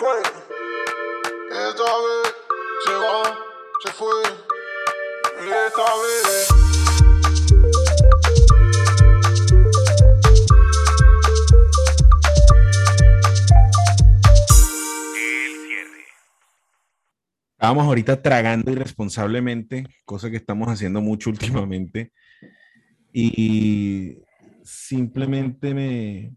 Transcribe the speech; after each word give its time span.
fue. 0.00 0.16
Esta 1.50 1.84
vez 1.84 2.34
se 2.86 2.94
va, 2.94 3.38
se 3.84 3.92
fue. 3.92 4.22
Esta 5.40 5.88
vez. 6.00 6.48
Estábamos 17.52 17.84
ahorita 17.84 18.22
tragando 18.22 18.72
irresponsablemente, 18.72 19.86
cosa 20.06 20.30
que 20.30 20.36
estamos 20.36 20.68
haciendo 20.68 21.02
mucho 21.02 21.28
últimamente. 21.28 22.10
Y 23.12 24.16
simplemente 24.64 25.74
me 25.74 26.32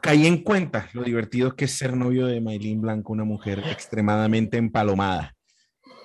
caí 0.00 0.26
en 0.26 0.42
cuenta 0.42 0.88
lo 0.92 1.02
divertido 1.02 1.54
que 1.54 1.66
es 1.66 1.72
ser 1.72 1.96
novio 1.96 2.26
de 2.26 2.40
Maylin 2.40 2.80
Blanco, 2.80 3.12
una 3.12 3.24
mujer 3.24 3.62
extremadamente 3.70 4.56
empalomada. 4.56 5.34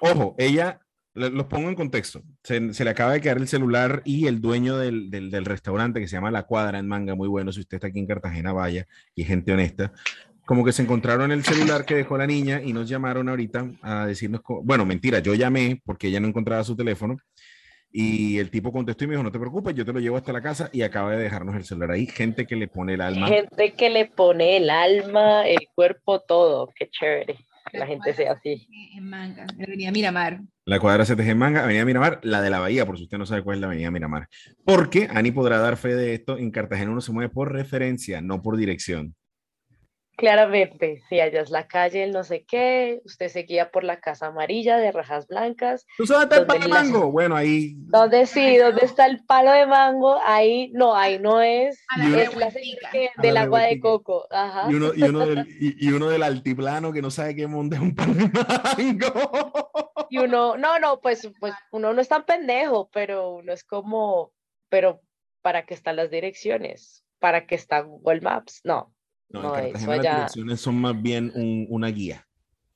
Ojo, 0.00 0.34
ella, 0.38 0.80
los 1.14 1.46
pongo 1.46 1.68
en 1.68 1.74
contexto, 1.74 2.22
se, 2.42 2.60
le 2.60 2.90
acaba 2.90 3.12
de 3.12 3.20
quedar 3.20 3.38
el 3.38 3.48
celular 3.48 4.02
y 4.04 4.26
el 4.26 4.40
dueño 4.40 4.76
del, 4.76 5.10
del, 5.10 5.30
del, 5.30 5.44
restaurante 5.44 6.00
que 6.00 6.08
se 6.08 6.16
llama 6.16 6.30
La 6.30 6.44
Cuadra 6.44 6.78
en 6.78 6.88
Manga, 6.88 7.14
muy 7.14 7.28
bueno, 7.28 7.52
si 7.52 7.60
usted 7.60 7.76
está 7.76 7.88
aquí 7.88 8.00
en 8.00 8.06
Cartagena, 8.06 8.52
vaya, 8.52 8.86
y 9.14 9.24
gente 9.24 9.52
honesta, 9.52 9.92
como 10.44 10.64
que 10.64 10.72
se 10.72 10.82
encontraron 10.82 11.32
el 11.32 11.44
celular 11.44 11.84
que 11.84 11.94
dejó 11.94 12.18
la 12.18 12.26
niña 12.26 12.60
y 12.62 12.72
nos 12.72 12.88
llamaron 12.88 13.28
ahorita 13.28 13.66
a 13.82 14.06
decirnos, 14.06 14.42
bueno, 14.62 14.84
mentira, 14.84 15.20
yo 15.20 15.34
llamé 15.34 15.80
porque 15.84 16.08
ella 16.08 16.20
no 16.20 16.28
encontraba 16.28 16.64
su 16.64 16.76
teléfono 16.76 17.16
y 17.96 18.40
el 18.40 18.50
tipo 18.50 18.72
contestó 18.72 19.04
y 19.04 19.06
me 19.06 19.12
dijo, 19.12 19.22
no 19.22 19.30
te 19.30 19.38
preocupes, 19.38 19.72
yo 19.72 19.84
te 19.84 19.92
lo 19.92 20.00
llevo 20.00 20.16
hasta 20.16 20.32
la 20.32 20.42
casa 20.42 20.68
y 20.72 20.82
acaba 20.82 21.12
de 21.12 21.22
dejarnos 21.22 21.54
el 21.54 21.62
celular 21.62 21.92
ahí. 21.92 22.06
Gente 22.06 22.44
que 22.44 22.56
le 22.56 22.66
pone 22.66 22.94
el 22.94 23.00
alma. 23.00 23.28
Gente 23.28 23.72
que 23.74 23.88
le 23.88 24.06
pone 24.06 24.56
el 24.56 24.68
alma, 24.68 25.46
el 25.46 25.68
cuerpo, 25.76 26.18
todo. 26.18 26.72
Qué 26.74 26.90
chévere. 26.90 27.36
Que 27.70 27.78
la 27.78 27.86
gente 27.86 28.12
sea 28.12 28.32
así. 28.32 28.66
En 28.96 29.08
Manga, 29.08 29.46
en 29.48 29.62
Avenida 29.62 29.92
Miramar. 29.92 30.40
La 30.64 30.80
cuadra 30.80 31.04
CTG 31.04 31.28
en 31.28 31.38
Manga, 31.38 31.62
Avenida 31.62 31.84
Miramar, 31.84 32.18
la 32.24 32.42
de 32.42 32.50
la 32.50 32.58
Bahía, 32.58 32.84
por 32.84 32.98
si 32.98 33.04
usted 33.04 33.16
no 33.16 33.26
sabe 33.26 33.44
cuál 33.44 33.58
es 33.58 33.60
la 33.60 33.68
Avenida 33.68 33.92
Miramar. 33.92 34.28
Porque 34.64 35.06
Ani 35.12 35.30
podrá 35.30 35.58
dar 35.58 35.76
fe 35.76 35.94
de 35.94 36.14
esto, 36.14 36.36
en 36.36 36.50
Cartagena 36.50 36.90
uno 36.90 37.00
se 37.00 37.12
mueve 37.12 37.32
por 37.32 37.52
referencia, 37.52 38.20
no 38.20 38.42
por 38.42 38.56
dirección. 38.56 39.14
Claramente, 40.16 41.02
si 41.08 41.18
allá 41.18 41.40
es 41.40 41.50
la 41.50 41.66
calle, 41.66 42.04
el 42.04 42.12
no 42.12 42.22
sé 42.22 42.44
qué, 42.44 43.00
usted 43.04 43.28
se 43.28 43.40
guía 43.42 43.70
por 43.70 43.82
la 43.82 44.00
casa 44.00 44.26
amarilla 44.26 44.76
de 44.76 44.92
rajas 44.92 45.26
blancas. 45.26 45.86
¿Tú 45.96 46.06
sabes 46.06 46.38
el 46.38 46.46
palo 46.46 46.62
de 46.62 46.68
mango? 46.68 47.10
Bueno, 47.10 47.34
ahí. 47.34 47.74
¿Dónde 47.76 48.26
sí? 48.26 48.56
¿Dónde 48.56 48.84
está 48.84 49.06
el 49.06 49.24
palo 49.24 49.50
de 49.50 49.66
mango? 49.66 50.16
Ahí, 50.24 50.70
no, 50.72 50.94
ahí 50.94 51.18
no 51.18 51.40
es. 51.40 51.84
es 51.96 52.36
la 52.36 52.52
del 53.16 53.36
agua 53.36 53.62
de 53.62 53.80
coco. 53.80 54.26
Ajá. 54.30 54.70
Y 54.70 54.74
uno, 54.74 54.92
y, 54.94 55.02
uno 55.02 55.26
del, 55.26 55.46
y, 55.60 55.90
uno 55.90 56.08
del 56.08 56.22
altiplano 56.22 56.92
que 56.92 57.02
no 57.02 57.10
sabe 57.10 57.34
qué 57.34 57.46
monte 57.48 57.76
es 57.76 57.82
un 57.82 57.94
palo 57.94 58.14
de 58.14 58.28
mango. 58.28 59.72
Y 60.10 60.18
uno, 60.18 60.56
no, 60.56 60.78
no, 60.78 61.00
pues, 61.00 61.28
pues 61.40 61.54
uno 61.72 61.92
no 61.92 62.00
es 62.00 62.08
tan 62.08 62.24
pendejo, 62.24 62.88
pero 62.92 63.30
uno 63.30 63.52
es 63.52 63.64
como, 63.64 64.32
pero 64.68 65.00
¿para 65.42 65.66
qué 65.66 65.74
están 65.74 65.96
las 65.96 66.10
direcciones? 66.10 67.04
¿Para 67.18 67.46
qué 67.46 67.56
está 67.56 67.80
Google 67.80 68.20
Maps? 68.20 68.60
No, 68.64 68.94
no, 69.28 69.42
no 69.42 69.56
en 69.56 69.72
Cartagena 69.72 69.96
las 69.96 70.02
direcciones 70.02 70.60
son 70.60 70.80
más 70.80 71.00
bien 71.00 71.32
un, 71.34 71.66
una 71.68 71.88
guía 71.88 72.26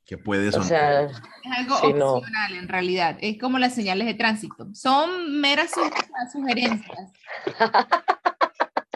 que 0.04 0.16
puede 0.16 0.50
sonar. 0.50 0.64
O 0.64 0.68
sea, 0.68 1.02
es 1.02 1.20
algo 1.44 1.76
sí, 1.76 1.86
opcional 1.86 2.54
no. 2.54 2.58
en 2.58 2.68
realidad. 2.68 3.18
Es 3.20 3.38
como 3.38 3.58
las 3.58 3.74
señales 3.74 4.06
de 4.06 4.14
tránsito. 4.14 4.68
Son 4.74 5.38
meras 5.38 5.70
sugerencias. 6.32 7.12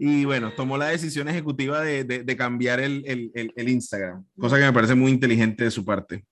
Y 0.03 0.25
bueno, 0.25 0.51
tomó 0.57 0.79
la 0.79 0.87
decisión 0.87 1.29
ejecutiva 1.29 1.83
de, 1.83 2.05
de, 2.05 2.25
de 2.25 2.37
cambiar 2.37 2.81
el, 2.81 3.05
el, 3.07 3.53
el, 3.55 3.69
Instagram, 3.69 4.25
cosa 4.39 4.57
que 4.57 4.65
me 4.65 4.73
parece 4.73 4.95
muy 4.95 5.11
inteligente 5.11 5.65
de 5.65 5.71
su 5.71 5.85
parte. 5.85 6.25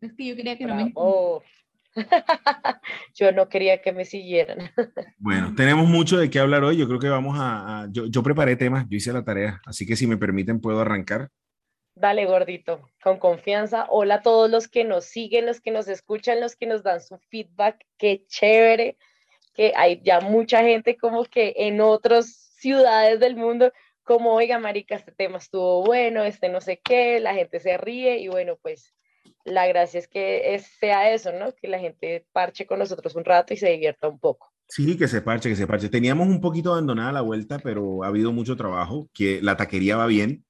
Es 0.00 0.12
que 0.14 0.26
yo 0.26 0.34
quería 0.34 0.58
que 0.58 0.66
no 0.66 0.74
me... 0.74 0.90
Oh. 0.96 1.44
yo 3.14 3.30
no 3.30 3.48
quería 3.48 3.80
que 3.80 3.92
me 3.92 4.04
siguieran. 4.04 4.68
bueno, 5.18 5.54
tenemos 5.54 5.86
mucho 5.86 6.18
de 6.18 6.28
qué 6.28 6.40
hablar 6.40 6.64
hoy. 6.64 6.76
Yo 6.76 6.88
creo 6.88 6.98
que 6.98 7.08
vamos 7.08 7.38
a... 7.38 7.82
a 7.82 7.88
yo, 7.92 8.06
yo, 8.06 8.24
preparé 8.24 8.56
temas, 8.56 8.84
yo 8.88 8.96
hice 8.96 9.12
la 9.12 9.24
tarea, 9.24 9.60
así 9.64 9.86
que 9.86 9.94
si 9.94 10.08
me 10.08 10.16
permiten 10.16 10.60
puedo 10.60 10.80
arrancar. 10.80 11.28
Dale, 11.94 12.26
gordito, 12.26 12.90
con 13.00 13.20
confianza. 13.20 13.86
Hola 13.90 14.16
a 14.16 14.22
todos 14.22 14.50
los 14.50 14.66
que 14.66 14.82
nos 14.82 15.04
siguen, 15.04 15.46
los 15.46 15.60
que 15.60 15.70
nos 15.70 15.86
escuchan, 15.86 16.40
los 16.40 16.56
que 16.56 16.66
nos 16.66 16.82
dan 16.82 17.00
su 17.00 17.16
feedback. 17.30 17.86
Qué 17.96 18.24
chévere 18.26 18.98
que 19.54 19.72
hay 19.76 20.02
ya 20.04 20.20
mucha 20.20 20.62
gente 20.62 20.96
como 20.96 21.24
que 21.26 21.54
en 21.56 21.80
otros 21.80 22.45
ciudades 22.56 23.20
del 23.20 23.36
mundo, 23.36 23.72
como, 24.02 24.34
oiga, 24.34 24.58
marica, 24.58 24.94
este 24.94 25.12
tema 25.12 25.38
estuvo 25.38 25.84
bueno, 25.84 26.24
este 26.24 26.48
no 26.48 26.60
sé 26.60 26.80
qué, 26.82 27.20
la 27.20 27.34
gente 27.34 27.60
se 27.60 27.76
ríe 27.76 28.18
y 28.18 28.28
bueno, 28.28 28.56
pues 28.62 28.94
la 29.44 29.66
gracia 29.66 29.98
es 29.98 30.08
que 30.08 30.54
es, 30.54 30.66
sea 30.78 31.12
eso, 31.12 31.32
¿no? 31.32 31.52
Que 31.54 31.68
la 31.68 31.78
gente 31.78 32.26
parche 32.32 32.66
con 32.66 32.78
nosotros 32.78 33.14
un 33.14 33.24
rato 33.24 33.54
y 33.54 33.56
se 33.56 33.70
divierta 33.70 34.08
un 34.08 34.18
poco. 34.18 34.52
Sí, 34.68 34.96
que 34.96 35.06
se 35.06 35.22
parche, 35.22 35.48
que 35.48 35.56
se 35.56 35.66
parche. 35.66 35.88
Teníamos 35.88 36.26
un 36.26 36.40
poquito 36.40 36.72
abandonada 36.72 37.12
la 37.12 37.20
vuelta, 37.20 37.58
pero 37.58 38.02
ha 38.02 38.08
habido 38.08 38.32
mucho 38.32 38.56
trabajo, 38.56 39.08
que 39.12 39.40
la 39.40 39.56
taquería 39.56 39.96
va 39.96 40.06
bien, 40.06 40.44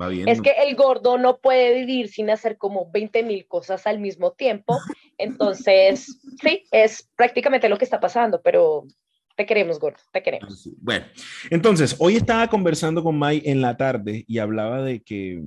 va 0.00 0.08
bien. 0.08 0.28
Es 0.28 0.40
que 0.40 0.52
el 0.66 0.74
gordo 0.74 1.18
no 1.18 1.38
puede 1.38 1.74
vivir 1.74 2.08
sin 2.08 2.30
hacer 2.30 2.58
como 2.58 2.90
20 2.90 3.22
mil 3.22 3.46
cosas 3.46 3.86
al 3.86 4.00
mismo 4.00 4.32
tiempo, 4.32 4.76
entonces, 5.18 6.20
sí, 6.42 6.64
es 6.72 7.08
prácticamente 7.16 7.68
lo 7.68 7.78
que 7.78 7.84
está 7.84 8.00
pasando, 8.00 8.42
pero 8.42 8.84
te 9.36 9.46
queremos, 9.46 9.78
gordo, 9.78 9.98
te 10.12 10.22
queremos. 10.22 10.68
Bueno, 10.78 11.06
entonces, 11.50 11.96
hoy 11.98 12.16
estaba 12.16 12.48
conversando 12.48 13.02
con 13.02 13.18
Mai 13.18 13.42
en 13.44 13.60
la 13.60 13.76
tarde 13.76 14.24
y 14.26 14.38
hablaba 14.38 14.82
de 14.82 15.00
que, 15.02 15.42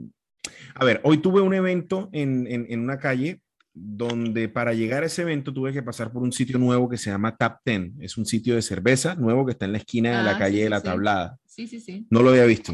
a 0.75 0.83
ver, 0.85 0.99
hoy 1.03 1.17
tuve 1.19 1.41
un 1.41 1.53
evento 1.53 2.09
en, 2.11 2.47
en, 2.47 2.65
en 2.69 2.79
una 2.81 2.97
calle 2.97 3.39
donde 3.75 4.49
para 4.49 4.73
llegar 4.73 5.01
a 5.03 5.07
ese 5.07 5.23
evento 5.23 5.51
tuve 5.51 5.73
que 5.73 5.81
pasar 5.81 6.11
por 6.11 6.21
un 6.21 6.31
sitio 6.31 6.59
nuevo 6.59 6.87
que 6.87 6.97
se 6.97 7.09
llama 7.09 7.35
Tap 7.35 7.61
Ten. 7.63 7.95
Es 7.99 8.17
un 8.17 8.25
sitio 8.25 8.53
de 8.55 8.61
cerveza 8.61 9.15
nuevo 9.15 9.45
que 9.45 9.53
está 9.53 9.65
en 9.65 9.71
la 9.71 9.79
esquina 9.79 10.17
de 10.19 10.23
la 10.23 10.35
Ah, 10.35 10.39
calle 10.39 10.57
sí, 10.57 10.63
de 10.63 10.69
la 10.69 10.79
sí. 10.79 10.83
Tablada. 10.85 11.37
Sí, 11.45 11.67
sí, 11.67 11.79
sí. 11.79 12.05
No 12.09 12.21
lo 12.21 12.29
había 12.29 12.45
visto. 12.45 12.73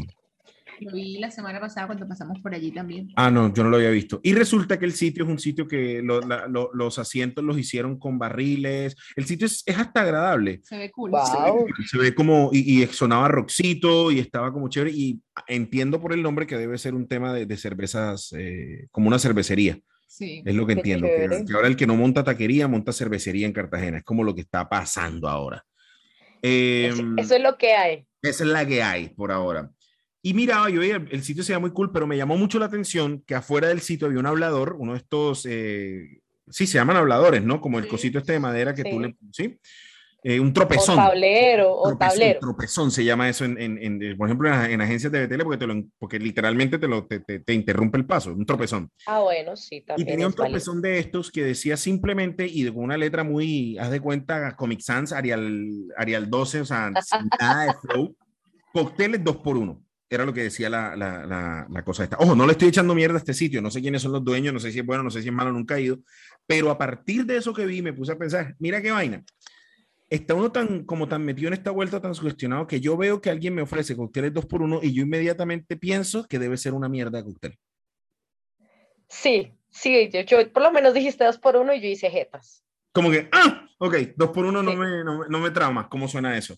Lo 0.80 0.92
vi 0.92 1.18
la 1.18 1.30
semana 1.30 1.60
pasada 1.60 1.86
cuando 1.86 2.08
pasamos 2.08 2.38
por 2.40 2.54
allí 2.54 2.70
también. 2.72 3.08
Ah, 3.16 3.30
no, 3.30 3.52
yo 3.52 3.62
no 3.62 3.70
lo 3.70 3.76
había 3.76 3.90
visto. 3.90 4.18
Y 4.22 4.32
resulta 4.34 4.78
que 4.78 4.86
el 4.86 4.92
sitio 4.92 5.24
es 5.24 5.30
un 5.30 5.38
sitio 5.38 5.66
que 5.68 6.00
lo- 6.02 6.20
la- 6.22 6.46
lo- 6.46 6.70
los 6.72 6.98
asientos 6.98 7.44
los 7.44 7.58
hicieron 7.58 7.98
con 7.98 8.18
barriles. 8.18 8.96
El 9.16 9.26
sitio 9.26 9.46
es, 9.46 9.62
es 9.66 9.76
hasta 9.78 10.00
agradable. 10.02 10.60
Se 10.64 10.78
ve 10.78 10.90
cool. 10.90 11.10
Wow. 11.10 11.66
Se 11.86 11.98
ve 11.98 12.14
como, 12.14 12.50
y, 12.52 12.82
y 12.82 12.86
sonaba 12.86 13.28
rockcito 13.28 14.10
y 14.10 14.18
estaba 14.20 14.52
como 14.52 14.68
chévere. 14.68 14.90
Y 14.92 15.20
entiendo 15.46 16.00
por 16.00 16.12
el 16.12 16.22
nombre 16.22 16.46
que 16.46 16.56
debe 16.56 16.78
ser 16.78 16.94
un 16.94 17.06
tema 17.06 17.32
de, 17.34 17.46
de 17.46 17.56
cervezas, 17.56 18.32
eh, 18.36 18.86
como 18.90 19.08
una 19.08 19.18
cervecería. 19.18 19.78
Sí. 20.06 20.42
Es 20.44 20.54
lo 20.54 20.66
que 20.66 20.74
Qué 20.74 20.80
entiendo. 20.80 21.06
Que, 21.06 21.44
que 21.46 21.52
ahora 21.54 21.68
el 21.68 21.76
que 21.76 21.86
no 21.86 21.94
monta 21.96 22.24
taquería, 22.24 22.66
monta 22.68 22.92
cervecería 22.92 23.46
en 23.46 23.52
Cartagena. 23.52 23.98
Es 23.98 24.04
como 24.04 24.24
lo 24.24 24.34
que 24.34 24.40
está 24.40 24.68
pasando 24.68 25.28
ahora. 25.28 25.64
Es- 26.42 26.98
Em, 26.98 27.18
Eso 27.18 27.34
es 27.36 27.42
lo 27.42 27.56
que 27.58 27.72
hay. 27.74 28.06
esa 28.22 28.44
es 28.44 28.50
la 28.50 28.66
que 28.66 28.82
hay 28.82 29.10
por 29.10 29.30
ahora. 29.30 29.70
Y 30.22 30.34
miraba, 30.34 30.68
yo 30.68 30.80
veía, 30.80 31.02
el 31.10 31.22
sitio 31.22 31.42
se 31.42 31.52
veía 31.52 31.60
muy 31.60 31.70
cool, 31.72 31.90
pero 31.92 32.06
me 32.06 32.16
llamó 32.16 32.36
mucho 32.36 32.58
la 32.58 32.66
atención 32.66 33.22
que 33.26 33.34
afuera 33.34 33.68
del 33.68 33.80
sitio 33.80 34.06
había 34.06 34.20
un 34.20 34.26
hablador, 34.26 34.76
uno 34.78 34.92
de 34.92 34.98
estos, 34.98 35.46
eh, 35.48 36.20
sí, 36.48 36.66
se 36.66 36.74
llaman 36.78 36.96
habladores, 36.98 37.42
¿no? 37.42 37.60
Como 37.60 37.78
el 37.78 37.84
Sí. 37.84 37.90
cosito 37.90 38.18
este 38.18 38.32
de 38.34 38.40
madera 38.40 38.74
que 38.74 38.82
Sí. 38.82 38.90
tú 38.90 39.00
le, 39.00 39.16
¿sí? 39.32 39.58
Eh, 40.22 40.38
un 40.38 40.48
O 40.48 40.52
tropezón. 40.52 40.96
tablero, 40.96 41.72
o 41.74 41.88
Tropezón, 41.88 42.18
tablero. 42.18 42.40
tropezón 42.40 42.90
se 42.90 43.02
llama 43.02 43.30
eso 43.30 43.46
en, 43.46 43.58
en- 43.58 43.78
en, 44.02 44.16
por 44.18 44.28
ejemplo, 44.28 44.52
en, 44.54 44.70
en 44.72 44.80
agencias 44.82 45.10
de 45.10 45.26
BTL, 45.26 45.42
porque, 45.44 45.56
te 45.56 45.66
lo, 45.66 45.82
porque 45.98 46.18
literalmente 46.18 46.78
te, 46.78 46.86
lo, 46.86 47.06
te, 47.06 47.20
te- 47.20 47.38
te 47.40 47.54
interrumpe 47.54 47.96
el 47.96 48.04
paso, 48.04 48.34
un 48.34 48.44
tropezón. 48.44 48.90
Ah, 49.06 49.20
bueno, 49.20 49.56
sí, 49.56 49.76
Y 49.76 49.80
también 49.80 50.06
tenía 50.08 50.26
un 50.26 50.32
válido. 50.34 50.44
tropezón 50.58 50.82
de 50.82 50.98
estos 50.98 51.30
que 51.30 51.42
decía 51.42 51.78
simplemente 51.78 52.46
y 52.46 52.66
con 52.70 52.84
una 52.84 52.98
letra 52.98 53.24
muy, 53.24 53.78
haz 53.78 53.90
de 53.90 54.00
cuenta, 54.00 54.54
Comic 54.56 54.80
Sans, 54.80 55.12
Arial, 55.14 55.66
Arial 55.96 56.28
12, 56.28 56.60
o 56.60 56.64
sea, 56.66 56.92
sin 57.00 57.30
nada 57.40 57.64
de 57.64 57.72
flow. 57.80 58.14
Cócteles 58.74 59.24
2 59.24 59.36
por 59.38 59.56
1 59.56 59.82
Era 60.12 60.24
lo 60.26 60.34
que 60.34 60.42
decía 60.42 60.68
la, 60.68 60.96
la, 60.96 61.24
la, 61.24 61.66
la 61.70 61.84
cosa 61.84 62.02
esta. 62.02 62.16
Ojo, 62.18 62.34
no 62.34 62.44
le 62.44 62.52
estoy 62.52 62.68
echando 62.68 62.96
mierda 62.96 63.14
a 63.14 63.18
este 63.18 63.32
sitio, 63.32 63.62
no 63.62 63.70
sé 63.70 63.80
quiénes 63.80 64.02
son 64.02 64.10
los 64.10 64.24
dueños, 64.24 64.52
no 64.52 64.58
sé 64.58 64.72
si 64.72 64.80
es 64.80 64.84
bueno, 64.84 65.04
no 65.04 65.10
sé 65.10 65.22
si 65.22 65.28
es 65.28 65.34
malo, 65.34 65.52
nunca 65.52 65.76
he 65.78 65.82
ido. 65.82 66.00
Pero 66.46 66.68
a 66.70 66.76
partir 66.76 67.24
de 67.24 67.36
eso 67.36 67.54
que 67.54 67.64
vi, 67.64 67.80
me 67.80 67.92
puse 67.92 68.10
a 68.12 68.18
pensar, 68.18 68.56
mira 68.58 68.82
qué 68.82 68.90
vaina. 68.90 69.22
está 70.08 70.34
uno 70.34 70.50
tan 70.50 70.84
como 70.84 71.06
tan 71.06 71.24
metido 71.24 71.46
en 71.46 71.54
esta 71.54 71.70
vuelta 71.70 72.00
tan 72.00 72.16
sugestionado 72.16 72.66
que 72.66 72.80
yo 72.80 72.96
veo 72.96 73.20
que 73.20 73.30
alguien 73.30 73.54
me 73.54 73.62
ofrece 73.62 73.94
cócteles 73.94 74.32
dos 74.34 74.46
por 74.46 74.62
uno 74.62 74.80
y 74.82 74.92
yo 74.92 75.02
inmediatamente 75.04 75.76
pienso 75.76 76.26
que 76.26 76.40
debe 76.40 76.56
ser 76.56 76.74
una 76.74 76.88
mierda 76.88 77.18
de 77.18 77.24
cóctel. 77.24 77.58
Sí, 79.08 79.52
sí, 79.70 80.08
yo, 80.12 80.20
yo 80.22 80.52
por 80.52 80.62
lo 80.64 80.72
menos 80.72 80.94
dijiste 80.94 81.24
dos 81.24 81.38
por 81.38 81.56
uno 81.56 81.72
y 81.72 81.80
yo 81.80 81.86
hice 81.88 82.10
jetas. 82.10 82.64
Como 82.92 83.12
que, 83.12 83.28
ah, 83.30 83.68
ok, 83.78 83.94
dos 84.16 84.30
por 84.30 84.44
uno 84.44 84.60
no, 84.62 84.72
Sí. 84.72 84.76
me, 84.76 85.04
no, 85.04 85.18
me- 85.20 85.28
no 85.28 85.38
me 85.38 85.50
trauma. 85.50 85.88
¿Cómo 85.88 86.08
suena 86.08 86.36
eso? 86.36 86.56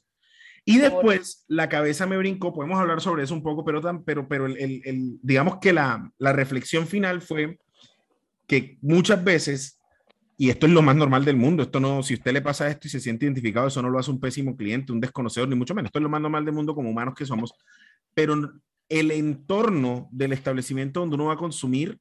Y 0.65 0.79
después 0.79 1.45
la 1.49 1.69
cabeza 1.69 2.07
me 2.07 2.17
brincó, 2.17 2.53
podemos 2.53 2.79
hablar 2.79 3.01
sobre 3.01 3.25
eso 3.25 3.35
un 3.35 3.43
poco, 3.43 3.65
pero, 3.65 3.81
tan, 3.81 4.05
pero, 4.05 4.29
pero 4.29 4.47
el, 4.47 4.57
el- 4.59 4.83
el- 4.85 5.19
digamos 5.23 5.59
que 5.61 5.73
la, 5.73 6.11
la 6.19 6.33
reflexión 6.33 6.87
final 6.87 7.21
fue 7.21 7.59
que 8.47 8.79
muchas 8.81 9.23
veces, 9.25 9.81
y 10.37 10.51
esto 10.51 10.67
es 10.67 10.73
lo 10.73 10.83
más 10.83 10.95
normal 10.95 11.25
del 11.25 11.37
mundo, 11.37 11.63
esto 11.65 11.81
no, 11.81 12.03
si 12.03 12.15
usted 12.15 12.33
le 12.33 12.43
pasa 12.43 12.69
esto 12.69 12.87
y 12.87 12.91
se 12.91 13.01
siente 13.01 13.25
identificado, 13.27 13.67
eso 13.67 13.83
no 13.83 13.91
lo 13.91 13.99
hace 13.99 14.11
un 14.11 14.21
pésimo 14.21 14.57
cliente, 14.57 14.93
un 14.93 15.01
desconocedor, 15.01 15.49
ni 15.49 15.57
mucho 15.57 15.75
menos, 15.75 15.89
esto 15.89 15.99
es 15.99 16.03
lo 16.05 16.09
más 16.09 16.21
normal 16.21 16.45
del 16.45 16.55
mundo 16.55 16.75
como 16.75 16.91
humanos 16.91 17.15
que 17.17 17.27
somos, 17.27 17.53
pero 18.15 18.35
el 18.89 19.11
entorno 19.11 20.09
del 20.13 20.33
establecimiento 20.33 21.01
donde 21.01 21.15
uno 21.17 21.27
va 21.27 21.35
a 21.35 21.39
consumir 21.39 21.99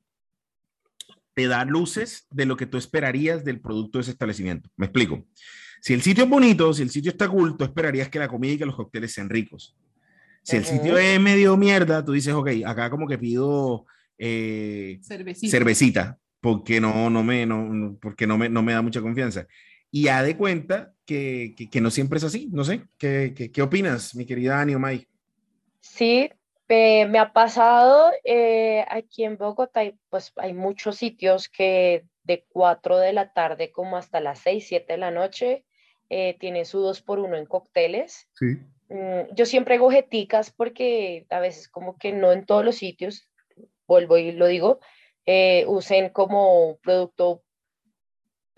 te 1.34 1.48
da 1.48 1.64
luces 1.66 2.28
de 2.30 2.46
lo 2.46 2.58
que 2.58 2.66
tú 2.66 2.78
esperarías 2.78 3.44
del 3.46 3.62
producto 3.62 3.98
de 3.98 4.02
ese 4.04 4.12
establecimiento. 4.12 4.70
Me 4.76 4.86
explico. 4.88 5.26
Si 5.82 5.94
el 5.94 6.02
sitio 6.04 6.26
es 6.26 6.30
bonito, 6.30 6.72
si 6.74 6.84
el 6.84 6.92
sitio 6.92 7.12
está 7.12 7.28
cool, 7.28 7.58
tú 7.58 7.64
esperarías 7.64 8.08
que 8.08 8.20
la 8.20 8.28
comida 8.28 8.54
y 8.54 8.58
que 8.60 8.66
los 8.68 8.76
cócteles 8.76 9.12
sean 9.14 9.30
ricos. 9.30 9.76
Si 10.44 10.56
el 10.56 10.64
sitio 10.64 10.98
es 10.98 11.20
medio 11.20 11.58
mierda, 11.58 12.06
tú 12.06 12.12
dices, 12.14 12.34
ok, 12.34 12.50
acá 12.66 12.90
como 12.92 13.08
que 13.08 13.18
pido 13.18 13.86
eh, 14.18 15.00
Cervecita. 15.02 15.52
cervecita, 15.52 16.20
porque 16.40 16.80
no, 16.80 17.10
no 17.10 17.24
me, 17.24 17.48
no, 17.48 17.98
porque 18.00 18.28
no 18.28 18.38
me, 18.38 18.48
no 18.48 18.62
me 18.62 18.74
da 18.74 18.84
mucha 18.84 19.02
confianza. 19.02 19.48
Y 19.90 20.08
ha 20.08 20.22
de 20.22 20.38
cuenta 20.38 20.94
que, 21.04 21.56
que, 21.58 21.68
que 21.68 21.82
no 21.82 21.90
siempre 21.90 22.18
es 22.18 22.24
así. 22.24 22.48
No 22.52 22.64
sé, 22.64 22.84
¿qué, 23.00 23.34
qué, 23.36 23.52
qué 23.52 23.62
opinas, 23.64 24.16
mi 24.16 24.26
querida 24.26 24.62
Ani 24.62 24.76
o 24.76 24.80
Mai? 24.80 25.08
Sí, 25.80 26.30
me, 26.70 27.08
me 27.08 27.18
ha 27.18 27.34
pasado 27.34 28.12
eh, 28.24 28.86
aquí 28.88 29.24
en 29.24 29.36
Bogotá, 29.36 29.80
hay, 29.80 29.96
pues 30.10 30.32
hay 30.38 30.54
muchos 30.54 30.96
sitios 30.98 31.50
que 31.50 32.06
de 32.24 32.46
4 32.50 33.00
de 33.00 33.14
la 33.14 33.34
tarde 33.34 33.72
como 33.72 33.98
hasta 33.98 34.20
las 34.20 34.40
6, 34.40 34.66
7 34.68 34.94
de 34.94 34.98
la 35.00 35.10
noche 35.12 35.66
eh, 36.14 36.36
tienen 36.38 36.66
su 36.66 36.82
2 36.82 37.02
por 37.02 37.20
1 37.20 37.38
en 37.38 37.46
cócteles. 37.46 38.28
Sí. 38.34 38.58
Mm, 38.90 39.34
yo 39.34 39.46
siempre 39.46 39.76
hago 39.76 39.90
jeticas 39.90 40.52
porque 40.52 41.26
a 41.30 41.40
veces 41.40 41.70
como 41.70 41.98
que 41.98 42.12
no 42.12 42.34
en 42.34 42.46
todos 42.46 42.66
los 42.66 42.76
sitios, 42.76 43.30
vuelvo 43.88 44.18
y 44.18 44.34
lo 44.34 44.48
digo, 44.48 44.82
eh, 45.26 45.64
usen 45.70 46.10
como 46.10 46.78
producto 46.84 47.44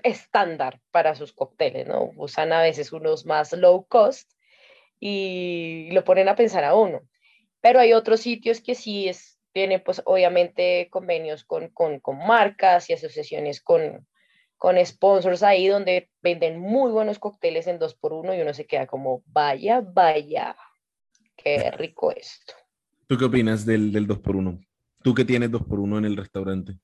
estándar 0.02 0.82
para 0.90 1.14
sus 1.14 1.32
cócteles, 1.32 1.86
¿no? 1.88 2.10
Usan 2.18 2.52
a 2.54 2.62
veces 2.64 2.92
unos 2.92 3.28
más 3.28 3.54
low 3.54 3.86
cost 3.86 4.32
y 5.00 5.90
lo 5.92 6.04
ponen 6.04 6.30
a 6.30 6.36
pensar 6.36 6.64
a 6.64 6.74
uno. 6.74 7.02
Pero 7.62 7.80
hay 7.80 7.94
otros 7.94 8.22
sitios 8.22 8.62
que 8.62 8.74
sí 8.74 9.08
es, 9.08 9.40
tienen 9.52 9.84
pues 9.84 10.02
obviamente 10.06 10.88
convenios 10.90 11.46
con, 11.46 11.70
con, 11.70 12.00
con 12.00 12.18
marcas 12.18 12.90
y 12.90 12.94
asociaciones 12.94 13.62
con, 13.62 14.08
con 14.64 14.78
sponsors 14.86 15.44
ahí 15.44 15.68
donde 15.68 16.10
venden 16.22 16.58
muy 16.58 16.90
buenos 16.90 17.20
cócteles 17.20 17.68
en 17.68 17.80
dos 17.80 17.96
por 17.96 18.14
uno 18.14 18.34
y 18.34 18.40
uno 18.40 18.54
se 18.54 18.66
queda 18.66 18.88
como, 18.88 19.22
vaya, 19.26 19.82
vaya, 19.82 20.56
qué 21.36 21.70
rico 21.72 22.14
esto. 22.14 22.54
¿Tú 23.06 23.18
qué 23.18 23.26
opinas 23.26 23.66
del, 23.66 23.92
del 23.92 24.08
2x1? 24.08 24.66
Tú 25.04 25.14
que 25.14 25.26
tienes 25.26 25.52
2x1 25.52 25.98
en 25.98 26.06
el 26.06 26.16
restaurante. 26.16 26.78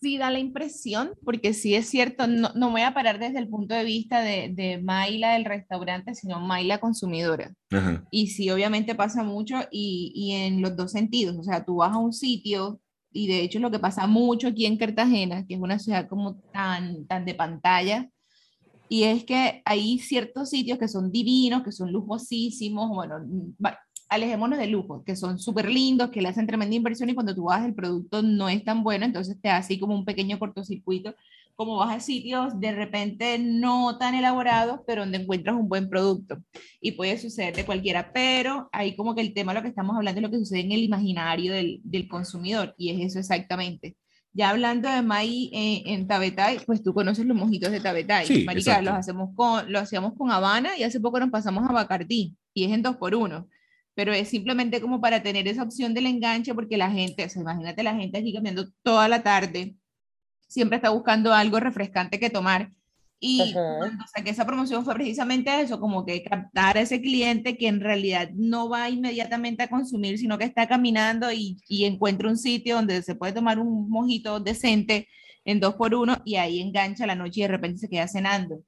sí 0.00 0.18
da 0.18 0.32
la 0.32 0.40
impresión, 0.40 1.12
porque 1.24 1.54
sí 1.54 1.76
es 1.76 1.88
cierto, 1.88 2.26
no, 2.26 2.50
no 2.56 2.72
voy 2.72 2.80
a 2.80 2.92
parar 2.92 3.20
desde 3.20 3.38
el 3.38 3.48
punto 3.48 3.76
de 3.76 3.84
vista 3.84 4.20
de, 4.20 4.48
de 4.52 4.82
Mayla 4.82 5.34
del 5.34 5.44
restaurante, 5.44 6.16
sino 6.16 6.40
Mayla 6.40 6.78
consumidora. 6.78 7.54
Ajá. 7.70 8.04
Y 8.10 8.26
sí, 8.26 8.50
obviamente 8.50 8.96
pasa 8.96 9.22
mucho 9.22 9.60
y, 9.70 10.10
y 10.16 10.32
en 10.32 10.60
los 10.60 10.76
dos 10.76 10.90
sentidos, 10.90 11.36
o 11.38 11.44
sea, 11.44 11.64
tú 11.64 11.76
vas 11.76 11.92
a 11.92 11.98
un 11.98 12.12
sitio 12.12 12.80
y 13.12 13.26
de 13.26 13.42
hecho 13.42 13.58
lo 13.58 13.70
que 13.70 13.78
pasa 13.78 14.06
mucho 14.06 14.48
aquí 14.48 14.66
en 14.66 14.76
Cartagena, 14.76 15.46
que 15.46 15.54
es 15.54 15.60
una 15.60 15.78
ciudad 15.78 16.08
como 16.08 16.36
tan, 16.52 17.06
tan 17.06 17.24
de 17.24 17.34
pantalla, 17.34 18.08
y 18.88 19.04
es 19.04 19.24
que 19.24 19.62
hay 19.64 19.98
ciertos 19.98 20.50
sitios 20.50 20.78
que 20.78 20.88
son 20.88 21.12
divinos, 21.12 21.62
que 21.62 21.72
son 21.72 21.92
lujosísimos, 21.92 22.88
bueno, 22.90 23.16
alejémonos 24.08 24.58
de 24.58 24.66
lujo, 24.66 25.04
que 25.04 25.14
son 25.14 25.38
súper 25.38 25.70
lindos, 25.70 26.10
que 26.10 26.20
le 26.20 26.28
hacen 26.28 26.46
tremenda 26.46 26.74
inversión 26.74 27.08
y 27.08 27.14
cuando 27.14 27.34
tú 27.34 27.44
vas 27.44 27.64
el 27.64 27.74
producto 27.74 28.22
no 28.22 28.48
es 28.48 28.64
tan 28.64 28.82
bueno, 28.82 29.04
entonces 29.06 29.40
te 29.40 29.48
da 29.48 29.58
así 29.58 29.78
como 29.78 29.94
un 29.94 30.04
pequeño 30.04 30.38
cortocircuito, 30.38 31.14
como 31.56 31.76
vas 31.76 31.96
a 31.96 32.00
sitios 32.00 32.58
de 32.58 32.72
repente 32.72 33.38
no 33.38 33.98
tan 33.98 34.14
elaborados, 34.14 34.80
pero 34.86 35.02
donde 35.02 35.18
encuentras 35.18 35.56
un 35.56 35.68
buen 35.68 35.88
producto 35.88 36.38
y 36.80 36.92
puede 36.92 37.18
suceder 37.18 37.54
de 37.54 37.66
cualquiera, 37.66 38.12
pero 38.12 38.68
ahí 38.72 38.96
como 38.96 39.14
que 39.14 39.20
el 39.20 39.34
tema 39.34 39.52
de 39.52 39.58
lo 39.58 39.62
que 39.62 39.68
estamos 39.68 39.96
hablando 39.96 40.20
es 40.20 40.22
lo 40.22 40.30
que 40.30 40.38
sucede 40.38 40.60
en 40.60 40.72
el 40.72 40.82
imaginario 40.82 41.52
del, 41.52 41.80
del 41.84 42.08
consumidor 42.08 42.74
y 42.76 42.90
es 42.90 43.10
eso 43.10 43.18
exactamente. 43.18 43.96
Ya 44.32 44.50
hablando 44.50 44.88
de 44.88 45.02
May 45.02 45.50
eh, 45.52 45.82
en 45.86 46.06
Tabetay, 46.06 46.60
pues 46.64 46.82
tú 46.82 46.94
conoces 46.94 47.26
los 47.26 47.36
mojitos 47.36 47.72
de 47.72 47.80
Tabetay. 47.80 48.26
Sí, 48.26 48.44
Marica, 48.44 48.72
exacto. 48.72 48.90
los 48.90 48.98
hacemos 48.98 49.30
con, 49.34 49.72
lo 49.72 49.80
hacíamos 49.80 50.14
con 50.16 50.30
Habana 50.30 50.76
y 50.78 50.84
hace 50.84 51.00
poco 51.00 51.18
nos 51.18 51.30
pasamos 51.30 51.68
a 51.68 51.72
Bacardí 51.72 52.36
y 52.54 52.64
es 52.64 52.70
en 52.70 52.82
dos 52.82 52.96
por 52.96 53.14
uno. 53.14 53.48
Pero 53.94 54.12
es 54.12 54.28
simplemente 54.28 54.80
como 54.80 55.00
para 55.00 55.22
tener 55.22 55.48
esa 55.48 55.64
opción 55.64 55.94
del 55.94 56.06
enganche 56.06 56.54
porque 56.54 56.76
la 56.76 56.90
gente, 56.90 57.24
o 57.24 57.28
sea, 57.28 57.42
imagínate 57.42 57.82
la 57.82 57.96
gente 57.96 58.18
aquí 58.18 58.32
cambiando 58.32 58.68
toda 58.82 59.08
la 59.08 59.24
tarde, 59.24 59.74
siempre 60.50 60.76
está 60.76 60.90
buscando 60.90 61.32
algo 61.32 61.60
refrescante 61.60 62.18
que 62.18 62.28
tomar. 62.28 62.70
Y 63.22 63.42
Ajá. 63.42 63.78
cuando 63.78 64.04
saqué 64.14 64.30
esa 64.30 64.46
promoción 64.46 64.84
fue 64.84 64.94
precisamente 64.94 65.60
eso, 65.60 65.78
como 65.78 66.04
que 66.04 66.22
captar 66.22 66.78
a 66.78 66.80
ese 66.80 67.00
cliente 67.00 67.56
que 67.56 67.68
en 67.68 67.80
realidad 67.80 68.30
no 68.34 68.68
va 68.68 68.88
inmediatamente 68.88 69.62
a 69.62 69.68
consumir, 69.68 70.18
sino 70.18 70.38
que 70.38 70.44
está 70.44 70.66
caminando 70.66 71.30
y, 71.30 71.58
y 71.68 71.84
encuentra 71.84 72.28
un 72.28 72.38
sitio 72.38 72.76
donde 72.76 73.02
se 73.02 73.14
puede 73.14 73.34
tomar 73.34 73.58
un 73.58 73.90
mojito 73.90 74.40
decente 74.40 75.08
en 75.44 75.60
dos 75.60 75.74
por 75.74 75.94
uno 75.94 76.16
y 76.24 76.36
ahí 76.36 76.60
engancha 76.60 77.06
la 77.06 77.14
noche 77.14 77.40
y 77.40 77.42
de 77.42 77.48
repente 77.48 77.78
se 77.78 77.88
queda 77.88 78.08
cenando. 78.08 78.62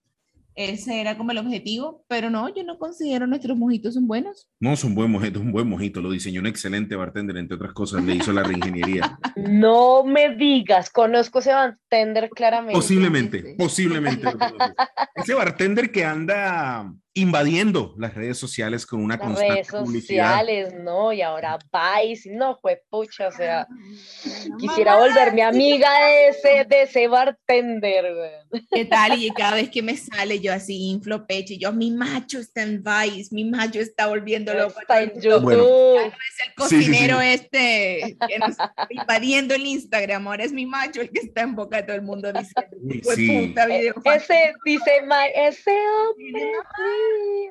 Ese 0.54 1.00
era 1.00 1.16
como 1.16 1.32
el 1.32 1.38
objetivo, 1.38 2.04
pero 2.08 2.28
no, 2.30 2.54
yo 2.54 2.62
no 2.64 2.78
considero 2.78 3.26
nuestros 3.26 3.56
mojitos 3.56 3.94
son 3.94 4.06
buenos. 4.06 4.48
No, 4.60 4.72
es 4.72 4.84
un 4.84 4.94
buen 4.94 5.10
mojito, 5.10 5.38
es 5.38 5.44
un 5.44 5.52
buen 5.52 5.68
mojito. 5.68 6.00
Lo 6.00 6.10
diseñó 6.10 6.40
un 6.40 6.46
excelente 6.46 6.94
bartender, 6.94 7.36
entre 7.38 7.56
otras 7.56 7.72
cosas, 7.72 8.04
le 8.04 8.14
hizo 8.16 8.32
la 8.32 8.42
reingeniería. 8.42 9.18
No 9.36 10.04
me 10.04 10.34
digas, 10.36 10.90
conozco 10.90 11.38
ese 11.38 11.52
bartender 11.52 12.28
claramente. 12.30 12.74
Posiblemente, 12.74 13.40
Sí. 13.42 13.54
posiblemente. 13.58 14.28
Ese 15.14 15.34
bartender 15.34 15.90
que 15.90 16.04
anda 16.04 16.92
invadiendo 17.14 17.94
las 17.98 18.14
redes 18.14 18.38
sociales 18.38 18.86
con 18.86 19.02
una 19.02 19.16
Las 19.16 19.26
constante 19.26 19.52
redes 19.54 19.68
publicidad. 19.68 20.30
sociales, 20.38 20.74
¿no? 20.80 21.12
Y 21.12 21.20
ahora 21.20 21.58
Vice, 22.02 22.30
no, 22.32 22.56
fue 22.60 22.82
pucha, 22.88 23.28
o 23.28 23.32
sea, 23.32 23.66
Mamá, 23.68 24.56
quisiera 24.58 24.96
volverme 24.96 25.42
amiga 25.42 25.88
de 26.06 26.28
ese, 26.28 26.64
de 26.68 26.82
ese 26.82 27.08
bartender, 27.08 28.14
güey. 28.14 28.62
¿Qué 28.72 28.84
tal? 28.86 29.22
Y 29.22 29.30
cada 29.30 29.56
vez 29.56 29.68
que 29.68 29.82
me 29.82 29.94
sale 29.96 30.40
yo 30.40 30.54
así 30.54 30.88
inflo 30.90 31.26
pecho 31.26 31.52
y 31.52 31.58
yo, 31.58 31.70
mi 31.72 31.90
macho 31.90 32.38
está 32.38 32.62
en 32.62 32.82
Vice, 32.82 33.34
mi 33.34 33.44
macho 33.44 33.80
está 33.80 34.06
volviendo 34.06 34.54
loco. 34.54 34.80
Está 34.80 35.02
en 35.02 35.10
mundo". 35.10 35.20
YouTube. 35.22 35.42
Bueno. 35.42 35.62
Ya 35.94 36.06
no 36.06 36.06
es 36.06 36.14
el 36.14 36.68
Sí, 36.68 36.76
sí, 36.76 36.84
sí. 36.84 36.90
cocinero 36.90 37.20
este 37.20 38.16
que 38.28 38.38
nos 38.38 38.48
está 38.50 38.74
invadiendo 38.88 39.54
el 39.54 39.66
Instagram, 39.66 40.28
ahora 40.28 40.44
es 40.44 40.52
mi 40.52 40.64
macho 40.64 41.02
el 41.02 41.10
que 41.10 41.20
está 41.20 41.42
en 41.42 41.54
boca 41.54 41.76
de 41.76 41.82
todo 41.82 41.96
el 41.96 42.02
mundo 42.02 42.32
diciendo, 42.32 42.76
Uy, 42.80 43.00
"Fue 43.02 43.16
sí. 43.16 43.48
puta 43.48 43.64
Eh, 43.64 43.80
video 43.80 43.94
Ese, 44.14 44.52
dice 44.64 44.90
ese 45.34 45.70
hombre. 45.70 46.52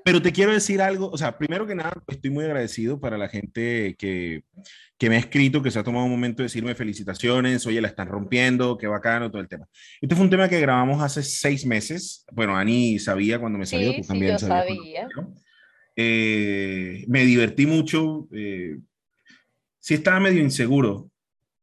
Pero 0.04 0.20
te 0.22 0.32
quiero 0.32 0.52
decir 0.52 0.82
algo, 0.82 1.10
o 1.12 1.18
sea, 1.18 1.38
primero 1.38 1.68
que 1.68 1.76
nada, 1.76 1.94
estoy 2.08 2.32
muy 2.32 2.44
agradecido 2.44 3.00
para 3.00 3.20
la 3.20 3.30
gente 3.30 3.96
que, 4.00 4.44
que 4.98 5.10
me 5.10 5.16
ha 5.16 5.20
escrito, 5.20 5.62
que 5.62 5.70
se 5.70 5.78
ha 5.78 5.84
tomado 5.84 6.06
un 6.06 6.12
momento 6.12 6.38
de 6.42 6.46
decirme 6.48 6.74
felicitaciones, 6.74 7.68
oye, 7.68 7.80
la 7.82 7.88
están 7.90 8.08
rompiendo, 8.08 8.80
qué 8.80 8.88
bacano, 8.88 9.30
todo 9.30 9.42
el 9.44 9.48
tema. 9.48 9.68
Este 10.02 10.16
fue 10.16 10.24
un 10.24 10.32
tema 10.32 10.50
que 10.50 10.60
grabamos 10.60 11.04
hace 11.04 11.22
seis 11.22 11.68
meses. 11.68 12.26
Bueno, 12.32 12.58
Ani 12.58 12.98
sabía 12.98 13.38
cuando 13.40 13.60
me 13.60 13.66
salió, 13.68 13.92
Sí, 13.92 13.98
tú 13.98 14.04
sí, 14.04 14.08
también 14.08 14.32
yo 14.34 14.40
sabías 14.40 14.66
cuando 14.66 14.84
sabía. 14.84 15.04
me 15.08 15.14
salió. 15.14 15.34
Eh, 15.96 17.06
me 17.08 17.24
divertí 17.24 17.68
mucho. 17.68 18.28
Eh, 18.32 18.78
sí 19.78 19.94
estaba 19.94 20.20
medio 20.20 20.42
inseguro 20.42 21.12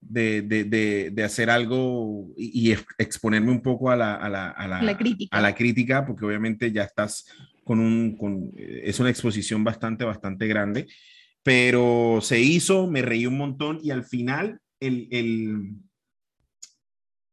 de, 0.01 0.43
de, 0.43 0.63
de, 0.63 1.11
de 1.13 1.25
hacer 1.25 1.51
algo 1.51 2.29
y, 2.37 2.69
y 2.69 2.73
ex- 2.73 2.87
exponerme 2.99 3.51
un 3.51 3.63
poco 3.63 3.91
a 3.91 3.97
la, 3.97 4.15
a 4.15 4.29
la, 4.29 4.51
a 4.51 4.69
la, 4.69 4.81
La 4.83 4.97
crítica. 4.97 5.37
a 5.37 5.41
la 5.41 5.55
crítica, 5.57 6.07
porque 6.07 6.25
obviamente 6.25 6.71
ya 6.71 6.85
estás 6.85 7.27
con 7.69 7.81
un, 7.81 8.17
con, 8.17 8.51
eh, 8.57 8.81
es 8.85 8.99
una 8.99 9.11
exposición 9.11 9.63
bastante, 9.63 10.03
bastante 10.03 10.47
grande, 10.47 10.87
pero 11.43 12.21
se 12.23 12.41
hizo, 12.41 12.87
me 12.87 13.03
reí 13.03 13.27
un 13.27 13.37
montón 13.37 13.79
y 13.83 13.91
al 13.91 14.05
final 14.05 14.59
el, 14.81 15.07
el, 15.11 15.75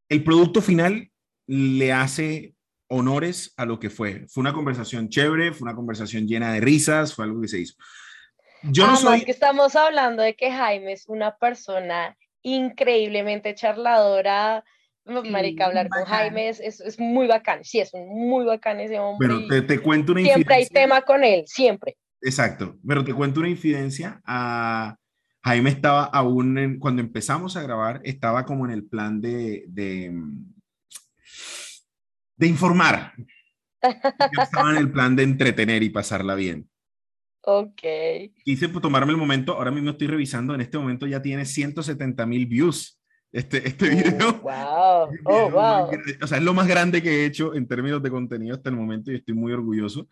el 0.10 0.24
producto 0.26 0.62
final 0.62 1.10
le 1.48 1.94
hace 1.94 2.54
honores 2.90 3.54
a 3.56 3.66
lo 3.66 3.80
que 3.80 3.90
fue. 3.90 4.28
Fue 4.28 4.42
una 4.42 4.52
conversación 4.52 5.08
chévere, 5.08 5.54
fue 5.54 5.68
una 5.68 5.76
conversación 5.76 6.28
llena 6.28 6.52
de 6.52 6.60
risas, 6.60 7.16
fue 7.16 7.24
algo 7.24 7.40
que 7.40 7.48
se 7.48 7.62
hizo. 7.62 7.76
Yo 8.64 8.88
no 8.88 8.96
Además 8.96 9.20
soy... 9.20 9.24
que 9.24 9.32
estamos 9.32 9.78
hablando 9.78 10.22
de 10.22 10.36
que 10.36 10.52
Jaime 10.52 10.92
es 10.92 11.06
una 11.08 11.38
persona 11.38 12.18
increíblemente 12.42 13.56
charladora, 13.56 14.66
Marica, 15.06 15.68
hablar 15.68 15.88
con 15.90 16.02
bacán. 16.02 16.18
Jaime 16.18 16.50
es, 16.50 16.60
es, 16.60 16.82
es 16.82 17.00
muy 17.00 17.28
bacán. 17.28 17.64
Sí, 17.64 17.80
es 17.80 17.92
muy 17.94 18.44
bacán 18.46 18.80
ese 18.80 19.00
hombre. 19.00 19.28
Pero 19.28 19.48
te, 19.48 19.62
te 19.62 19.80
cuento 19.80 20.12
una 20.14 20.22
siempre 20.22 20.56
hay 20.56 20.62
infidencia. 20.64 20.82
tema 20.88 21.02
con 21.04 21.24
él, 21.24 21.44
siempre. 21.46 21.96
Exacto, 22.22 22.78
pero 22.88 23.04
te 23.04 23.14
cuento 23.14 23.40
una 23.40 23.50
infidencia. 23.50 24.20
a 24.26 24.96
Jaime 25.44 25.70
estaba 25.70 26.06
aún, 26.06 26.58
en- 26.58 26.80
cuando 26.80 27.04
empezamos 27.04 27.56
a 27.56 27.62
grabar, 27.62 28.02
estaba 28.04 28.46
como 28.46 28.66
en 28.66 28.72
el 28.72 28.84
plan 28.88 29.22
de, 29.22 29.64
de, 29.68 30.12
de 32.38 32.48
informar. 32.48 33.14
Yo 34.36 34.42
estaba 34.42 34.72
en 34.72 34.78
el 34.78 34.92
plan 34.92 35.16
de 35.16 35.22
entretener 35.24 35.84
y 35.84 35.90
pasarla 35.90 36.34
bien. 36.36 36.68
Ok. 37.42 37.82
Quise 38.44 38.68
tomarme 38.70 39.12
el 39.12 39.18
momento, 39.20 39.54
ahora 39.54 39.70
mismo 39.70 39.92
estoy 39.92 40.08
revisando, 40.08 40.56
en 40.56 40.62
este 40.62 40.80
momento 40.80 41.06
ya 41.06 41.22
tiene 41.22 41.46
170 41.46 42.26
mil 42.26 42.48
views 42.48 43.00
este, 43.38 43.58
este 43.68 43.90
video. 43.90 44.40
wow. 44.42 45.10
Oh, 45.26 45.50
wow. 45.50 45.90
O 46.22 46.28
sea, 46.28 46.38
es 46.38 46.44
lo 46.44 46.54
más 46.54 46.68
grande 46.68 47.02
que 47.02 47.10
he 47.24 47.26
hecho 47.26 47.54
en 47.54 47.68
términos 47.68 48.02
de 48.02 48.10
contenido 48.10 48.56
hasta 48.56 48.70
el 48.70 48.76
momento 48.76 49.12
y 49.12 49.16
estoy 49.16 49.34
muy 49.36 49.52
orgulloso. 49.54 50.08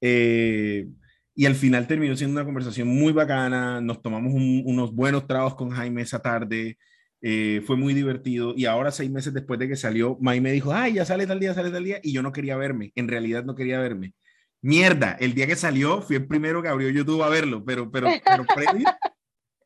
Eh, 0.00 0.88
y 1.34 1.46
al 1.46 1.54
final 1.54 1.86
terminó 1.86 2.14
siendo 2.16 2.34
una 2.38 2.44
conversación 2.44 2.88
muy 2.88 3.12
bacana. 3.12 3.80
Nos 3.80 4.02
tomamos 4.02 4.34
un- 4.34 4.62
unos 4.66 4.92
buenos 4.94 5.26
tragos 5.26 5.54
con 5.54 5.70
Jaime 5.70 6.02
esa 6.02 6.20
tarde. 6.20 6.78
eh, 7.24 7.62
fue 7.64 7.76
muy 7.76 7.94
divertido. 7.94 8.52
Y 8.56 8.64
ahora, 8.66 8.90
seis 8.90 9.08
meses 9.08 9.32
después 9.32 9.56
de 9.60 9.68
que 9.68 9.76
salió, 9.76 10.18
May 10.20 10.40
me 10.40 10.50
dijo, 10.50 10.72
ay, 10.72 10.94
ya 10.94 11.04
sale 11.04 11.24
tal 11.24 11.38
día, 11.38 11.54
sale 11.54 11.70
tal 11.70 11.84
día. 11.84 12.00
Y 12.02 12.12
yo 12.12 12.20
no 12.20 12.32
quería 12.32 12.56
verme. 12.56 12.90
En 12.96 13.06
realidad 13.06 13.44
no 13.44 13.54
quería 13.54 13.78
verme. 13.78 14.12
Mierda, 14.60 15.16
el 15.20 15.32
día 15.32 15.46
que 15.46 15.54
salió 15.54 16.02
fui 16.02 16.16
el 16.16 16.26
primero 16.26 16.60
que 16.62 16.68
abrió 16.68 16.88
YouTube 16.90 17.22
a 17.22 17.28
verlo, 17.28 17.64
pero, 17.64 17.90
pero, 17.92 18.08
pero 18.24 18.44
previo 18.56 18.88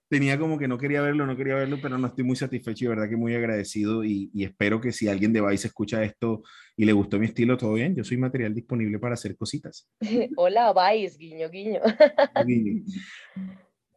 tenía 0.09 0.39
como 0.39 0.59
que 0.59 0.69
no 0.69 0.79
quería 0.79 1.03
verlo, 1.03 1.27
no 1.27 1.37
quería 1.37 1.55
verlo, 1.55 1.79
pero 1.83 1.99
no 1.99 2.07
estoy 2.07 2.25
muy 2.25 2.37
satisfecho 2.37 2.85
y 2.85 2.89
verdad 2.89 3.09
que 3.09 3.17
muy 3.17 3.35
agradecido 3.35 4.05
y, 4.05 4.31
y 4.33 4.45
espero 4.45 4.81
que 4.81 4.93
si 4.93 5.09
alguien 5.09 5.33
de 5.33 5.41
Vice 5.41 5.69
escucha 5.69 6.03
esto 6.03 6.43
y 6.77 6.85
le 6.85 6.93
gustó 6.93 7.19
mi 7.19 7.27
estilo, 7.27 7.57
todo 7.57 7.75
bien, 7.75 7.95
yo 7.95 8.05
soy 8.05 8.17
material 8.17 8.55
disponible 8.55 8.99
para 8.99 9.15
hacer 9.15 9.37
cositas. 9.37 9.89
Hola, 10.37 10.73
Vice, 10.73 11.19
guiño, 11.19 11.51
guiño. 11.51 11.81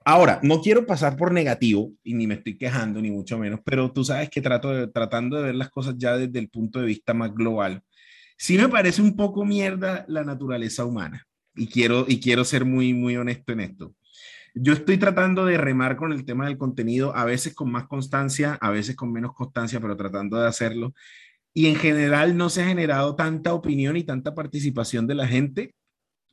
Ahora, 0.06 0.40
no 0.42 0.62
quiero 0.62 0.86
pasar 0.86 1.16
por 1.16 1.32
negativo 1.32 1.92
y 2.04 2.14
ni 2.16 2.26
me 2.26 2.36
estoy 2.36 2.58
quejando, 2.58 3.02
ni 3.02 3.12
mucho 3.12 3.38
menos, 3.38 3.60
pero 3.64 3.92
tú 3.92 4.04
sabes 4.04 4.30
que 4.30 4.42
trato 4.42 4.72
de, 4.72 4.88
tratando 4.88 5.38
de 5.38 5.44
ver 5.44 5.56
las 5.56 5.70
cosas 5.70 5.96
ya 5.98 6.18
desde 6.18 6.40
el 6.40 6.50
punto 6.50 6.80
de 6.80 6.88
vista 6.88 7.14
más 7.14 7.34
global, 7.34 7.84
sí 8.38 8.58
me 8.58 8.70
parece 8.70 9.02
un 9.02 9.16
poco 9.16 9.46
mierda 9.46 10.06
la 10.08 10.24
naturaleza 10.24 10.86
humana 10.86 11.28
y 11.56 11.68
quiero, 11.68 12.06
y 12.08 12.20
quiero 12.20 12.44
ser 12.46 12.66
muy, 12.66 12.94
muy 12.94 13.18
honesto 13.18 13.52
en 13.52 13.60
esto. 13.60 13.94
Yo 14.54 14.74
estoy 14.74 14.98
tratando 14.98 15.46
de 15.46 15.58
remar 15.58 15.96
con 15.96 16.12
el 16.12 16.26
tema 16.26 16.46
del 16.46 16.58
contenido, 16.58 17.16
a 17.16 17.26
veces 17.26 17.54
con 17.54 17.72
más 17.72 17.88
constancia, 17.88 18.58
a 18.62 18.70
veces 18.70 18.96
con 18.96 19.12
menos 19.12 19.34
constancia, 19.34 19.80
pero 19.80 19.96
tratando 19.96 20.40
de 20.40 20.48
hacerlo. 20.48 20.94
Y 21.54 21.68
en 21.68 21.76
general 21.76 22.38
no 22.38 22.50
se 22.50 22.64
ha 22.64 22.68
generado 22.68 23.16
tanta 23.16 23.54
opinión 23.54 23.98
y 23.98 24.04
tanta 24.04 24.36
participación 24.36 25.08
de 25.08 25.16
la 25.16 25.28
gente 25.28 25.74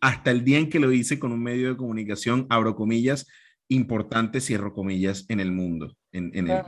hasta 0.00 0.30
el 0.30 0.44
día 0.44 0.58
en 0.58 0.68
que 0.68 0.78
lo 0.78 0.92
hice 0.92 1.18
con 1.18 1.32
un 1.32 1.42
medio 1.42 1.70
de 1.70 1.76
comunicación, 1.76 2.46
abro 2.50 2.76
comillas, 2.76 3.26
importante, 3.68 4.40
cierro 4.40 4.72
comillas, 4.72 5.24
en 5.28 5.40
el 5.40 5.52
mundo. 5.52 5.96
En, 6.12 6.30
en 6.34 6.50
el. 6.50 6.62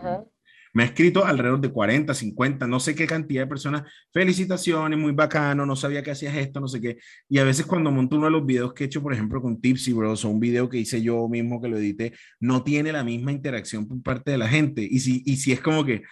Me 0.78 0.84
ha 0.84 0.86
escrito 0.86 1.24
alrededor 1.26 1.60
de 1.60 1.72
40, 1.72 2.14
50, 2.14 2.68
no 2.68 2.78
sé 2.78 2.94
qué 2.94 3.04
cantidad 3.04 3.42
de 3.42 3.46
personas. 3.48 3.82
Felicitaciones, 4.12 4.96
muy 4.96 5.10
bacano, 5.10 5.66
no 5.66 5.74
sabía 5.74 6.04
que 6.04 6.12
hacías 6.12 6.36
esto, 6.36 6.60
no 6.60 6.68
sé 6.68 6.80
qué. 6.80 6.98
Y 7.28 7.38
a 7.38 7.44
veces 7.44 7.66
cuando 7.66 7.90
monto 7.90 8.14
uno 8.14 8.26
de 8.26 8.30
los 8.30 8.46
videos 8.46 8.72
que 8.74 8.84
he 8.84 8.86
hecho, 8.86 9.02
por 9.02 9.12
ejemplo, 9.12 9.42
con 9.42 9.60
Tipsy 9.60 9.92
Bros, 9.92 10.24
o 10.24 10.28
un 10.28 10.38
video 10.38 10.68
que 10.68 10.78
hice 10.78 11.02
yo 11.02 11.28
mismo 11.28 11.60
que 11.60 11.66
lo 11.66 11.78
edité, 11.78 12.12
no 12.38 12.62
tiene 12.62 12.92
la 12.92 13.02
misma 13.02 13.32
interacción 13.32 13.88
por 13.88 14.00
parte 14.04 14.30
de 14.30 14.38
la 14.38 14.46
gente. 14.46 14.86
Y 14.88 15.00
si, 15.00 15.20
y 15.26 15.38
si 15.38 15.50
es 15.50 15.60
como 15.60 15.84
que, 15.84 16.02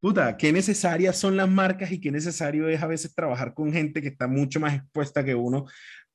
puta, 0.00 0.38
qué 0.38 0.54
necesarias 0.54 1.18
son 1.18 1.36
las 1.36 1.50
marcas 1.50 1.92
y 1.92 2.00
qué 2.00 2.10
necesario 2.10 2.66
es 2.70 2.82
a 2.82 2.86
veces 2.86 3.14
trabajar 3.14 3.52
con 3.52 3.74
gente 3.74 4.00
que 4.00 4.08
está 4.08 4.26
mucho 4.26 4.58
más 4.58 4.74
expuesta 4.74 5.22
que 5.22 5.34
uno 5.34 5.66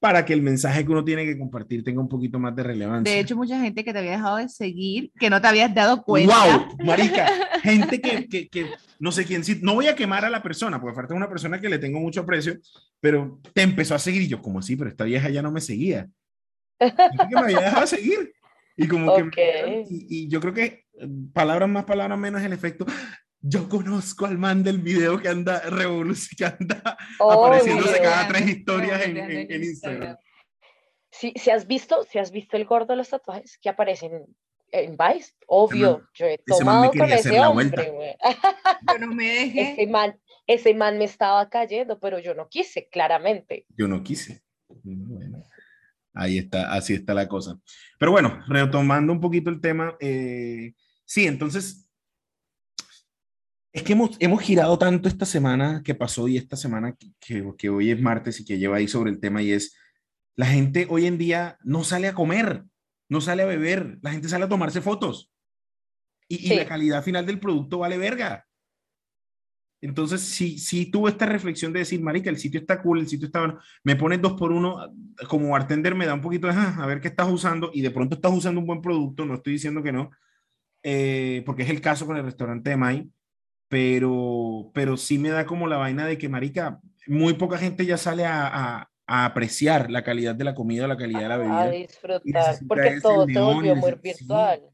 para 0.03 0.25
que 0.25 0.33
el 0.33 0.41
mensaje 0.41 0.83
que 0.85 0.91
uno 0.91 1.05
tiene 1.05 1.23
que 1.23 1.37
compartir 1.37 1.81
tenga 1.81 2.01
un 2.01 2.09
poquito 2.09 2.37
más 2.37 2.53
de 2.53 2.61
relevancia. 2.61 3.13
De 3.13 3.21
hecho, 3.21 3.37
mucha 3.37 3.57
gente 3.61 3.85
que 3.85 3.93
te 3.93 3.99
había 3.99 4.11
dejado 4.11 4.35
de 4.35 4.49
seguir, 4.49 5.13
que 5.17 5.29
no 5.29 5.39
te 5.39 5.47
habías 5.47 5.73
dado 5.73 6.03
cuenta. 6.03 6.35
¡Wow! 6.35 6.85
Marica, 6.85 7.25
gente 7.63 8.01
que, 8.01 8.27
que, 8.27 8.49
que 8.49 8.65
no 8.99 9.13
sé 9.13 9.23
quién 9.23 9.45
sí, 9.45 9.59
no 9.61 9.75
voy 9.75 9.87
a 9.87 9.95
quemar 9.95 10.25
a 10.25 10.29
la 10.29 10.43
persona, 10.43 10.81
porque 10.81 10.97
falta 10.97 11.13
una 11.13 11.29
persona 11.29 11.61
que 11.61 11.69
le 11.69 11.79
tengo 11.79 12.01
mucho 12.01 12.19
aprecio, 12.19 12.57
pero 12.99 13.39
te 13.53 13.61
empezó 13.61 13.95
a 13.95 13.99
seguir 13.99 14.23
y 14.23 14.27
yo, 14.27 14.41
como 14.41 14.59
así? 14.59 14.75
Pero 14.75 14.89
esta 14.89 15.05
vieja 15.05 15.29
ya 15.29 15.41
no 15.41 15.53
me 15.53 15.61
seguía. 15.61 16.09
Gente 16.77 17.03
que 17.29 17.35
me 17.35 17.39
había 17.39 17.61
dejado 17.61 17.81
de 17.83 17.87
seguir. 17.87 18.33
Y 18.75 18.89
como 18.89 19.15
que, 19.15 19.21
Ok. 19.23 19.87
y, 19.89 20.25
y 20.25 20.27
yo 20.27 20.41
creo 20.41 20.53
que 20.53 20.83
eh, 20.99 21.07
palabras 21.31 21.69
más, 21.69 21.85
palabras 21.85 22.19
menos, 22.19 22.41
el 22.41 22.51
efecto. 22.51 22.85
Yo 23.45 23.67
conozco 23.67 24.25
al 24.25 24.37
man 24.37 24.63
del 24.63 24.79
video 24.79 25.19
que 25.21 25.27
anda 25.27 25.59
revolucionando, 25.69 26.57
que 26.65 26.73
anda 26.75 26.97
apareciéndose 27.19 28.01
cada 28.01 28.27
tres 28.29 28.47
historias 28.49 29.01
en, 29.03 29.17
en- 29.17 29.51
en 29.51 29.63
Instagram. 29.63 30.17
Si, 31.11 31.33
si 31.35 31.49
has 31.51 31.67
visto, 31.67 32.03
si 32.09 32.19
has 32.19 32.31
visto 32.31 32.55
el 32.57 32.65
gordo 32.65 32.87
de 32.93 32.95
los 32.97 33.09
tatuajes 33.09 33.57
que 33.61 33.67
aparecen 33.69 34.25
en 34.71 34.97
Vice, 34.97 35.33
obvio, 35.45 35.97
man- 35.99 36.07
yo 36.13 36.25
he 36.25 36.33
ese 36.45 36.63
man 36.65 36.81
me 36.81 36.87
tomado 36.87 36.91
con 36.93 37.11
ese 37.11 37.31
la 37.37 37.49
hombre. 37.49 38.17
Yo 38.87 38.99
no 38.99 39.07
me 39.13 39.23
dejé. 39.25 39.71
Ese 39.73 39.87
man, 39.87 40.19
ese 40.47 40.73
man 40.73 40.97
me 40.97 41.03
estaba 41.05 41.49
cayendo, 41.49 41.99
pero 41.99 42.19
yo 42.19 42.33
no 42.33 42.47
quise, 42.47 42.87
claramente. 42.89 43.65
Yo 43.77 43.87
no 43.89 44.01
quise. 44.03 44.41
Bueno, 44.69 45.43
ahí 46.13 46.37
está, 46.39 46.73
así 46.73 46.93
está 46.93 47.13
la 47.13 47.27
cosa. 47.27 47.59
Pero 47.99 48.11
bueno, 48.11 48.41
retomando 48.47 49.11
un 49.13 49.19
poquito 49.19 49.49
el 49.51 49.59
tema, 49.61 49.95
eh, 49.99 50.73
sí, 51.05 51.27
entonces, 51.27 51.82
es 53.73 53.83
que 53.83 53.93
hemos, 53.93 54.15
hemos 54.19 54.41
girado 54.41 54.77
tanto 54.77 55.09
esta 55.09 55.25
semana 55.25 55.81
que 55.83 55.95
pasó 55.95 56.27
y 56.27 56.37
esta 56.37 56.55
semana 56.55 56.93
que, 56.95 57.11
que, 57.19 57.43
que 57.57 57.69
hoy 57.69 57.89
es 57.91 57.99
martes 57.99 58.39
y 58.39 58.45
que 58.45 58.57
lleva 58.59 58.77
ahí 58.77 58.87
sobre 58.87 59.09
el 59.11 59.19
tema 59.19 59.41
y 59.41 59.51
es, 59.51 59.75
la 60.35 60.45
gente 60.45 60.85
hoy 60.89 61.07
en 61.07 61.17
día 61.17 61.57
no 61.63 61.83
sale 61.83 62.07
a 62.07 62.13
comer, 62.13 62.63
no 63.09 63.19
sale 63.19 63.41
a 63.43 63.47
beber, 63.47 63.97
la 64.01 64.11
gente 64.11 64.29
sale 64.29 64.45
a 64.45 64.49
tomarse 64.49 64.81
fotos 64.81 65.31
y, 66.27 66.35
y 66.35 66.47
Sí. 66.49 66.55
la 66.55 66.67
calidad 66.67 67.03
final 67.03 67.25
del 67.25 67.39
producto 67.39 67.79
vale 67.79 67.97
verga. 67.97 68.45
Entonces, 69.81 70.21
si, 70.21 70.59
si 70.59 70.85
tuve 70.89 71.09
esta 71.11 71.25
reflexión 71.25 71.73
de 71.73 71.79
decir, 71.79 72.01
marica, 72.01 72.29
el 72.29 72.37
sitio 72.37 72.61
está 72.61 72.81
cool, 72.81 72.99
el 72.99 73.07
sitio 73.09 73.25
está 73.25 73.39
bueno, 73.39 73.59
me 73.83 73.97
pones 73.97 74.21
dos 74.21 74.33
por 74.33 74.53
uno, 74.53 74.77
como 75.27 75.49
bartender 75.49 75.93
me 75.93 76.05
da 76.05 76.13
un 76.13 76.21
poquito 76.21 76.47
de, 76.47 76.53
"Ah, 76.55 76.77
a 76.79 76.85
ver 76.85 77.01
qué 77.01 77.09
estás 77.09 77.29
usando, 77.29 77.69
y 77.73 77.81
de 77.81 77.91
pronto 77.91 78.15
estás 78.15 78.31
usando 78.31 78.61
un 78.61 78.67
buen 78.67 78.81
producto, 78.81 79.25
no 79.25 79.33
estoy 79.33 79.53
diciendo 79.53 79.83
que 79.83 79.91
no, 79.91 80.11
eh, 80.83 81.43
porque 81.45 81.63
es 81.63 81.69
el 81.69 81.81
caso 81.81 82.05
con 82.05 82.15
el 82.15 82.23
restaurante 82.23 82.69
de 82.69 82.77
Mai, 82.77 83.11
pero, 83.73 84.69
pero 84.71 84.97
sí 84.97 85.17
me 85.17 85.29
da 85.29 85.47
como 85.47 85.65
la 85.65 85.77
vaina 85.77 86.05
de 86.05 86.19
que, 86.19 86.29
marica, 86.29 86.79
muy 87.07 87.33
poca 87.33 87.57
gente 87.57 87.87
ya 87.87 87.97
sale 87.97 88.23
a, 88.23 88.45
a- 88.45 88.89
a 89.07 89.25
apreciar 89.25 89.89
la 89.89 90.03
calidad 90.03 90.35
de 90.35 90.43
la 90.43 90.53
comida, 90.53 90.87
la 90.87 90.95
calidad 90.95 91.21
de 91.23 91.27
la 91.27 91.35
A 91.35 91.39
bebida. 91.39 91.71
disfrutar, 91.71 92.21
necesita 92.23 92.67
porque 92.67 92.99
todo 93.01 93.25
se 93.25 93.39
volvió 93.41 93.75
muy 93.75 93.91
sí. 93.93 93.99
virtual. 94.03 94.69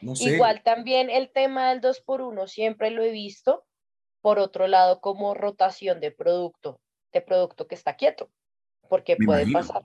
No 0.00 0.16
sé. 0.16 0.34
Igual 0.34 0.62
también 0.64 1.08
el 1.08 1.30
tema 1.30 1.70
del 1.70 1.80
2 1.80 2.00
por 2.00 2.20
1 2.20 2.48
siempre 2.48 2.90
lo 2.90 3.04
he 3.04 3.12
visto, 3.12 3.64
por 4.20 4.40
otro 4.40 4.66
lado, 4.66 5.00
como 5.00 5.34
rotación 5.34 6.00
de 6.00 6.10
producto, 6.10 6.80
de 7.12 7.20
producto 7.20 7.68
que 7.68 7.76
está 7.76 7.94
quieto, 7.94 8.28
porque 8.88 9.14
Me 9.20 9.26
puede 9.26 9.42
imagino. 9.44 9.60
pasar, 9.60 9.82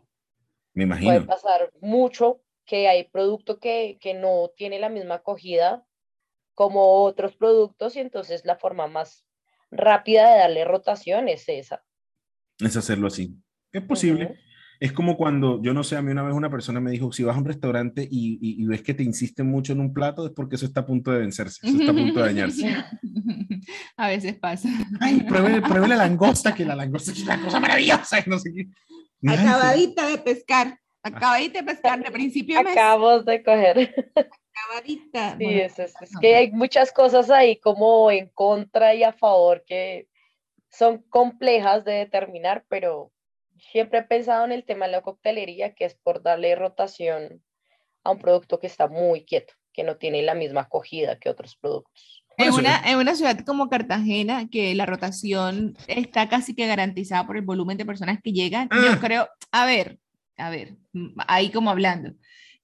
me 0.74 0.83
puede 0.86 0.95
imagino. 0.95 1.25
pasar 1.27 1.71
mucho 1.79 2.41
que 2.65 2.88
hay 2.88 3.03
producto 3.07 3.59
que, 3.59 4.00
que 4.01 4.15
no 4.15 4.50
tiene 4.55 4.79
la 4.79 4.89
misma 4.89 5.15
acogida 5.15 5.86
como 6.60 7.04
otros 7.06 7.38
productos 7.38 7.96
y 7.96 8.00
entonces 8.01 8.42
la 8.44 8.58
forma 8.58 8.86
más 8.88 9.24
rápida 9.72 10.30
de 10.30 10.39
darle 10.39 10.66
rotación 10.66 11.30
es 11.30 11.48
esa. 11.48 11.86
Es 12.60 12.75
hacerlo 12.75 13.08
así. 13.08 13.34
Es 13.72 13.82
posible. 13.82 14.25
Ujú. 14.25 14.34
Es 14.82 14.92
como 14.92 15.16
cuando, 15.16 15.62
yo 15.63 15.74
no 15.74 15.86
sé, 15.86 15.96
a 15.96 16.01
mí 16.01 16.12
una 16.12 16.24
vez 16.24 16.34
una 16.34 16.50
persona 16.50 16.82
me 16.82 16.92
dijo, 16.92 17.13
si 17.13 17.24
vas 17.24 17.38
a 17.38 17.39
un 17.39 17.46
restaurante 17.46 18.01
y, 18.12 18.34
y- 18.42 18.62
y 18.62 18.66
ves 18.66 18.82
que 18.82 18.94
te 18.94 19.04
insisten 19.04 19.50
mucho 19.50 19.72
en 19.72 19.80
un 19.80 19.94
plato, 19.94 20.25
es 20.25 20.34
porque 20.34 20.58
eso 20.58 20.66
está 20.66 20.82
a 20.82 20.86
punto 20.86 21.12
de 21.12 21.20
vencerse, 21.20 21.66
eso 21.66 21.78
está 21.80 21.92
a 21.92 21.96
punto 21.96 22.20
de 22.20 22.25
dañarse. 22.25 22.75
A 23.96 24.08
veces 24.10 24.36
pasa. 24.36 24.68
Ay, 25.00 25.22
pruebe, 25.22 25.62
pruebe 25.62 25.88
la 25.88 25.96
langosta, 25.96 26.54
que 26.54 26.66
la 26.66 26.75
langosta 26.75 27.12
es 27.13 27.24
una 27.24 27.42
cosa 27.42 27.60
maravillosa, 27.62 28.18
no 28.28 28.38
sé 28.38 28.51
qué. 28.54 28.68
Acabadita 29.30 30.08
de 30.08 30.18
pescar. 30.18 30.78
Acabadita 31.04 31.60
de 31.60 31.66
pescar 31.66 32.04
de 32.04 32.12
principio 32.12 32.58
de 32.58 32.63
mes. 32.66 32.74
Acabamos 32.74 33.25
de 33.25 33.44
coger. 33.44 33.96
Sí, 34.84 35.02
Bueno, 35.14 35.50
es, 35.62 35.80
es- 35.80 35.96
es 36.02 36.12
que 36.20 36.36
hay 36.36 36.52
muchas 36.52 36.92
cosas 36.92 37.30
ahí 37.30 37.58
como 37.60 38.12
en 38.12 38.30
contra 38.30 38.94
y 38.94 39.04
a 39.04 39.14
favor 39.14 39.64
que 39.66 40.08
son 40.70 41.00
complejas 41.10 41.84
de 41.86 41.94
determinar, 41.94 42.64
pero 42.70 43.12
siempre 43.72 44.00
he 44.00 44.04
pensado 44.04 44.46
en 44.46 44.52
el 44.52 44.64
tema 44.64 44.86
de 44.86 44.92
la 44.94 45.02
coctelería, 45.02 45.74
que 45.74 45.86
es 45.86 45.96
por 45.96 46.22
darle 46.22 46.56
rotación 46.56 47.44
a 48.04 48.12
un 48.12 48.20
producto 48.20 48.60
que 48.60 48.68
está 48.68 48.88
muy 48.88 49.26
quieto, 49.26 49.54
que 49.74 49.84
no 49.84 49.98
tiene 49.98 50.22
la 50.22 50.36
misma 50.36 50.62
acogida 50.62 51.18
que 51.20 51.30
otros 51.30 51.56
productos. 51.58 52.24
En 52.38 52.54
una, 52.54 52.82
en 52.90 52.98
una 52.98 53.16
ciudad 53.16 53.38
como 53.46 53.68
Cartagena, 53.68 54.48
que 54.50 54.74
la 54.74 54.86
rotación 54.86 55.76
está 55.88 56.30
casi 56.30 56.56
que 56.56 56.68
garantizada 56.68 57.28
por 57.28 57.36
el 57.36 57.44
volumen 57.44 57.78
de 57.78 57.86
personas 57.86 58.20
que 58.24 58.32
llegan, 58.32 58.70
Ah. 58.72 58.80
yo 58.94 59.00
creo, 59.02 59.28
a 59.52 59.66
ver, 59.66 60.00
a 60.38 60.50
ver, 60.50 60.76
ahí 61.28 61.52
como 61.52 61.70
hablando, 61.70 62.14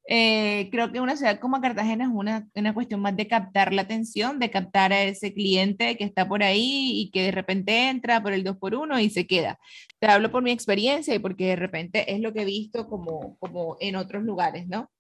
Eh, 0.08 0.70
creo 0.72 0.92
que 0.92 1.00
una 1.00 1.18
ciudad 1.18 1.40
como 1.40 1.60
Cartagena 1.62 2.04
es 2.04 2.12
una, 2.14 2.48
una 2.54 2.74
cuestión 2.76 3.02
más 3.02 3.18
de 3.18 3.28
captar 3.28 3.74
la 3.74 3.82
atención, 3.82 4.38
de 4.38 4.52
captar 4.52 4.94
a 4.94 5.04
ese 5.04 5.34
cliente 5.34 5.98
que 5.98 6.04
está 6.04 6.28
por 6.28 6.44
ahí 6.44 6.92
y 6.94 7.10
que 7.10 7.24
de 7.24 7.32
repente 7.32 7.90
entra 7.90 8.22
por 8.22 8.34
el 8.34 8.44
2x1 8.44 9.02
y 9.02 9.10
se 9.10 9.26
queda. 9.26 9.58
Te 10.00 10.08
hablo 10.08 10.32
por 10.32 10.44
mi 10.44 10.52
experiencia 10.52 11.16
y 11.16 11.20
porque 11.20 11.48
de 11.48 11.56
repente 11.56 12.14
es 12.14 12.20
lo 12.20 12.34
que 12.34 12.44
he 12.44 12.46
visto 12.46 12.88
como, 12.88 13.36
como 13.40 13.78
en 13.80 13.96
otros 13.96 14.24
lugares, 14.24 14.68
¿no? 14.68 14.92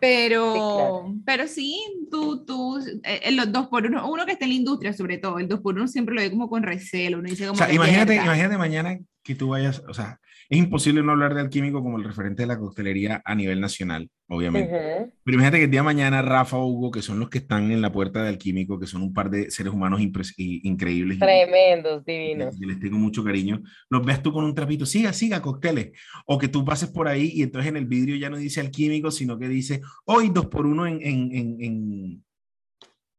Pero 0.00 0.52
Sí, 0.52 0.58
claro. 0.58 1.14
pero 1.24 1.48
sí, 1.48 1.80
tú, 2.10 2.44
tú, 2.44 2.78
eh, 3.04 3.20
en 3.24 3.36
los 3.36 3.48
2x1, 3.48 4.08
uno 4.08 4.26
que 4.26 4.32
está 4.32 4.44
en 4.44 4.52
la 4.52 4.56
industria 4.56 4.92
sobre 4.92 5.18
todo, 5.18 5.38
el 5.38 5.48
2x1 5.48 5.86
siempre 5.88 6.14
lo 6.14 6.20
ve 6.20 6.30
como 6.30 6.48
con 6.48 6.62
recelo, 6.62 7.18
uno 7.18 7.28
dice 7.28 7.46
como 7.46 7.54
O 7.54 7.56
sea, 7.56 7.72
imagínate, 7.72 8.16
imagínate 8.16 8.58
mañana 8.58 8.98
que 9.22 9.34
tú 9.34 9.48
vayas, 9.48 9.82
o 9.88 9.94
sea, 9.94 10.20
es 10.50 10.58
imposible 10.58 11.02
no 11.02 11.12
hablar 11.12 11.34
de 11.34 11.42
Alquímico 11.42 11.82
como 11.82 11.98
el 11.98 12.04
referente 12.04 12.42
de 12.42 12.46
la 12.46 12.58
coctelería 12.58 13.20
a 13.24 13.34
nivel 13.34 13.60
nacional, 13.60 14.08
obviamente. 14.28 14.72
Ujú. 14.74 15.12
Pero 15.22 15.34
imagínate 15.34 15.58
que 15.58 15.64
el 15.64 15.70
día 15.70 15.80
de 15.80 15.84
mañana 15.84 16.22
Rafa 16.22 16.56
o 16.56 16.66
Hugo, 16.66 16.90
que 16.90 17.02
son 17.02 17.18
los 17.20 17.28
que 17.28 17.38
están 17.38 17.70
en 17.70 17.82
la 17.82 17.92
puerta 17.92 18.22
de 18.22 18.30
Alquímico, 18.30 18.78
que 18.80 18.86
son 18.86 19.02
un 19.02 19.12
par 19.12 19.28
de 19.28 19.50
seres 19.50 19.72
humanos 19.74 20.00
impres- 20.00 20.32
y- 20.38 20.66
increíbles 20.66 21.18
Tremendos, 21.18 22.02
y 22.06 22.12
divinos. 22.12 22.60
y 22.60 22.64
les 22.64 22.80
tengo 22.80 22.96
mucho 22.96 23.22
cariño, 23.22 23.60
los 23.90 24.06
veas 24.06 24.22
tú 24.22 24.32
con 24.32 24.44
un 24.44 24.54
trapito, 24.54 24.86
siga, 24.86 25.12
siga, 25.12 25.42
cócteles. 25.42 25.90
O 26.26 26.38
que 26.38 26.48
tú 26.48 26.64
pases 26.64 26.88
por 26.88 27.08
ahí 27.08 27.30
y 27.34 27.42
entonces 27.42 27.68
en 27.68 27.76
el 27.76 27.86
vidrio 27.86 28.16
ya 28.16 28.30
no 28.30 28.38
dice 28.38 28.60
Alquímico, 28.60 29.10
sino 29.10 29.38
que 29.38 29.48
dice 29.48 29.82
hoy 30.06 30.30
dos 30.30 30.46
por 30.46 30.64
uno 30.66 30.86
en, 30.86 31.00
en, 31.02 31.34
en, 31.36 31.56
en- 31.60 32.24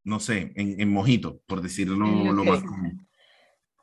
no 0.04 0.20
sé, 0.20 0.52
en, 0.56 0.80
en 0.82 0.90
mojito, 0.92 1.42
por 1.46 1.62
decirlo 1.62 1.96
lo 2.34 2.44
más 2.44 2.64
común. 2.64 3.06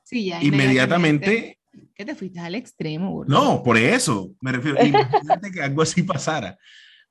Sí, 0.03 0.25
ya 0.27 0.43
Inmediatamente, 0.43 1.56
Que 1.95 2.05
te 2.05 2.15
fuiste 2.15 2.41
al 2.41 2.55
extremo, 2.55 3.11
burro. 3.11 3.29
no, 3.29 3.63
por 3.63 3.77
eso 3.77 4.33
me 4.41 4.53
refiero. 4.53 4.83
Imagínate 4.85 5.51
que 5.51 5.63
algo 5.63 5.83
así 5.83 6.03
pasara. 6.03 6.57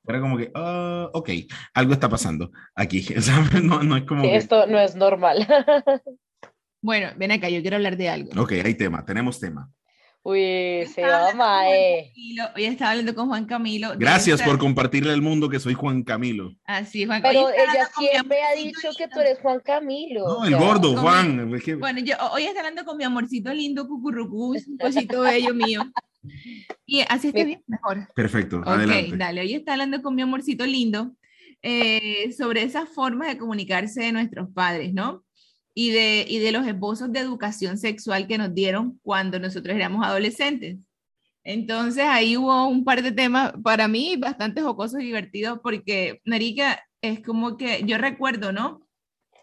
Fuera 0.03 0.19
como 0.22 0.38
que, 0.38 0.51
ah, 0.53 1.10
ok, 1.13 1.29
algo 1.74 1.93
está 1.93 2.07
pasando 2.07 2.51
aquí. 2.75 3.01
¿sabes? 3.22 3.63
No, 3.63 3.81
no 3.84 3.98
es 3.98 4.03
como 4.03 4.22
Sí, 4.22 4.29
que, 4.29 4.36
esto 4.38 4.67
no 4.67 4.79
es 4.79 4.95
normal. 4.95 5.48
Bueno, 6.81 7.10
ven 7.17 7.31
acá, 7.31 7.50
yo 7.50 7.62
quiero 7.62 7.77
hablar 7.77 7.98
de 7.98 8.10
algo. 8.10 8.39
ok, 8.39 8.51
hay 8.63 8.75
tema, 8.75 9.03
tenemos 9.03 9.39
tema. 9.39 9.72
Uy, 10.27 10.88
se 10.88 11.03
va. 11.03 11.32
Camilo, 11.34 12.46
Hoy 12.55 12.65
estaba 12.65 12.91
hablando 12.91 13.13
con 13.13 13.27
Juan 13.27 13.46
Camilo. 13.46 13.94
Gracias 13.96 14.41
por 14.41 14.58
compartirle 14.58 15.13
al 15.13 15.22
mundo 15.22 15.50
que 15.50 15.60
soy 15.60 15.75
Juan 15.75 16.01
Camilo. 16.01 16.55
Así, 16.65 17.05
Juan 17.05 17.22
Pero 17.22 17.50
ella 17.51 17.88
siempre 17.96 18.38
ha 18.41 18.55
dicho 18.55 18.89
que 18.98 19.08
tú 19.08 19.20
eres 19.20 19.38
Juan 19.39 19.60
Camilo. 19.60 20.25
No, 20.27 20.46
el 20.46 20.55
gordo, 20.55 20.98
Juan. 20.98 21.51
Bueno, 21.77 22.00
yo 22.00 22.15
hoy 22.34 22.46
estoy 22.46 22.58
hablando 22.58 22.84
con 22.86 22.98
mi 22.98 23.03
amorcito 23.03 23.53
lindo, 23.53 23.88
cucurrucú, 23.88 24.55
un 24.55 24.77
cosito 24.79 25.22
bello 25.22 25.53
mío. 25.53 25.84
Y 26.88 27.01
así 27.08 27.27
está 27.27 27.44
bien, 27.44 27.63
mejor. 27.67 28.12
Perfecto, 28.15 28.58
Ok, 28.58 28.67
adelante. 28.67 29.15
dale, 29.15 29.41
hoy 29.41 29.53
está 29.53 29.74
hablando 29.74 30.01
con 30.01 30.15
mi 30.15 30.24
amorcito 30.24 30.65
lindo 30.65 31.12
eh, 31.62 32.32
sobre 32.36 32.63
esas 32.63 32.89
formas 32.89 33.27
de 33.27 33.38
comunicarse 33.38 34.01
de 34.01 34.12
nuestros 34.12 34.50
padres, 34.50 34.91
¿no? 34.91 35.25
Y 35.77 35.91
de, 35.91 36.25
y 36.27 36.39
de 36.39 36.53
los 36.53 36.65
esbozos 36.65 37.12
de 37.12 37.20
educación 37.20 37.77
sexual 37.77 38.27
que 38.27 38.38
nos 38.38 38.53
dieron 38.55 38.98
cuando 39.03 39.39
nosotros 39.39 39.75
éramos 39.75 40.05
adolescentes. 40.05 40.77
Entonces 41.46 42.03
ahí 42.03 42.38
hubo 42.38 42.67
un 42.67 42.84
par 42.84 43.03
de 43.03 43.12
temas 43.12 43.53
para 43.63 43.88
mí 43.88 44.17
bastante 44.17 44.63
jocosos 44.63 45.00
y 45.00 45.05
divertidos 45.05 45.60
porque, 45.62 46.22
Marica, 46.25 46.84
es 47.01 47.22
como 47.22 47.55
que 47.55 47.84
yo 47.86 47.98
recuerdo, 48.00 48.51
¿no? 48.51 48.82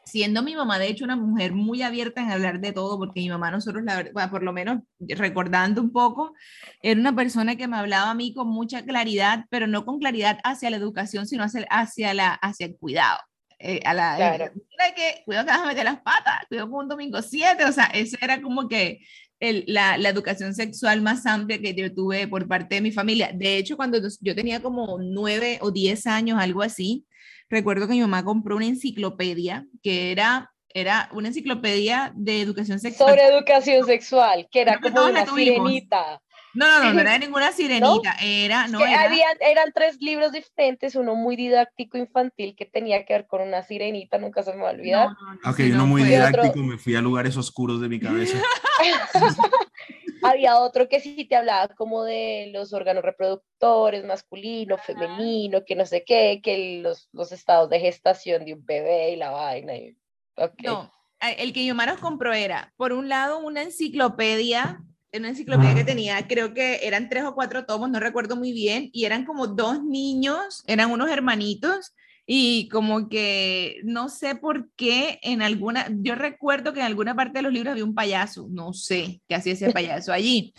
Siendo 0.05 0.43
mi 0.43 0.57
mamá, 0.57 0.81
de 0.81 0.89
hecho, 0.89 1.05
una 1.05 1.15
mujer 1.15 1.53
muy 1.53 1.83
abierta 1.83 2.21
en 2.21 2.33
hablar 2.33 2.61
de 2.61 2.73
todo, 2.73 2.99
porque 2.99 3.21
mi 3.21 3.29
mamá, 3.29 3.53
nosotros, 3.53 3.85
la, 3.85 3.97
verdad, 3.97 4.31
por 4.31 4.43
lo 4.43 4.53
menos 4.53 4.81
recordando 4.99 5.81
un 5.81 5.93
poco, 5.93 6.35
era 6.83 6.99
una 6.99 7.15
persona 7.15 7.55
que 7.55 7.69
me 7.69 7.77
hablaba 7.77 8.11
a 8.11 8.15
mí 8.15 8.35
con 8.35 8.49
mucha 8.49 8.85
claridad, 8.85 9.45
pero 9.49 9.69
no 9.69 9.85
con 9.85 10.01
claridad 10.01 10.41
hacia 10.43 10.71
la 10.71 10.77
educación, 10.77 11.29
sino 11.29 11.45
hacia, 11.45 11.65
hacia, 11.71 12.15
la, 12.15 12.35
hacia 12.35 12.67
el 12.67 12.77
cuidado. 12.77 13.21
Eh, 13.65 13.81
a 13.85 13.95
la, 13.95 14.17
Claro. 14.17 14.45
eh, 14.47 14.53
mira 14.55 14.95
que 14.95 15.23
cuidado 15.25 15.47
que 15.47 15.53
vas 15.53 15.61
a 15.63 15.67
meter 15.67 15.85
las 15.85 16.01
patas, 16.01 16.35
cuidado 16.49 16.69
con 16.69 16.81
un 16.83 16.89
domingo 16.89 17.23
7, 17.23 17.65
o 17.65 17.71
sea, 17.73 17.85
eso 17.95 18.17
era 18.21 18.43
como 18.43 18.67
que 18.69 18.99
el- 19.39 19.63
la, 19.69 19.97
la 19.99 20.09
educación 20.09 20.53
sexual 20.53 21.01
más 21.01 21.27
amplia 21.27 21.61
que 21.61 21.73
yo 21.73 21.95
tuve 21.95 22.27
por 22.27 22.49
parte 22.49 22.75
de 22.75 22.81
mi 22.81 22.91
familia. 22.91 23.31
De 23.33 23.57
hecho, 23.59 23.77
cuando 23.77 23.99
yo 24.21 24.35
tenía 24.35 24.61
como 24.61 24.99
9 25.01 25.59
o 25.61 25.71
10 25.71 26.09
años, 26.09 26.41
algo 26.41 26.63
así, 26.63 27.05
recuerdo 27.49 27.87
que 27.87 27.93
mi 27.95 28.01
mamá 28.01 28.25
compró 28.25 28.57
una 28.57 28.67
enciclopedia 28.67 29.65
que 29.83 30.11
era, 30.11 30.51
era 30.75 31.09
una 31.13 31.29
enciclopedia 31.29 32.13
de 32.17 32.41
educación 32.41 32.81
sexual. 32.81 33.11
Sobre 33.11 33.27
educación 33.27 33.87
sexual, 33.87 34.49
que 34.51 34.61
era 34.63 34.79
Creo 34.81 34.91
que 34.93 34.99
como 34.99 35.09
la 35.13 35.23
una 35.23 35.35
sirenita. 35.35 36.21
No, 36.55 36.67
no, 36.67 36.85
no, 36.85 36.93
no 36.95 37.01
era 37.01 37.17
ninguna 37.19 37.51
sirenita, 37.53 38.15
era, 38.23 38.65
Es 38.67 38.73
no 38.73 38.79
que 38.79 38.85
era. 38.85 39.03
habían- 39.05 39.39
eran 39.41 39.73
tres 39.75 40.01
libros 40.01 40.33
diferentes, 40.33 40.95
uno 40.97 41.15
muy 41.15 41.35
didáctico 41.37 41.97
infantil 41.99 42.55
que 42.57 42.67
tenía 42.67 43.05
que 43.05 43.15
ver 43.15 43.27
con 43.27 43.41
una 43.43 43.63
sirenita, 43.63 44.19
nunca 44.19 44.43
se 44.43 44.53
me 44.55 44.63
va 44.63 44.69
a 44.71 44.73
olvidar. 44.73 45.09
No, 45.09 45.15
no, 45.15 45.35
no, 45.35 45.51
Ok, 45.51 45.59
uno 45.67 45.77
no 45.79 45.87
muy 45.87 46.03
didáctico, 46.05 46.49
otro- 46.49 46.63
me 46.63 46.79
fui 46.79 46.95
a 46.95 47.01
lugares 47.01 47.37
oscuros 47.37 47.81
de 47.81 47.89
mi 47.89 47.99
cabeza. 48.01 48.39
Había 50.25 50.59
otro 50.59 50.89
que 50.89 51.01
sí 51.01 51.25
te 51.25 51.35
hablaba 51.37 51.69
como 51.75 52.05
de 52.05 52.51
los 52.53 52.73
órganos 52.73 53.03
reproductores, 53.03 54.05
masculino, 54.05 54.79
femenino, 54.79 55.65
que 55.65 55.75
no 55.75 55.85
sé 55.85 56.05
qué, 56.05 56.41
que 56.43 56.81
los, 56.83 57.09
los 57.13 57.33
estados 57.33 57.69
de 57.71 57.81
gestación 57.81 58.45
de 58.45 58.55
un 58.55 58.65
bebé 58.65 59.11
y 59.11 59.17
la 59.17 59.31
vaina. 59.31 59.75
y- 59.77 59.97
ok. 60.37 60.55
No, 60.63 60.93
el 61.21 61.53
que 61.53 61.73
nos 61.75 61.99
compró 61.99 62.33
era, 62.33 62.73
por 62.77 62.93
un 62.93 63.09
lado, 63.09 63.39
una 63.41 63.63
enciclopedia, 63.63 64.81
una 65.19 65.29
enciclopedia 65.29 65.75
que 65.75 65.85
tenía, 65.85 66.27
creo 66.27 66.55
que 66.55 66.81
eran 66.83 67.09
tres 67.09 67.25
o 67.25 67.35
cuatro 67.35 67.67
tomos, 67.67 67.91
no 67.91 68.01
recuerdo 68.01 68.37
muy 68.37 68.53
bien, 68.53 68.91
y 68.93 69.05
eran 69.05 69.25
como 69.25 69.47
dos 69.47 69.85
niños, 69.85 70.63
eran 70.67 70.91
unos 70.91 71.11
hermanitos, 71.11 71.95
y 72.27 72.69
como 72.69 73.09
que 73.09 73.81
no 73.85 74.09
sé 74.09 74.37
por 74.37 74.71
qué 74.77 75.19
en 75.23 75.43
alguna, 75.43 75.89
yo 75.91 76.15
recuerdo 76.15 76.73
que 76.73 76.81
en 76.81 76.87
alguna 76.87 77.15
parte 77.15 77.39
de 77.39 77.43
los 77.43 77.53
libros 77.53 77.73
había 77.73 77.85
un 77.85 77.95
payaso, 77.95 78.47
no 78.51 78.73
sé 78.73 79.21
qué 79.29 79.35
hacía 79.35 79.53
ese 79.53 79.71
payaso 79.73 80.13
allí, 80.13 80.55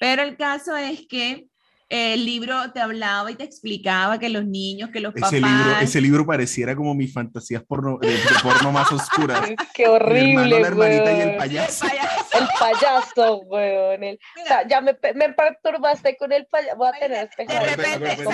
pero 0.00 0.22
el 0.22 0.36
caso 0.36 0.76
es 0.76 1.06
que 1.08 1.48
el 1.90 2.26
libro 2.26 2.70
te 2.72 2.80
hablaba 2.80 3.30
y 3.30 3.34
te 3.34 3.44
explicaba 3.44 4.18
que 4.18 4.28
los 4.28 4.44
niños, 4.44 4.90
que 4.90 5.00
los 5.00 5.14
papás... 5.14 5.32
Ese 5.32 5.40
libro, 5.40 5.80
ese 5.80 6.00
libro 6.00 6.26
pareciera 6.26 6.76
como 6.76 6.94
mis 6.94 7.12
fantasías 7.12 7.62
porno, 7.62 7.98
de, 8.00 8.08
de 8.08 8.18
porno 8.42 8.72
más 8.72 8.92
oscuras. 8.92 9.40
Qué 9.74 9.86
Mi 9.88 9.94
hermano, 9.94 10.04
horrible, 10.04 10.60
la 10.60 10.66
hermanita 10.66 11.12
y 11.12 11.14
el 11.14 11.18
weón. 11.20 11.30
El 11.30 11.36
payaso. 11.36 11.86
El 11.86 12.46
payaso, 12.58 13.38
weón. 13.46 14.04
el- 14.04 14.18
o 14.42 14.46
sea, 14.46 14.68
ya 14.68 14.80
me, 14.82 14.96
me 15.14 15.32
perturbaste 15.32 16.16
con 16.18 16.32
el 16.32 16.46
payaso. 16.46 16.76
Voy 16.76 16.88
a 16.88 16.92
tener 16.92 17.30
De 17.36 17.60
repente. 17.60 18.24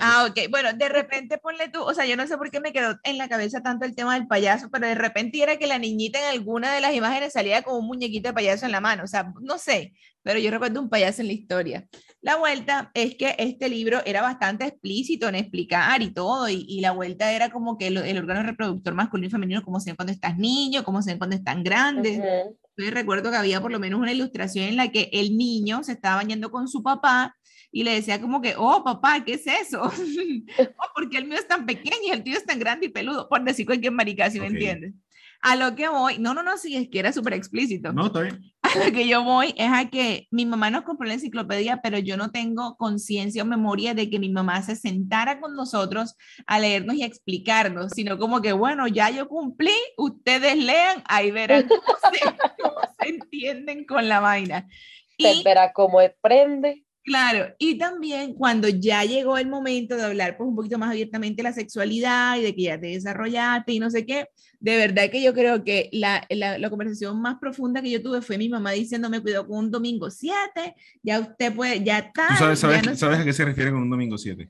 Ah, 0.00 0.26
ok. 0.28 0.48
Bueno, 0.50 0.72
de 0.72 0.88
repente 0.88 1.38
ponle 1.38 1.68
tú, 1.68 1.82
o 1.82 1.94
sea, 1.94 2.04
yo 2.06 2.16
no 2.16 2.26
sé 2.26 2.36
por 2.38 2.50
qué 2.50 2.60
me 2.60 2.72
quedó 2.72 2.98
en 3.02 3.18
la 3.18 3.28
cabeza 3.28 3.62
tanto 3.62 3.84
el 3.84 3.94
tema 3.96 4.14
del 4.14 4.26
payaso, 4.28 4.70
pero 4.70 4.86
de 4.86 4.94
repente 4.94 5.42
era 5.42 5.56
que 5.56 5.66
la 5.66 5.78
niñita 5.78 6.18
en 6.20 6.26
alguna 6.26 6.72
de 6.72 6.80
las 6.80 6.94
imágenes 6.94 7.32
salía 7.32 7.62
con 7.62 7.76
un 7.76 7.86
muñequito 7.86 8.28
de 8.28 8.34
payaso 8.34 8.66
en 8.66 8.72
la 8.72 8.80
mano, 8.80 9.04
o 9.04 9.06
sea, 9.06 9.32
no 9.40 9.58
sé, 9.58 9.92
pero 10.22 10.38
yo 10.38 10.50
recuerdo 10.50 10.80
un 10.80 10.88
payaso 10.88 11.20
en 11.22 11.28
la 11.28 11.32
historia. 11.34 11.88
La 12.20 12.36
vuelta 12.36 12.90
es 12.94 13.16
que 13.16 13.34
este 13.38 13.68
libro 13.68 14.00
era 14.06 14.22
bastante 14.22 14.64
explícito 14.66 15.28
en 15.28 15.34
explicar 15.34 16.00
y 16.02 16.12
todo, 16.12 16.48
y, 16.48 16.64
y 16.68 16.80
la 16.80 16.92
vuelta 16.92 17.32
era 17.32 17.50
como 17.50 17.76
que 17.76 17.88
el, 17.88 17.96
el 17.98 18.18
órgano 18.18 18.42
reproductor 18.42 18.94
masculino 18.94 19.26
y 19.28 19.30
femenino, 19.30 19.62
cómo 19.64 19.80
se 19.80 19.90
ven 19.90 19.96
cuando 19.96 20.12
estás 20.12 20.38
niño, 20.38 20.84
cómo 20.84 21.02
se 21.02 21.10
ven 21.10 21.18
cuando 21.18 21.36
están 21.36 21.62
grandes. 21.64 22.18
Ujú. 22.18 22.58
Entonces 22.76 22.94
recuerdo 22.94 23.30
que 23.30 23.36
había 23.36 23.60
por 23.60 23.70
lo 23.72 23.78
menos 23.80 24.00
una 24.00 24.12
ilustración 24.12 24.66
en 24.66 24.76
la 24.76 24.90
que 24.90 25.10
el 25.12 25.36
niño 25.36 25.82
se 25.82 25.92
estaba 25.92 26.16
bañando 26.16 26.50
con 26.50 26.68
su 26.68 26.82
papá 26.82 27.36
y 27.70 27.84
le 27.84 27.92
decía 27.94 28.20
como 28.20 28.40
que, 28.40 28.54
oh 28.56 28.84
papá, 28.84 29.24
¿qué 29.24 29.34
es 29.34 29.46
eso? 29.46 29.82
oh, 30.58 30.86
porque 30.94 31.18
el 31.18 31.26
mío 31.26 31.38
es 31.38 31.48
tan 31.48 31.66
pequeño 31.66 31.96
y 32.06 32.10
el 32.10 32.22
tuyo 32.22 32.36
es 32.36 32.46
tan 32.46 32.58
grande 32.58 32.86
y 32.86 32.88
peludo, 32.90 33.28
por 33.28 33.42
decir 33.44 33.66
cualquier 33.66 33.92
marica, 33.92 34.30
si 34.30 34.38
me 34.38 34.46
Ok. 34.46 34.52
entiendes. 34.52 34.94
A 35.40 35.56
lo 35.56 35.74
que 35.74 35.88
voy, 35.88 36.18
no, 36.18 36.34
no, 36.34 36.42
no, 36.42 36.56
sí, 36.56 36.76
es 36.76 36.88
que 36.88 37.00
era 37.00 37.12
súper 37.12 37.32
explícito. 37.34 37.92
No, 37.92 38.06
está 38.06 38.20
bien. 38.20 38.51
A 38.74 38.78
lo 38.84 38.92
que 38.92 39.06
yo 39.06 39.22
voy 39.22 39.54
es 39.56 39.70
a 39.70 39.90
que 39.90 40.26
mi 40.30 40.46
mamá 40.46 40.70
nos 40.70 40.82
compró 40.82 41.06
la 41.06 41.14
enciclopedia, 41.14 41.80
pero 41.82 41.98
yo 41.98 42.16
no 42.16 42.30
tengo 42.30 42.76
conciencia 42.76 43.42
o 43.42 43.46
memoria 43.46 43.94
de 43.94 44.08
que 44.08 44.18
mi 44.18 44.30
mamá 44.30 44.62
se 44.62 44.76
sentara 44.76 45.40
con 45.40 45.54
nosotros 45.54 46.16
a 46.46 46.58
leernos 46.58 46.96
y 46.96 47.02
a 47.02 47.06
explicarnos, 47.06 47.92
sino 47.94 48.18
como 48.18 48.40
que, 48.40 48.52
bueno, 48.52 48.86
ya 48.88 49.10
yo 49.10 49.28
cumplí, 49.28 49.74
ustedes 49.96 50.56
lean, 50.56 51.02
ahí 51.06 51.30
verán 51.30 51.68
cómo 51.68 51.82
se, 51.82 52.62
cómo 52.62 52.80
se 52.98 53.08
entienden 53.08 53.84
con 53.84 54.08
la 54.08 54.20
vaina. 54.20 54.68
Y 55.18 55.42
verá 55.44 55.72
cómo 55.72 55.98
prende. 56.20 56.84
Claro, 57.04 57.52
y 57.58 57.78
también 57.78 58.32
cuando 58.34 58.68
ya 58.68 59.04
llegó 59.04 59.36
el 59.36 59.48
momento 59.48 59.96
de 59.96 60.04
hablar 60.04 60.36
pues 60.36 60.48
un 60.48 60.54
poquito 60.54 60.78
más 60.78 60.90
abiertamente 60.90 61.38
de 61.38 61.42
la 61.48 61.52
sexualidad 61.52 62.36
y 62.36 62.42
de 62.42 62.54
que 62.54 62.62
ya 62.62 62.80
te 62.80 62.86
desarrollaste 62.86 63.72
y 63.72 63.80
no 63.80 63.90
sé 63.90 64.06
qué, 64.06 64.28
de 64.60 64.76
verdad 64.76 65.10
que 65.10 65.20
yo 65.20 65.34
creo 65.34 65.64
que 65.64 65.88
la, 65.92 66.24
la, 66.30 66.58
la 66.58 66.70
conversación 66.70 67.20
más 67.20 67.38
profunda 67.40 67.82
que 67.82 67.90
yo 67.90 68.00
tuve 68.00 68.22
fue 68.22 68.38
mi 68.38 68.48
mamá 68.48 68.70
diciéndome, 68.70 69.20
cuidado 69.20 69.48
con 69.48 69.58
un 69.58 69.70
domingo 69.72 70.10
7, 70.10 70.76
ya 71.02 71.18
usted 71.18 71.52
puede, 71.52 71.82
ya 71.82 71.98
está, 71.98 72.28
¿Tú 72.28 72.34
sabes, 72.36 72.60
ya 72.60 72.68
sabes, 72.68 72.86
no- 72.86 72.94
sabes 72.96 73.18
a 73.18 73.24
qué 73.24 73.32
se 73.32 73.44
refiere 73.44 73.72
con 73.72 73.82
un 73.82 73.90
domingo 73.90 74.16
7? 74.16 74.48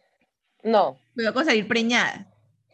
No. 0.62 0.98
cuidado 1.14 1.32
con 1.34 1.46
salir 1.46 1.66
preñada. 1.66 2.28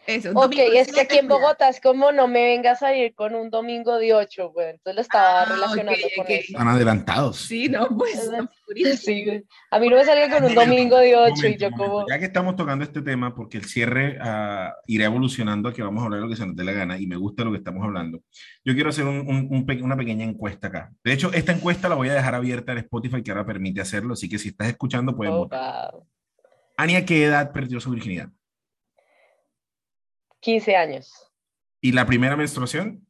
Eso, 0.08 0.30
Ok, 0.34 0.54
es 0.56 0.90
que 0.90 1.02
aquí 1.02 1.18
en. 1.18 1.28
Bogotá 1.28 1.68
es 1.68 1.80
como 1.82 2.10
no 2.12 2.26
me 2.28 2.42
venga 2.46 2.70
a 2.70 2.76
salir 2.76 3.14
con 3.14 3.34
un 3.34 3.50
domingo 3.50 3.98
de 3.98 4.14
8, 4.14 4.52
güey. 4.52 4.70
Entonces 4.70 4.94
lo 4.96 5.02
estaba 5.02 5.42
Ah, 5.42 5.44
relacionando 5.44 5.92
ok, 5.92 6.12
con 6.16 6.24
ok. 6.24 6.30
eso. 6.30 6.52
Están 6.52 6.68
adelantados. 6.68 7.36
Sí, 7.36 7.68
no, 7.68 7.86
pues. 7.96 8.30
Sí, 9.00 9.24
güey. 9.26 9.44
A 9.70 9.78
mí 9.78 9.90
no 9.90 9.96
me 9.96 10.04
salía 10.06 10.30
con 10.30 10.44
un 10.44 10.54
domingo 10.54 10.96
de 10.96 11.14
8 11.14 11.46
y 11.48 11.56
yo 11.58 11.70
momento. 11.70 11.92
como... 11.92 12.06
Ya 12.08 12.18
que 12.18 12.24
estamos 12.24 12.56
tocando 12.56 12.84
este 12.84 13.02
tema, 13.02 13.34
porque 13.34 13.58
el 13.58 13.66
cierre 13.66 14.16
ah, 14.22 14.72
irá 14.86 15.04
evolucionando 15.04 15.68
a 15.68 15.74
que 15.74 15.82
vamos 15.82 16.00
a 16.00 16.06
hablar 16.06 16.20
de 16.20 16.24
lo 16.26 16.30
que 16.30 16.36
se 16.36 16.46
nos 16.46 16.56
dé 16.56 16.64
la 16.64 16.72
gana 16.72 16.98
y 16.98 17.06
me 17.06 17.16
gusta 17.16 17.44
lo 17.44 17.50
que 17.52 17.58
estamos 17.58 17.84
hablando. 17.84 18.20
Yo 18.64 18.72
quiero 18.72 18.88
hacer 18.88 19.04
un- 19.04 19.28
un- 19.28 19.48
un 19.50 19.66
pe- 19.66 19.82
una 19.82 19.96
pequeña 19.96 20.24
encuesta 20.24 20.68
acá. 20.68 20.90
De 21.04 21.12
hecho, 21.12 21.30
esta 21.34 21.52
encuesta 21.52 21.86
la 21.88 21.96
voy 21.96 22.08
a 22.08 22.14
dejar 22.14 22.34
abierta 22.34 22.72
en 22.72 22.78
Spotify, 22.78 23.22
que 23.22 23.30
ahora 23.30 23.44
permite 23.44 23.82
hacerlo, 23.82 24.14
así 24.14 24.26
que 24.26 24.38
si 24.38 24.48
estás 24.48 24.68
escuchando 24.68 25.14
puedes 25.14 25.34
oh, 25.34 25.38
votar. 25.40 25.92
wow. 25.92 26.06
Ania, 26.78 27.04
¿qué 27.04 27.24
edad 27.24 27.52
perdió 27.52 27.78
su 27.80 27.90
virginidad? 27.90 28.28
15 30.40 30.76
años, 30.76 31.12
¿Y 31.80 31.92
la 31.92 32.06
primera 32.06 32.36
menstruación? 32.36 33.06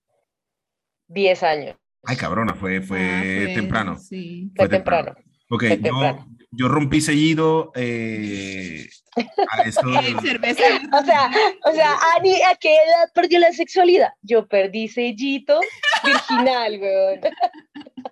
10 1.08 1.42
años. 1.42 1.76
Ay, 2.04 2.16
cabrona, 2.16 2.54
fue, 2.54 2.80
fue, 2.82 3.00
Ah, 3.00 3.20
fue- 3.22 3.54
temprano. 3.54 3.98
Sí. 3.98 4.50
Fue 4.54 4.66
fue 4.66 4.76
temprano. 4.76 5.14
temprano. 5.14 5.30
Ok, 5.50 5.60
fue 5.60 5.68
yo, 5.76 5.82
temprano. 5.82 6.36
yo 6.50 6.68
rompí 6.68 7.00
seguido 7.00 7.72
eh, 7.74 8.86
a 9.16 9.62
eso. 9.66 9.80
O 9.80 11.04
sea, 11.04 11.30
o 11.64 11.72
sea, 11.72 11.96
Ani, 12.16 12.34
¿a 12.42 12.54
qué 12.60 12.74
edad 12.74 13.10
perdió 13.14 13.38
la 13.38 13.52
sexualidad? 13.52 14.10
Yo 14.22 14.46
perdí 14.46 14.88
sellito 14.88 15.60
virginal, 16.04 16.78
weón. 16.80 17.20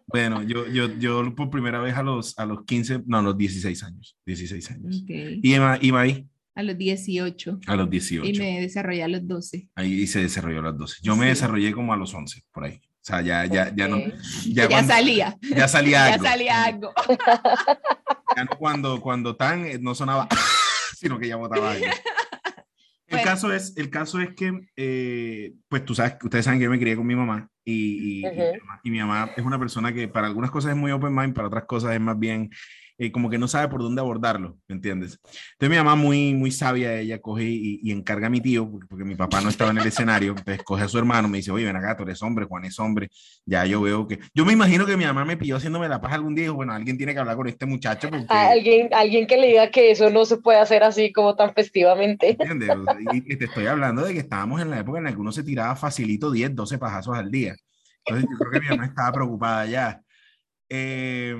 Bueno, 0.09 0.42
yo, 0.42 0.66
yo, 0.68 0.87
yo 0.98 1.35
por 1.35 1.50
primera 1.50 1.79
vez 1.81 1.94
a 1.96 2.02
los, 2.02 2.38
a 2.38 2.46
los 2.46 2.64
15, 2.64 3.02
no, 3.07 3.18
a 3.18 3.22
los 3.22 3.37
16 3.37 3.83
años. 3.83 4.16
16 4.24 4.70
años. 4.70 5.02
Ok. 5.02 5.11
Y 5.11 5.52
Emma, 5.52 5.79
iba 5.83 6.00
ahí 6.00 6.26
A 6.57 6.62
los 6.62 6.77
18. 6.77 7.61
a 7.66 7.77
los 7.77 7.88
18. 7.90 8.29
Y 8.29 8.38
me 8.38 8.61
desarrollé 8.62 9.05
a 9.05 9.09
los 9.09 9.27
12. 9.29 9.69
Ahí 9.77 10.07
se 10.07 10.21
desarrolló 10.23 10.59
a 10.61 10.62
los 10.62 10.79
12. 10.79 10.97
Yo 11.03 11.14
me 11.14 11.27
desarrollé 11.27 11.73
como 11.73 11.92
a 11.92 11.97
los 11.97 12.12
11, 12.14 12.42
por 12.51 12.64
ahí. 12.64 12.81
O 12.83 13.09
sea, 13.09 13.21
ya, 13.21 13.45
ya, 13.47 13.73
ya 13.77 13.87
no. 13.87 13.99
Ya, 13.99 14.12
Ya, 14.64 14.69
cuando- 14.69 14.92
salía. 14.92 15.37
Ya 15.42 15.69
salía 15.69 15.99
Ya 16.09 16.14
algo. 16.14 16.25
salía 16.27 16.64
algo. 16.64 16.92
Ya 18.37 18.45
no 18.45 18.51
cuando, 18.59 19.01
cuando 19.01 19.37
tan 19.37 19.64
eh, 19.64 19.79
no 19.81 19.95
sonaba, 19.95 20.29
sino 20.99 21.19
que 21.19 21.29
ya 21.29 21.37
botaba 21.37 21.71
algo. 21.73 21.87
El, 21.87 21.92
Bueno. 23.09 23.25
caso 23.25 23.53
es, 23.53 23.75
el 23.77 23.88
caso 23.88 24.21
es 24.21 24.35
que, 24.35 24.53
eh, 24.77 25.53
pues 25.69 25.85
tú 25.85 25.95
sabes, 25.95 26.14
ustedes 26.23 26.45
saben 26.45 26.59
que 26.59 26.64
yo 26.64 26.71
me 26.71 26.79
crié 26.79 26.97
con 26.97 27.07
mi 27.07 27.14
mamá 27.14 27.49
y, 27.64 27.73
y- 27.73 28.21
y 28.21 28.27
Ujú. 28.27 28.35
mi 28.35 28.59
mamá 28.59 28.81
y 28.83 28.90
mi 28.90 28.99
mamá 28.99 29.31
es 29.37 29.45
una 29.45 29.59
persona 29.59 29.92
que 29.95 30.09
para 30.09 30.27
algunas 30.27 30.51
cosas 30.51 30.73
es 30.73 30.77
muy 30.77 30.90
open 30.90 31.14
mind, 31.14 31.33
para 31.35 31.47
otras 31.49 31.64
cosas 31.66 31.95
es 31.95 32.01
más 32.01 32.19
bien 32.19 32.51
eh, 32.98 33.12
como 33.12 33.28
que 33.28 33.37
no 33.37 33.46
sabe 33.46 33.68
por 33.68 33.82
dónde 33.82 34.00
abordarlo, 34.00 34.56
¿me 34.68 34.76
entiendes? 34.76 35.20
Entonces 35.52 35.70
mi 35.70 35.76
mamá 35.76 35.96
muy, 35.96 36.35
muy 36.35 36.50
sabia, 36.50 36.98
ella 36.98 37.20
coge 37.20 37.44
y, 37.44 37.80
y 37.82 37.92
encarga 37.92 38.28
a 38.28 38.30
mi 38.30 38.40
tío, 38.40 38.70
porque, 38.70 38.87
porque 38.87 39.04
mi 39.04 39.14
papá 39.14 39.42
no 39.42 39.50
estaba 39.50 39.70
en 39.70 39.78
el 39.78 39.87
escenario, 39.87 40.30
entonces 40.30 40.62
coge 40.64 40.85
a 40.85 40.88
su 40.88 40.98
hermano, 40.98 41.28
me 41.28 41.38
dice, 41.38 41.50
oye, 41.50 41.66
ven 41.66 41.76
acá, 41.76 41.96
tú 41.96 42.04
eres 42.04 42.22
hombre, 42.22 42.46
Juan 42.46 42.64
es 42.64 42.78
hombre, 42.78 43.09
ya 43.44 43.66
yo 43.66 43.82
veo 43.82 44.06
que, 44.06 44.18
yo 44.35 44.46
me 44.46 44.54
imagino 44.54 44.87
que 44.87 44.96
mi 44.96 45.04
mamá 45.04 45.24
me 45.24 45.37
pidió 45.37 45.56
haciéndome 45.56 45.88
la 45.88 46.00
paja 46.00 46.14
algún 46.14 46.35
día 46.35 46.44
y 46.44 46.46
dijo, 46.46 46.56
bueno, 46.56 46.72
alguien 46.72 46.96
tiene 46.96 47.12
que 47.12 47.20
hablar 47.20 47.37
con 47.37 47.48
este 47.48 47.66
muchacho 47.66 48.09
porque... 48.09 48.26
Alguien, 48.28 48.88
alguien 48.92 49.26
que 49.26 49.37
le 49.37 49.48
diga 49.48 49.70
que 49.70 49.90
eso 49.90 50.09
no 50.09 50.24
se 50.24 50.38
puede 50.38 50.59
hacer 50.59 50.82
así 50.82 51.12
como 51.12 51.37
tan 51.37 51.52
festivamente. 51.52 52.30
¿Entiendes? 52.30 52.70
Y, 53.12 53.32
y 53.32 53.37
te 53.37 53.44
estoy 53.44 53.66
hablando 53.66 54.04
de 54.04 54.14
que 54.14 54.20
estábamos 54.20 54.62
en 54.62 54.70
la 54.70 54.80
época 54.80 54.98
en 54.98 55.04
la 55.04 55.12
que 55.12 55.20
uno 55.20 55.32
se 55.32 55.42
tiraba 55.42 55.76
facilito 55.76 56.30
10, 56.30 56.54
12 56.54 56.78
pajazos 56.78 57.16
al 57.16 57.30
día. 57.30 57.54
Entonces 58.06 58.30
yo 58.30 58.38
creo 58.38 58.52
que 58.52 58.61
mi 58.61 58.68
mamá 58.68 58.87
estaba 58.87 59.12
preocupada 59.12 59.66
ya. 59.66 60.00
Eh, 60.68 61.37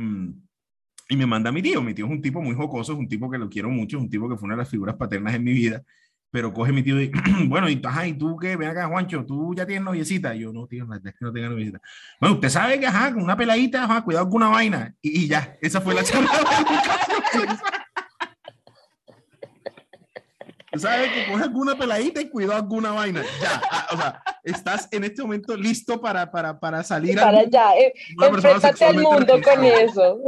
y 1.09 1.17
me 1.17 1.27
manda 1.27 1.51
a 1.51 1.53
mi 1.53 1.63
tío. 1.63 1.83
Mi 1.83 1.95
tío 1.95 2.07
es 2.07 2.11
un 2.11 2.23
tipo 2.23 2.43
muy 2.43 2.55
jocoso, 2.55 2.93
es 2.93 2.99
un 2.99 3.09
tipo 3.09 3.31
que 3.31 3.39
lo 3.39 3.49
quiero 3.49 3.71
mucho, 3.71 3.97
es 3.97 4.03
un 4.03 4.11
tipo 4.11 4.29
que 4.29 4.37
fue 4.37 4.47
una 4.47 4.55
de 4.55 4.63
las 4.63 4.69
figuras 4.69 4.97
paternas 4.97 5.35
en 5.35 5.45
mi 5.45 5.53
vida. 5.53 5.83
Pero 6.31 6.53
coge 6.53 6.73
mi 6.73 6.83
tío 6.83 7.01
y, 7.01 7.11
bueno, 7.47 7.69
y, 7.69 7.81
ajá, 7.85 8.07
¿y 8.07 8.15
tú 8.15 8.37
qué? 8.37 8.57
Ven 8.57 8.69
acá, 8.71 8.89
Juancho, 8.89 9.25
¿tú 9.25 9.55
ya 9.55 9.65
tienes 9.65 9.85
noviecita? 9.85 10.35
Y 10.35 10.41
yo, 10.41 10.53
no, 10.53 10.67
tío, 10.67 10.85
la 10.85 10.97
verdad 10.97 11.09
es 11.09 11.15
que 11.19 11.25
no 11.25 11.33
tengo 11.33 11.49
noviecita. 11.51 11.81
Bueno, 12.21 12.35
usted 12.35 12.49
sabe 12.49 12.81
que, 12.81 12.87
ajá, 12.87 13.13
con 13.13 13.23
una 13.23 13.37
peladita, 13.37 13.85
ajá, 13.85 14.03
cuidado 14.03 14.29
con 14.29 14.43
una 14.43 14.49
vaina. 14.49 14.95
Y, 15.01 15.25
y 15.25 15.29
ya, 15.29 15.57
esa 15.61 15.81
fue 15.81 15.95
la 15.95 16.03
charla. 16.03 16.31
Tú 20.77 20.81
sabes 20.83 21.11
que 21.11 21.33
coge 21.33 21.43
alguna 21.45 21.75
peladita 21.75 22.21
y 22.21 22.29
cuidado 22.29 22.57
alguna 22.57 22.91
vaina. 22.91 23.23
Ya, 23.41 23.63
ah, 23.71 23.87
o 23.93 23.97
sea, 23.97 24.23
estás 24.45 24.89
en 24.91 25.05
este 25.05 25.23
momento 25.23 25.57
listo 25.57 25.99
para, 25.99 26.31
para, 26.31 26.61
para 26.61 26.83
salir 26.83 27.17
Para 27.17 27.39
allá, 27.39 27.75
eh, 27.79 27.95
enfréntate 28.21 28.85
al 28.85 28.97
mundo 28.97 29.27
con 29.27 29.43
responsable. 29.43 29.85
eso. 29.85 30.19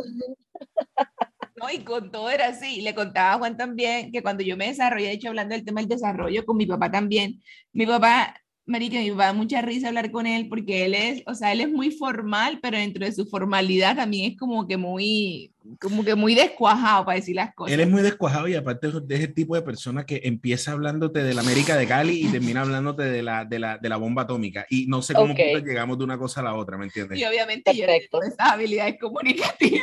No, 1.57 1.71
y 1.73 1.79
con 1.79 2.11
todo 2.13 2.31
era 2.31 2.49
así. 2.49 2.81
Le 2.83 2.95
contaba 2.95 3.35
a 3.35 3.39
Juan 3.39 3.57
también 3.57 4.13
que 4.13 4.23
cuando 4.23 4.43
yo 4.45 4.57
me 4.57 4.69
desarrollé, 4.69 5.07
de 5.07 5.13
hecho, 5.13 5.29
hablando 5.29 5.55
del 5.55 5.65
tema 5.65 5.81
del 5.81 5.89
desarrollo, 5.89 6.45
con 6.47 6.57
mi 6.57 6.67
papá 6.67 6.91
también. 6.91 7.43
Mi 7.73 7.85
papá, 7.85 8.41
Marica, 8.65 8.99
mi 9.01 9.11
papá 9.11 9.27
da 9.27 9.33
mucha 9.33 9.61
risa 9.61 9.89
hablar 9.89 10.13
con 10.13 10.27
él 10.27 10.49
porque 10.49 10.85
él 10.85 10.95
es, 10.95 11.23
o 11.27 11.35
sea, 11.35 11.53
él 11.53 11.61
es 11.63 11.69
muy 11.69 11.91
formal, 11.91 12.61
pero 12.63 12.79
dentro 12.79 13.05
de 13.05 13.11
su 13.13 13.27
formalidad 13.27 13.97
también 13.97 14.31
es 14.33 14.39
como 14.39 14.69
que 14.69 14.77
muy, 14.77 15.51
como 15.81 16.05
que 16.05 16.15
muy 16.15 16.37
descuajado 16.37 17.05
para 17.07 17.17
decir 17.17 17.35
las 17.35 17.53
cosas. 17.55 17.73
Él 17.75 17.81
es 17.81 17.89
muy 17.89 18.03
descuajado 18.03 18.47
y 18.47 18.55
aparte 18.55 18.87
es 18.89 19.09
de 19.09 19.17
ese 19.17 19.29
tipo 19.29 19.57
de 19.57 19.63
persona 19.63 20.07
que 20.07 20.21
empieza 20.25 20.71
hablándote 20.73 21.25
de 21.25 21.35
la 21.35 21.41
América 21.41 21.77
de 21.77 21.89
Cali 21.89 22.25
y 22.25 22.29
termina 22.29 22.61
hablándote 22.61 23.03
de 23.03 23.23
la, 23.25 23.45
de 23.45 23.59
la, 23.59 23.79
de 23.79 23.89
la 23.89 23.97
bomba 23.97 24.23
atómica. 24.23 24.65
Y 24.71 24.87
no 24.87 25.03
sé 25.03 25.13
cómo 25.15 25.33
Ok. 25.33 25.41
putas 25.51 25.65
llegamos 25.67 25.99
de 25.99 26.05
una 26.05 26.19
cosa 26.19 26.41
a 26.41 26.45
la 26.45 26.55
otra, 26.55 26.79
¿me 26.79 26.85
entiendes? 26.85 27.19
Y 27.19 27.25
obviamente 27.25 27.75
yo 27.75 27.85
Perfecto. 27.87 28.21
tengo 28.21 28.33
esas 28.33 28.53
habilidades 28.53 28.97
comunicativas. 29.01 29.83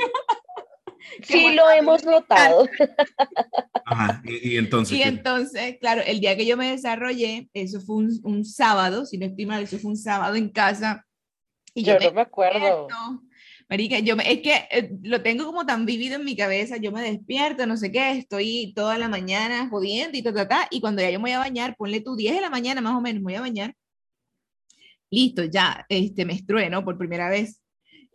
Sí, 1.24 1.54
lo 1.56 1.70
hemos 1.72 2.04
notado. 2.06 2.68
Ajá. 3.86 4.22
Y, 4.26 4.54
y 4.54 4.58
entonces. 4.58 4.98
Y 4.98 5.02
¿qué? 5.02 5.08
entonces, 5.08 5.78
claro, 5.80 6.02
el 6.06 6.20
día 6.20 6.36
que 6.36 6.46
yo 6.46 6.58
me 6.58 6.72
desarrollé, 6.72 7.50
eso 7.54 7.80
fue 7.82 7.98
un, 7.98 8.20
un 8.24 8.46
sábado, 8.46 9.06
si 9.06 9.18
no 9.18 9.26
estoy 9.26 9.46
mal, 9.46 9.64
eso 9.64 9.78
fue 9.80 9.92
un 9.92 9.98
sábado 9.98 10.36
en 10.36 10.50
casa. 10.50 11.06
Y 11.74 11.84
Yo 11.84 11.94
me 12.00 12.06
no 12.06 12.12
me 12.14 12.22
acuerdo. 12.22 12.60
despierto, 12.60 12.96
Marica, 13.70 14.00
yo 14.00 14.16
me- 14.16 14.32
es 14.32 14.42
que 14.42 14.54
eh, 14.72 14.92
lo 15.04 15.22
tengo 15.22 15.46
como 15.46 15.66
tan 15.66 15.86
vivido 15.86 16.16
en 16.16 16.24
mi 16.26 16.36
cabeza, 16.36 16.78
yo 16.78 16.92
me 16.92 17.02
despierto, 17.02 17.66
no 17.66 17.78
sé 17.78 17.92
qué, 17.92 18.12
estoy 18.12 18.74
toda 18.76 18.98
la 18.98 19.10
mañana 19.10 19.68
jodiendo 19.70 20.18
y 20.18 20.22
ta, 20.24 20.34
ta, 20.34 20.48
ta, 20.48 20.68
y 20.72 20.80
cuando 20.82 21.02
ya 21.02 21.10
yo 21.10 21.20
me 21.20 21.24
voy 21.24 21.32
a 21.32 21.40
bañar, 21.40 21.76
ponle 21.76 22.00
tú 22.02 22.16
10 22.16 22.36
de 22.36 22.42
la 22.42 22.50
mañana 22.50 22.80
más 22.82 22.94
o 22.96 23.02
menos, 23.02 23.22
me 23.22 23.34
voy 23.34 23.36
a 23.36 23.42
bañar, 23.42 23.74
listo, 25.10 25.44
ya, 25.46 25.86
este, 25.90 26.26
menstrué, 26.26 26.70
¿no? 26.70 26.84
Por 26.86 26.98
primera 26.98 27.30
vez. 27.30 27.62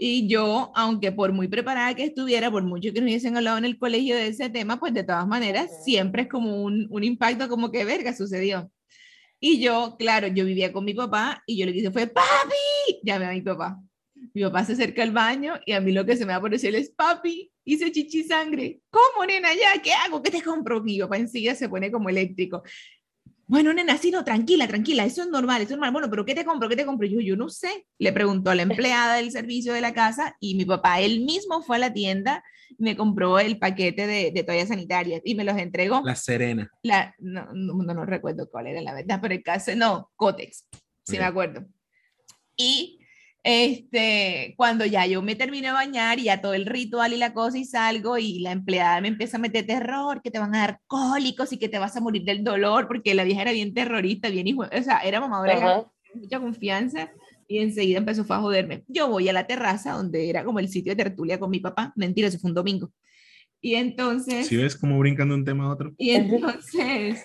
Y 0.03 0.29
yo, 0.29 0.73
aunque 0.75 1.13
por 1.13 1.31
muy 1.35 1.47
preparada 1.47 1.95
que 1.95 2.05
estuviera, 2.05 2.51
por 2.51 2.63
mucho 2.63 2.91
que 2.91 3.03
nos 3.03 3.09
hubiesen 3.09 3.37
hablado 3.37 3.59
en 3.59 3.67
el 3.67 3.79
colegio 3.79 4.17
de 4.17 4.29
ese 4.29 4.49
tema, 4.49 4.81
pues 4.81 4.95
de 4.95 5.05
todas 5.05 5.27
maneras, 5.27 5.67
Ujú. 5.67 5.83
siempre 5.85 6.23
es 6.23 6.29
como 6.29 6.63
un, 6.63 6.87
un 6.89 7.05
impacto 7.05 7.51
como 7.51 7.71
que 7.71 7.85
verga 7.85 8.17
sucedió. 8.17 8.73
Y 9.39 9.61
yo, 9.61 9.97
claro, 9.99 10.29
yo 10.29 10.47
vivía 10.47 10.73
con 10.73 10.87
mi 10.87 10.95
papá 10.95 11.43
y 11.47 11.59
yo 11.59 11.67
lo 11.67 11.73
que 11.73 11.81
hice 11.81 11.91
fue, 11.91 12.07
papi, 12.07 13.01
llamé 13.03 13.27
a 13.27 13.33
mi 13.33 13.43
papá. 13.43 13.79
Mi 14.33 14.43
papá 14.43 14.65
se 14.65 14.73
acerca 14.73 15.03
al 15.03 15.13
baño 15.13 15.61
y 15.67 15.73
a 15.73 15.83
mí 15.83 15.93
lo 15.93 16.07
que 16.07 16.17
se 16.17 16.25
me 16.25 16.33
apareció 16.33 16.71
es, 16.71 16.89
papi, 16.93 17.53
hice 17.63 17.93
chichi 17.93 18.25
sangre. 18.25 18.81
¿Cómo, 18.89 19.27
nena? 19.27 19.51
Ya, 19.53 19.83
¿qué 19.83 19.93
hago? 19.93 20.23
¿Qué 20.23 20.31
te 20.31 20.41
compro? 20.43 20.83
Mi 20.83 20.99
papá 20.99 21.19
enseguida 21.19 21.55
se 21.55 21.69
pone 21.69 21.91
como 21.91 22.09
eléctrico. 22.09 22.63
Bueno, 23.51 23.73
nena, 23.73 23.99
sí, 23.99 24.13
no, 24.13 24.23
tranquila, 24.23 24.69
tranquila, 24.69 25.05
eso 25.05 25.23
es 25.23 25.29
normal, 25.29 25.61
eso 25.61 25.73
es 25.73 25.77
normal. 25.77 25.91
Bueno, 25.91 26.09
pero 26.09 26.25
¿qué 26.25 26.37
te 26.37 26.45
compro? 26.45 26.69
¿Qué 26.69 26.77
te 26.77 26.87
compro? 26.87 27.09
Yo, 27.09 27.19
yo 27.19 27.35
no 27.35 27.49
sé. 27.49 27.85
Le 27.99 28.13
preguntó 28.13 28.51
a 28.51 28.55
la 28.55 28.63
empleada 28.63 29.17
del 29.17 29.33
servicio 29.33 29.73
de 29.73 29.81
la 29.81 29.93
casa 29.93 30.37
y 30.39 30.55
mi 30.55 30.65
papá, 30.65 31.01
él 31.01 31.25
mismo 31.25 31.61
fue 31.61 31.75
a 31.75 31.81
la 31.81 31.93
tienda 31.93 32.45
me 32.79 32.97
compró 32.97 33.41
el 33.41 33.59
paquete 33.59 34.07
de, 34.07 34.31
de 34.31 34.45
toallas 34.45 34.69
sanitarias 34.69 35.21
y 35.25 35.35
me 35.35 35.43
los 35.43 35.57
entregó. 35.59 36.01
La 36.05 36.15
Serena. 36.15 36.71
La, 36.83 37.13
no, 37.19 37.49
no, 37.53 37.75
no, 37.75 37.95
no 37.95 38.07
recuerdo 38.07 38.49
cuál 38.49 38.69
era 38.69 38.81
la 38.81 38.95
verdad, 38.95 39.19
pero 39.21 39.35
el 39.35 39.43
caso, 39.43 39.75
no, 39.75 40.13
Cotex, 40.15 40.69
sí 41.05 41.17
Ok. 41.17 41.19
me 41.19 41.25
acuerdo. 41.25 41.67
Y 42.57 43.00
este, 43.43 44.55
cuando 44.57 44.85
ya 44.85 45.07
yo 45.07 45.23
me 45.23 45.35
terminé 45.35 45.69
de 45.69 45.73
bañar 45.73 46.19
y 46.19 46.25
ya 46.25 46.41
todo 46.41 46.55
el 46.55 46.67
ritual 46.67 47.13
y 47.13 47.17
la 47.17 47.33
cosa 47.33 47.59
y 47.59 47.65
salgo 47.65 48.19
y 48.19 48.41
la 48.41 48.53
empleada 48.53 49.01
me 49.01 49.09
empieza 49.09 49.39
a 49.39 49.41
meter 49.41 49.67
terror, 49.67 50.21
que 50.23 50.31
te 50.31 50.39
van 50.39 50.55
a 50.55 50.61
dar 50.61 50.81
cólicos 50.87 51.53
y 51.53 51.59
que 51.59 51.69
te 51.69 51.79
vas 51.79 51.97
a 51.97 52.01
morir 52.01 52.25
del 52.25 52.45
dolor, 52.45 52.87
porque 52.87 53.15
la 53.15 53.25
vieja 53.25 53.43
era 53.43 53.53
bien 53.53 53.73
terrorista, 53.73 54.29
bien 54.29 54.47
hijo, 54.47 54.63
o 54.63 54.83
sea, 54.83 54.99
era 55.01 55.21
mamadora, 55.21 55.87
mucha 56.15 56.41
confianza 56.41 57.11
y 57.49 57.59
enseguida 57.59 57.99
empezó 57.99 58.25
a 58.29 58.41
joderme. 58.41 58.85
Yo 58.89 59.09
voy 59.09 59.29
a 59.29 59.33
la 59.33 59.47
terraza 59.47 59.93
donde 59.93 60.29
era 60.29 60.45
como 60.45 60.59
el 60.59 60.69
sitio 60.69 60.93
de 60.95 61.03
tertulia 61.03 61.41
con 61.41 61.51
mi 61.51 61.61
papá, 61.61 61.93
mentira, 61.97 62.29
eso 62.29 62.39
fue 62.39 62.51
un 62.51 62.55
domingo. 62.55 62.93
Y 63.61 63.75
entonces... 63.75 64.47
Si 64.47 64.57
ves 64.57 64.77
cómo 64.77 64.99
brincando 64.99 65.35
de 65.35 65.41
un 65.41 65.45
tema 65.45 65.65
a 65.65 65.73
otro. 65.73 65.93
Y 65.99 66.11
entonces, 66.11 67.25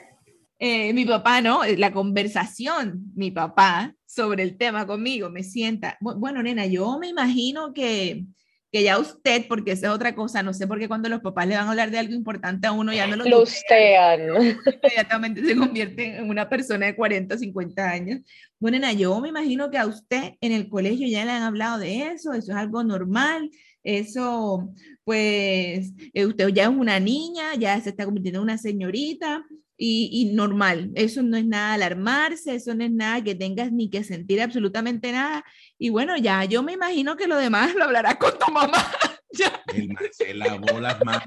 eh, 0.60 0.93
mi 0.93 1.06
papá, 1.06 1.41
¿no? 1.41 1.62
La 1.78 1.91
conversación, 1.91 3.04
mi 3.15 3.32
papá, 3.32 3.93
sobre 4.15 4.43
el 4.43 4.58
tema 4.58 4.88
conmigo, 4.88 5.30
me 5.30 5.43
sienta, 5.43 5.97
"Bu- 5.99 6.17
bueno, 6.17 6.41
nena, 6.41 6.65
yo 6.65 6.97
me 6.99 7.08
imagino 7.10 7.73
que, 7.73 8.25
que 8.71 8.84
ya 8.84 8.97
usted, 8.99 9.45
porque 9.47 9.71
esa 9.71 9.88
es 9.88 9.93
otra 9.93 10.15
cosa, 10.15 10.43
no 10.43 10.54
sé 10.54 10.67
por 10.67 10.80
qué 10.80 10.88
cuando 10.88 11.08
los 11.10 11.21
papás 11.21 11.47
le 11.47 11.56
van 11.56 11.67
a 11.67 11.69
hablar 11.71 11.91
de 11.91 11.99
algo 11.99 12.13
importante 12.13 12.67
a 12.67 12.71
uno, 12.73 12.91
ya 12.93 13.08
no 13.08 13.15
lo 13.15 13.23
Lo 13.25 13.43
tutean, 13.43 14.30
ustean. 14.32 14.58
inmediatamente 14.84 15.45
se 15.45 15.56
convierte 15.56 16.17
en 16.17 16.30
una 16.30 16.49
persona 16.49 16.86
de 16.86 16.95
40 16.95 17.36
o 17.36 17.38
50 17.38 17.89
años. 17.89 18.21
Bueno, 18.60 18.78
nena, 18.80 18.93
yo 18.93 19.19
me 19.21 19.30
imagino 19.30 19.69
que 19.69 19.78
a 19.78 19.86
usted 19.86 20.34
en 20.41 20.51
el 20.51 20.67
colegio 20.69 21.08
ya 21.08 21.23
le 21.25 21.32
han 21.32 21.43
hablado 21.43 21.80
de 21.80 22.08
eso, 22.08 22.34
eso 22.34 22.51
es 22.51 22.58
algo 22.58 22.84
normal, 22.84 23.49
eso, 23.84 24.69
pues, 25.04 25.93
eh, 26.13 26.25
usted 26.25 26.49
ya 26.49 26.63
es 26.63 26.69
una 26.69 26.99
niña, 26.99 27.56
ya 27.58 27.80
se 27.80 27.89
está 27.91 28.04
convirtiendo 28.06 28.39
en 28.39 28.43
una 28.43 28.58
señorita, 28.58 29.43
y, 29.77 30.09
y 30.11 30.33
normal. 30.33 30.91
Eso 30.95 31.21
no 31.21 31.38
es 31.38 31.45
nada 31.45 31.73
alarmarse, 31.73 32.55
eso 32.55 32.73
no 32.75 32.83
es 32.83 32.91
nada 32.91 33.23
que 33.23 33.35
tengas 33.35 33.71
ni 33.71 33.89
que 33.89 34.03
sentir 34.03 34.41
absolutamente 34.41 35.11
nada. 35.11 35.43
Y 35.77 35.89
bueno, 35.89 36.17
ya 36.17 36.43
yo 36.45 36.63
me 36.63 36.73
imagino 36.73 37.15
que 37.15 37.27
lo 37.27 37.38
demás 37.38 37.73
lo 37.75 37.85
hablarás 37.85 38.15
con 38.15 38.38
tu 38.38 38.51
mamá. 38.51 38.77
Ya. 39.38 39.61
El 39.73 39.89
se 40.13 40.33
lavó 40.33 40.79
las 40.79 41.03
manos. 41.03 41.21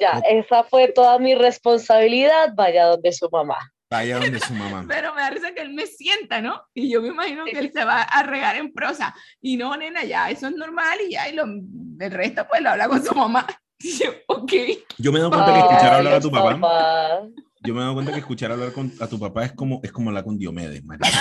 Ya, 0.00 0.20
esa 0.28 0.64
fue 0.64 0.88
toda 0.88 1.20
mi 1.20 1.36
responsabilidad, 1.36 2.52
vaya 2.56 2.86
donde 2.86 3.12
su 3.12 3.28
mamá. 3.30 3.56
Vaya 3.88 4.18
donde 4.18 4.40
su 4.40 4.52
mamá. 4.54 4.84
Pero 4.88 5.14
me 5.14 5.20
da 5.20 5.30
risa 5.30 5.54
que 5.54 5.62
él 5.62 5.72
me 5.72 5.86
sienta, 5.86 6.40
¿no? 6.40 6.62
Y 6.74 6.90
yo 6.90 7.00
me 7.00 7.08
imagino 7.08 7.44
que 7.44 7.58
él 7.58 7.70
se 7.72 7.84
va 7.84 8.02
a 8.02 8.22
regar 8.24 8.56
en 8.56 8.72
prosa. 8.72 9.14
Y 9.40 9.56
no, 9.56 9.76
nena, 9.76 10.04
ya, 10.04 10.30
eso 10.30 10.48
es 10.48 10.54
normal 10.54 10.98
y 11.06 11.12
ya, 11.12 11.28
y 11.28 11.34
lo, 11.34 11.44
el 11.44 12.10
resto 12.10 12.46
pues 12.48 12.60
lo 12.60 12.70
habla 12.70 12.88
con 12.88 13.04
su 13.04 13.14
mamá. 13.14 13.46
Y 13.78 13.98
yo, 13.98 14.10
ok. 14.36 14.52
Yo 14.98 15.12
me 15.12 15.18
he 15.18 15.22
dado 15.22 15.30
cuenta 15.32 15.52
que 15.52 15.58
escuchar 15.60 15.94
hablar 15.94 16.14
a 16.14 16.20
tu 16.20 16.30
papá, 16.30 17.22
yo 17.64 17.74
me 17.74 17.80
he 17.80 17.82
dado 17.82 17.94
cuenta 17.94 18.12
que 18.12 18.18
escuchar 18.20 18.52
hablar 18.52 18.72
con, 18.72 18.92
a 19.00 19.06
tu 19.06 19.18
papá 19.18 19.44
es 19.44 19.52
como, 19.52 19.80
es 19.82 19.92
como 19.92 20.10
hablar 20.10 20.24
con 20.24 20.38
Diomedes, 20.38 20.84
marica. 20.84 21.08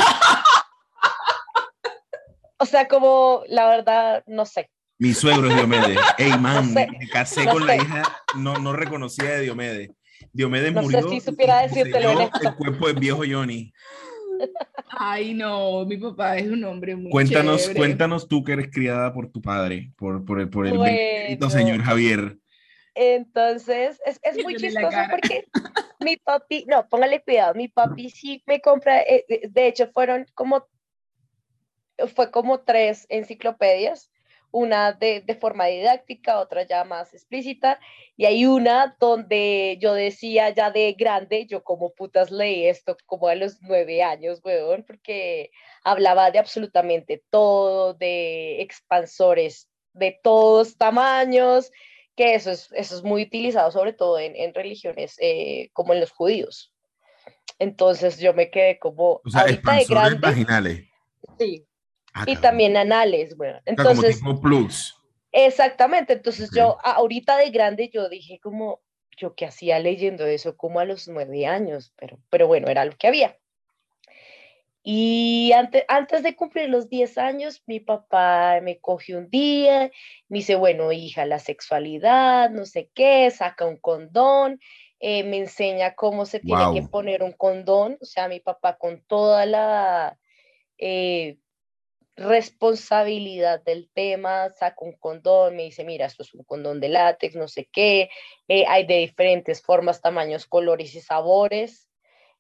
O 2.58 2.66
sea, 2.66 2.88
como 2.88 3.44
la 3.50 3.68
verdad, 3.68 4.24
no 4.28 4.46
sé. 4.46 4.70
Mi 4.98 5.14
suegro 5.14 5.50
es 5.50 5.56
Diomedes. 5.56 6.00
Ey, 6.18 6.32
man, 6.40 6.68
No 6.68 6.74
sé, 6.74 6.88
me 7.00 7.08
casé 7.10 7.44
no 7.46 7.52
con 7.52 7.68
la 7.68 7.76
sé. 7.76 7.82
hija, 7.84 8.04
no, 8.38 8.58
no 8.60 8.72
reconocía 8.74 9.26
de 9.32 9.42
Diomedes. 9.42 9.90
Diomedes 10.32 10.74
No 10.74 10.80
sé 10.82 10.86
murió. 10.86 11.10
si 11.10 11.20
supiera 11.20 11.66
y 11.66 11.68
decírtelo 11.68 12.10
en 12.12 12.16
poseyó 12.16 12.32
esto. 12.34 12.50
el 12.50 12.56
cuerpo 12.56 12.88
del 12.88 12.96
viejo 12.96 13.24
Johnny. 13.30 13.74
Ay, 14.98 15.34
no, 15.34 15.86
mi 15.86 15.98
papá 15.98 16.38
es 16.38 16.50
un 16.50 16.64
hombre 16.64 16.96
muy 16.96 17.12
Cuéntanos, 17.12 17.62
chévere. 17.64 17.78
cuéntanos 17.80 18.28
tú 18.30 18.44
que 18.44 18.54
eres 18.54 18.70
criada 18.72 19.14
por 19.14 19.30
tu 19.30 19.42
padre, 19.42 19.92
por, 19.98 20.24
por 20.24 20.40
el, 20.40 20.50
por 20.50 20.66
el 20.68 20.78
Bueno. 20.78 21.50
señor 21.50 21.82
Javier. 21.84 22.38
Entonces, 22.96 24.02
es, 24.06 24.20
es 24.24 24.42
muy 24.44 24.56
chistoso 24.56 24.98
porque 25.12 25.46
mi 26.00 26.18
papi, 26.18 26.66
no, 26.68 26.88
póngale 26.88 27.22
cuidado, 27.22 27.54
mi 27.54 27.68
papi 27.68 28.10
sí 28.10 28.42
me 28.46 28.62
compra, 28.62 29.02
eh, 29.02 29.26
de- 29.28 29.42
de 29.50 29.68
hecho 29.68 29.88
fueron 29.92 30.26
como, 30.34 30.68
fue 32.16 32.32
como 32.32 32.62
tres 32.62 33.06
enciclopedias, 33.10 34.12
una 34.52 34.94
de, 34.94 35.20
de 35.20 35.36
forma 35.36 35.66
didáctica, 35.66 36.40
otra 36.40 36.64
ya 36.64 36.86
más 36.86 37.14
explícita, 37.14 37.78
y 38.16 38.24
hay 38.26 38.46
una 38.46 38.96
donde 39.00 39.78
yo 39.82 39.94
decía 39.94 40.50
ya 40.52 40.72
de 40.72 40.94
grande, 40.94 41.46
yo 41.46 41.62
como 41.64 41.94
putas 41.94 42.32
leí 42.32 42.66
esto 42.66 42.96
como 43.06 43.28
a 43.28 43.36
los 43.36 43.62
nueve 43.62 44.02
años, 44.02 44.40
weón, 44.46 44.84
porque 44.88 45.52
hablaba 45.84 46.32
de 46.32 46.40
absolutamente 46.40 47.22
todo, 47.30 47.94
de 47.96 48.62
expansores 48.62 49.70
de 49.92 50.18
todos 50.24 50.78
tamaños, 50.78 51.72
que 52.16 52.36
eso 52.36 52.52
es, 52.52 52.70
eso 52.74 52.96
es 52.96 53.04
muy 53.04 53.24
utilizado 53.24 53.72
sobre 53.72 53.94
todo 53.94 54.20
en, 54.20 54.36
en 54.36 54.54
religiones 54.54 55.16
eh, 55.20 55.70
como 55.74 55.94
en 55.94 56.00
los 56.02 56.12
judíos. 56.12 56.74
Entonces 57.60 58.20
yo 58.20 58.34
me 58.34 58.50
quedé 58.50 58.80
como 58.80 59.22
O 59.24 59.30
sea, 59.30 59.42
ahorita 59.42 59.72
de 59.74 59.82
expansores 59.82 60.20
grande, 60.20 60.28
vaginales. 60.28 60.86
sí, 61.38 61.66
Ah, 62.18 62.24
y 62.28 62.36
cabrón. 62.36 62.42
también 62.42 62.78
anales, 62.78 63.36
bueno. 63.36 63.60
O 63.66 63.76
sea, 63.76 63.76
como 63.76 64.06
Entonces, 64.06 64.18
tipo 64.20 64.40
plugs. 64.42 64.96
exactamente, 65.34 66.14
entonces 66.14 66.50
yo 66.52 66.78
ahorita 66.84 67.38
de 67.38 67.50
grande 67.52 67.90
yo 67.94 68.08
dije 68.10 68.40
como, 68.42 68.82
yo 69.18 69.36
qué 69.36 69.46
hacía 69.46 69.80
leyendo 69.80 70.26
eso 70.26 70.56
como 70.58 70.80
a 70.80 70.86
los 70.86 71.08
nueve 71.10 71.46
años, 71.46 71.94
pero, 71.98 72.18
pero 72.30 72.48
bueno, 72.48 72.68
era 72.70 72.86
lo 72.86 72.96
que 72.98 73.08
había. 73.08 73.38
Y 74.88 75.52
antes, 75.54 75.84
antes 75.88 76.22
de 76.22 76.36
cumplir 76.36 76.70
los 76.70 76.90
10 76.90 77.18
años, 77.18 77.64
mi 77.66 77.80
papá 77.80 78.60
me 78.62 78.78
cogió 78.78 79.18
un 79.18 79.32
día, 79.32 79.90
me 80.28 80.38
dice, 80.38 80.54
bueno, 80.54 80.92
hija, 80.92 81.26
la 81.26 81.40
sexualidad, 81.40 82.52
no 82.52 82.68
sé 82.68 82.92
qué, 82.94 83.32
saca 83.32 83.66
un 83.66 83.78
condón, 83.78 84.60
eh, 85.00 85.24
me 85.24 85.38
enseña 85.40 85.96
cómo 85.96 86.28
se 86.28 86.40
tiene 86.40 86.72
que 86.72 86.88
poner 86.88 87.24
un 87.24 87.32
condón, 87.32 87.98
o 88.00 88.06
sea, 88.06 88.28
mi 88.28 88.40
papá 88.40 88.78
con 88.78 89.02
toda 89.08 89.48
la 89.48 90.20
eh, 90.78 91.40
responsabilidad 92.16 93.64
del 93.64 93.90
tema, 93.92 94.54
saca 94.54 94.86
un 94.86 94.94
condón, 95.00 95.56
me 95.56 95.64
dice, 95.64 95.84
mira, 95.84 96.06
esto 96.06 96.22
es 96.22 96.32
un 96.36 96.44
condón 96.44 96.80
de 96.80 96.90
látex, 96.90 97.36
no 97.36 97.48
sé 97.48 97.68
qué, 97.72 98.12
eh, 98.48 98.66
hay 98.68 98.86
de 98.86 98.98
diferentes 99.00 99.64
formas, 99.64 100.00
tamaños, 100.00 100.46
colores 100.46 100.94
y 100.94 101.02
sabores 101.02 101.90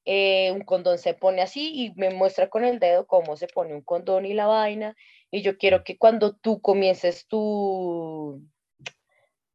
eh, 0.05 0.51
un 0.51 0.61
condón 0.61 0.97
se 0.99 1.13
pone 1.13 1.41
así 1.41 1.71
y 1.73 1.93
me 1.95 2.11
muestra 2.11 2.49
con 2.49 2.63
el 2.63 2.79
dedo 2.79 3.07
cómo 3.07 3.35
se 3.37 3.47
pone 3.47 3.73
un 3.73 3.81
condón 3.81 4.25
y 4.25 4.33
la 4.33 4.47
vaina. 4.47 4.95
Y 5.31 5.41
yo 5.41 5.57
quiero 5.57 5.83
que 5.83 5.97
cuando 5.97 6.35
tú 6.35 6.61
comiences 6.61 7.27
tu, 7.27 8.41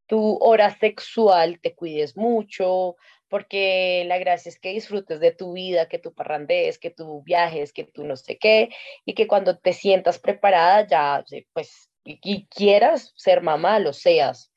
tu 0.07 0.39
hora 0.41 0.77
sexual 0.79 1.61
te 1.63 1.75
cuides 1.75 2.17
mucho, 2.17 2.97
porque 3.29 4.05
la 4.07 4.19
gracia 4.19 4.49
es 4.51 4.59
que 4.59 4.73
disfrutes 4.73 5.21
de 5.21 5.31
tu 5.31 5.53
vida, 5.53 5.89
que 5.89 6.01
tú 6.01 6.13
parrandees, 6.13 6.79
que 6.81 6.91
tú 6.91 7.23
viajes, 7.23 7.73
que 7.73 7.85
tú 7.85 8.05
no 8.05 8.17
sé 8.17 8.37
qué, 8.37 8.71
y 9.05 9.15
que 9.15 9.29
cuando 9.29 9.57
te 9.59 9.73
sientas 9.73 10.19
preparada 10.19 10.87
ya, 10.87 11.25
pues, 11.53 11.91
y 12.05 12.47
quieras 12.49 13.13
ser 13.17 13.41
mamá, 13.41 13.79
lo 13.79 13.93
seas. 13.93 14.50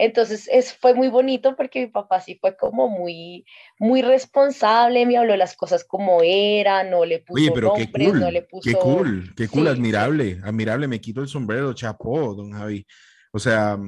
Entonces 0.00 0.48
es, 0.50 0.72
fue 0.72 0.94
muy 0.94 1.08
bonito 1.08 1.54
porque 1.56 1.80
mi 1.80 1.86
papá 1.88 2.22
sí 2.22 2.38
fue 2.40 2.56
como 2.56 2.88
muy, 2.88 3.44
muy 3.78 4.00
responsable, 4.00 5.04
me 5.04 5.18
habló 5.18 5.36
las 5.36 5.54
cosas 5.56 5.84
como 5.84 6.22
eran, 6.24 6.90
no 6.90 7.04
le 7.04 7.18
puso 7.18 7.42
Oye, 7.42 7.52
pero 7.54 7.74
qué 7.74 7.90
cool, 7.90 8.20
no 8.20 8.30
le 8.30 8.42
puso... 8.42 8.62
qué 8.64 8.74
cool, 8.74 9.34
qué 9.36 9.46
cool, 9.46 9.64
Sí, 9.64 9.68
admirable, 9.68 10.40
admirable, 10.42 10.88
me 10.88 11.02
quito 11.02 11.20
el 11.20 11.28
sombrero, 11.28 11.74
chapó, 11.74 12.34
don 12.34 12.52
Javi. 12.52 12.86
O 13.30 13.38
sea, 13.38 13.78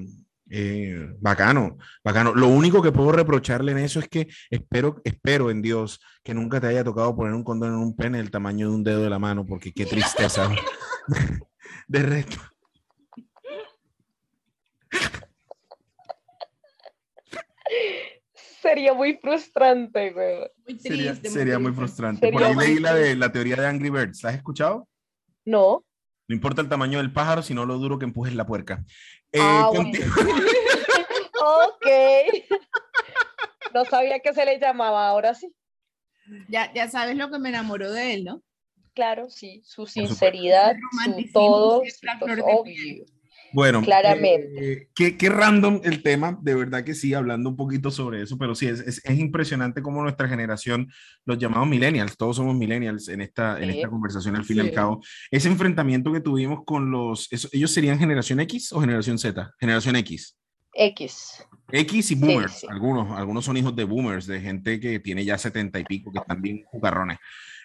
eh, 0.50 1.08
bacano, 1.18 1.78
bacano. 2.04 2.34
Lo 2.34 2.48
único 2.48 2.82
que 2.82 2.92
puedo 2.92 3.12
reprocharle 3.12 3.72
en 3.72 3.78
eso 3.78 3.98
es 3.98 4.08
que 4.08 4.28
espero, 4.50 5.00
espero 5.04 5.50
en 5.50 5.62
Dios 5.62 5.98
que 6.22 6.34
nunca 6.34 6.60
te 6.60 6.66
haya 6.66 6.84
tocado 6.84 7.16
poner 7.16 7.32
un 7.32 7.42
condón 7.42 7.70
en 7.70 7.78
un 7.78 7.96
pene 7.96 8.18
del 8.18 8.30
tamaño 8.30 8.68
de 8.68 8.74
un 8.74 8.84
dedo 8.84 9.02
de 9.02 9.08
la 9.10 9.18
mano, 9.18 9.46
porque 9.46 9.72
qué 9.72 9.86
tristeza. 9.86 10.50
De 11.88 12.02
resto. 12.02 12.51
Sería 18.60 18.94
muy 18.94 19.16
frustrante, 19.16 20.10
güey. 20.12 20.38
Muy 20.66 20.78
Sería, 20.78 21.10
triste, 21.12 21.30
sería 21.30 21.58
muy 21.58 21.72
triste. 21.72 21.80
frustrante. 21.86 22.20
Sería 22.26 22.38
Por 22.38 22.42
ahí 22.48 22.54
leí 22.56 22.78
la 22.78 22.94
de 22.94 23.16
la 23.16 23.32
teoría 23.32 23.56
de 23.56 23.66
Angry 23.66 23.90
Birds. 23.90 24.22
¿La 24.22 24.30
has 24.30 24.36
escuchado? 24.36 24.88
No. 25.44 25.84
No 26.28 26.34
importa 26.34 26.60
el 26.62 26.68
tamaño 26.68 26.98
del 26.98 27.12
pájaro, 27.12 27.42
sino 27.42 27.66
lo 27.66 27.78
duro 27.78 27.98
que 27.98 28.04
empujes 28.04 28.34
la 28.34 28.46
puerca. 28.46 28.84
Eh, 29.32 29.40
Ah, 29.40 29.70
ok. 31.42 31.86
No 33.74 33.84
sabía 33.84 34.20
que 34.20 34.32
se 34.32 34.44
le 34.44 34.58
llamaba, 34.60 35.08
ahora 35.08 35.34
sí. 35.34 35.52
Ya, 36.48 36.72
ya 36.72 36.88
sabes 36.88 37.16
lo 37.16 37.30
que 37.30 37.38
me 37.38 37.48
enamoró 37.48 37.90
de 37.90 38.14
él, 38.14 38.24
¿no? 38.24 38.42
Claro, 38.94 39.30
sí, 39.30 39.62
su 39.64 39.86
sinceridad, 39.86 40.76
su 41.16 41.32
todo, 41.32 41.80
pues, 41.80 42.00
de 42.00 42.08
piel. 42.26 42.42
obvio. 42.46 43.04
Bueno, 43.54 43.82
Claramente. 43.82 44.72
eh, 44.72 44.88
qué, 44.94 45.16
qué 45.16 45.28
random 45.28 45.80
el 45.84 46.02
tema, 46.02 46.38
de 46.42 46.54
verdad 46.54 46.84
que 46.84 46.94
sí, 46.94 47.12
hablando 47.14 47.50
un 47.50 47.56
poquito 47.56 47.90
sobre 47.90 48.22
eso, 48.22 48.38
pero 48.38 48.54
sí, 48.54 48.66
es, 48.66 48.80
es, 48.80 49.00
es 49.04 49.18
impresionante 49.18 49.82
cómo 49.82 50.02
nuestra 50.02 50.28
generación, 50.28 50.90
los 51.24 51.38
llamados 51.38 51.68
millennials, 51.68 52.16
todos 52.16 52.36
somos 52.36 52.54
millennials 52.56 53.08
en 53.08 53.20
esta, 53.20 53.60
en 53.60 53.70
esta 53.70 53.88
conversación 53.88 54.36
al 54.36 54.44
fin 54.44 54.56
y 54.58 54.60
al 54.60 54.70
cabo, 54.72 55.02
ese 55.30 55.48
enfrentamiento 55.48 56.12
que 56.12 56.20
tuvimos 56.20 56.60
con 56.64 56.90
los, 56.90 57.30
eso- 57.32 57.48
ellos 57.52 57.70
serían 57.72 57.98
generación 57.98 58.40
X 58.40 58.72
o 58.72 58.80
generación 58.80 59.18
Z, 59.18 59.52
generación 59.60 59.96
X. 59.96 60.36
X. 60.74 61.44
X 61.70 62.10
y 62.10 62.14
boomers, 62.14 62.60
sí. 62.60 62.66
algunos, 62.70 63.16
algunos 63.18 63.44
son 63.44 63.56
hijos 63.58 63.76
de 63.76 63.84
boomers, 63.84 64.26
de 64.26 64.40
gente 64.40 64.80
que 64.80 64.98
tiene 65.00 65.24
ya 65.24 65.36
setenta 65.36 65.78
y 65.78 65.84
pico, 65.84 66.10
que 66.10 66.18
están 66.20 66.40
bien 66.40 66.62
jugarrones. 66.64 67.18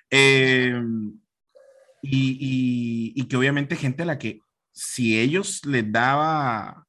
Eh, 0.10 0.74
y, 2.02 3.14
y- 3.16 3.22
y 3.22 3.26
que 3.28 3.38
obviamente 3.38 3.76
gente 3.76 4.04
a 4.04 4.06
la 4.06 4.18
que 4.20 4.40
si 4.78 5.20
ellos 5.20 5.66
les 5.66 5.92
daba 5.92 6.84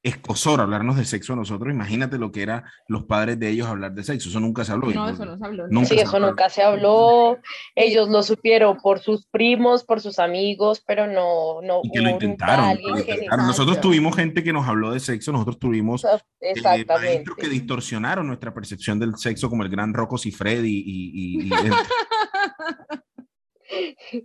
escosor 0.00 0.60
hablarnos 0.60 0.96
de 0.96 1.04
sexo 1.04 1.32
a 1.32 1.36
nosotros, 1.36 1.72
imagínate 1.74 2.18
lo 2.18 2.30
que 2.32 2.42
era 2.42 2.64
los 2.86 3.04
padres 3.04 3.38
de 3.38 3.50
ellos 3.50 3.66
hablar 3.66 3.92
de 3.92 4.04
sexo, 4.04 4.28
eso 4.28 4.40
nunca 4.40 4.64
se 4.64 4.72
habló. 4.72 4.90
No, 4.90 5.08
eso 5.08 5.24
no 5.24 5.36
se 5.36 5.44
habló. 5.44 5.66
Nunca 5.68 5.88
Sí, 5.88 5.94
se 5.96 6.02
eso 6.02 6.16
habló. 6.16 6.28
nunca 6.28 6.48
se 6.48 6.62
habló. 6.62 7.38
Ellos 7.74 8.08
lo 8.08 8.22
supieron 8.22 8.78
por 8.78 9.00
sus 9.00 9.26
primos, 9.26 9.84
por 9.84 10.00
sus 10.00 10.18
amigos, 10.18 10.82
pero 10.86 11.06
no, 11.08 11.60
no 11.62 11.80
y 11.82 11.90
que 11.90 12.00
lo 12.00 12.10
intentaron. 12.10 12.64
alguien 12.64 12.90
lo 12.90 13.04
que 13.04 13.12
intentaron. 13.12 13.46
Nosotros 13.46 13.80
tuvimos 13.80 14.14
gente 14.16 14.42
que 14.42 14.52
nos 14.52 14.66
habló 14.66 14.92
de 14.92 15.00
sexo, 15.00 15.32
nosotros 15.32 15.58
tuvimos 15.58 16.04
eh, 16.04 16.08
Exactamente. 16.40 16.94
maestros 17.14 17.36
que 17.36 17.48
distorsionaron 17.48 18.26
nuestra 18.26 18.54
percepción 18.54 18.98
del 19.00 19.16
sexo, 19.16 19.50
como 19.50 19.62
el 19.64 19.68
gran 19.68 19.92
Rocco 19.92 20.16
Cifredi 20.16 20.82
y, 20.86 21.42
y, 21.42 21.42
y- 21.42 21.48
y 21.48 21.50
el- 24.12 24.24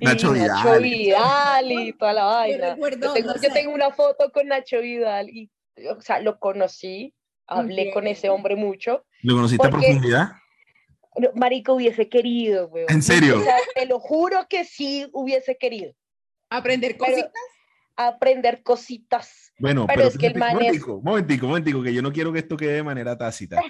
Y 0.00 0.04
Nacho 0.04 0.32
Nacho 0.32 0.80
Vidal. 0.80 0.82
Vidal 0.82 1.72
y 1.72 1.92
toda 1.94 2.12
la 2.12 2.20
Yo 2.22 2.26
vaina. 2.28 2.70
recuerdo, 2.74 3.06
Yo 3.08 3.12
tengo, 3.12 3.34
no 3.34 3.42
yo 3.42 3.52
tengo 3.52 3.72
una 3.74 3.90
foto 3.92 4.30
con 4.32 4.46
Nacho 4.48 4.80
Vidal 4.80 5.28
y, 5.30 5.50
o 5.90 6.00
sea, 6.00 6.20
lo 6.20 6.38
conocí, 6.38 7.14
hablé 7.46 7.92
con 7.92 8.06
ese 8.06 8.28
hombre 8.30 8.56
mucho. 8.56 9.04
¿Lo 9.22 9.34
conociste 9.36 9.66
a 9.66 9.70
profundidad? 9.70 10.28
Marico 11.34 11.74
hubiese 11.74 12.08
querido, 12.08 12.66
weón. 12.68 12.86
¿En 12.90 13.02
serio? 13.02 13.38
O 13.38 13.42
sea, 13.42 13.56
te 13.74 13.86
lo 13.86 14.00
juro 14.00 14.46
que 14.48 14.64
sí 14.64 15.06
hubiese 15.12 15.56
querido 15.56 15.92
aprender 16.50 16.96
Pero- 16.98 17.10
cositas. 17.12 17.32
aprender 17.96 18.62
cositas. 18.64 19.52
Bueno, 19.58 19.86
Pero 19.86 19.96
pero, 19.98 20.08
es 20.08 20.18
que 20.18 20.26
el 20.26 20.34
man 20.34 20.50
es- 20.50 20.56
momentico, 20.56 21.00
momentico, 21.02 21.46
momentico, 21.46 21.82
que 21.84 21.94
yo 21.94 22.02
no 22.02 22.12
quiero 22.12 22.32
que 22.32 22.40
esto 22.40 22.56
quede 22.56 22.72
de 22.74 22.82
manera 22.82 23.16
tácita. 23.16 23.62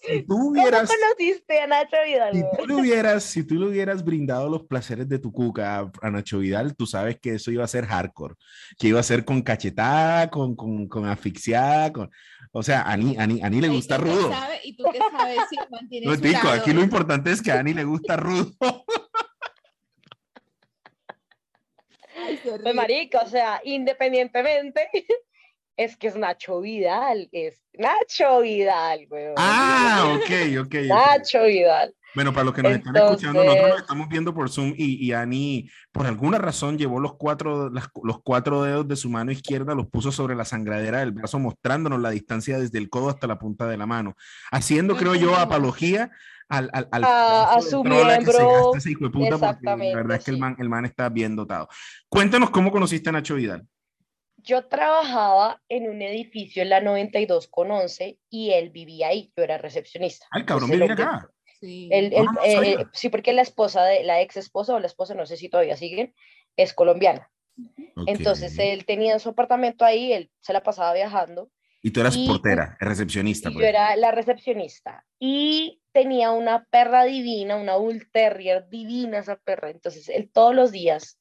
Si 0.00 0.22
tú 0.22 0.26
¿Cómo 0.36 0.48
hubieras, 0.50 0.90
conociste 0.90 1.60
a 1.60 1.66
Nacho 1.66 1.96
Vidal? 2.06 2.32
si 2.34 2.42
tú 2.56 2.66
le 2.66 2.74
hubieras, 2.74 3.22
si 3.24 3.44
tú 3.44 3.54
le 3.56 3.66
hubieras 3.66 4.04
brindado 4.04 4.48
los 4.48 4.64
placeres 4.64 5.08
de 5.08 5.18
tu 5.18 5.32
cuca 5.32 5.78
a, 5.80 5.90
a 6.02 6.10
Nacho 6.10 6.38
Vidal, 6.38 6.74
tú 6.76 6.86
sabes 6.86 7.18
que 7.20 7.34
eso 7.34 7.50
iba 7.50 7.64
a 7.64 7.68
ser 7.68 7.86
hardcore, 7.86 8.34
que 8.78 8.88
iba 8.88 9.00
a 9.00 9.02
ser 9.04 9.24
con 9.24 9.42
cachetada, 9.42 10.30
con, 10.30 10.54
con, 10.56 10.86
con 10.88 11.06
asfixiada, 11.06 11.92
con, 11.92 12.10
o 12.52 12.62
sea, 12.62 12.82
a 12.82 12.92
Ani, 12.92 13.16
Ani, 13.18 13.42
Ani 13.42 13.60
le 13.60 13.68
¿Y 13.68 13.70
gusta 13.70 13.96
qué 13.98 14.02
rudo. 14.04 14.30
sabes- 14.30 14.60
¿Y 14.64 14.76
tú 14.76 14.84
qué 14.92 14.98
sabes 14.98 15.38
si 15.50 15.56
mantiene 15.70 16.06
No, 16.06 16.16
tico, 16.18 16.48
aquí 16.48 16.72
lo 16.72 16.82
importante 16.82 17.30
es 17.32 17.42
que 17.42 17.52
a 17.52 17.58
Ani 17.60 17.74
le 17.74 17.84
gusta 17.84 18.16
rudo. 18.16 18.52
Ay, 22.14 22.38
Pues, 22.62 22.74
marica, 22.74 23.20
o 23.22 23.26
sea, 23.28 23.60
independientemente, 23.64 24.88
es 25.84 25.96
que 25.96 26.06
es 26.08 26.16
Nacho 26.16 26.60
Vidal, 26.60 27.28
es 27.32 27.62
Nacho 27.74 28.40
Vidal, 28.40 29.06
weón. 29.10 29.34
Ah, 29.36 30.16
ok, 30.16 30.64
ok. 30.66 30.74
Nacho 30.86 31.44
Vidal. 31.44 31.94
Bueno, 32.14 32.32
para 32.34 32.44
los 32.44 32.52
que 32.54 32.62
nos 32.62 32.72
están 32.72 32.94
escuchando, 32.94 33.42
nosotros 33.42 33.70
lo 33.70 33.78
estamos 33.78 34.06
viendo 34.08 34.34
por 34.34 34.50
Zoom 34.50 34.74
y, 34.76 35.02
y 35.06 35.12
Ani, 35.12 35.70
por 35.92 36.06
alguna 36.06 36.36
razón, 36.36 36.76
llevó 36.76 37.00
los 37.00 37.14
cuatro, 37.16 37.70
las- 37.70 37.88
los 38.04 38.20
cuatro 38.22 38.62
dedos 38.64 38.86
de 38.86 38.96
su 38.96 39.08
mano 39.08 39.32
izquierda, 39.32 39.74
los 39.74 39.86
puso 39.88 40.12
sobre 40.12 40.34
la 40.34 40.44
sangradera 40.44 40.98
del 40.98 41.12
brazo, 41.12 41.38
mostrándonos 41.38 42.00
la 42.00 42.10
distancia 42.10 42.58
desde 42.58 42.76
el 42.78 42.90
codo 42.90 43.08
hasta 43.08 43.26
la 43.26 43.38
punta 43.38 43.66
de 43.66 43.78
la 43.78 43.86
mano, 43.86 44.14
haciendo, 44.50 44.94
creo 44.96 45.14
yo, 45.14 45.34
apología 45.36 46.10
al, 46.50 46.68
al, 46.74 46.86
al 46.92 47.04
A- 47.04 47.54
a 47.54 47.60
su 47.62 47.82
trola 47.82 48.18
que 48.18 48.26
se 48.26 48.32
miembro. 48.42 48.62
gasta 48.62 48.78
ese 48.78 48.90
hijo 48.90 49.04
de 49.04 49.10
puta, 49.10 49.30
porque 49.30 49.40
la 49.40 49.48
Exactamente, 49.48 49.96
verdad 49.96 50.16
es 50.18 50.24
que 50.24 50.30
el 50.32 50.38
man, 50.38 50.56
el 50.58 50.68
man 50.68 50.84
está 50.84 51.08
bien 51.08 51.34
dotado. 51.34 51.66
Cuéntanos 52.10 52.50
cómo 52.50 52.70
conociste 52.70 53.08
a 53.08 53.12
Nacho 53.12 53.36
Vidal. 53.36 53.66
Yo 54.42 54.66
trabajaba 54.66 55.62
en 55.68 55.88
un 55.88 56.02
edificio 56.02 56.62
en 56.62 56.68
la 56.70 56.80
92 56.80 57.48
con 57.48 57.70
11 57.70 58.18
y 58.28 58.50
él 58.50 58.70
vivía 58.70 59.08
ahí, 59.08 59.32
yo 59.36 59.44
era 59.44 59.58
recepcionista. 59.58 60.26
Ah, 60.30 60.38
el 60.38 60.44
cabrón 60.44 60.72
Entonces, 60.72 60.96
el 60.98 61.02
hombre- 61.02 61.04
acá. 61.18 61.28
Sí. 61.60 61.88
él- 61.92 62.12
él, 62.12 62.26
Ah, 62.28 62.32
no 62.34 62.42
eh, 62.44 62.72
eh, 62.80 62.86
sí, 62.92 63.08
porque 63.08 63.32
la 63.32 63.42
esposa 63.42 63.84
de 63.84 64.02
la 64.02 64.20
ex 64.20 64.36
esposa 64.36 64.74
o 64.74 64.80
la 64.80 64.88
esposa, 64.88 65.14
no 65.14 65.26
sé 65.26 65.36
si 65.36 65.48
todavía 65.48 65.76
siguen, 65.76 66.12
es 66.56 66.72
colombiana. 66.74 67.30
Entonces 68.06 68.58
él 68.58 68.84
tenía 68.86 69.18
su 69.18 69.28
apartamento 69.30 69.84
ahí, 69.84 70.12
él 70.12 70.30
se 70.40 70.52
la 70.52 70.62
pasaba 70.62 70.92
viajando 70.94 71.50
Y 71.82 71.90
tú 71.90 72.00
eras 72.00 72.16
y- 72.16 72.26
portera, 72.26 72.76
recepcionista. 72.80 73.50
y 73.50 73.52
yo 73.52 73.58
pues. 73.58 73.68
era 73.68 73.94
la 73.96 74.10
recepcionista 74.10 75.04
y 75.20 75.80
tenía 75.92 76.30
una 76.32 76.64
perra 76.70 77.04
divina, 77.04 77.56
una 77.56 77.76
bull 77.76 78.08
terrier 78.12 78.68
divina 78.68 79.18
esa 79.18 79.36
perra. 79.36 79.70
Entonces 79.70 80.08
él 80.08 80.30
todos 80.32 80.54
los 80.54 80.72
días 80.72 81.18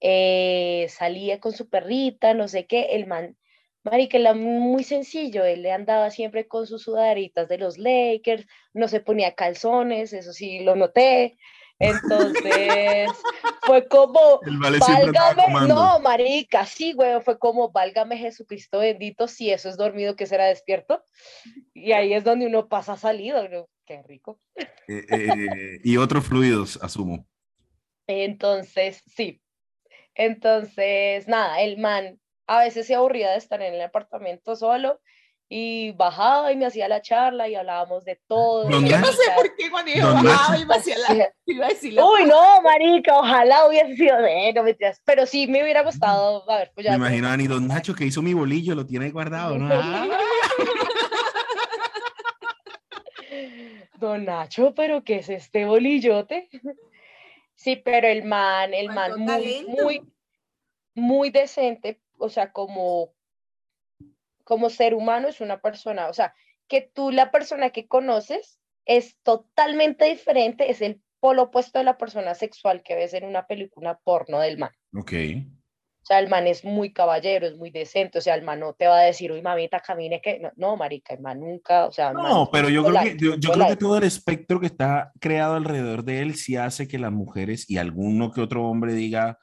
eh, 0.00 0.86
salía 0.90 1.40
con 1.40 1.52
su 1.52 1.68
perrita, 1.68 2.34
no 2.34 2.48
sé 2.48 2.66
qué, 2.66 2.88
el 2.92 3.06
man, 3.06 3.36
marica, 3.82 4.18
era 4.18 4.34
muy 4.34 4.84
sencillo, 4.84 5.44
él 5.44 5.62
le 5.62 5.72
andaba 5.72 6.10
siempre 6.10 6.46
con 6.46 6.66
sus 6.66 6.82
sudaderitas 6.82 7.48
de 7.48 7.58
los 7.58 7.78
Lakers, 7.78 8.46
no 8.74 8.88
se 8.88 9.00
ponía 9.00 9.34
calzones, 9.34 10.12
eso 10.12 10.32
sí 10.32 10.60
lo 10.60 10.76
noté. 10.76 11.36
Entonces 11.78 13.08
fue 13.62 13.86
como, 13.86 14.40
vale 14.60 14.78
válgame, 14.78 15.68
no, 15.68 16.00
marica, 16.00 16.64
sí, 16.64 16.92
güey, 16.94 17.20
fue 17.20 17.38
como, 17.38 17.70
válgame 17.70 18.16
Jesucristo 18.16 18.78
bendito, 18.78 19.28
si 19.28 19.50
eso 19.50 19.68
es 19.68 19.76
dormido, 19.76 20.16
que 20.16 20.26
será 20.26 20.46
despierto? 20.46 21.02
Y 21.74 21.92
ahí 21.92 22.14
es 22.14 22.24
donde 22.24 22.46
uno 22.46 22.68
pasa 22.68 22.96
salido, 22.96 23.46
¿no? 23.48 23.68
qué 23.86 24.02
rico. 24.02 24.40
Eh, 24.88 25.06
eh, 25.08 25.80
y 25.82 25.96
otros 25.96 26.26
fluidos, 26.26 26.78
asumo. 26.82 27.26
Entonces, 28.06 29.02
sí. 29.06 29.40
Entonces, 30.16 31.28
nada, 31.28 31.60
el 31.60 31.76
man 31.78 32.18
a 32.46 32.60
veces 32.60 32.86
se 32.86 32.94
aburría 32.94 33.30
de 33.32 33.36
estar 33.38 33.60
en 33.62 33.74
el 33.74 33.82
apartamento 33.82 34.56
solo 34.56 35.00
y 35.48 35.92
bajaba 35.92 36.50
y 36.52 36.56
me 36.56 36.66
hacía 36.66 36.88
la 36.88 37.02
charla 37.02 37.48
y 37.48 37.54
hablábamos 37.54 38.04
de 38.04 38.18
todo. 38.26 38.68
Yo 38.70 38.98
no 38.98 39.06
sé 39.06 39.22
por 39.36 39.54
qué 39.56 39.70
cuando 39.70 39.92
yo 39.92 40.12
bajaba 40.12 40.58
y 40.58 40.64
me 40.66 40.74
hacía 40.74 40.96
la... 40.98 41.32
Iba 41.46 41.66
a 41.66 41.68
decir 41.68 41.92
la- 41.92 42.04
Uy, 42.04 42.24
no, 42.24 42.62
marica, 42.62 43.16
ojalá 43.18 43.66
hubiese 43.68 43.94
sido 43.94 44.16
de 44.22 44.52
no 44.54 44.62
mentiras, 44.64 45.00
pero 45.04 45.26
sí 45.26 45.46
me 45.46 45.62
hubiera 45.62 45.82
gustado, 45.82 46.48
a 46.50 46.58
ver, 46.58 46.72
pues 46.74 46.84
ya. 46.86 46.92
Me 46.92 46.96
imagino 47.16 47.28
a 47.28 47.36
don 47.54 47.68
Nacho 47.68 47.94
que 47.94 48.04
hizo 48.06 48.22
mi 48.22 48.34
bolillo, 48.34 48.74
lo 48.74 48.86
tiene 48.86 49.10
guardado, 49.10 49.56
¿no? 49.58 49.68
Ah, 49.70 50.06
Don 53.98 54.24
Nacho, 54.24 54.74
pero 54.74 55.02
¿qué 55.04 55.16
es 55.16 55.28
este 55.28 55.64
bolillote? 55.64 56.48
Sí, 57.56 57.76
pero 57.76 58.06
el 58.06 58.24
man, 58.24 58.74
el 58.74 58.88
man 58.88 59.18
muy, 59.18 59.26
talento. 59.26 59.82
muy, 59.82 60.02
muy 60.94 61.30
decente, 61.30 62.00
o 62.18 62.28
sea, 62.28 62.52
como, 62.52 63.12
como 64.44 64.70
ser 64.70 64.94
humano 64.94 65.28
es 65.28 65.40
una 65.40 65.60
persona, 65.60 66.08
o 66.08 66.12
sea, 66.12 66.34
que 66.68 66.82
tú 66.82 67.10
la 67.10 67.30
persona 67.30 67.70
que 67.70 67.88
conoces 67.88 68.60
es 68.84 69.16
totalmente 69.22 70.04
diferente, 70.04 70.70
es 70.70 70.80
el 70.82 71.02
polo 71.18 71.44
opuesto 71.44 71.78
de 71.78 71.84
la 71.84 71.98
persona 71.98 72.34
sexual 72.34 72.82
que 72.82 72.94
ves 72.94 73.14
en 73.14 73.24
una 73.24 73.46
película 73.46 73.98
porno 74.04 74.38
del 74.38 74.58
man. 74.58 74.70
ok. 74.94 75.12
O 76.06 76.08
sea, 76.08 76.20
el 76.20 76.28
man 76.28 76.46
es 76.46 76.64
muy 76.64 76.92
caballero, 76.92 77.48
es 77.48 77.56
muy 77.56 77.70
decente, 77.70 78.18
o 78.18 78.20
sea, 78.20 78.36
el 78.36 78.42
man 78.42 78.60
no 78.60 78.74
te 78.74 78.86
va 78.86 79.00
a 79.00 79.02
decir, 79.02 79.32
uy, 79.32 79.42
mamita, 79.42 79.80
camine 79.80 80.20
que, 80.20 80.38
no, 80.38 80.52
no, 80.54 80.76
marica, 80.76 81.14
el 81.14 81.20
man 81.20 81.40
nunca, 81.40 81.86
o 81.86 81.90
sea, 81.90 82.12
man 82.12 82.22
No, 82.22 82.48
pero 82.52 82.68
yo 82.68 82.84
creo 82.84 83.02
que, 83.02 83.16
yo, 83.18 83.34
yo 83.34 83.50
creo 83.50 83.66
que 83.66 83.74
todo 83.76 83.98
el 83.98 84.04
espectro 84.04 84.60
que 84.60 84.66
está 84.66 85.10
creado 85.18 85.54
alrededor 85.56 86.04
de 86.04 86.20
él 86.20 86.36
sí 86.36 86.54
hace 86.54 86.86
que 86.86 87.00
las 87.00 87.10
mujeres 87.10 87.68
y 87.68 87.78
alguno 87.78 88.30
que 88.30 88.40
otro 88.40 88.64
hombre 88.68 88.92
diga, 88.92 89.36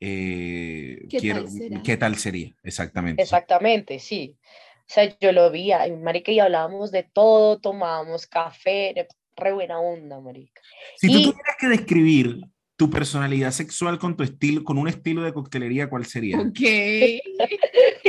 eh, 0.00 1.06
¿Qué 1.10 1.18
quiero- 1.18 1.44
tal? 1.44 1.82
¿qué 1.82 1.96
tal 1.98 2.16
sería? 2.16 2.54
Exactamente. 2.62 3.22
Exactamente, 3.22 3.98
sí. 3.98 4.38
O 4.80 4.84
sea, 4.88 5.14
yo 5.18 5.32
lo 5.32 5.50
vi, 5.50 5.72
ay, 5.72 5.92
marica, 5.92 6.32
y 6.32 6.38
hablábamos 6.40 6.92
de 6.92 7.02
todo, 7.02 7.58
tomábamos 7.58 8.26
café, 8.26 8.94
re 9.36 9.52
buena 9.52 9.80
onda, 9.80 10.18
marica. 10.20 10.62
Si 10.96 11.08
tú 11.08 11.18
Y- 11.18 11.24
tuvieras 11.24 11.56
que 11.60 11.68
describir 11.68 12.40
tu 12.76 12.90
personalidad 12.90 13.50
sexual 13.52 13.98
con 13.98 14.16
tu 14.16 14.22
estilo, 14.22 14.62
con 14.62 14.76
un 14.78 14.86
estilo 14.88 15.22
de 15.22 15.32
coctelería, 15.32 15.88
¿cuál 15.88 16.04
sería? 16.06 16.38
Ok. 16.38 16.60
Y 16.60 17.22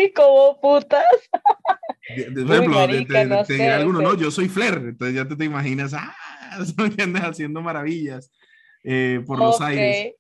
como 0.16 0.60
putas, 0.60 1.04
De- 2.16 2.26
de- 2.32 2.44
por 2.46 2.56
ejemplo, 2.56 2.80
de- 2.82 2.88
marica, 2.88 3.20
de- 3.20 3.26
no 3.26 3.44
te 3.46 3.54
dirá 3.54 3.78
alguno, 3.78 4.00
sé. 4.00 4.04
no, 4.06 4.14
yo 4.16 4.30
soy 4.32 4.50
Flair, 4.50 4.74
entonces 4.76 5.16
ya 5.16 5.28
tú 5.28 5.38
te 5.38 5.46
imaginas, 5.46 5.94
ah, 5.94 6.14
¿me 6.78 6.86
entiendes? 6.86 7.24
Haciendo 7.24 7.62
maravillas 7.62 8.32
eh, 8.84 9.22
por 9.26 9.40
los 9.40 9.62
aires. 9.62 10.16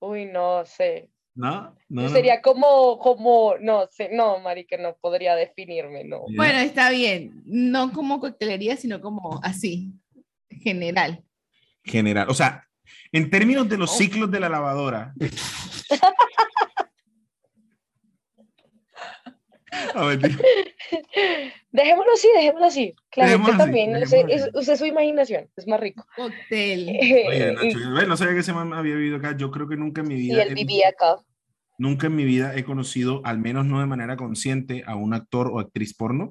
Uy, 0.00 0.26
no 0.26 0.64
sé. 0.64 1.10
¿No? 1.36 1.74
No, 1.88 2.02
Yo 2.02 2.08
no. 2.08 2.14
sería 2.14 2.40
como, 2.40 2.98
como, 3.00 3.54
no 3.60 3.88
sé, 3.90 4.08
no, 4.12 4.38
marica, 4.38 4.76
no 4.76 4.96
podría 5.00 5.34
definirme, 5.34 6.04
no. 6.04 6.22
Bueno, 6.36 6.58
está 6.60 6.90
bien. 6.90 7.42
No 7.44 7.92
como 7.92 8.20
coctelería, 8.20 8.76
sino 8.76 9.00
como 9.00 9.40
así, 9.42 9.92
general. 10.48 11.24
General. 11.82 12.28
O 12.30 12.34
sea, 12.34 12.68
en 13.12 13.30
términos 13.30 13.68
de 13.68 13.76
los 13.78 13.90
Oh. 13.92 13.94
ciclos 13.96 14.30
de 14.30 14.40
la 14.40 14.48
lavadora. 14.48 15.12
A 19.94 20.04
ver, 20.06 20.18
di- 20.20 20.36
Dejémoslo 21.72 22.12
así, 22.14 22.28
dejémoslo 22.36 22.66
así. 22.66 22.94
Claramente 23.10 23.50
Dejémoslo 23.52 23.52
así, 23.64 24.12
también, 24.12 24.30
es- 24.30 24.48
use 24.54 24.76
su 24.76 24.86
imaginación, 24.86 25.48
es 25.56 25.66
más 25.66 25.80
rico. 25.80 26.06
Cóctel. 26.14 26.88
Oye, 27.28 27.52
y, 27.60 27.66
Nacho, 27.74 28.06
no 28.06 28.16
sabía 28.16 28.34
que 28.34 28.40
ese 28.40 28.52
man 28.52 28.72
había 28.72 28.94
vivido 28.94 29.16
acá. 29.16 29.36
Yo 29.36 29.50
creo 29.50 29.68
que 29.68 29.76
nunca 29.76 30.02
en 30.02 30.08
mi 30.08 30.14
y 30.14 30.18
vida. 30.18 30.42
él 30.44 30.50
he- 30.52 30.54
vivía 30.54 30.88
acá. 30.90 31.16
Nunca 31.76 32.06
en 32.06 32.14
mi 32.14 32.24
vida 32.24 32.54
he 32.54 32.62
conocido, 32.62 33.20
al 33.24 33.38
menos 33.40 33.66
no 33.66 33.80
de 33.80 33.86
manera 33.86 34.16
consciente, 34.16 34.84
a 34.86 34.94
un 34.94 35.12
actor 35.12 35.48
o 35.52 35.58
actriz 35.58 35.92
porno. 35.94 36.30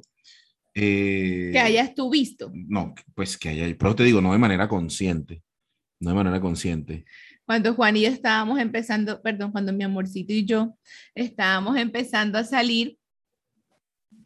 eh, 0.74 1.50
Que 1.52 1.60
hayas 1.60 1.94
tú 1.94 2.10
visto. 2.10 2.50
No, 2.54 2.96
pues 3.14 3.38
que 3.38 3.50
haya. 3.50 3.66
Pero 3.78 3.94
te 3.96 4.04
digo, 4.04 4.22
no 4.22 4.32
de 4.32 4.40
manera 4.40 4.68
consciente. 4.70 5.44
No 6.04 6.10
de 6.10 6.16
manera 6.16 6.42
consciente. 6.42 7.06
Cuando 7.46 7.74
Juan 7.74 7.96
y 7.96 8.02
yo 8.02 8.10
estábamos 8.10 8.60
empezando, 8.60 9.22
perdón, 9.22 9.52
cuando 9.52 9.72
mi 9.72 9.86
amorcito 9.86 10.34
y 10.34 10.46
yo 10.46 10.76
estábamos 11.16 11.78
empezando 11.78 12.38
a 12.38 12.44
salir, 12.44 12.98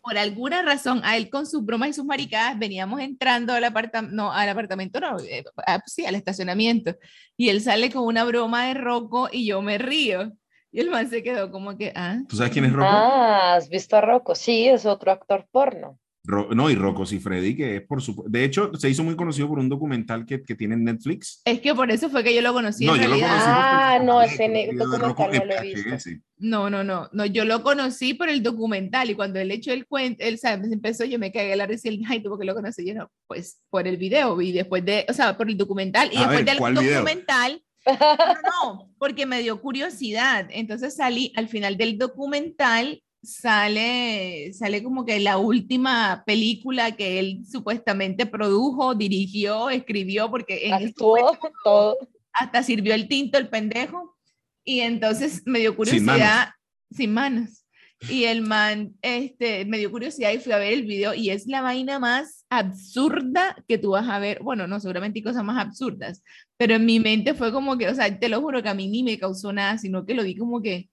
por 0.02 0.18
alguna 0.18 0.64
razón, 0.64 1.02
a 1.04 1.18
él 1.18 1.30
con 1.30 1.46
sus 1.46 1.64
bromas 1.64 1.90
y 1.90 1.94
sus 1.94 2.06
maricadas, 2.06 2.58
veníamos 2.58 3.00
entrando 3.00 3.54
al 3.54 3.64
apartamento, 3.64 4.16
no, 4.16 4.32
al 4.32 4.50
apartamento, 4.50 5.00
no, 5.00 5.20
eh, 5.20 5.44
ah, 5.68 5.82
sí, 5.86 6.06
al 6.06 6.16
estacionamiento, 6.16 6.96
y 7.36 7.50
él 7.50 7.62
sale 7.62 7.92
con 7.92 8.04
una 8.04 8.24
broma 8.24 8.68
de 8.68 8.74
Rocco 8.74 9.30
y 9.32 9.46
yo 9.46 9.62
me 9.62 9.78
río. 9.78 10.34
Y 10.72 10.80
el 10.80 10.90
man 10.90 11.10
se 11.10 11.22
quedó 11.22 11.52
como 11.52 11.78
que, 11.78 11.94
ah, 11.96 12.20
¿Tú 12.28 12.38
sabes 12.38 12.54
quién 12.54 12.66
es 12.66 12.74
Rocco? 12.74 12.90
Ah, 12.90 13.56
¿has 13.56 13.70
visto 13.70 13.96
a 13.98 14.02
Rocco? 14.02 14.34
Sí, 14.34 14.68
es 14.68 14.86
otro 14.86 15.12
actor 15.12 15.48
porno. 15.52 16.00
Ro- 16.28 16.50
no, 16.54 16.70
y 16.70 16.76
Rocco 16.76 17.06
Freddy, 17.06 17.56
que 17.56 17.78
es 17.78 17.82
por 17.84 18.02
su... 18.02 18.22
De 18.28 18.44
hecho, 18.44 18.70
se 18.76 18.90
hizo 18.90 19.02
muy 19.02 19.16
conocido 19.16 19.48
por 19.48 19.60
un 19.60 19.70
documental 19.70 20.26
que, 20.26 20.44
que 20.44 20.56
tiene 20.56 20.76
en 20.76 20.84
Netflix. 20.84 21.42
es 21.46 21.62
que 21.62 21.74
por 21.74 21.90
eso 21.90 22.10
fue 22.10 22.22
que 22.22 22.36
yo 22.36 22.42
lo 22.42 22.52
conocí 22.54 22.86
no, 22.86 22.96
en 22.96 23.02
yo 23.04 23.08
lo 23.08 23.16
conocí. 23.16 23.30
Ah, 23.32 24.00
no, 24.04 24.22
ese 24.22 24.48
video 24.50 24.86
documental 24.88 25.32
no 25.40 25.46
lo 25.46 25.54
he 25.54 25.62
visto. 25.62 26.20
No, 26.40 26.70
no, 26.70 26.84
no, 26.84 27.10
no, 27.14 27.26
yo 27.26 27.46
lo 27.46 27.64
conocí 27.64 28.14
por 28.14 28.28
el 28.28 28.44
documental 28.44 29.10
y 29.10 29.16
cuando 29.16 29.40
él 29.40 29.50
echó 29.52 29.72
el 29.72 29.88
cuento, 29.88 30.24
él 30.24 30.38
¿sabes? 30.38 30.70
empezó, 30.72 31.06
yo 31.06 31.18
me 31.18 31.32
cagué 31.32 31.56
la 31.56 31.66
risa 31.66 31.90
y 31.90 32.04
ay, 32.08 32.22
¿tú 32.22 32.30
por 32.30 32.40
qué 32.40 32.46
lo 32.46 32.54
conocí? 32.54 32.86
Yo 32.86 32.94
no, 32.94 33.10
pues 33.26 33.62
por 33.70 33.88
el 33.88 33.96
video 33.98 34.40
y 34.42 34.52
después 34.52 34.84
de, 34.84 35.06
o 35.10 35.14
sea, 35.14 35.38
por 35.38 35.50
el 35.50 35.58
documental 35.58 36.10
y 36.12 36.18
A 36.18 36.20
después 36.20 36.38
ver, 36.40 36.46
del 36.46 36.58
¿cuál 36.58 36.74
video? 36.74 36.94
documental, 37.00 37.64
no, 37.88 38.74
no, 38.76 38.94
porque 39.00 39.26
me 39.26 39.42
dio 39.42 39.62
curiosidad, 39.62 40.48
entonces 40.52 40.96
salí 40.98 41.32
al 41.38 41.48
final 41.48 41.78
del 41.78 41.98
documental, 41.98 43.02
sale, 43.24 44.52
sale 44.54 44.84
como 44.84 45.06
que 45.06 45.20
la 45.20 45.38
última 45.38 46.24
película 46.26 46.96
que 46.96 47.20
él 47.20 47.42
supuestamente 47.50 48.26
produjo, 48.26 48.96
dirigió, 48.96 49.70
escribió, 49.70 50.30
porque 50.30 50.72
Actuó 50.72 51.18
momento 51.18 51.52
todo. 51.64 51.98
hasta 52.34 52.64
sirvió 52.64 52.94
el 52.94 53.08
tinto 53.08 53.38
el 53.38 53.50
pendejo. 53.50 54.16
Y 54.64 54.82
entonces 54.82 55.44
me 55.46 55.60
dio 55.60 55.72
Sin 55.72 55.78
manos. 55.78 55.88
curiosidad, 55.88 56.50
sin 56.92 57.14
manos. 57.14 57.64
Y 58.10 58.26
el 58.26 58.42
man, 58.42 58.94
este, 59.02 59.66
me 59.66 59.80
dio 59.80 59.90
curiosidad 59.90 60.32
y 60.32 60.38
fui 60.38 60.52
a 60.52 60.60
ver 60.60 60.74
el 60.74 60.86
video 60.86 61.16
y 61.16 61.32
es 61.32 61.48
la 61.48 61.62
vaina 61.62 61.98
más 61.98 62.46
absurda 62.50 63.56
que 63.68 63.80
tú 63.80 63.92
vas 63.92 64.08
a 64.08 64.20
ver. 64.20 64.44
Bueno, 64.44 64.68
no, 64.68 64.80
seguramente 64.80 65.20
hay 65.20 65.24
cosas 65.24 65.44
más 65.44 65.58
absurdas, 65.66 66.22
pero 66.58 66.76
en 66.76 66.86
mi 66.86 67.00
mente 67.00 67.34
fue 67.34 67.52
como 67.52 67.76
que, 67.78 67.90
o 67.90 67.96
sea, 67.96 68.20
te 68.20 68.30
lo 68.30 68.40
juro 68.42 68.62
que 68.62 68.70
a 68.70 68.76
mí 68.76 68.88
ni 68.88 69.02
me 69.02 69.18
causó 69.18 69.52
nada, 69.52 69.80
sino 69.80 70.06
que 70.06 70.14
lo 70.14 70.24
vi 70.24 70.36
como 70.38 70.62
que, 70.62 70.90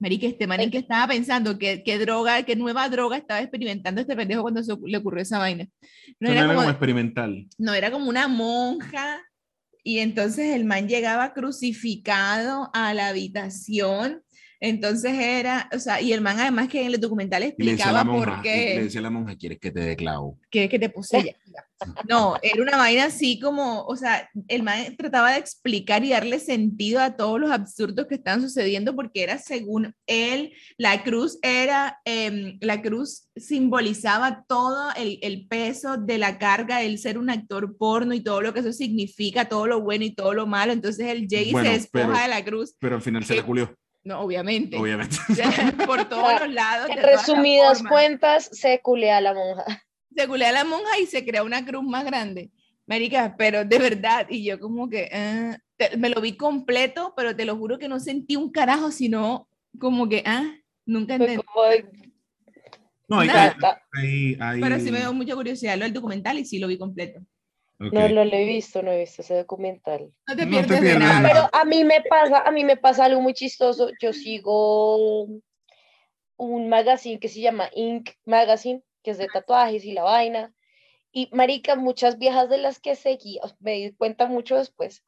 marica, 0.00 0.26
este 0.26 0.46
man 0.46 0.60
en 0.60 0.70
que 0.70 0.78
estaba 0.78 1.06
pensando 1.06 1.58
que 1.58 1.84
qué 1.84 1.98
droga, 1.98 2.42
qué 2.42 2.56
nueva 2.56 2.88
droga 2.88 3.18
estaba 3.18 3.40
experimentando 3.40 4.00
este 4.00 4.16
pendejo 4.16 4.42
cuando 4.42 4.62
se 4.64 4.74
le 4.84 4.96
ocurrió 4.96 5.22
esa 5.22 5.38
vaina. 5.38 5.68
No 6.18 6.30
era 6.30 6.46
como, 6.46 6.68
experimental. 6.68 7.46
no, 7.58 7.74
era 7.74 7.90
como 7.90 8.08
una 8.08 8.26
monja 8.26 9.20
y 9.84 9.98
entonces 9.98 10.54
el 10.54 10.64
man 10.64 10.88
llegaba 10.88 11.32
crucificado 11.32 12.70
a 12.72 12.92
la 12.94 13.08
habitación. 13.08 14.22
Entonces 14.62 15.12
era, 15.14 15.68
o 15.74 15.78
sea, 15.78 16.00
y 16.02 16.12
el 16.12 16.20
man 16.20 16.38
además 16.38 16.68
que 16.68 16.80
en 16.82 16.92
el 16.92 17.00
documental 17.00 17.42
Y 17.42 17.46
explicaba 17.46 18.04
monja, 18.04 18.36
por 18.36 18.46
y 18.46 18.48
le 18.50 18.64
qué, 18.74 18.82
decía 18.82 19.00
a 19.00 19.02
la 19.04 19.10
monja, 19.10 19.34
¿quieres 19.36 19.58
que 19.58 19.70
te 19.70 19.80
dé 19.80 19.96
clavo? 19.96 20.38
que, 20.50 20.68
que 20.68 20.78
te 20.78 20.90
puse. 20.90 21.36
No, 22.06 22.34
era 22.42 22.60
una 22.62 22.76
vaina 22.76 23.04
así 23.06 23.40
como, 23.40 23.84
o 23.86 23.96
sea, 23.96 24.28
el 24.48 24.62
man 24.62 24.94
trataba 24.98 25.32
de 25.32 25.38
explicar 25.38 26.04
y 26.04 26.10
darle 26.10 26.38
sentido 26.38 27.00
a 27.00 27.16
todos 27.16 27.40
los 27.40 27.50
absurdos 27.50 28.06
que 28.06 28.16
estaban 28.16 28.42
sucediendo 28.42 28.94
porque 28.94 29.22
era 29.22 29.38
según 29.38 29.94
él, 30.06 30.52
la 30.76 31.02
cruz 31.04 31.38
era, 31.40 31.98
em, 32.04 32.58
la 32.60 32.82
cruz 32.82 33.28
simbolizaba 33.34 34.44
todo 34.46 34.90
el, 34.96 35.18
el 35.22 35.46
peso 35.48 35.96
de 35.96 36.18
la 36.18 36.36
carga, 36.38 36.82
el 36.82 36.98
ser 36.98 37.16
un 37.16 37.30
actor 37.30 37.76
porno 37.78 38.12
y 38.12 38.20
todo 38.20 38.42
lo 38.42 38.52
que 38.52 38.60
eso 38.60 38.72
significa, 38.74 39.48
todo 39.48 39.66
lo 39.66 39.80
bueno 39.80 40.04
y 40.04 40.14
todo 40.14 40.34
lo 40.34 40.46
malo. 40.46 40.72
Entonces 40.72 41.06
el 41.06 41.26
Jay 41.30 41.52
Bueno, 41.52 41.66
se 41.70 41.76
despoja 41.78 42.06
pero- 42.08 42.22
de 42.22 42.28
la 42.28 42.44
cruz, 42.44 42.74
Pero 42.78 42.96
al 42.96 43.02
final 43.02 43.24
se 43.24 43.32
¿Qué? 43.34 43.40
la 43.40 43.46
culió, 43.46 43.74
no, 44.04 44.20
obviamente, 44.20 44.76
obviamente. 44.76 45.16
por 45.86 46.08
todos 46.08 46.40
los 46.40 46.52
lados. 46.52 46.88
En 46.90 47.02
resumidas 47.02 47.82
cuentas, 47.82 48.48
se 48.52 48.80
culea 48.80 49.18
a 49.18 49.20
la 49.20 49.34
monja. 49.34 49.64
se 50.16 50.26
culea 50.28 50.48
a 50.48 50.52
la 50.52 50.64
monja 50.64 50.98
y 51.02 51.06
se 51.06 51.24
crea 51.24 51.42
una 51.42 51.64
cruz 51.64 51.84
más 51.84 52.04
grande. 52.04 52.50
Marica, 52.86 53.34
pero 53.38 53.64
de 53.64 53.78
verdad, 53.78 54.26
y 54.28 54.44
yo 54.44 54.58
como 54.58 54.88
que 54.88 55.08
ah, 55.12 55.56
te- 55.76 55.96
me 55.96 56.08
lo 56.08 56.20
vi 56.20 56.36
completo, 56.36 57.12
pero 57.16 57.36
te 57.36 57.44
lo 57.44 57.56
juro 57.56 57.78
que 57.78 57.88
no 57.88 58.00
sentí 58.00 58.34
un 58.36 58.50
carajo, 58.50 58.90
sino 58.90 59.48
como 59.78 60.08
que, 60.08 60.22
ah, 60.26 60.44
nunca 60.86 61.14
entendí. 61.14 61.44
No, 63.08 63.20
hay, 63.20 63.28
hay- 63.28 64.36
hay- 64.40 64.60
Pero 64.60 64.78
sí 64.80 64.90
me 64.90 64.98
dio 65.00 65.12
mucha 65.12 65.34
curiosidad 65.34 65.76
lo 65.76 65.84
del 65.84 65.92
documental 65.92 66.38
y 66.38 66.44
sí 66.44 66.58
lo 66.58 66.66
vi 66.68 66.78
completo. 66.78 67.20
No, 67.80 68.08
no 68.10 68.24
lo 68.26 68.36
he 68.36 68.44
visto, 68.44 68.82
no 68.82 68.92
he 68.92 68.98
visto 68.98 69.22
ese 69.22 69.34
documental. 69.36 70.12
No 70.28 70.36
te 70.36 70.44
No 70.44 70.60
te 70.60 70.66
pierdes 70.66 70.80
de 70.82 70.98
nada. 70.98 71.20
nada. 71.20 71.28
Pero 71.28 71.48
a 71.50 71.64
mí 71.64 71.82
me 71.82 72.02
pasa, 72.02 72.40
a 72.42 72.50
mí 72.50 72.62
me 72.62 72.76
pasa 72.76 73.06
algo 73.06 73.22
muy 73.22 73.32
chistoso. 73.32 73.90
Yo 74.02 74.12
sigo 74.12 75.26
un 76.36 76.68
magazine 76.68 77.18
que 77.18 77.28
se 77.28 77.40
llama 77.40 77.70
Ink 77.74 78.10
Magazine, 78.26 78.82
que 79.02 79.12
es 79.12 79.18
de 79.18 79.28
tatuajes 79.28 79.86
y 79.86 79.92
la 79.92 80.02
vaina. 80.02 80.54
Y 81.10 81.30
marica, 81.32 81.74
muchas 81.74 82.18
viejas 82.18 82.50
de 82.50 82.58
las 82.58 82.80
que 82.80 82.96
seguía, 82.96 83.40
me 83.60 83.72
di 83.72 83.92
cuenta 83.94 84.26
mucho 84.26 84.56
después, 84.56 85.02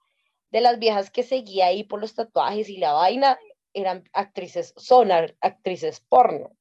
de 0.50 0.62
las 0.62 0.78
viejas 0.78 1.10
que 1.10 1.22
seguía 1.22 1.66
ahí 1.66 1.84
por 1.84 2.00
los 2.00 2.14
tatuajes 2.14 2.70
y 2.70 2.78
la 2.78 2.92
vaina, 2.92 3.38
eran 3.74 4.04
actrices, 4.14 4.72
son 4.78 5.10
actrices 5.12 6.00
porno. 6.00 6.56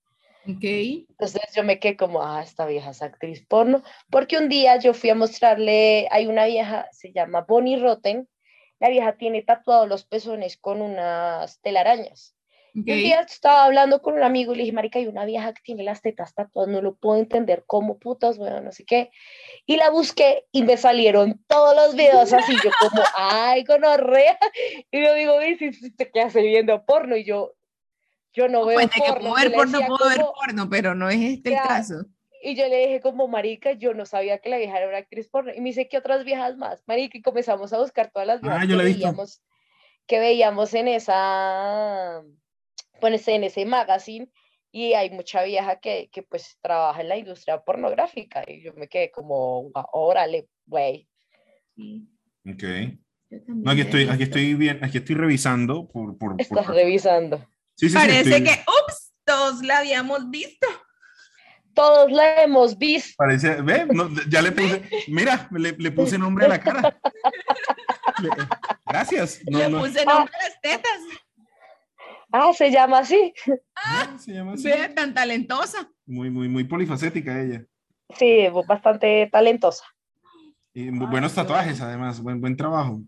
Ok. 0.47 0.63
Entonces 0.63 1.41
yo 1.55 1.63
me 1.63 1.79
quedé 1.79 1.95
como, 1.95 2.23
ah, 2.23 2.41
esta 2.41 2.65
vieja 2.65 2.91
es 2.91 3.01
actriz 3.01 3.45
porno, 3.47 3.83
porque 4.09 4.37
un 4.37 4.49
día 4.49 4.77
yo 4.77 4.93
fui 4.93 5.09
a 5.09 5.15
mostrarle, 5.15 6.07
hay 6.11 6.27
una 6.27 6.45
vieja, 6.45 6.87
se 6.91 7.11
llama 7.11 7.45
Bonnie 7.47 7.77
Rotten, 7.77 8.27
la 8.79 8.89
vieja 8.89 9.17
tiene 9.17 9.43
tatuados 9.43 9.87
los 9.87 10.03
pezones 10.05 10.57
con 10.57 10.81
unas 10.81 11.61
telarañas. 11.61 12.35
ok. 12.75 12.87
Y 12.87 12.91
Un 12.91 12.97
día 12.97 13.19
estaba 13.19 13.65
hablando 13.65 14.01
con 14.01 14.15
un 14.15 14.23
amigo 14.23 14.53
y 14.53 14.55
le 14.55 14.63
dije, 14.63 14.73
marica, 14.73 14.97
hay 14.97 15.05
una 15.05 15.25
vieja 15.25 15.53
que 15.53 15.61
tiene 15.61 15.83
las 15.83 16.01
tetas 16.01 16.33
tatuadas, 16.33 16.71
no 16.73 16.81
lo 16.81 16.95
puedo 16.95 17.19
entender, 17.19 17.63
cómo 17.67 17.99
putas, 17.99 18.39
bueno, 18.39 18.61
no 18.61 18.71
sé 18.71 18.83
qué. 18.83 19.11
Y 19.67 19.75
la 19.77 19.91
busqué 19.91 20.45
y 20.51 20.63
me 20.63 20.77
salieron 20.77 21.43
todos 21.47 21.75
los 21.75 21.95
videos 21.95 22.33
así, 22.33 22.53
yo 22.63 22.71
como, 22.79 23.03
ay, 23.15 23.63
gonorrea. 23.63 24.39
Y 24.91 25.03
yo 25.03 25.13
digo, 25.13 25.39
dice, 25.39 25.69
¿usted 25.69 26.09
qué 26.11 26.21
hace 26.21 26.41
viendo 26.41 26.83
porno? 26.83 27.15
Y 27.15 27.25
yo, 27.25 27.53
yo 28.33 28.47
no 28.47 28.65
veo 28.65 28.75
Pues 28.75 28.87
de 28.89 28.93
que 28.95 28.99
porno. 29.11 29.19
puedo 29.29 29.35
Yo 29.35 29.41
ver 29.43 29.51
porno, 29.53 29.71
decía 29.79 29.87
puedo 29.87 30.09
ver 30.09 30.25
porno, 30.45 30.69
pero 30.69 30.95
no 30.95 31.09
es 31.09 31.19
este 31.21 31.49
el 31.53 31.55
caso. 31.61 32.05
y 32.43 32.55
yo 32.55 32.67
le 32.67 32.77
dije 32.87 33.01
como, 33.01 33.27
marica, 33.27 33.73
yo 33.73 33.93
no 33.93 34.05
sabía 34.05 34.39
que 34.39 34.49
la 34.49 34.57
vieja 34.57 34.77
era 34.77 34.87
una 34.87 34.97
actriz 34.97 35.27
porno. 35.29 35.53
Y 35.53 35.59
me 35.61 35.69
dice, 35.69 35.87
¿qué 35.87 35.97
otras 35.97 36.23
viejas 36.25 36.57
más? 36.57 36.83
Marica, 36.87 37.17
y 37.17 37.21
comenzamos 37.21 37.71
a 37.73 37.77
buscar 37.79 38.09
todas 38.11 38.27
las 38.27 38.41
viejas 38.41 38.59
Ah, 38.61 38.65
yo 38.65 38.77
que, 38.77 38.83
veíamos, 38.83 39.43
que 40.07 40.19
veíamos 40.19 40.73
en 40.73 40.87
esa, 40.87 42.23
pues, 42.99 43.27
en 43.27 43.43
ese 43.43 43.65
magazine. 43.65 44.29
Y 44.73 44.93
hay 44.93 45.09
mucha 45.09 45.43
vieja 45.43 45.79
que, 45.81 46.09
que 46.13 46.23
pues 46.23 46.57
trabaja 46.61 47.01
en 47.01 47.09
la 47.09 47.17
industria 47.17 47.59
pornográfica. 47.61 48.43
Y 48.47 48.61
yo 48.63 48.73
me 48.73 48.87
quedé 48.87 49.11
como, 49.11 49.63
"Guau, 49.69 49.85
órale, 49.91 50.47
güey. 50.65 51.09
Sí, 51.75 52.07
Ok. 52.49 52.63
No, 53.47 53.71
aquí 53.71 53.81
estoy, 53.81 54.07
aquí 54.09 54.23
estoy 54.23 54.53
bien, 54.55 54.83
aquí 54.83 54.97
estoy 54.97 55.15
revisando 55.15 55.87
por... 55.87 56.17
por, 56.17 56.31
por- 56.31 56.41
Estás 56.41 56.67
revisando. 56.67 57.45
Sí, 57.81 57.89
sí, 57.89 57.89
sí, 57.89 57.93
Parece 57.95 58.43
que, 58.43 58.51
ups, 58.51 59.11
todos 59.25 59.63
la 59.63 59.79
habíamos 59.79 60.29
visto. 60.29 60.67
Todos 61.73 62.11
la 62.11 62.43
hemos 62.43 62.77
visto. 62.77 63.13
Parece, 63.17 63.59
ve, 63.63 63.87
no, 63.91 64.07
ya 64.29 64.41
le 64.43 64.51
puse, 64.51 64.83
mira, 65.07 65.47
le, 65.51 65.71
le 65.71 65.91
puse 65.91 66.17
nombre 66.19 66.45
a 66.45 66.49
la 66.49 66.59
cara. 66.59 66.99
Le- 68.19 68.29
gracias. 68.85 69.39
No, 69.49 69.57
Le 69.57 69.69
no, 69.69 69.79
puse 69.79 70.05
nombre 70.05 70.31
a 70.39 70.43
las 70.47 70.61
tetas. 70.61 70.99
Ah, 72.31 72.51
se 72.55 72.69
llama 72.69 72.99
así. 72.99 73.33
no, 73.47 74.19
se 74.19 74.31
llama 74.31 74.53
así. 74.53 74.63
Ve, 74.67 74.89
tan 74.89 75.13
talentosa. 75.15 75.89
Muy, 76.05 76.29
muy, 76.29 76.47
muy 76.49 76.65
polifacética 76.65 77.41
ella. 77.41 77.63
Sí, 78.15 78.47
bastante 78.67 79.27
talentosa. 79.31 79.83
Y 80.73 80.87
bu- 80.89 81.09
buenos 81.09 81.33
tatuajes, 81.33 81.81
además, 81.81 82.21
buen, 82.21 82.39
buen 82.39 82.55
trabajo. 82.55 83.01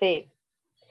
Sí. 0.00 0.30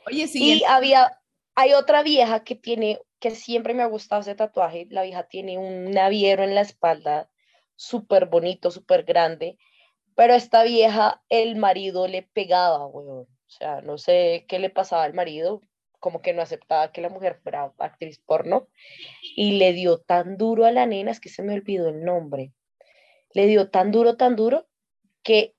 Oye, 0.08 0.28
sí, 0.28 0.40
Y 0.60 0.64
había, 0.64 1.12
hay 1.56 1.74
otra 1.74 2.04
vieja 2.04 2.44
que 2.44 2.56
tiene, 2.56 3.02
que 3.20 3.32
siempre 3.32 3.74
me 3.74 3.84
ha 3.84 3.88
gustado 3.88 4.22
ese 4.22 4.36
tatuaje. 4.36 4.88
La 4.90 5.04
vieja 5.04 5.24
tiene 5.24 5.58
un 5.58 5.92
naviero 5.92 6.44
en 6.44 6.54
la 6.54 6.62
espalda, 6.62 7.30
súper 7.76 8.26
bonito, 8.28 8.72
súper 8.72 9.04
grande. 9.04 9.58
Pero 10.16 10.34
esta 10.34 10.64
vieja, 10.64 11.24
el 11.30 11.56
marido 11.56 12.08
le 12.08 12.24
pegaba, 12.24 12.86
weón. 12.86 13.28
O 13.48 13.50
sea, 13.50 13.82
no 13.82 13.98
sé 13.98 14.46
qué 14.50 14.60
le 14.60 14.70
pasaba 14.70 15.04
al 15.04 15.14
marido, 15.14 15.62
como 16.00 16.22
que 16.22 16.34
no 16.34 16.42
aceptaba 16.42 16.92
que 16.92 17.02
la 17.02 17.10
mujer 17.10 17.40
fuera 17.42 17.74
actriz 17.78 18.20
porno. 18.20 18.68
Y 19.22 19.58
le 19.58 19.72
dio 19.72 20.00
tan 20.00 20.38
duro 20.38 20.66
a 20.66 20.72
la 20.72 20.86
nena, 20.86 21.12
es 21.12 21.22
que 21.22 21.30
se 21.30 21.42
me 21.42 21.54
olvidó 21.54 21.88
el 21.90 22.04
nombre. 22.04 22.52
Le 23.34 23.48
dio 23.48 23.70
tan 23.70 23.92
duro, 23.92 24.18
tan 24.18 24.36
duro, 24.36 24.68
que 25.24 25.56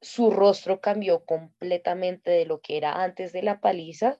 su 0.00 0.30
rostro 0.30 0.80
cambió 0.80 1.24
completamente 1.24 2.30
de 2.30 2.46
lo 2.46 2.60
que 2.60 2.76
era 2.78 3.02
antes 3.02 3.32
de 3.32 3.42
la 3.42 3.60
paliza 3.60 4.18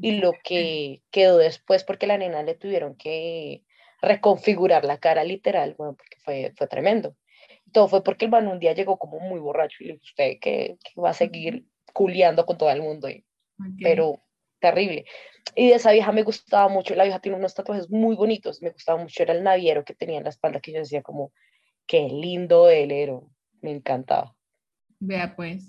y 0.00 0.12
lo 0.12 0.32
que 0.44 1.02
quedó 1.10 1.38
después 1.38 1.84
porque 1.84 2.06
la 2.06 2.18
nena 2.18 2.42
le 2.42 2.54
tuvieron 2.54 2.96
que 2.96 3.64
reconfigurar 4.02 4.84
la 4.84 4.98
cara 4.98 5.24
literal, 5.24 5.74
bueno, 5.78 5.94
porque 5.96 6.16
fue, 6.24 6.52
fue 6.56 6.66
tremendo. 6.66 7.16
Todo 7.72 7.88
fue 7.88 8.04
porque 8.04 8.26
el 8.26 8.30
man 8.30 8.48
un 8.48 8.58
día 8.58 8.72
llegó 8.74 8.98
como 8.98 9.18
muy 9.20 9.40
borracho 9.40 9.78
y 9.80 9.86
le 9.86 9.92
dijo, 9.94 10.04
usted 10.04 10.38
que, 10.40 10.76
que 10.82 11.00
va 11.00 11.10
a 11.10 11.14
seguir 11.14 11.64
culiando 11.92 12.46
con 12.46 12.58
todo 12.58 12.70
el 12.70 12.82
mundo, 12.82 13.08
y- 13.08 13.24
pero 13.82 14.22
terrible. 14.60 15.04
Y 15.54 15.68
de 15.68 15.74
esa 15.74 15.92
vieja 15.92 16.12
me 16.12 16.22
gustaba 16.22 16.68
mucho, 16.68 16.94
la 16.94 17.04
vieja 17.04 17.20
tiene 17.20 17.38
unos 17.38 17.54
tatuajes 17.54 17.90
muy 17.90 18.16
bonitos, 18.16 18.62
me 18.62 18.70
gustaba 18.70 19.00
mucho, 19.00 19.22
era 19.22 19.34
el 19.34 19.42
naviero 19.42 19.84
que 19.84 19.94
tenía 19.94 20.18
en 20.18 20.24
la 20.24 20.30
espalda, 20.30 20.60
que 20.60 20.72
yo 20.72 20.78
decía 20.78 21.02
como, 21.02 21.32
qué 21.86 22.08
lindo 22.08 22.68
él 22.68 22.90
era, 22.92 23.20
me 23.60 23.70
encantaba. 23.72 24.34
Vea 25.00 25.34
pues. 25.36 25.66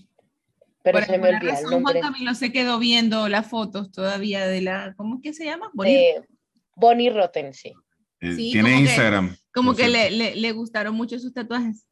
Pero 0.86 0.99
Por 0.99 1.07
se 1.07 1.17
me 1.17 1.27
olvida 1.29 1.39
el 1.39 1.63
razón, 1.65 1.81
Juan. 1.83 1.99
Camilo 1.99 2.33
se 2.36 2.51
quedó 2.53 2.79
viendo 2.79 3.27
las 3.27 3.47
fotos 3.49 3.91
todavía 3.91 4.45
de 4.47 4.61
la, 4.61 4.93
¿cómo 4.95 5.15
es 5.15 5.21
que 5.23 5.33
se 5.33 5.43
llama? 5.43 5.69
Bonnie. 5.73 5.93
de 5.95 6.21
Bonnie 6.75 7.09
Rotten, 7.09 7.53
sí. 7.53 7.73
Eh, 8.21 8.36
Sí, 8.36 8.51
tiene 8.53 8.69
como 8.69 8.75
que- 8.77 8.81
Instagram. 8.83 9.36
Como 9.53 9.71
por 9.71 9.77
que 9.81 9.88
le, 9.89 10.11
le, 10.11 10.36
le 10.36 10.51
gustaron 10.53 10.95
mucho 10.95 11.17
sus 11.19 11.33
tatuajes. 11.33 11.86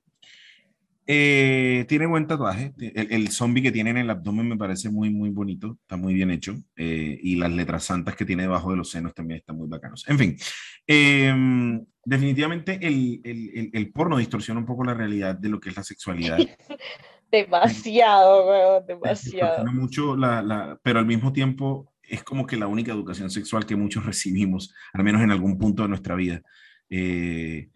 Eh, 1.05 1.85
tiene 1.89 2.05
buen 2.05 2.27
tatuaje. 2.27 2.73
El, 2.79 3.11
el 3.11 3.27
zombie 3.29 3.61
que 3.61 3.71
tiene 3.73 3.89
en 3.89 3.97
el 3.97 4.09
abdomen 4.09 4.47
me 4.47 4.55
parece 4.57 4.89
muy, 4.89 5.09
muy 5.09 5.29
bonito. 5.31 5.77
Está 5.81 5.97
muy 5.97 6.13
bien 6.13 6.31
hecho. 6.31 6.55
Eh, 6.77 7.19
y 7.21 7.35
las 7.35 7.51
letras 7.51 7.83
santas 7.85 8.15
que 8.15 8.25
tiene 8.25 8.43
debajo 8.43 8.71
de 8.71 8.77
los 8.77 8.89
senos 8.89 9.13
también 9.13 9.39
están 9.39 9.57
muy 9.57 9.67
bacanos. 9.67 10.05
En 10.07 10.17
fin, 10.17 10.37
eh, 10.87 11.33
definitivamente 12.05 12.79
el, 12.81 13.19
el, 13.23 13.51
el, 13.53 13.69
el 13.73 13.91
porno 13.91 14.17
distorsiona 14.17 14.59
un 14.61 14.65
poco 14.65 14.83
la 14.85 14.93
realidad 14.93 15.35
de 15.35 15.49
lo 15.49 15.59
que 15.59 15.69
es 15.69 15.75
la 15.75 15.83
sexualidad. 15.83 16.37
Demasiado, 17.33 18.47
weón, 18.47 18.85
demasiado. 18.85 19.65
Mucho 19.71 20.15
la, 20.15 20.43
la- 20.43 20.79
pero 20.83 20.99
al 20.99 21.07
mismo 21.07 21.33
tiempo 21.33 21.91
es 22.03 22.23
como 22.23 22.45
que 22.45 22.57
la 22.57 22.67
única 22.67 22.91
educación 22.91 23.31
sexual 23.31 23.65
que 23.65 23.75
muchos 23.75 24.05
recibimos, 24.05 24.73
al 24.93 25.03
menos 25.03 25.21
en 25.23 25.31
algún 25.31 25.57
punto 25.57 25.81
de 25.81 25.89
nuestra 25.89 26.13
vida. 26.15 26.41
Eh, 26.89 27.69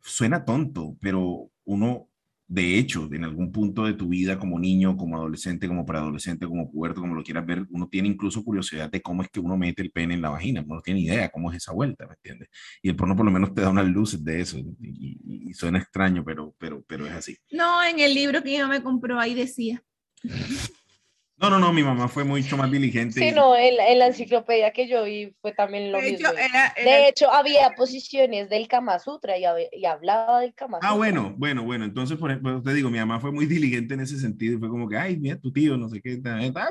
suena 0.00 0.44
tonto, 0.46 0.96
pero 1.00 1.50
uno, 1.64 2.08
de 2.54 2.78
hecho, 2.78 3.08
en 3.10 3.24
algún 3.24 3.50
punto 3.50 3.84
de 3.86 3.94
tu 3.94 4.08
vida 4.08 4.38
como 4.38 4.58
niño, 4.58 4.94
como 4.96 5.16
adolescente, 5.16 5.66
como 5.66 5.86
preadolescente, 5.86 6.46
como 6.46 6.70
puerto, 6.70 7.00
como 7.00 7.14
lo 7.14 7.22
quieras 7.22 7.46
ver, 7.46 7.64
uno 7.70 7.88
tiene 7.88 8.08
incluso 8.08 8.44
curiosidad 8.44 8.90
de 8.90 9.00
cómo 9.00 9.22
es 9.22 9.30
que 9.30 9.40
uno 9.40 9.56
mete 9.56 9.80
el 9.80 9.90
pene 9.90 10.12
en 10.12 10.20
la 10.20 10.28
vagina, 10.28 10.60
uno 10.60 10.74
no 10.74 10.80
tiene 10.82 11.00
idea 11.00 11.30
cómo 11.30 11.50
es 11.50 11.56
esa 11.56 11.72
vuelta, 11.72 12.06
¿me 12.06 12.12
entiendes? 12.12 12.50
Y 12.82 12.90
el 12.90 12.96
porno 12.96 13.16
por 13.16 13.24
lo 13.24 13.30
menos 13.30 13.54
te 13.54 13.62
da 13.62 13.70
unas 13.70 13.86
luces 13.88 14.22
de 14.22 14.40
eso, 14.42 14.58
y, 14.58 14.66
y- 14.80 15.48
y 15.50 15.54
suena 15.54 15.78
extraño, 15.78 16.22
pero, 16.24 16.54
pero, 16.58 16.84
pero 16.86 17.06
es 17.06 17.12
así. 17.12 17.38
No, 17.50 17.82
en 17.82 18.00
el 18.00 18.12
libro 18.12 18.42
que 18.42 18.58
yo 18.58 18.68
me 18.68 18.82
compró 18.82 19.18
ahí 19.18 19.32
decía. 19.34 19.82
No, 21.38 21.50
no, 21.50 21.58
no, 21.58 21.72
mi 21.72 21.82
mamá 21.82 22.06
fue 22.06 22.22
mucho 22.22 22.56
más 22.56 22.70
diligente. 22.70 23.18
Sí, 23.18 23.28
y- 23.28 23.32
no, 23.32 23.56
en, 23.56 23.76
la- 23.76 23.88
en 23.90 23.98
la 23.98 24.06
enciclopedia 24.06 24.70
que 24.72 24.86
yo 24.86 25.02
vi 25.02 25.34
fue 25.40 25.50
también 25.52 25.90
lo 25.90 25.98
De 26.00 26.12
mismo. 26.12 26.28
hecho, 26.28 26.38
era, 26.38 26.72
era- 26.76 26.90
De 26.90 27.08
hecho, 27.08 27.32
había 27.32 27.70
posiciones 27.76 28.48
del 28.48 28.68
Kama 28.68 29.00
Sutra 29.00 29.36
y, 29.36 29.42
hab- 29.42 29.68
y 29.72 29.84
hablaba 29.84 30.40
del 30.40 30.54
Kama 30.54 30.76
Sutra. 30.78 30.90
Ah, 30.90 30.94
bueno, 30.94 31.34
bueno, 31.36 31.64
bueno. 31.64 31.84
Entonces, 31.84 32.16
por 32.16 32.30
ejemplo, 32.30 32.62
te 32.62 32.72
digo, 32.74 32.90
mi 32.90 32.98
mamá 32.98 33.18
fue 33.18 33.32
muy 33.32 33.46
diligente 33.46 33.94
en 33.94 34.00
ese 34.00 34.20
sentido 34.20 34.54
y 34.54 34.58
fue 34.58 34.68
como 34.68 34.88
que, 34.88 34.96
ay, 34.96 35.16
mira, 35.16 35.36
tu 35.36 35.52
tío, 35.52 35.76
no 35.76 35.88
sé 35.88 36.00
qué, 36.00 36.20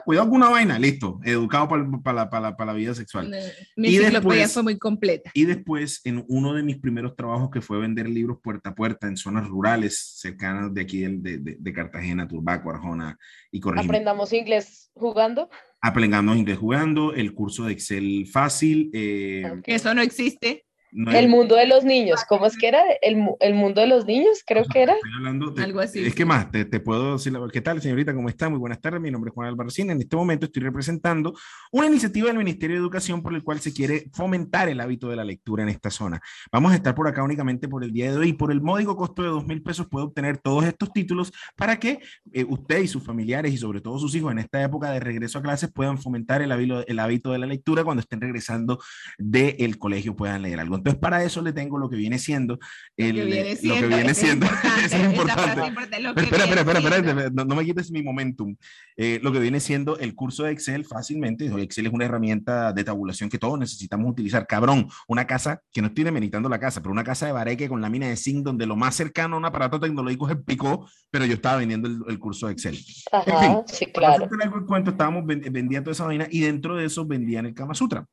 cuidado 0.06 0.28
con 0.30 0.38
una 0.38 0.50
vaina, 0.50 0.80
listo, 0.80 1.20
educado 1.26 1.68
para, 1.68 1.86
para, 2.02 2.16
la, 2.16 2.30
para, 2.30 2.42
la, 2.52 2.56
para 2.56 2.72
la 2.72 2.78
vida 2.78 2.94
sexual. 2.94 3.30
mi 3.76 3.90
y 3.90 3.98
enciclopedia 3.98 4.44
después- 4.44 4.54
fue 4.54 4.64
muy 4.64 4.78
completa. 4.78 5.32
Y 5.34 5.44
después, 5.46 6.00
en 6.06 6.24
uno 6.30 6.54
de 6.54 6.64
mis 6.64 6.78
primeros 6.78 7.18
trabajos 7.18 7.50
que 7.52 7.60
fue 7.60 7.78
vender 7.80 8.08
libros 8.08 8.38
puerta 8.42 8.70
a 8.70 8.76
puerta 8.76 9.08
en 9.08 9.18
zonas 9.18 9.48
rurales 9.50 10.14
cercanas 10.16 10.74
de 10.74 10.82
aquí 10.82 11.00
de, 11.02 11.40
de 11.60 11.74
Cartagena, 11.74 12.26
Turbaco, 12.26 12.70
Arjona 12.70 13.18
y 13.52 13.60
Corregimiento. 13.60 13.92
Aprendamos 13.92 14.32
inglés 14.32 14.51
jugando. 14.94 15.50
Aprendamos 15.82 16.38
inglés 16.38 16.58
jugando, 16.60 17.14
el 17.14 17.34
curso 17.34 17.66
de 17.66 17.74
Excel 17.74 18.28
fácil. 18.28 18.92
eh, 18.94 19.44
Ok. 19.52 19.62
Que 19.64 19.76
eso 19.76 19.94
no 19.94 20.02
existe. 20.02 20.66
No 20.92 21.12
El 21.12 21.26
es- 21.26 21.30
mundo 21.30 21.56
de 21.56 21.68
los 21.68 21.84
niños, 21.84 22.22
¿cómo 22.28 22.46
es 22.46 22.58
que 22.58 22.68
era? 22.68 22.82
El, 23.02 23.24
el 23.40 23.54
mundo 23.54 23.82
de 23.82 23.88
los 23.88 24.06
niños, 24.06 24.44
creo 24.46 24.66
que 24.66 24.82
era. 24.84 24.94
Estoy 24.94 25.12
hablando 25.18 25.52
de- 25.52 25.64
Algo 25.64 25.80
así, 25.80 26.06
Es 26.06 26.14
que 26.16 26.26
más, 26.26 26.52
te, 26.52 26.66
te 26.66 26.80
puedo 26.80 27.14
decir, 27.14 27.32
la- 27.34 27.48
¿qué 27.52 27.62
tal, 27.62 27.82
señorita? 27.82 28.14
¿Cómo 28.14 28.30
está? 28.30 28.50
Muy 28.50 28.60
buenas 28.60 28.82
tardes. 28.82 29.00
Mi 29.02 29.10
nombre 29.12 29.30
es 29.30 29.34
Juan 29.36 29.48
Albarracín. 29.48 29.90
En 29.92 30.00
este 30.02 30.16
momento 30.16 30.46
estoy 30.46 30.64
representando 30.64 31.34
una 31.72 31.88
iniciativa 31.88 32.28
del 32.28 32.38
Ministerio 32.38 32.76
de 32.76 32.82
Educación 32.82 33.22
por 33.22 33.34
el 33.34 33.44
cual 33.44 33.60
se 33.60 33.74
quiere 33.74 34.10
fomentar 34.14 34.70
el 34.70 34.80
hábito 34.82 35.10
de 35.10 35.16
la 35.16 35.24
lectura 35.24 35.64
en 35.64 35.70
esta 35.70 35.90
zona. 35.90 36.22
Vamos 36.52 36.72
a 36.72 36.76
estar 36.76 36.94
por 36.96 37.08
acá 37.08 37.24
únicamente 37.24 37.68
por 37.68 37.84
el 37.84 37.92
día 37.92 38.12
de 38.12 38.18
hoy 38.18 38.30
y 38.30 38.34
por 38.34 38.52
el 38.52 38.62
módico 38.62 38.96
costo 38.96 39.22
de 39.24 39.30
dos 39.30 39.46
mil 39.48 39.62
pesos 39.62 39.88
puede 39.90 40.06
obtener 40.06 40.38
todos 40.38 40.66
estos 40.66 40.92
títulos 40.92 41.32
para 41.56 41.80
que 41.80 42.00
eh, 42.34 42.46
usted 42.48 42.80
y 42.82 42.88
sus 42.88 43.04
familiares 43.04 43.54
y 43.54 43.58
sobre 43.58 43.82
todo 43.82 43.98
sus 43.98 44.14
hijos 44.16 44.32
en 44.32 44.40
esta 44.40 44.62
época 44.62 44.92
de 44.92 45.00
regreso 45.00 45.40
a 45.40 45.42
clases 45.42 45.72
puedan 45.72 45.98
fomentar 45.98 46.42
el 46.42 46.52
hábito, 46.52 46.86
el 46.86 47.00
hábito 47.00 47.32
de 47.32 47.38
la 47.40 47.46
lectura 47.46 47.84
cuando 47.84 48.02
estén 48.02 48.20
regresando 48.22 48.80
del 49.18 49.78
colegio 49.78 50.16
puedan 50.16 50.42
leer 50.42 50.60
algo. 50.60 50.81
Entonces, 50.82 51.00
para 51.00 51.24
eso 51.24 51.42
le 51.42 51.54
tengo 51.54 51.78
lo 51.78 51.90
que 51.90 51.96
viene 51.96 52.18
siendo 52.18 52.58
el, 52.98 53.16
Lo 53.18 53.24
que 53.24 53.26
viene 53.26 53.50
lo 53.52 53.56
siendo, 53.56 53.76
que 53.82 53.88
viene 53.88 54.02
eso 54.02 54.12
es 54.12 54.18
siendo 54.18 54.46
importante, 55.12 55.62
es 55.62 56.24
espera, 56.24 56.44
espera, 56.46 56.80
espera, 56.80 56.98
espera, 56.98 57.30
no, 57.34 57.46
no 57.46 57.56
me 57.56 57.64
quites 57.64 57.92
mi 57.92 58.02
momentum. 58.04 58.56
Eh, 58.98 59.20
lo 59.22 59.32
que 59.32 59.40
viene 59.40 59.60
siendo 59.60 59.98
el 60.00 60.16
curso 60.16 60.44
de 60.44 60.52
Excel 60.52 60.86
fácilmente. 60.86 61.46
Excel 61.62 61.86
es 61.88 61.94
una 61.94 62.06
herramienta 62.06 62.74
de 62.74 62.84
tabulación 62.84 63.30
que 63.30 63.38
todos 63.38 63.58
necesitamos 63.60 64.12
utilizar. 64.12 64.46
Cabrón, 64.48 64.88
una 65.08 65.26
casa 65.28 65.62
que 65.72 65.82
no 65.82 65.88
estoy 65.90 66.04
demeritando 66.04 66.50
la 66.50 66.60
casa, 66.60 66.82
pero 66.82 66.92
una 66.92 67.04
casa 67.04 67.26
de 67.28 67.32
bareque 67.32 67.70
con 67.70 67.80
lámina 67.82 68.08
de 68.08 68.18
zinc 68.18 68.44
donde 68.44 68.66
lo 68.66 68.76
más 68.76 68.96
cercano 68.96 69.36
a 69.36 69.40
un 69.40 69.46
aparato 69.46 69.80
tecnológico 69.80 70.28
es 70.28 70.36
el 70.36 70.44
picó, 70.44 70.90
pero 71.12 71.26
yo 71.26 71.36
estaba 71.36 71.58
vendiendo 71.58 71.88
el, 71.88 72.00
el 72.08 72.20
curso 72.20 72.48
de 72.48 72.54
Excel. 72.54 72.78
Ajá, 73.12 73.40
fin, 73.40 73.58
sí, 73.68 73.86
claro. 73.88 74.28
el 74.32 74.66
cuento, 74.66 74.92
estábamos 74.92 75.26
ven- 75.26 75.42
vendiendo 75.52 75.84
toda 75.86 75.94
esa 75.94 76.06
vaina 76.06 76.28
y 76.32 76.42
dentro 76.42 76.76
de 76.76 76.86
eso 76.86 77.06
vendían 77.06 77.46
el 77.46 77.54
Kama 77.54 77.74
Sutra. 77.76 78.06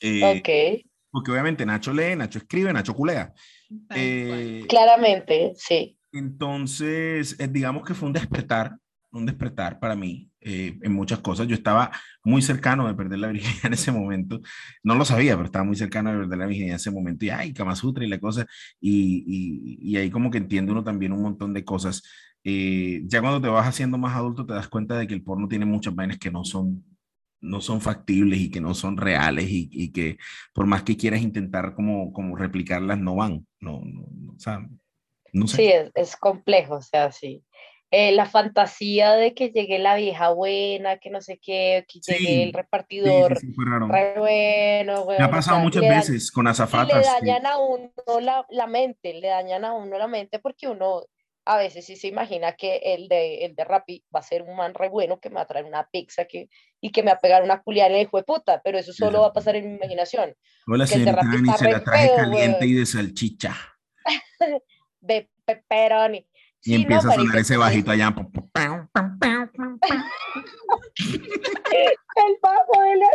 Eh, 0.00 0.22
Ok, 0.22 0.86
Porque 1.14 1.30
obviamente 1.30 1.64
Nacho 1.64 1.92
lee, 1.92 2.16
Nacho 2.16 2.40
escribe, 2.40 2.72
Nacho 2.72 2.92
culea. 2.92 3.32
Eh, 3.94 4.64
claramente, 4.68 5.52
sí. 5.54 5.96
entonces, 6.10 7.36
eh, 7.38 7.46
digamos 7.46 7.84
que 7.84 7.94
fue 7.94 8.08
un 8.08 8.12
despertar, 8.12 8.76
un 9.12 9.24
despertar 9.24 9.78
para 9.78 9.94
mí 9.94 10.28
eh, 10.40 10.76
en 10.82 10.92
muchas 10.92 11.20
cosas. 11.20 11.46
Yo 11.46 11.54
estaba 11.54 11.92
muy 12.24 12.42
cercano 12.42 12.88
de 12.88 12.94
perder 12.94 13.20
la 13.20 13.28
virginidad 13.28 13.66
en 13.66 13.74
ese 13.74 13.92
momento. 13.92 14.40
No 14.82 14.96
lo 14.96 15.04
sabía, 15.04 15.34
pero 15.34 15.46
estaba 15.46 15.64
muy 15.64 15.76
cercano 15.76 16.10
de 16.10 16.18
perder 16.18 16.36
la 16.36 16.46
virginidad 16.46 16.74
en 16.74 16.80
ese 16.80 16.90
momento. 16.90 17.24
Y, 17.24 17.30
ay, 17.30 17.52
Kama 17.52 17.76
Sutra 17.76 18.04
y 18.04 18.08
la 18.08 18.18
cosa. 18.18 18.44
Y, 18.80 19.22
y, 19.24 19.92
y 19.92 19.96
ahí 19.96 20.10
como 20.10 20.32
que 20.32 20.38
entiende 20.38 20.72
uno 20.72 20.82
también 20.82 21.12
un 21.12 21.22
montón 21.22 21.54
de 21.54 21.64
cosas. 21.64 22.02
Eh, 22.42 23.02
ya 23.06 23.20
cuando 23.20 23.40
te 23.40 23.46
vas 23.46 23.68
haciendo 23.68 23.98
más 23.98 24.16
adulto, 24.16 24.44
te 24.44 24.54
das 24.54 24.66
cuenta 24.66 24.98
de 24.98 25.06
que 25.06 25.14
el 25.14 25.22
porno 25.22 25.46
tiene 25.46 25.64
muchas 25.64 25.94
vainas 25.94 26.18
que 26.18 26.32
no 26.32 26.44
son 26.44 26.84
no 27.44 27.60
son 27.60 27.80
factibles 27.80 28.40
y 28.40 28.50
que 28.50 28.60
no 28.60 28.74
son 28.74 28.96
reales 28.96 29.46
y, 29.48 29.68
y 29.72 29.92
que 29.92 30.16
por 30.52 30.66
más 30.66 30.82
que 30.82 30.96
quieras 30.96 31.20
intentar 31.22 31.74
como, 31.74 32.12
como 32.12 32.36
replicarlas, 32.36 32.98
no 32.98 33.14
van. 33.16 33.46
No, 33.60 33.80
no, 33.84 34.06
no, 34.10 34.32
o 34.32 34.38
sea, 34.38 34.66
no 35.32 35.46
sé. 35.46 35.56
Sí, 35.56 35.66
es, 35.68 35.90
es 35.94 36.16
complejo, 36.16 36.76
o 36.76 36.82
sea, 36.82 37.12
sí. 37.12 37.42
Eh, 37.90 38.10
la 38.10 38.26
fantasía 38.26 39.12
de 39.12 39.34
que 39.34 39.50
llegue 39.50 39.78
la 39.78 39.94
vieja 39.94 40.30
buena, 40.30 40.98
que 40.98 41.10
no 41.10 41.20
sé 41.20 41.38
qué, 41.40 41.84
que 41.86 42.00
Sí, 42.02 42.12
llegue 42.12 42.42
el 42.42 42.52
repartidor, 42.52 43.38
sí, 43.38 43.46
sí, 43.46 43.52
fue 43.52 43.66
raro. 43.66 43.86
re 43.86 44.14
bueno, 44.18 45.00
Me 45.02 45.06
weón, 45.06 45.22
ha 45.22 45.28
o 45.28 45.30
pasado 45.30 45.56
sea, 45.58 45.64
muchas 45.64 45.82
le 45.82 45.88
dan- 45.88 45.98
veces 46.00 46.32
con 46.32 46.44
le 46.46 46.50
azafatas. 46.50 47.06
sí. 47.06 47.26
dañan 47.26 47.46
a 47.46 47.58
uno 47.58 47.92
la, 48.20 48.44
la 48.50 48.66
mente, 48.66 49.14
le 49.14 49.28
dañan 49.28 49.64
a 49.64 49.74
uno 49.74 49.96
la 49.96 50.08
mente 50.08 50.40
porque 50.40 50.66
uno 50.66 51.02
a 51.46 51.58
veces 51.58 51.84
sí 51.84 51.96
se 51.96 52.08
imagina 52.08 52.52
que 52.52 52.76
el 52.82 53.08
de, 53.08 53.44
el 53.44 53.54
de 53.54 53.64
Rappi 53.64 54.04
va 54.14 54.20
a 54.20 54.22
ser 54.22 54.42
un 54.42 54.56
man 54.56 54.74
re 54.74 54.88
bueno 54.88 55.20
que 55.20 55.28
me 55.28 55.36
va 55.36 55.42
a 55.42 55.46
traer 55.46 55.66
una 55.66 55.86
pizza 55.90 56.24
que, 56.24 56.48
y 56.80 56.90
que 56.90 57.02
me 57.02 57.10
va 57.10 57.16
a 57.16 57.20
pegar 57.20 57.42
una 57.42 57.62
culiana 57.62 58.00
hijo 58.00 58.16
de 58.16 58.24
puta, 58.24 58.62
pero 58.64 58.78
eso 58.78 58.92
solo 58.92 59.20
va 59.20 59.28
a 59.28 59.32
pasar 59.32 59.56
en 59.56 59.68
mi 59.68 59.76
imaginación. 59.76 60.34
Hola, 60.66 60.84
el 60.84 60.88
señorita 60.88 61.16
Rappi 61.22 61.36
Ani, 61.36 61.50
está 61.50 61.64
se 61.64 61.72
la 61.72 61.84
traje 61.84 62.06
feo, 62.08 62.16
caliente 62.16 62.58
weón. 62.60 62.70
y 62.70 62.72
de 62.74 62.86
salchicha. 62.86 63.54
De 65.00 65.28
pepperoni. 65.44 66.18
Y 66.18 66.24
Sí, 66.60 66.72
no, 66.72 66.76
empieza 66.80 67.08
a 67.08 67.12
sonar 67.12 67.18
marica, 67.18 67.40
ese 67.40 67.56
bajito 67.58 67.90
allá. 67.90 68.14
El 72.16 72.38
bajo 72.40 72.82
de 72.82 72.96
la... 72.96 73.08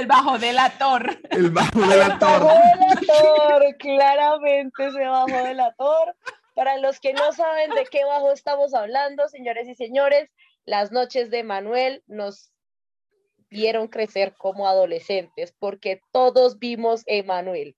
El 0.00 0.06
bajo 0.06 0.38
delator. 0.38 1.20
El 1.30 1.50
bajo 1.50 1.80
de 1.80 1.96
la 1.96 2.04
El 2.06 2.10
bajo 2.18 2.18
torre. 2.18 2.54
delator, 2.78 3.76
claramente 3.78 4.86
ese 4.86 5.06
bajo 5.06 5.26
delator. 5.44 6.16
Para 6.54 6.78
los 6.78 7.00
que 7.00 7.12
no 7.12 7.32
saben 7.32 7.70
de 7.70 7.86
qué 7.90 8.04
bajo 8.04 8.32
estamos 8.32 8.74
hablando, 8.74 9.28
señores 9.28 9.68
y 9.68 9.74
señores, 9.74 10.28
las 10.64 10.90
noches 10.92 11.30
de 11.30 11.42
Manuel 11.44 12.02
nos 12.06 12.50
vieron 13.48 13.88
crecer 13.88 14.34
como 14.36 14.68
adolescentes, 14.68 15.54
porque 15.58 16.00
todos 16.12 16.58
vimos 16.58 17.02
Emanuel. 17.06 17.76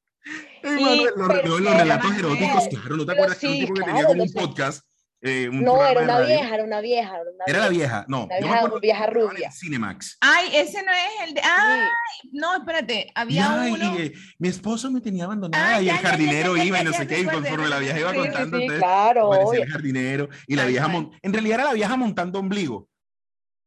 Ey, 0.62 0.70
Y 0.78 0.82
Manuel, 0.84 1.10
los, 1.16 1.28
per 1.28 1.48
los- 1.48 1.78
relatos 1.78 2.18
eróticos, 2.18 2.68
claro, 2.68 2.96
¿no 2.96 3.06
te 3.06 3.12
Pero 3.12 3.12
acuerdas 3.12 3.38
que 3.38 3.46
era 3.46 3.52
un 3.52 3.58
sí, 3.58 3.60
tipo 3.60 3.74
que 3.74 3.80
tenía 3.80 3.92
claro, 3.94 4.08
como 4.08 4.22
un 4.22 4.32
podcast? 4.32 4.86
Eh, 5.22 5.48
un 5.48 5.62
No, 5.62 5.84
era 5.86 6.00
una 6.02 6.18
radio? 6.18 6.26
vieja, 6.36 6.54
era 6.54 6.64
una 6.64 6.80
vieja. 6.80 7.14
Era, 7.14 7.22
una 7.30 7.44
Era 7.46 7.58
la 7.60 7.68
vieja. 7.68 7.86
vieja, 8.00 8.04
no. 8.08 8.22
Yo 8.22 8.28
me 8.28 8.52
vieja- 8.52 8.78
vieja 8.80 9.04
estaban 9.06 9.28
rubia. 9.30 9.50
Cinemax. 9.52 10.18
Ay, 10.20 10.50
ese 10.56 10.82
no 10.82 10.92
es 10.92 11.28
el 11.28 11.34
de. 11.34 11.40
Ah, 11.44 11.88
Sí. 12.20 12.30
no, 12.32 12.56
espérate. 12.56 13.06
Y, 13.06 13.12
Había 13.14 13.62
ay, 13.62 13.72
uno. 13.72 13.98
y, 13.98 14.02
eh, 14.02 14.12
mi 14.38 14.48
esposo 14.48 14.90
me 14.90 15.00
tenía 15.00 15.24
abandonada 15.24 15.76
Ay, 15.76 15.84
y 15.84 15.86
ya, 15.86 15.92
el 15.96 15.98
jardinero 16.00 16.56
ya, 16.56 16.62
ya, 16.62 16.68
iba 16.68 16.80
y 16.80 16.84
no 16.84 16.92
sé 16.92 17.06
qué, 17.06 17.20
y 17.20 17.24
conforme 17.24 17.68
la 17.68 17.78
vieja 17.78 17.98
iba 18.00 18.10
Sí, 18.12 18.18
contando, 18.18 18.56
sí, 18.58 18.62
entonces 18.64 18.78
claro, 18.84 19.28
obvio. 19.30 19.62
el 19.62 19.68
jardinero 19.70 20.28
y 20.46 20.56
la 20.56 20.62
Tal 20.62 20.70
vieja, 20.70 20.88
mon- 20.88 21.10
en 21.22 21.32
realidad 21.32 21.54
era 21.60 21.64
la 21.68 21.72
vieja 21.74 21.96
montando 21.96 22.38
ombligo. 22.38 22.88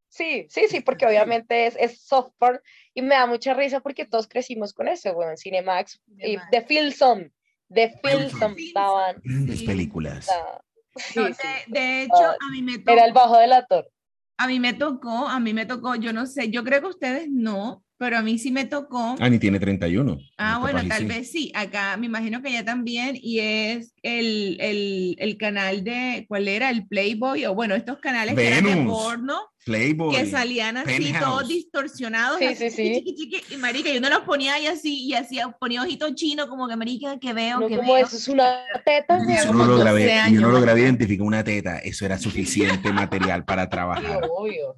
Sí, 0.09 0.47
sí, 0.49 0.67
sí, 0.69 0.79
porque 0.79 1.05
obviamente 1.05 1.67
es, 1.67 1.75
es 1.77 2.01
soft 2.01 2.31
porn 2.37 2.59
y 2.93 3.01
me 3.01 3.15
da 3.15 3.25
mucha 3.25 3.53
risa 3.53 3.81
porque 3.81 4.05
todos 4.05 4.27
crecimos 4.27 4.73
con 4.73 4.87
eso, 4.87 5.13
bueno, 5.13 5.31
en 5.31 5.37
Cinemax 5.37 6.01
y 6.19 6.21
Cinemax. 6.25 6.51
de 6.51 6.61
Filson, 6.61 7.33
de 7.67 7.93
Filson. 8.01 8.55
Daban. 8.73 9.17
Grandes 9.23 9.63
películas. 9.63 10.29
ah, 10.31 10.61
sí, 10.95 11.19
No, 11.19 11.27
sí, 11.27 11.47
de, 11.67 11.79
de 11.79 12.01
hecho, 12.03 12.15
Ah, 12.17 12.37
a 12.41 12.51
mí 12.51 12.61
me 12.61 12.77
tocó. 12.79 12.91
Era 12.91 13.05
el 13.05 13.13
bajo 13.13 13.37
delator. 13.37 13.89
A 14.37 14.47
mí 14.47 14.59
me 14.59 14.73
tocó, 14.73 15.27
a 15.27 15.39
mí 15.39 15.53
me 15.53 15.65
tocó, 15.65 15.95
yo 15.95 16.11
no 16.11 16.25
sé, 16.25 16.49
yo 16.51 16.63
creo 16.63 16.81
que 16.81 16.87
ustedes 16.87 17.29
no, 17.31 17.84
pero 17.97 18.17
a 18.17 18.21
mí 18.21 18.37
sí 18.37 18.51
me 18.51 18.65
tocó. 18.65 19.15
Ani 19.19 19.39
tiene 19.39 19.59
31. 19.59 20.17
Ah, 20.37 20.57
bueno, 20.59 20.81
y 20.83 20.87
tal 20.87 20.99
sí. 20.99 21.05
vez 21.05 21.31
sí. 21.31 21.51
Acá 21.55 21.95
me 21.97 22.07
imagino 22.07 22.41
que 22.41 22.51
ya 22.51 22.65
también. 22.65 23.17
Y 23.21 23.39
es 23.39 23.93
el, 24.03 24.57
el, 24.59 25.15
el 25.17 25.37
canal 25.37 25.83
de, 25.83 26.25
¿cuál 26.27 26.47
era? 26.47 26.69
El 26.69 26.87
Playboy, 26.87 27.45
o 27.45 27.53
bueno, 27.55 27.75
estos 27.75 27.99
canales 27.99 28.35
que 28.35 28.47
eran 28.47 28.63
de 28.65 28.83
porno, 28.85 29.39
Playboy. 29.65 30.15
que 30.15 30.25
salían 30.25 30.77
así, 30.77 30.87
Penthouse. 31.03 31.23
todos 31.23 31.47
distorsionados. 31.47 32.37
Sí, 32.39 32.45
así, 32.45 32.69
sí, 32.69 32.75
sí. 32.75 32.93
chiqui, 32.95 33.15
chiqui, 33.15 33.29
chiqui, 33.41 33.53
y 33.55 33.57
marica, 33.57 33.89
yo 33.91 34.01
no 34.01 34.09
los 34.09 34.19
ponía 34.21 34.55
ahí 34.55 34.67
así, 34.67 35.05
y 35.05 35.13
hacía, 35.13 35.49
ponía 35.59 35.81
ojito 35.81 36.13
chino, 36.13 36.47
como 36.49 36.67
que 36.67 36.75
marica, 36.75 37.17
que 37.19 37.33
veo, 37.33 37.61
No, 37.61 37.67
que 37.67 37.77
como 37.77 37.93
veo. 37.93 38.05
eso 38.05 38.17
es 38.17 38.27
una 38.27 38.57
teta, 38.85 39.17
Tenía 39.19 39.43
Yo 39.45 39.53
no 39.53 39.65
lo 39.65 39.77
12 39.77 39.83
grabé, 39.83 40.33
yo 40.33 40.41
no 40.41 40.49
logré 40.51 40.79
identificar 40.81 41.25
una 41.25 41.43
teta. 41.43 41.79
Eso 41.79 42.05
era 42.05 42.17
suficiente 42.17 42.91
material 42.91 43.45
para 43.45 43.69
trabajar. 43.69 44.21
obvio. 44.29 44.75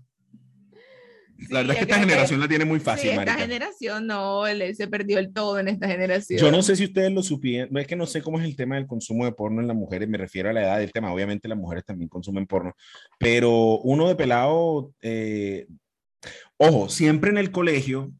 La 1.49 1.59
verdad 1.59 1.73
es 1.73 1.77
que 1.77 1.83
esta 1.83 1.85
creo 1.85 1.87
que- 1.87 2.09
generación 2.09 2.39
la 2.39 2.47
tiene 2.47 2.65
muy 2.65 2.79
Sí, 2.79 2.85
fácil, 2.85 3.09
esta 3.11 3.21
marica. 3.25 3.37
generación 3.37 4.07
no, 4.07 4.45
le- 4.47 4.73
se 4.75 4.87
perdió 4.87 5.19
el 5.19 5.31
todo 5.33 5.59
en 5.59 5.67
esta 5.67 5.87
generación. 5.87 6.39
Yo 6.39 6.51
no 6.51 6.61
sé 6.61 6.75
si 6.75 6.85
ustedes 6.85 7.11
lo 7.11 7.21
supieron, 7.23 7.77
es 7.77 7.87
que 7.87 7.95
no 7.95 8.05
sé 8.05 8.21
cómo 8.21 8.39
es 8.39 8.45
el 8.45 8.55
tema 8.55 8.75
del 8.75 8.87
consumo 8.87 9.25
de 9.25 9.31
porno 9.31 9.61
en 9.61 9.67
las 9.67 9.75
mujeres, 9.77 10.07
me 10.09 10.17
refiero 10.17 10.49
a 10.49 10.53
la 10.53 10.61
edad 10.63 10.79
del 10.79 10.91
tema, 10.91 11.13
obviamente 11.13 11.47
las 11.47 11.57
mujeres 11.57 11.85
también 11.85 12.09
consumen 12.09 12.47
porno, 12.47 12.73
pero 13.19 13.79
uno 13.79 14.07
de 14.07 14.15
pelado, 14.15 14.91
eh, 15.01 15.67
ojo, 16.57 16.89
siempre 16.89 17.29
en 17.29 17.37
el 17.37 17.51
colegio 17.51 18.11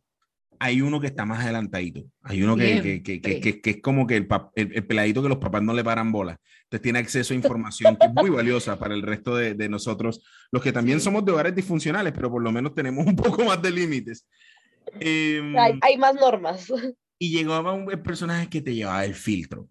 hay 0.59 0.81
uno 0.81 0.99
que 0.99 1.07
está 1.07 1.25
más 1.25 1.43
adelantadito, 1.43 2.03
hay 2.23 2.41
uno 2.41 2.55
que, 2.57 2.81
que, 2.81 3.03
que, 3.03 3.21
que, 3.21 3.39
que- 3.39 3.61
que 3.61 3.69
es 3.69 3.81
como 3.81 4.07
que 4.07 4.15
el, 4.17 4.27
pap- 4.27 4.51
el, 4.55 4.71
el 4.75 4.85
peladito 4.87 5.21
que 5.21 5.29
los 5.29 5.37
papás 5.37 5.61
no 5.61 5.73
le 5.73 5.83
paran 5.83 6.11
bola, 6.11 6.39
entonces 6.67 6.83
tiene 6.83 6.99
acceso 6.99 7.33
a 7.33 7.37
información 7.37 7.95
que 7.95 8.07
es 8.07 8.13
muy 8.13 8.29
valiosa 8.29 8.77
para 8.77 8.93
el 8.93 9.01
resto 9.01 9.35
de, 9.37 9.53
de 9.53 9.69
nosotros, 9.69 10.21
los 10.51 10.61
que 10.61 10.73
también 10.73 10.99
Sí. 10.99 11.05
somos 11.05 11.23
de 11.23 11.31
hogares 11.31 11.55
disfuncionales, 11.55 12.11
pero 12.13 12.29
por 12.29 12.43
lo 12.43 12.51
menos 12.51 12.75
tenemos 12.75 13.05
un 13.07 13.15
poco 13.15 13.45
más 13.45 13.61
de 13.61 13.71
límites. 13.71 14.27
Em, 14.99 15.57
Hay, 15.57 15.79
hay 15.81 15.97
más 15.97 16.15
normas. 16.15 16.67
y 17.19 17.29
llegaba 17.31 17.71
un 17.71 17.85
personaje 18.03 18.49
que 18.49 18.61
te 18.61 18.75
llevaba 18.75 19.05
el 19.05 19.15
filtro. 19.15 19.69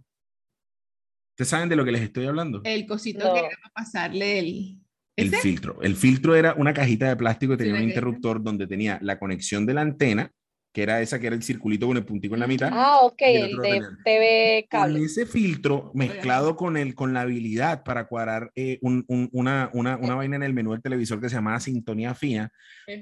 ¿Ustedes 1.34 1.48
saben 1.50 1.68
de 1.68 1.76
lo 1.76 1.84
que 1.84 1.92
les 1.92 2.00
estoy 2.00 2.24
hablando? 2.26 2.62
El 2.64 2.86
cosito 2.86 3.26
No. 3.26 3.34
que 3.34 3.40
era 3.40 3.50
para 3.62 3.72
pasarle 3.74 4.38
el... 4.38 4.78
El 5.18 5.28
¿Ese? 5.28 5.38
filtro. 5.42 5.80
El 5.82 5.96
filtro 5.96 6.34
era 6.34 6.54
una 6.54 6.72
cajita 6.74 7.08
de 7.08 7.16
plástico 7.16 7.52
que 7.52 7.58
tenía 7.58 7.74
una 7.74 7.82
un 7.82 7.88
interruptor 7.88 8.42
donde 8.42 8.66
tenía 8.66 8.98
la 9.02 9.18
conexión 9.18 9.64
de 9.66 9.74
la 9.74 9.80
antena, 9.82 10.30
que 10.76 10.82
era 10.82 11.00
esa 11.00 11.18
que 11.18 11.26
era 11.28 11.34
el 11.34 11.42
circulito 11.42 11.86
con 11.86 11.96
el 11.96 12.04
puntico 12.04 12.34
en 12.34 12.40
la 12.40 12.46
mitad. 12.46 12.68
Ah, 12.70 12.98
ok, 13.00 13.14
el 13.22 13.56
de 13.62 13.80
TV 14.04 14.66
Con 14.70 14.80
cable. 14.82 15.04
ese 15.06 15.24
filtro 15.24 15.90
mezclado 15.94 16.54
con, 16.54 16.76
el, 16.76 16.94
con 16.94 17.14
la 17.14 17.22
habilidad 17.22 17.82
para 17.82 18.06
cuadrar 18.08 18.50
eh, 18.54 18.78
un- 18.82 19.02
un- 19.08 19.30
una, 19.32 19.70
una, 19.72 19.96
una 19.96 20.14
vaina 20.16 20.36
en 20.36 20.42
el 20.42 20.52
menú 20.52 20.72
del 20.72 20.82
televisor 20.82 21.18
que 21.18 21.30
se 21.30 21.36
llamaba 21.36 21.60
sintonía 21.60 22.14
fina, 22.14 22.52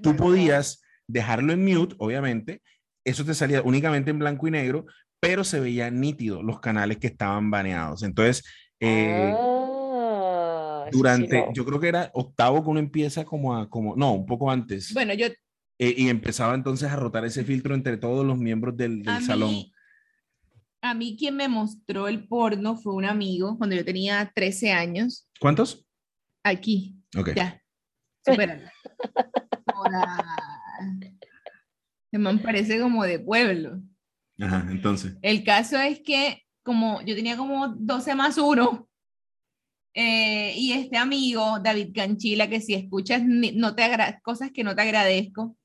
tú 0.04 0.14
podías 0.14 0.82
dejarlo 1.08 1.52
en 1.52 1.64
mute, 1.64 1.96
obviamente, 1.98 2.62
eso 3.04 3.24
te 3.24 3.34
salía 3.34 3.60
únicamente 3.62 4.12
en 4.12 4.20
blanco 4.20 4.46
y 4.46 4.52
negro, 4.52 4.86
pero 5.18 5.42
se 5.42 5.58
veía 5.58 5.90
nítido 5.90 6.44
los 6.44 6.60
canales 6.60 6.98
que 6.98 7.08
estaban 7.08 7.50
baneados. 7.50 8.04
Entonces, 8.04 8.44
eh, 8.78 9.34
Ah, 9.36 10.84
sí 10.92 10.96
durante, 10.96 11.38
no. 11.38 11.52
yo 11.52 11.64
creo 11.64 11.80
que 11.80 11.88
era 11.88 12.10
octavo 12.14 12.62
que 12.62 12.70
uno 12.70 12.78
empieza 12.78 13.24
como 13.24 13.56
a, 13.56 13.68
como, 13.68 13.96
no, 13.96 14.12
un 14.12 14.26
poco 14.26 14.48
antes, 14.48 14.92
Bueno, 14.94 15.12
yo 15.14 15.26
eh, 15.78 15.94
y 15.96 16.08
empezaba 16.08 16.54
entonces 16.54 16.90
a 16.90 16.96
rotar 16.96 17.24
ese 17.24 17.44
filtro 17.44 17.74
entre 17.74 17.96
todos 17.96 18.24
los 18.24 18.38
miembros 18.38 18.76
del, 18.76 19.02
del 19.02 19.14
a 19.14 19.20
salón. 19.20 19.50
mí, 19.50 19.72
a 20.82 20.94
mí 20.94 21.16
quien 21.18 21.36
me 21.36 21.48
mostró 21.48 22.08
el 22.08 22.26
porno 22.28 22.76
fue 22.76 22.94
un 22.94 23.04
amigo 23.04 23.56
cuando 23.58 23.74
yo 23.76 23.84
tenía 23.84 24.30
13 24.34 24.72
años, 24.72 25.28
¿Cuántos? 25.40 25.86
aquí, 26.44 26.96
Ok. 27.16 27.30
ya, 27.34 27.60
supéralo. 28.24 28.68
Man 32.12 32.38
parece 32.38 32.80
como 32.80 33.02
de 33.04 33.18
pueblo. 33.18 33.82
Ajá, 34.40 34.66
entonces. 34.70 35.16
El 35.22 35.42
caso 35.42 35.76
es 35.78 36.00
que 36.00 36.42
como 36.62 37.00
yo 37.02 37.14
tenía 37.14 37.36
como 37.36 37.68
12 37.68 38.14
más 38.14 38.38
1, 38.38 38.88
y 39.96 40.72
este 40.72 40.96
amigo, 40.96 41.58
David 41.60 41.90
Canchila, 41.94 42.48
que 42.48 42.60
si 42.60 42.74
escuchas 42.74 43.22
no 43.24 43.74
te 43.74 43.84
cosas 44.22 44.50
que 44.52 44.64
no 44.64 44.74
te 44.74 44.82
agradezco, 44.82 45.56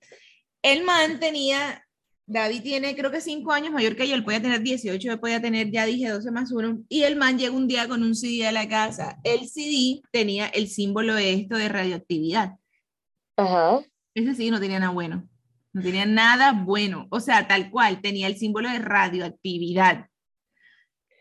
el 0.62 0.84
man 0.84 1.20
tenía, 1.20 1.86
David 2.26 2.62
tiene 2.64 2.96
creo 2.96 3.12
que 3.12 3.22
5 3.22 3.52
años 3.52 3.72
mayor 3.72 3.96
que 3.96 4.08
yo, 4.08 4.16
él 4.16 4.24
podía 4.24 4.42
tener 4.42 4.62
18, 4.62 5.08
yo 5.08 5.20
podía 5.20 5.42
tener, 5.42 5.72
ya 5.72 5.86
dije 5.86 6.10
12 6.10 6.32
más 6.32 6.52
1, 6.52 6.84
y 6.90 7.04
el 7.04 7.16
man 7.16 7.38
llegó 7.38 7.58
un 7.58 7.68
día 7.68 7.88
con 7.88 8.04
un 8.04 8.16
CD 8.16 8.48
a 8.48 8.52
la 8.52 8.68
casa. 8.68 9.20
El 9.24 9.48
CD 9.48 10.02
tenía 10.12 10.48
el 10.48 10.68
símbolo 10.68 11.16
de 11.16 11.34
esto 11.34 11.56
de 11.56 11.70
radioactividad. 11.70 12.56
Ajá. 13.38 13.82
Ese 14.14 14.36
sí 14.36 14.52
no 14.52 14.60
tenía 14.60 14.80
nada 14.80 14.92
bueno. 14.92 15.28
No 15.72 15.82
tenía 15.82 16.06
nada 16.06 16.52
bueno. 16.52 17.08
O 17.10 17.20
sea, 17.20 17.48
tal 17.48 17.70
cual, 17.70 18.02
tenía 18.02 18.28
el 18.28 18.38
símbolo 18.38 18.70
de 18.70 18.80
radioactividad. 18.80 20.08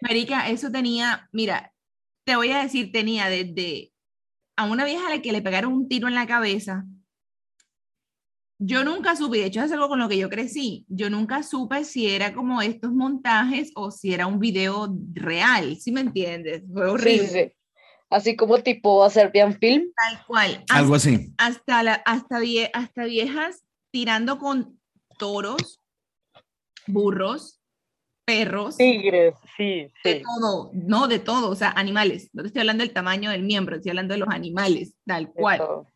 Marica, 0.00 0.48
eso 0.48 0.70
tenía, 0.70 1.28
mira, 1.32 1.72
te 2.24 2.36
voy 2.36 2.50
a 2.50 2.62
decir, 2.62 2.92
tenía 2.92 3.28
desde 3.28 3.92
a 4.56 4.64
una 4.64 4.84
vieja 4.84 5.06
a 5.06 5.10
la 5.10 5.22
que 5.22 5.32
le 5.32 5.42
pegaron 5.42 5.72
un 5.72 5.88
tiro 5.88 6.08
en 6.08 6.14
la 6.14 6.26
cabeza. 6.26 6.84
Yo 8.60 8.82
nunca 8.82 9.14
supe, 9.14 9.38
de 9.38 9.46
hecho 9.46 9.62
es 9.62 9.70
algo 9.70 9.88
con 9.88 10.00
lo 10.00 10.08
que 10.08 10.18
yo 10.18 10.28
crecí, 10.28 10.84
yo 10.88 11.10
nunca 11.10 11.42
supe 11.44 11.84
si 11.84 12.08
era 12.10 12.32
como 12.34 12.60
estos 12.60 12.92
montajes 12.92 13.70
o 13.76 13.90
si 13.92 14.12
era 14.12 14.26
un 14.26 14.40
video 14.40 14.92
real, 15.12 15.76
¿sí 15.76 15.92
me 15.92 16.00
entiendes? 16.00 16.64
Fue 16.72 16.90
horrible. 16.90 17.28
sí, 17.28 17.34
sí. 17.34 17.52
Así 18.10 18.36
como 18.36 18.58
tipo 18.58 19.08
Serbian 19.10 19.56
Film. 19.58 19.84
Tal 19.94 20.26
cual. 20.26 20.64
Algo 20.70 20.94
así. 20.94 21.32
hasta, 21.36 21.82
la, 21.82 21.94
hasta, 22.06 22.40
vie- 22.40 22.70
hasta 22.72 23.04
viejas 23.04 23.62
tirando 23.92 24.38
con 24.38 24.80
toros, 25.18 25.80
burros, 26.86 27.60
perros, 28.24 28.76
Tigres, 28.76 29.34
sí, 29.56 29.88
de 30.04 30.16
sí. 30.18 30.22
todo, 30.22 30.70
no 30.74 31.06
de 31.06 31.18
todo, 31.18 31.50
o 31.50 31.54
sea, 31.54 31.70
animales. 31.76 32.28
No 32.32 32.42
te 32.42 32.48
estoy 32.48 32.60
hablando 32.60 32.82
del 32.82 32.92
tamaño 32.92 33.30
del 33.30 33.42
miembro, 33.42 33.76
estoy 33.76 33.90
hablando 33.90 34.14
de 34.14 34.18
los 34.20 34.28
animales, 34.30 34.94
tal 35.06 35.26
de 35.26 35.32
cual. 35.32 35.58
todo. 35.58 35.86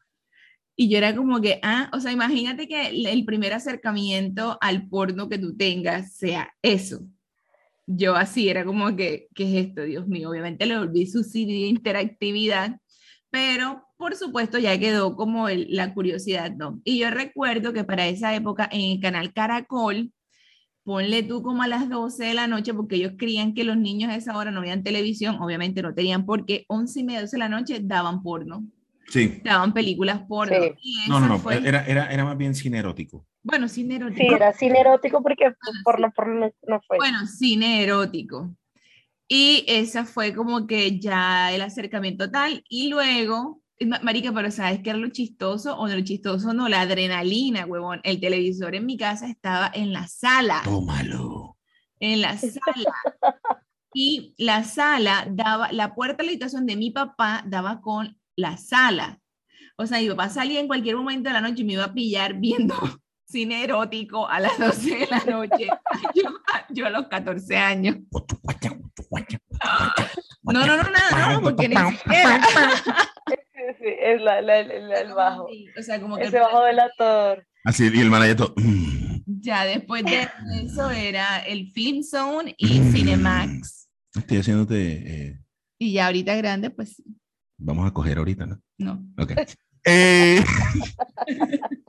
Y 0.83 0.89
yo 0.89 0.99
era 0.99 1.14
como 1.14 1.41
que, 1.41 1.61
ah, 1.62 1.89
o 1.93 2.01
sea, 2.01 2.11
imagínate 2.11 2.66
que 2.66 2.89
el- 2.89 3.24
primer 3.24 3.53
acercamiento 3.53 4.59
al 4.61 4.89
porno 4.89 5.28
que 5.28 5.39
tú 5.39 5.57
tengas 5.57 6.16
sea 6.16 6.53
eso. 6.61 7.07
Yo 7.87 8.16
así 8.16 8.49
era 8.49 8.64
como 8.64 8.97
que, 8.97 9.28
¿qué 9.35 9.45
es 9.61 9.66
esto? 9.68 9.83
Dios 9.85 10.09
mío, 10.09 10.30
obviamente 10.30 10.66
le 10.66 10.78
volví 10.78 11.07
su 11.07 11.22
CD 11.24 11.53
de 11.53 11.68
interactividad, 11.68 12.80
pero 13.30 13.85
por 13.97 14.16
supuesto 14.16 14.59
ya 14.59 14.78
quedó 14.80 15.16
como 15.16 15.49
la 15.51 15.95
curiosidad, 15.95 16.53
¿no? 16.57 16.80
Y 16.85 16.99
yo 17.01 17.11
recuerdo 17.12 17.72
que 17.72 17.85
para 17.85 18.09
esa 18.09 18.35
época 18.35 18.68
en 18.72 18.93
el 18.93 19.01
canal 19.01 19.33
Caracol, 19.33 20.12
ponle 20.85 21.22
tú 21.22 21.43
como 21.43 21.62
a 21.62 21.68
las 21.68 21.89
12 21.89 22.24
de 22.26 22.35
la 22.35 22.47
noche, 22.49 22.74
porque 22.74 22.97
ellos 22.97 23.14
creían 23.18 23.55
que 23.55 23.64
los 23.64 23.76
niños 23.76 24.11
a 24.11 24.16
esa 24.16 24.37
hora 24.37 24.51
no 24.51 24.62
veían 24.62 24.83
televisión, 24.85 25.37
obviamente 25.41 25.83
no 25.83 25.95
tenían 25.95 26.26
por 26.26 26.47
qué, 26.47 26.64
11 26.68 27.01
y 27.01 27.05
media, 27.05 27.22
12 27.22 27.37
de 27.37 27.41
la 27.41 27.49
noche 27.51 27.80
daban 27.83 28.22
porno 28.22 28.64
Sí. 29.09 29.40
daban 29.44 29.72
películas. 29.74 30.20
Sí. 30.48 30.72
Y 30.82 31.09
No, 31.11 31.20
no, 31.20 31.28
no. 31.28 31.38
fue- 31.38 31.57
Era, 31.66 31.84
era, 31.86 32.07
era 32.12 32.24
más 32.24 32.36
bien 32.36 32.55
cine 32.55 32.78
erótico. 32.78 33.26
bueno, 33.42 33.68
cine 33.68 33.96
erótico. 33.96 34.20
Sí, 34.28 34.34
era 34.34 34.53
cine 34.53 34.80
erótico 34.80 35.22
porque 35.22 35.44
Bueno, 35.44 35.80
porno, 35.84 36.12
porno 36.14 36.34
no, 36.46 36.53
no 36.68 36.80
fue. 36.86 36.96
Bueno, 36.98 37.26
cine 37.26 37.82
erótico. 37.82 38.55
Y 39.28 39.64
esa 39.66 40.05
fue 40.05 40.34
como 40.34 40.66
que 40.66 40.98
ya 40.98 41.53
el 41.53 41.62
acercamiento 41.62 42.30
tal. 42.30 42.64
Y 42.68 42.88
luego, 42.88 43.62
ma- 43.80 44.00
Marica, 44.03 44.32
pero 44.32 44.50
¿sabes 44.50 44.80
qué 44.82 44.90
era 44.90 44.98
lo 44.98 45.09
chistoso? 45.09 45.76
O 45.78 45.88
no 45.88 45.94
lo 45.94 46.03
chistoso, 46.05 46.53
no, 46.53 46.68
la 46.68 46.82
adrenalina, 46.82 47.64
huevón. 47.66 48.00
El 48.05 48.20
televisor 48.20 48.74
en 48.74 48.84
mi 48.86 48.96
casa 48.96 49.28
estaba 49.28 49.70
en 49.74 49.92
la 49.92 50.07
sala. 50.07 50.61
Tómalo. 50.64 51.57
en 52.00 52.20
la 52.20 52.36
sala. 52.36 52.53
Y 53.94 54.34
la 54.38 54.64
sala 54.64 55.26
daba, 55.30 55.70
la 55.70 55.94
puerta 55.94 56.16
de 56.18 56.24
la 56.24 56.30
habitación 56.30 56.64
de 56.64 56.76
mi 56.76 56.90
papá 56.90 57.44
daba 57.46 57.82
con 57.82 58.18
la 58.43 58.59
sala. 58.59 59.18
O 59.76 59.86
sea, 59.86 59.99
mi 60.01 60.09
papá 60.11 60.28
salía 60.28 60.61
en 60.61 60.66
cualquier 60.66 60.97
momento 60.97 61.30
de 61.30 61.32
la 61.32 61.40
noche 61.40 61.62
y 61.62 61.64
me 61.64 61.72
iba 61.72 61.84
a 61.84 61.95
pillar 61.95 62.34
viendo 62.34 62.74
cine 63.24 63.64
erótico 63.64 64.28
a 64.28 64.38
las 64.40 64.59
12 64.59 64.97
de 64.99 65.07
la 65.07 65.20
noche. 65.24 65.68
Yo, 66.14 66.22
yo 66.70 66.86
a 66.86 66.90
los 66.90 67.07
14 67.09 67.57
años. 67.57 67.97
No, 70.43 70.66
no, 70.66 70.76
no, 70.76 70.82
nada, 70.82 71.32
no, 71.34 71.40
porque 71.43 71.68
ni 71.68 71.76
siquiera. 71.76 72.40
Sí, 73.26 73.34
sí, 73.78 73.86
es 74.01 74.20
la, 74.20 74.40
la- 74.43 74.59
el, 74.59 74.93
el 74.93 75.14
bajo. 75.14 75.47
O 75.78 75.82
sea, 75.82 76.01
como 76.01 76.16
que 76.16 76.24
Ese 76.24 76.38
bajo 76.40 76.62
delator. 76.64 77.47
Así, 77.64 77.88
y 77.95 78.01
el 78.01 78.11
manager 78.11 78.36
todo. 78.36 78.55
"Mm, 78.57 79.20
ya 79.26 79.64
después 79.64 80.05
de 80.05 80.28
eso 80.64 80.90
era 80.90 81.38
el 81.40 81.70
Film 81.70 82.03
Zone 82.03 82.55
y 82.59 82.80
Cinemax. 82.90 83.88
Estoy 84.14 84.38
haciéndote. 84.38 85.26
eh, 85.28 85.38
Y 85.78 85.93
ya 85.93 86.07
ahorita 86.07 86.34
grande, 86.36 86.70
pues 86.70 87.01
vamos 87.64 87.88
a 87.88 87.92
coger 87.94 88.18
ahorita, 88.18 88.46
¿no? 88.46 88.60
no. 88.78 89.02
Ok. 89.22 89.32
Eh, 89.84 90.38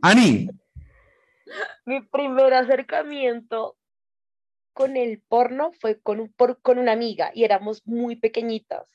Ani, 0.02 0.50
Mi 1.86 2.02
primer 2.02 2.52
acercamiento 2.56 3.78
con 4.74 4.98
el 4.98 5.22
porno 5.22 5.72
fue 5.80 6.02
con, 6.02 6.20
un, 6.20 6.34
por, 6.34 6.60
con 6.64 6.80
una 6.80 6.94
amiga 6.94 7.30
y 7.36 7.44
éramos 7.44 7.86
muy 7.86 8.16
pequeñitas. 8.16 8.88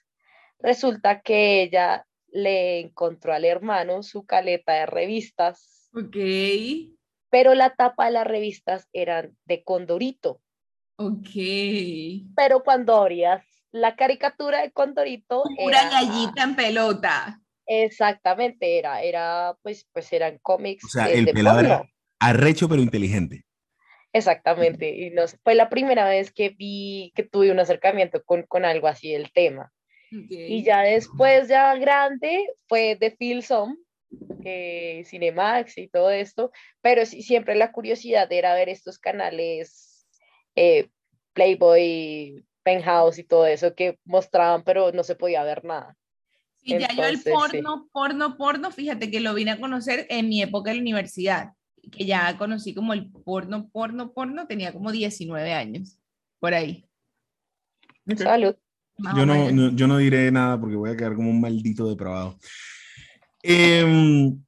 Resulta 0.59 1.21
que 1.21 1.63
ella 1.63 2.09
le 2.33 2.81
encontró 2.81 3.33
al 3.33 3.45
hermano 3.45 4.03
su 4.03 4.27
caleta 4.27 4.73
de 4.73 4.87
revistas, 4.87 5.89
Ok. 5.95 6.17
pero 7.31 7.55
la 7.55 7.77
tapa 7.77 8.07
de 8.07 8.11
las 8.13 8.27
revistas 8.27 8.89
eran 8.93 9.37
de 9.45 9.63
Condorito. 9.63 10.41
Ok. 10.97 11.29
Pero 12.35 12.65
cuando 12.65 12.97
abrías 12.97 13.45
la 13.73 13.97
caricatura 13.97 14.63
de 14.63 14.71
Condorito, 14.73 15.43
Pura 15.57 15.81
era- 15.83 15.91
gallita 15.91 16.43
en 16.43 16.57
pelota. 16.57 17.41
Exactamente, 17.67 18.79
era, 18.79 19.03
era, 19.03 19.57
pues, 19.63 19.87
pues 19.93 20.11
eran 20.13 20.39
cómics 20.41 20.85
O 20.85 20.89
sea, 20.89 21.07
de, 21.07 21.19
el 21.19 21.25
de 21.27 21.33
pelado 21.35 21.61
era- 21.61 21.89
arrecho 22.19 22.69
pero 22.69 22.81
inteligente. 22.83 23.45
Exactamente, 24.13 24.89
y 24.97 25.11
no 25.11 25.25
fue 25.45 25.55
la 25.55 25.69
primera 25.69 26.09
vez 26.09 26.33
que 26.33 26.49
vi, 26.49 27.13
que 27.15 27.23
tuve 27.25 27.53
un 27.53 27.61
acercamiento 27.61 28.23
con, 28.25 28.45
con 28.45 28.65
algo 28.65 28.89
así 28.89 29.13
del 29.13 29.31
tema. 29.33 29.71
Y 30.11 30.63
ya 30.65 30.81
después, 30.81 31.49
ya 31.49 31.75
grande, 31.77 32.47
fue 32.67 32.97
de 32.97 33.11
Phil 33.11 33.43
Som, 33.43 33.77
eh, 34.43 35.03
Cinemax 35.05 35.77
y 35.77 35.89
todo 35.89 36.11
esto, 36.11 36.51
pero 36.81 37.05
sí, 37.05 37.23
siempre 37.23 37.55
la 37.55 37.71
curiosidad 37.73 38.33
era 38.33 38.55
ver 38.55 38.71
estos 38.71 38.99
canales 38.99 40.07
eh, 40.57 40.89
Playboy, 41.35 42.43
Penthouse 42.69 43.19
y 43.19 43.25
todo 43.25 43.47
eso 43.47 43.75
que 43.75 43.99
mostraban, 44.05 44.63
pero 44.63 44.93
no 44.93 45.03
se 45.03 45.15
podía 45.15 45.43
ver 45.43 45.65
nada. 45.65 45.97
Y 46.63 46.79
ya 46.79 46.89
yo 46.93 47.05
el 47.05 47.15
Entonces, 47.15 47.23
sí. 47.25 47.31
porno, 47.31 47.89
porno, 47.91 48.37
porno, 48.37 48.71
fíjate 48.71 49.11
que 49.11 49.21
lo 49.21 49.33
vine 49.33 49.53
a 49.53 49.61
conocer 49.61 50.07
en 50.11 50.29
mi 50.29 50.43
época 50.43 50.71
de 50.71 50.77
la 50.77 50.83
universidad, 50.83 51.53
que 51.91 52.05
ya 52.05 52.37
conocí 52.37 52.75
como 52.75 52.93
el 52.93 53.11
porno, 53.11 53.71
porno, 53.71 54.13
porno, 54.13 54.47
tenía 54.47 54.75
como 54.75 54.93
19 54.93 55.55
años, 55.55 55.99
por 56.41 56.53
ahí. 56.53 56.85
Salud. 58.17 58.55
Yo 59.17 59.25
no, 59.25 59.71
yo 59.71 59.87
no 59.87 59.97
diré 59.97 60.31
nada 60.31 60.61
porque 60.61 60.77
voy 60.77 60.91
a 60.91 60.97
quedar 60.97 61.15
como 61.15 61.31
un 61.31 61.41
maldito 61.41 61.89
depravado. 61.89 62.39
Em, 63.43 64.43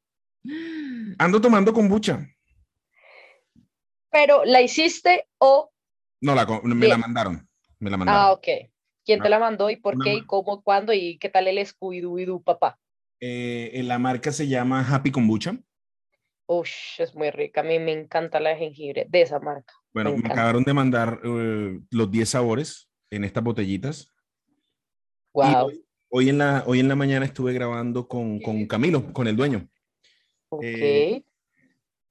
ando 1.18 1.40
tomando 1.40 1.72
kombucha. 1.72 2.26
Pero 4.10 4.44
¿la 4.44 4.60
hiciste 4.60 5.26
o...? 5.38 5.70
No, 6.20 6.34
la, 6.34 6.46
me 6.64 6.88
la 6.88 6.98
mandaron. 6.98 7.49
Me 7.80 7.90
la 7.90 7.96
mandaron. 7.96 8.22
Ah, 8.22 8.32
ok. 8.32 8.46
¿Quién 9.04 9.20
te 9.20 9.26
Ah, 9.26 9.30
la 9.30 9.38
mandó 9.38 9.70
y 9.70 9.76
por 9.76 9.98
qué 9.98 10.14
y 10.14 10.26
cómo, 10.26 10.62
cuándo 10.62 10.92
y 10.92 11.18
qué 11.18 11.28
tal 11.28 11.48
el 11.48 11.58
Scooby-Doo, 11.58 12.42
papá? 12.44 12.78
Eh, 13.18 13.70
eh, 13.74 13.82
la 13.82 13.98
marca 13.98 14.30
se 14.30 14.46
llama 14.46 14.86
Happy 14.88 15.10
Kombucha. 15.10 15.58
Ush, 16.46 17.00
es 17.00 17.14
muy 17.14 17.30
rica. 17.30 17.62
A 17.62 17.64
mí 17.64 17.78
me 17.78 17.92
encanta 17.92 18.40
la 18.40 18.50
de 18.50 18.56
jengibre 18.56 19.06
de 19.08 19.22
esa 19.22 19.40
marca. 19.40 19.72
Bueno, 19.92 20.16
Me 20.16 20.28
acabaron 20.28 20.62
de 20.64 20.74
mandar 20.74 21.20
eh, 21.24 21.80
los 21.90 22.10
10 22.10 22.28
sabores 22.28 22.88
en 23.10 23.24
estas 23.24 23.42
botellitas. 23.42 24.12
Wow. 25.32 25.66
hoy, 25.66 25.84
hoy 26.08 26.28
en 26.28 26.38
la, 26.38 26.64
hoy 26.66 26.80
en 26.80 26.88
la 26.88 26.96
mañana 26.96 27.24
estuve 27.24 27.52
grabando 27.52 28.06
con, 28.06 28.40
con 28.40 28.66
Camilo, 28.66 29.12
con 29.12 29.26
el 29.28 29.36
dueño. 29.36 29.68
Ok. 30.50 30.64
eh, 30.64 31.24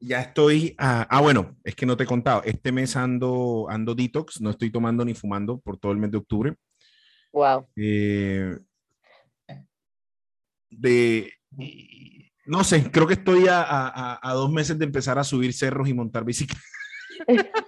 Ya 0.02 0.22
estoy. 0.22 0.76
ah, 0.78 1.06
ah, 1.10 1.22
bueno, 1.22 1.58
es 1.64 1.76
que 1.76 1.86
no 1.86 1.98
te 1.98 2.04
he 2.04 2.08
contado. 2.08 2.42
Este 2.46 2.72
mes 2.72 2.96
ando, 2.96 3.68
ando 3.70 3.96
detox, 3.96 4.40
no 4.42 4.50
estoy 4.52 4.72
tomando 4.72 5.04
ni 5.04 5.14
fumando 5.14 5.60
por 5.60 5.78
todo 5.78 5.92
el 5.92 5.98
mes 5.98 6.12
de 6.12 6.18
octubre. 6.18 6.56
Wow. 7.34 7.68
Eh, 7.76 8.58
de. 10.70 11.32
No 12.46 12.64
sé, 12.64 12.90
creo 12.92 13.06
que 13.08 13.14
estoy 13.14 13.48
a, 13.48 13.62
a- 13.62 13.88
a- 14.14 14.20
a 14.32 14.34
dos 14.34 14.52
meses 14.52 14.78
de 14.80 14.86
empezar 14.86 15.20
a 15.20 15.24
subir 15.24 15.54
cerros 15.54 15.88
y 15.90 15.94
montar 15.94 16.24
bicicleta. 16.24 16.62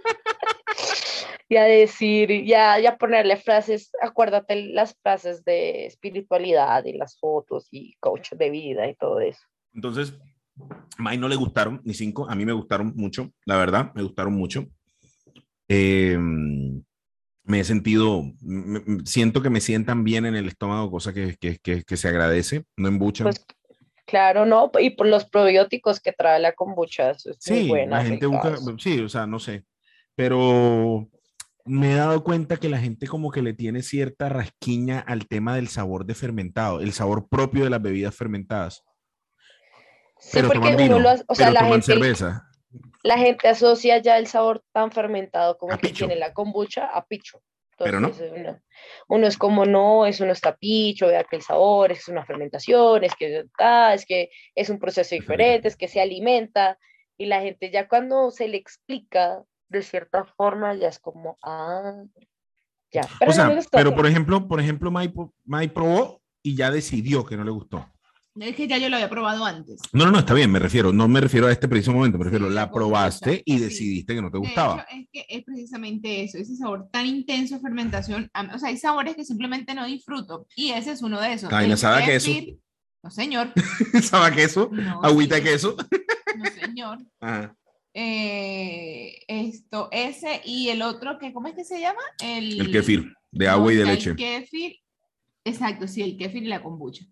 Y 1.49 1.57
a 1.57 1.65
decir, 1.65 2.45
ya, 2.45 2.79
ya 2.79 2.97
ponerle 2.97 3.35
frases, 3.35 3.91
acuérdate 4.01 4.55
las 4.71 4.95
frases 5.03 5.43
de 5.43 5.85
espiritualidad 5.85 6.85
y 6.85 6.93
las 6.93 7.19
fotos 7.19 7.67
y 7.71 7.93
coach 7.99 8.31
de 8.31 8.49
vida 8.49 8.87
y 8.87 8.95
todo 8.95 9.19
eso. 9.19 9.41
Entonces, 9.73 10.13
May 10.97 11.17
no 11.17 11.27
le 11.27 11.35
gustaron 11.35 11.81
ni 11.83 11.93
cinco, 11.93 12.29
a 12.29 12.35
mí 12.35 12.45
me 12.45 12.53
gustaron 12.53 12.93
mucho, 12.95 13.31
la 13.45 13.57
verdad, 13.57 13.91
me 13.95 14.03
gustaron 14.03 14.33
mucho. 14.33 14.67
Eh, 15.67 16.17
me 17.43 17.59
he 17.59 17.63
sentido, 17.63 18.23
me- 18.41 18.81
siento 19.05 19.41
que 19.41 19.49
me 19.49 19.61
sientan 19.61 20.03
bien 20.03 20.25
en 20.25 20.35
el 20.35 20.47
estómago, 20.47 20.91
cosa 20.91 21.13
que, 21.13 21.35
que, 21.39 21.57
que, 21.57 21.83
que 21.83 21.97
se 21.97 22.07
agradece, 22.07 22.65
no 22.77 22.87
embuchan. 22.87 23.25
Pues 23.27 23.45
claro, 24.05 24.45
¿no? 24.45 24.71
Y 24.79 24.91
por 24.91 25.07
los 25.07 25.25
probióticos 25.25 25.99
que 25.99 26.11
trae 26.11 26.39
la 26.39 26.53
kombucha, 26.53 27.11
eso 27.11 27.31
es 27.31 27.37
muy 27.49 27.61
sí, 27.61 27.67
buena. 27.67 27.97
la 27.97 28.05
gente 28.05 28.25
busca, 28.25 28.55
sí, 28.77 28.99
o 28.99 29.09
sea, 29.09 29.25
no 29.25 29.39
sé, 29.39 29.65
pero 30.15 31.09
me 31.65 31.93
he 31.93 31.95
dado 31.95 32.23
cuenta 32.23 32.57
que 32.57 32.69
la 32.69 32.79
gente 32.79 33.07
como 33.07 33.31
que 33.31 33.41
le 33.41 33.53
tiene 33.53 33.81
cierta 33.81 34.29
rasquiña 34.29 34.99
al 34.99 35.27
tema 35.27 35.55
del 35.55 35.67
sabor 35.67 36.05
de 36.05 36.15
fermentado, 36.15 36.81
el 36.81 36.91
sabor 36.91 37.27
propio 37.27 37.63
de 37.63 37.69
las 37.69 37.81
bebidas 37.81 38.15
fermentadas. 38.15 38.83
Sí, 40.21 40.29
Pero 40.33 40.49
porque 40.49 40.59
toman 40.59 40.75
uno 40.75 40.83
vino, 40.83 40.99
lo 40.99 41.09
o 41.27 41.35
sea, 41.35 41.51
la 41.51 41.65
gente, 41.65 41.81
cerveza. 41.81 42.47
la 43.03 43.17
gente 43.17 43.47
asocia 43.47 43.97
ya 43.97 44.17
el 44.19 44.27
sabor 44.27 44.63
tan 44.71 44.91
fermentado 44.91 45.57
como 45.57 45.73
A 45.73 45.77
que 45.77 45.87
picho. 45.89 46.05
tiene 46.05 46.19
la 46.19 46.31
kombucha 46.33 46.85
a 46.85 47.05
picho. 47.05 47.41
Pero 47.83 47.99
no. 47.99 48.09
Entonces, 48.09 48.31
Uno, 48.35 48.61
uno 49.07 49.27
es 49.27 49.37
como, 49.37 49.65
no, 49.65 50.05
eso 50.05 50.23
no 50.27 50.31
está 50.31 50.55
picho, 50.55 51.07
vea 51.07 51.23
que 51.23 51.37
el 51.37 51.41
sabor 51.41 51.91
es 51.91 52.07
una 52.07 52.23
fermentación, 52.23 53.03
es 53.03 53.15
que, 53.15 53.45
ah, 53.59 53.95
es 53.95 54.05
que 54.05 54.29
es 54.53 54.69
un 54.69 54.77
proceso 54.77 55.15
diferente, 55.15 55.67
es 55.67 55.75
que 55.75 55.87
se 55.87 55.99
alimenta, 55.99 56.77
y 57.17 57.25
la 57.25 57.41
gente 57.41 57.71
ya 57.71 57.87
cuando 57.87 58.29
se 58.29 58.47
le 58.47 58.57
explica 58.57 59.43
de 59.69 59.81
cierta 59.81 60.25
forma, 60.25 60.75
ya 60.75 60.89
es 60.89 60.99
como, 60.99 61.39
ah, 61.41 62.03
ya. 62.91 63.01
Pero 63.17 63.31
o 63.31 63.33
no 63.33 63.33
sea, 63.33 63.47
me 63.47 63.55
gustó. 63.55 63.69
pero 63.71 63.95
por 63.95 64.05
ejemplo, 64.05 64.47
por 64.47 64.59
ejemplo, 64.59 64.91
Mai 64.91 65.67
probó 65.69 66.21
y 66.43 66.55
ya 66.55 66.69
decidió 66.69 67.25
que 67.25 67.35
no 67.37 67.43
le 67.43 67.51
gustó. 67.51 67.91
Es 68.39 68.55
que 68.55 68.67
ya 68.67 68.77
yo 68.77 68.87
lo 68.89 68.95
había 68.95 69.09
probado 69.09 69.43
antes. 69.43 69.81
No, 69.91 70.05
no, 70.05 70.11
no, 70.11 70.19
está 70.19 70.33
bien, 70.33 70.49
me 70.51 70.59
refiero, 70.59 70.93
no 70.93 71.07
me 71.09 71.19
refiero 71.19 71.47
a 71.47 71.51
este 71.51 71.67
preciso 71.67 71.91
momento, 71.91 72.17
me 72.17 72.23
refiero, 72.23 72.47
Sí, 72.47 72.53
la 72.53 72.71
probaste 72.71 73.41
y 73.45 73.57
sí. 73.57 73.59
decidiste 73.59 74.15
que 74.15 74.21
no 74.21 74.31
te 74.31 74.37
gustaba. 74.37 74.85
hecho, 74.89 75.01
es 75.01 75.07
que 75.11 75.25
es 75.27 75.43
precisamente 75.43 76.23
eso, 76.23 76.37
ese 76.37 76.55
sabor 76.55 76.87
tan 76.91 77.05
intenso 77.07 77.55
de 77.55 77.61
fermentación. 77.61 78.31
O 78.53 78.57
sea, 78.57 78.69
hay 78.69 78.77
sabores 78.77 79.15
que 79.17 79.25
simplemente 79.25 79.75
no 79.75 79.85
disfruto 79.85 80.47
y 80.55 80.69
ese 80.71 80.91
es 80.91 81.01
uno 81.01 81.19
de 81.19 81.33
esos. 81.33 81.51
La 81.51 81.57
vaina 81.57 81.73
El 81.73 81.77
sabe 81.79 82.03
a 82.03 82.05
queso. 82.05 82.31
No, 83.03 83.09
señor. 83.11 83.51
¿Sabe 84.01 84.35
queso? 84.35 84.69
No, 84.71 85.01
Agüita 85.03 85.35
de 85.35 85.43
queso. 85.43 85.75
No, 86.37 86.45
señor. 86.51 86.99
Ajá. 87.19 87.53
Eh, 87.93 89.17
esto, 89.27 89.89
ese 89.91 90.41
y 90.45 90.69
el 90.69 90.81
otro, 90.81 91.17
que, 91.19 91.33
¿cómo 91.33 91.47
es 91.49 91.55
que 91.55 91.65
se 91.65 91.81
llama? 91.81 91.99
El, 92.23 92.61
El 92.61 92.71
kefir, 92.71 93.13
de 93.31 93.45
no, 93.47 93.51
agua 93.51 93.73
y 93.73 93.75
de 93.75 93.81
el 93.81 93.87
leche. 93.89 94.15
kéfir, 94.15 94.77
exacto, 95.43 95.87
sí, 95.87 96.01
el 96.01 96.17
kéfir 96.17 96.43
y 96.43 96.47
la 96.47 96.63
kombucha. 96.63 97.03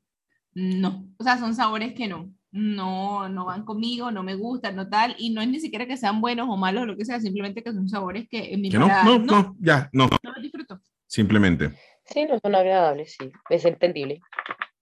No, 0.60 1.08
o 1.18 1.24
sea, 1.24 1.38
son 1.38 1.56
sabores 1.56 1.94
que 1.94 2.08
no, 2.10 2.34
no, 2.52 3.30
no 3.30 3.46
van 3.46 3.64
conmigo, 3.64 4.12
no 4.12 4.24
me 4.24 4.36
gustan, 4.36 4.76
no 4.76 4.90
tal, 4.90 5.16
y 5.18 5.30
no 5.30 5.42
es 5.42 5.48
ni 5.48 5.62
siquiera 5.62 5.86
que 5.86 5.96
sean 5.96 6.20
buenos 6.20 6.48
o 6.50 6.58
malos 6.58 6.84
o 6.84 6.86
lo 6.86 6.98
que 6.98 7.06
sea, 7.06 7.18
simplemente 7.22 7.64
que 7.64 7.72
son 7.72 7.88
sabores 7.88 8.28
que 8.30 8.54
en 8.54 8.60
mi 8.60 8.70
Que 8.70 8.78
no, 8.78 8.88
no, 8.88 9.20
no, 9.20 9.20
no, 9.20 9.56
ya, 9.60 9.90
no, 9.94 10.10
no 10.22 10.32
los 10.34 10.44
disfruto. 10.44 10.82
simplemente. 11.08 11.72
Sí, 12.06 12.26
no 12.26 12.38
son 12.40 12.56
agradables, 12.56 13.16
sí, 13.18 13.32
es 13.50 13.64
entendible. 13.64 14.20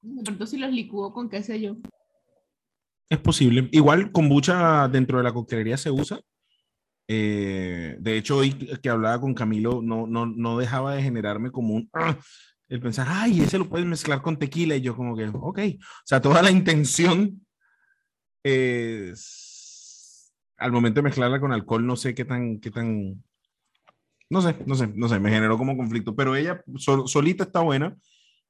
De 0.01 0.23
pronto 0.23 0.47
si 0.47 0.57
los 0.57 0.71
licúo 0.71 1.13
con 1.13 1.29
qué 1.29 1.43
sé 1.43 1.61
yo. 1.61 1.77
Es 3.07 3.19
posible. 3.19 3.69
Igual 3.71 4.11
kombucha 4.11 4.87
dentro 4.87 5.19
de 5.19 5.25
la 5.25 5.33
coctelería 5.33 5.77
se 5.77 5.91
usa. 5.91 6.19
Eh, 7.07 7.97
de 7.99 8.17
hecho, 8.17 8.37
hoy 8.37 8.53
que 8.53 8.89
hablaba 8.89 9.21
con 9.21 9.35
Camilo, 9.35 9.81
no, 9.83 10.07
no, 10.07 10.25
no 10.25 10.57
dejaba 10.57 10.95
de 10.95 11.03
generarme 11.03 11.51
como 11.51 11.75
un... 11.75 11.91
El 12.69 12.81
pensar, 12.81 13.07
ay, 13.09 13.41
ese 13.41 13.57
lo 13.57 13.69
puedes 13.69 13.85
mezclar 13.87 14.21
con 14.21 14.37
tequila. 14.37 14.75
Y 14.75 14.81
yo 14.81 14.95
como 14.95 15.15
que, 15.15 15.27
ok. 15.27 15.59
O 15.59 16.03
sea, 16.05 16.21
toda 16.21 16.41
la 16.41 16.51
intención 16.51 17.45
es... 18.43 20.33
Al 20.57 20.71
momento 20.71 20.99
de 20.99 21.03
mezclarla 21.03 21.39
con 21.39 21.53
alcohol, 21.53 21.85
no 21.85 21.95
sé 21.95 22.15
qué 22.15 22.25
tan, 22.25 22.59
qué 22.59 22.71
tan... 22.71 23.23
No 24.29 24.41
sé, 24.41 24.55
no 24.65 24.75
sé, 24.75 24.87
no 24.95 25.07
sé, 25.07 25.19
me 25.19 25.29
generó 25.29 25.57
como 25.57 25.77
conflicto. 25.77 26.15
Pero 26.15 26.35
ella 26.35 26.61
sol- 26.77 27.07
solita 27.07 27.43
está 27.43 27.61
buena. 27.61 27.95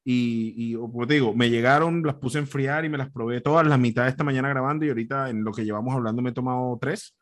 Y, 0.10 0.54
y 0.56 0.74
como 0.76 1.06
te 1.06 1.16
digo, 1.16 1.36
me 1.36 1.50
llegaron, 1.50 2.02
las 2.02 2.16
puse 2.16 2.38
a 2.38 2.42
enfriar 2.42 2.86
y 2.86 2.90
me 2.90 2.98
las 2.98 3.12
probé 3.12 3.42
todas, 3.42 3.68
la 3.68 3.78
mitad 3.78 4.06
de 4.06 4.10
esta 4.10 4.24
mañana 4.24 4.48
grabando 4.48 4.86
y 4.86 4.90
ahorita 4.90 5.30
en 5.30 5.44
lo 5.44 5.52
que 5.52 5.66
llevamos 5.66 5.94
hablando 5.94 6.22
me 6.22 6.30
he 6.30 6.34
tomado 6.34 6.78
tres. 6.80 7.17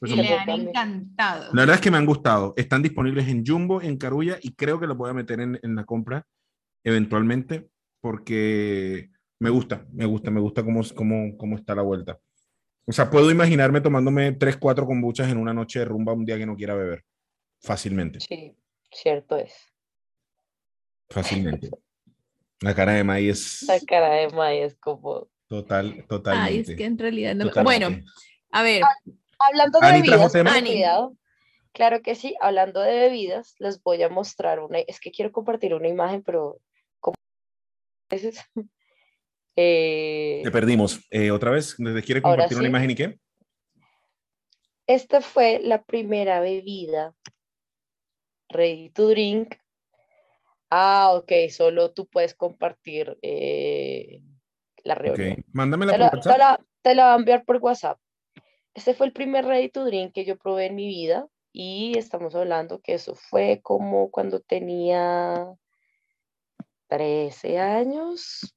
Pues 0.00 0.12
y 0.12 0.16
le 0.16 0.28
han 0.34 0.48
encantado. 0.50 1.52
la 1.52 1.60
verdad 1.62 1.74
es 1.76 1.80
que 1.82 1.90
me 1.90 1.98
han 1.98 2.06
gustado. 2.06 2.54
Están 2.56 2.82
disponibles 2.82 3.28
en 3.28 3.44
Jumbo, 3.46 3.82
en 3.82 3.96
Carulla 3.98 4.38
y 4.42 4.54
creo 4.54 4.80
que 4.80 4.86
los 4.86 4.96
voy 4.96 5.10
a 5.10 5.14
meter 5.14 5.40
en, 5.40 5.60
en 5.62 5.74
la 5.76 5.84
compra 5.84 6.26
eventualmente 6.82 7.68
porque 8.00 9.10
me 9.38 9.50
gusta, 9.50 9.86
me 9.92 10.06
gusta, 10.06 10.30
me 10.30 10.40
gusta 10.40 10.62
cómo, 10.64 10.80
cómo, 10.94 11.36
cómo 11.36 11.56
está 11.56 11.74
la 11.74 11.82
vuelta. 11.82 12.18
O 12.86 12.92
sea, 12.92 13.10
puedo 13.10 13.30
imaginarme 13.30 13.82
tomándome 13.82 14.32
tres, 14.32 14.56
cuatro 14.56 14.86
kombuchas 14.86 15.30
en 15.30 15.36
una 15.36 15.52
noche 15.52 15.80
de 15.80 15.84
rumba 15.84 16.14
un 16.14 16.24
día 16.24 16.38
que 16.38 16.46
no 16.46 16.56
quiera 16.56 16.74
beber. 16.74 17.04
Fácilmente, 17.60 18.20
Sí, 18.20 18.56
cierto 18.90 19.36
es. 19.36 19.52
fácilmente. 21.10 21.70
La 22.62 22.74
cara 22.74 22.92
de 22.92 23.04
May 23.04 23.28
es 23.28 23.62
Esa 23.62 23.78
cara 23.86 24.10
de 24.14 24.28
Maya 24.30 24.64
es 24.66 24.76
como... 24.76 25.28
total, 25.48 26.04
totalmente. 26.08 26.52
Ay, 26.52 26.58
es 26.60 26.76
que 26.76 26.84
en 26.84 26.98
realidad 26.98 27.34
no. 27.34 27.44
me- 27.44 27.50
totalmente. 27.50 27.86
Bueno, 27.88 28.04
a 28.52 28.62
ver, 28.62 28.82
Hablando 29.40 29.80
de 29.80 29.86
Ani, 29.86 30.02
¿trajo 30.02 30.28
bebidas, 30.28 30.62
cuidado. 30.62 31.16
Claro 31.72 32.02
que 32.02 32.14
sí, 32.14 32.34
hablando 32.40 32.80
de 32.80 32.92
bebidas, 32.94 33.54
les 33.58 33.82
voy 33.82 34.02
a 34.02 34.08
mostrar 34.08 34.60
una, 34.60 34.80
es 34.80 35.00
que 35.00 35.10
quiero 35.10 35.30
compartir 35.32 35.72
una 35.74 35.88
imagen, 35.88 36.22
pero 36.22 36.60
como 36.98 37.14
veces, 38.10 38.40
eh, 39.56 40.40
Te 40.44 40.50
perdimos. 40.50 41.00
Eh, 41.10 41.30
otra 41.30 41.50
vez, 41.50 41.78
¿les 41.78 42.04
quiere 42.04 42.22
compartir 42.22 42.58
una 42.58 42.68
imagen 42.68 42.90
y 42.90 42.94
qué? 42.94 43.18
esta 44.86 45.20
fue 45.20 45.60
la 45.62 45.84
primera 45.84 46.40
bebida 46.40 47.14
ready 48.48 48.90
to 48.90 49.08
drink. 49.08 49.54
Ah, 50.68 51.12
ok, 51.14 51.30
solo 51.50 51.92
tú 51.92 52.08
puedes 52.08 52.34
compartir 52.34 53.16
eh, 53.22 54.20
la 54.82 54.96
reunión. 54.96 55.32
Ok, 55.38 55.44
mándamela 55.52 55.92
Te 55.92 55.98
por 55.98 56.04
la, 56.06 56.10
te 56.10 56.16
WhatsApp. 56.16 56.38
la- 56.38 56.60
te 56.82 56.94
la 56.96 57.04
voy 57.04 57.12
a 57.12 57.16
enviar 57.16 57.44
por 57.44 57.56
WhatsApp. 57.58 58.00
Este 58.74 58.94
fue 58.94 59.06
el 59.06 59.12
primer 59.12 59.44
ready 59.44 59.68
to 59.68 59.84
drink 59.84 60.12
que 60.12 60.24
yo 60.24 60.38
probé 60.38 60.66
en 60.66 60.74
mi 60.76 60.86
vida 60.86 61.26
y 61.52 61.98
estamos 61.98 62.34
hablando 62.34 62.80
que 62.80 62.94
eso 62.94 63.14
fue 63.14 63.60
como 63.62 64.10
cuando 64.10 64.40
tenía 64.40 65.46
13 66.88 67.58
años. 67.58 68.54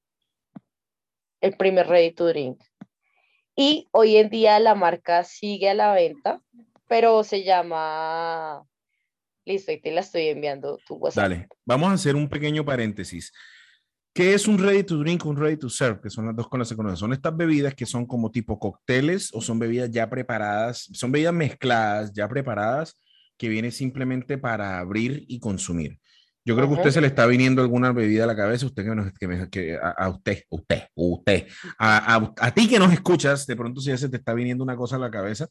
el 1.42 1.58
primer 1.58 1.88
ready 1.88 2.12
to 2.14 2.28
drink. 2.28 2.64
Y 3.56 3.90
hoy 3.92 4.16
en 4.16 4.30
día 4.30 4.60
la 4.60 4.76
marca 4.76 5.24
sigue 5.26 5.70
a 5.70 5.74
la 5.74 5.94
venta, 5.94 6.42
pero 6.88 7.24
se 7.24 7.44
llama... 7.44 8.64
Listo, 9.46 9.74
y 9.74 9.82
te 9.82 9.92
la 9.92 10.00
estoy 10.00 10.28
enviando 10.28 10.78
tu 10.88 10.96
WhatsApp. 10.96 11.24
Dale, 11.24 11.48
vamos 11.66 11.90
a 11.90 11.94
hacer 11.94 12.16
un 12.16 12.30
pequeño 12.30 12.64
paréntesis. 12.64 13.34
¿Qué 14.14 14.34
es 14.36 14.48
un 14.48 14.60
ready 14.60 14.84
to 14.84 14.98
drink, 15.00 15.26
un 15.26 15.36
ready 15.36 15.58
to 15.58 15.70
serve? 15.70 16.00
Que 16.02 16.10
son 16.12 16.28
las 16.28 16.36
dos 16.36 16.48
cosas 16.48 16.68
que 16.68 16.70
se 16.74 16.76
conocen. 16.76 16.98
Son 16.98 17.14
estas 17.14 17.36
bebidas 17.36 17.74
que 17.74 17.86
son 17.88 18.06
como 18.06 18.30
tipo 18.30 18.60
cócteles 18.60 19.30
o 19.34 19.42
son 19.42 19.58
bebidas 19.58 19.90
ya 19.90 20.08
preparadas, 20.10 20.88
son 20.94 21.12
bebidas 21.12 21.34
mezcladas, 21.34 22.14
ya 22.14 22.28
preparadas, 22.30 23.00
que 23.38 23.50
vienen 23.50 23.72
simplemente 23.72 24.38
para 24.38 24.78
abrir 24.78 25.26
y 25.28 25.40
consumir. 25.40 26.00
Yo 26.46 26.56
creo 26.56 26.68
que 26.68 26.74
a 26.76 26.78
usted 26.78 26.92
se 26.92 27.02
le 27.02 27.08
está 27.08 27.26
viniendo 27.26 27.62
alguna 27.62 27.92
bebida 27.94 28.26
a 28.26 28.28
la 28.28 28.36
cabeza, 28.36 28.66
usted 28.68 28.84
que, 28.84 28.94
nos, 28.94 29.14
que, 29.14 29.28
me- 29.28 29.50
que 29.50 29.78
a, 29.78 29.90
a 29.92 30.10
usted, 30.10 30.44
usted, 30.50 30.84
usted, 30.94 31.48
a, 31.80 32.16
a- 32.16 32.34
a 32.38 32.52
ti 32.54 32.68
que 32.68 32.78
nos 32.80 32.92
escuchas, 32.94 33.48
de 33.48 33.56
pronto 33.56 33.80
si 33.82 33.88
ya 33.90 33.98
se 33.98 34.10
te 34.10 34.18
está 34.18 34.34
viniendo 34.34 34.64
una 34.64 34.76
cosa 34.76 34.98
a 34.98 35.00
la 35.00 35.10
cabeza, 35.10 35.48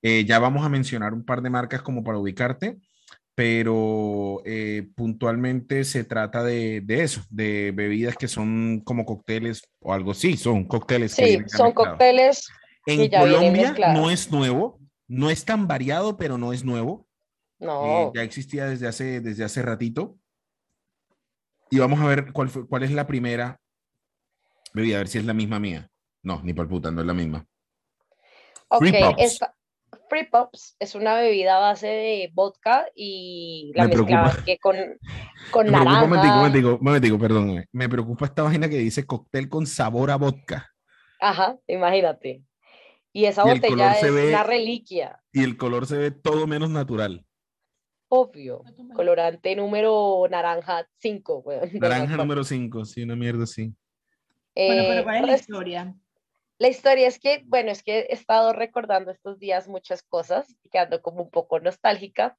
eh, 0.00 0.24
ya 0.24 0.38
vamos 0.38 0.64
a 0.64 0.68
mencionar 0.68 1.12
un 1.12 1.24
par 1.24 1.42
de 1.42 1.50
marcas 1.50 1.82
como 1.82 2.02
para 2.04 2.18
ubicarte, 2.18 2.78
pero 3.36 4.40
eh, 4.46 4.88
puntualmente 4.96 5.84
se 5.84 6.04
trata 6.04 6.42
de, 6.42 6.80
de 6.80 7.02
eso, 7.02 7.20
de 7.28 7.70
bebidas 7.70 8.16
que 8.16 8.28
son 8.28 8.80
como 8.80 9.04
cócteles 9.04 9.62
o 9.80 9.92
algo 9.92 10.12
así, 10.12 10.38
son 10.38 10.64
cócteles. 10.64 11.14
que 11.14 11.26
Sí, 11.26 11.38
ya 11.38 11.48
son 11.58 11.72
cócteles. 11.72 12.48
En 12.86 13.10
que 13.10 13.18
Colombia 13.18 13.74
no 13.92 14.10
es 14.10 14.32
nuevo, 14.32 14.80
no 15.06 15.28
es 15.28 15.44
tan 15.44 15.68
variado, 15.68 16.16
pero 16.16 16.38
no 16.38 16.54
es 16.54 16.64
nuevo. 16.64 17.06
Eh, 17.60 17.66
No, 17.66 18.12
ya 18.14 18.22
existía 18.22 18.64
desde 18.66 18.86
hace, 18.88 19.20
desde 19.20 19.44
hace 19.44 19.60
ratito. 19.60 20.16
Y 21.70 21.78
vamos 21.78 22.00
a 22.00 22.06
ver 22.06 22.32
cuál, 22.32 22.48
fue, 22.48 22.66
cuál 22.66 22.84
es 22.84 22.90
la 22.90 23.06
primera 23.06 23.60
bebida, 24.72 24.96
a 24.96 24.98
ver 25.00 25.08
si 25.08 25.18
es 25.18 25.26
la 25.26 25.34
misma 25.34 25.60
mía. 25.60 25.90
No, 26.22 26.40
ni 26.42 26.54
por 26.54 26.68
puta, 26.68 26.90
no 26.90 27.02
es 27.02 27.06
la 27.06 27.12
misma. 27.14 27.46
ok, 28.68 28.84
esta- 29.18 29.54
Free 30.08 30.24
Pops 30.30 30.76
es 30.78 30.94
una 30.94 31.14
bebida 31.14 31.56
a 31.56 31.60
base 31.60 31.86
de 31.86 32.30
vodka 32.32 32.86
y 32.94 33.72
la 33.74 33.84
Me 33.84 33.90
preocupa. 33.90 34.36
que 34.44 34.58
con, 34.58 34.76
con 35.50 35.66
Me 35.66 35.72
naranja. 35.72 36.02
un 36.04 36.10
momentico, 36.10 36.32
un 36.34 36.38
momentico, 36.40 36.78
momentico, 36.80 37.18
perdón. 37.18 37.64
Me 37.72 37.88
preocupa 37.88 38.26
esta 38.26 38.42
vaina 38.42 38.68
que 38.68 38.78
dice 38.78 39.04
cóctel 39.06 39.48
con 39.48 39.66
sabor 39.66 40.10
a 40.10 40.16
vodka. 40.16 40.70
Ajá, 41.20 41.58
imagínate. 41.66 42.42
Y 43.12 43.24
esa 43.24 43.44
Y 43.46 43.50
el 43.50 43.54
botella 43.56 43.98
es 43.98 44.12
ve- 44.12 44.28
una 44.28 44.42
reliquia, 44.42 45.22
Y 45.32 45.42
el 45.42 45.56
color 45.56 45.86
se 45.86 45.96
ve 45.96 46.10
todo 46.10 46.46
menos 46.46 46.70
natural. 46.70 47.24
obvio. 48.08 48.62
Colorante 48.94 49.56
número 49.56 50.26
naranja 50.30 50.86
5, 50.98 51.42
Naranja 51.80 52.16
número 52.16 52.44
5, 52.44 52.84
sí, 52.84 53.02
una 53.02 53.16
mierda 53.16 53.44
así. 53.44 53.74
Bueno, 54.54 54.82
Eh, 54.82 54.86
pero 54.88 55.04
¿cuál 55.04 55.16
es 55.16 55.26
la 55.26 55.34
historia? 55.34 55.94
La 56.58 56.68
historia 56.68 57.06
es 57.08 57.18
que, 57.18 57.42
bueno, 57.46 57.70
es 57.70 57.82
que 57.82 58.00
he 58.00 58.12
estado 58.14 58.52
recordando 58.52 59.10
estos 59.10 59.38
días 59.38 59.68
muchas 59.68 60.02
cosas, 60.02 60.46
quedando 60.72 61.02
como 61.02 61.22
un 61.22 61.30
poco 61.30 61.60
nostálgica. 61.60 62.36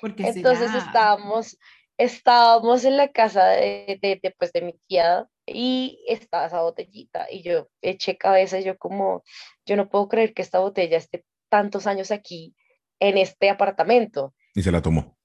Porque 0.00 0.24
Entonces 0.28 0.70
será? 0.70 0.84
estábamos, 0.84 1.58
estábamos 1.96 2.84
en 2.84 2.96
la 2.96 3.08
casa 3.08 3.46
de, 3.48 3.98
de, 4.02 4.20
de, 4.22 4.34
pues, 4.38 4.52
de 4.52 4.62
mi 4.62 4.74
tía 4.86 5.26
y 5.46 6.02
estaba 6.06 6.46
esa 6.46 6.62
botellita 6.62 7.26
y 7.30 7.42
yo 7.42 7.68
eché 7.82 8.16
cabeza 8.16 8.58
y 8.58 8.64
yo 8.64 8.78
como, 8.78 9.22
yo 9.66 9.76
no 9.76 9.88
puedo 9.88 10.08
creer 10.08 10.32
que 10.34 10.42
esta 10.42 10.58
botella 10.60 10.96
esté 10.98 11.24
tantos 11.48 11.86
años 11.86 12.10
aquí 12.10 12.54
en 13.00 13.18
este 13.18 13.50
apartamento. 13.50 14.34
Y 14.54 14.62
se 14.62 14.70
la 14.72 14.80
tomó. 14.82 15.16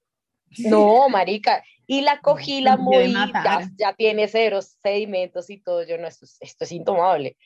No, 0.58 1.08
marica. 1.08 1.62
Y 1.86 2.00
la 2.02 2.20
cogí, 2.20 2.60
la 2.60 2.76
moví, 2.76 3.12
ya, 3.44 3.70
ya 3.76 3.92
tiene 3.94 4.26
ceros, 4.28 4.76
sedimentos 4.82 5.48
y 5.50 5.60
todo. 5.60 5.84
Yo 5.84 5.96
no, 5.98 6.08
esto, 6.08 6.24
es- 6.24 6.38
esto 6.40 6.64
es 6.64 6.72
intomable. 6.72 7.36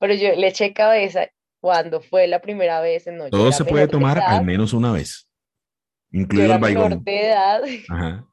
Pero 0.00 0.14
yo 0.14 0.34
le 0.34 0.48
eché 0.48 0.72
cabeza 0.72 1.28
cuando 1.60 2.00
fue 2.00 2.26
la 2.26 2.40
primera 2.40 2.80
vez. 2.80 3.06
No, 3.06 3.28
Todo 3.28 3.52
se 3.52 3.64
puede 3.64 3.86
menor 3.86 3.88
de 3.88 3.92
tomar 3.92 4.16
edad, 4.18 4.38
al 4.38 4.44
menos 4.44 4.72
una 4.72 4.90
vez, 4.92 5.28
Yo 6.10 6.22
incluido 6.22 6.46
era 6.46 6.54
el 6.54 6.60
menor 6.60 6.88
baigón. 6.88 7.04
de 7.04 7.26
edad. 7.26 7.62
Ajá. 7.88 8.26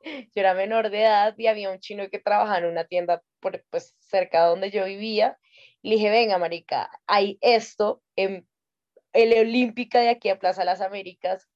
yo 0.04 0.40
era 0.40 0.54
menor 0.54 0.90
de 0.90 1.02
edad 1.02 1.34
y 1.36 1.46
había 1.46 1.70
un 1.70 1.78
chino 1.78 2.08
que 2.10 2.18
trabajaba 2.18 2.58
en 2.58 2.64
una 2.64 2.84
tienda 2.84 3.22
por, 3.38 3.62
pues, 3.70 3.94
cerca 4.00 4.42
de 4.42 4.48
donde 4.50 4.70
yo 4.70 4.84
vivía. 4.84 5.38
Y 5.82 5.90
le 5.90 5.94
dije, 5.96 6.10
venga, 6.10 6.38
marica, 6.38 6.90
hay 7.06 7.38
esto 7.40 8.02
en 8.16 8.46
el 9.12 9.32
Olímpica 9.38 10.00
de 10.00 10.08
aquí 10.08 10.28
a 10.28 10.38
Plaza 10.38 10.64
Las 10.64 10.80
Américas, 10.80 11.48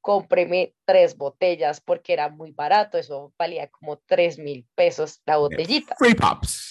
cómpreme 0.00 0.74
tres 0.84 1.16
botellas 1.16 1.80
porque 1.80 2.12
era 2.12 2.28
muy 2.28 2.52
barato, 2.52 2.96
eso 2.98 3.34
valía 3.38 3.68
como 3.68 3.98
tres 3.98 4.38
mil 4.38 4.66
pesos 4.74 5.20
la 5.26 5.36
botellita 5.36 5.94
Free 5.98 6.14
Pops. 6.14 6.65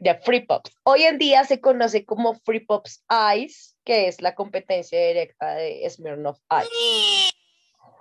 De 0.00 0.14
Free 0.14 0.46
Pops. 0.46 0.74
Hoy 0.82 1.02
en 1.02 1.18
día 1.18 1.44
se 1.44 1.60
conoce 1.60 2.04
como 2.04 2.34
Free 2.34 2.60
Pops 2.60 3.04
Ice, 3.36 3.74
que 3.84 4.08
es 4.08 4.20
la 4.22 4.34
competencia 4.34 4.98
directa 5.06 5.54
de 5.54 5.88
Smirnoff 5.88 6.38
Ice. 6.62 7.32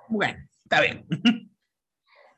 Bueno, 0.08 0.40
está 0.64 0.82
bien. 0.82 1.06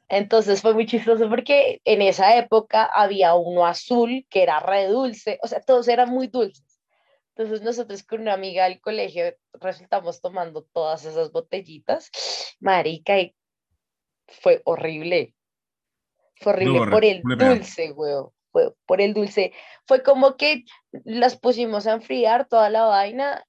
Entonces 0.09 0.62
fue 0.62 0.74
muy 0.74 0.88
chistoso 0.88 1.30
porque 1.30 1.80
en 1.86 2.01
esa 2.01 2.36
época 2.36 2.86
había 2.86 3.36
uno 3.36 3.66
azul 3.66 4.26
que 4.30 4.43
era 4.43 4.59
re 4.59 4.88
dulce, 4.88 5.39
o 5.41 5.47
sea, 5.47 5.62
todos 5.62 5.88
eran 5.88 6.09
muy 6.09 6.28
dulces. 6.28 6.82
Entonces 7.36 7.62
nosotros 7.62 8.03
con 8.03 8.22
una 8.22 8.34
amiga 8.34 8.66
del 8.66 8.82
colegio 8.82 9.34
resultamos 9.53 10.20
tomando 10.20 10.64
todas 10.74 11.05
esas 11.05 11.32
botellitas, 11.32 12.09
marica, 12.59 13.20
y 13.20 13.36
fue 14.28 14.62
horrible. 14.66 15.34
Fue 16.36 16.53
horrible 16.53 16.80
Duro, 16.80 16.91
por 16.91 17.05
el 17.05 17.22
dulce, 17.22 17.91
weón. 17.93 18.32
Fue 18.51 18.73
por 18.85 19.01
el 19.01 19.13
dulce. 19.13 19.53
Fue 19.85 20.03
como 20.03 20.35
que 20.37 20.65
las 21.05 21.37
pusimos 21.37 21.87
a 21.87 21.93
enfriar 21.93 22.47
toda 22.47 22.69
la 22.69 22.83
vaina 22.83 23.45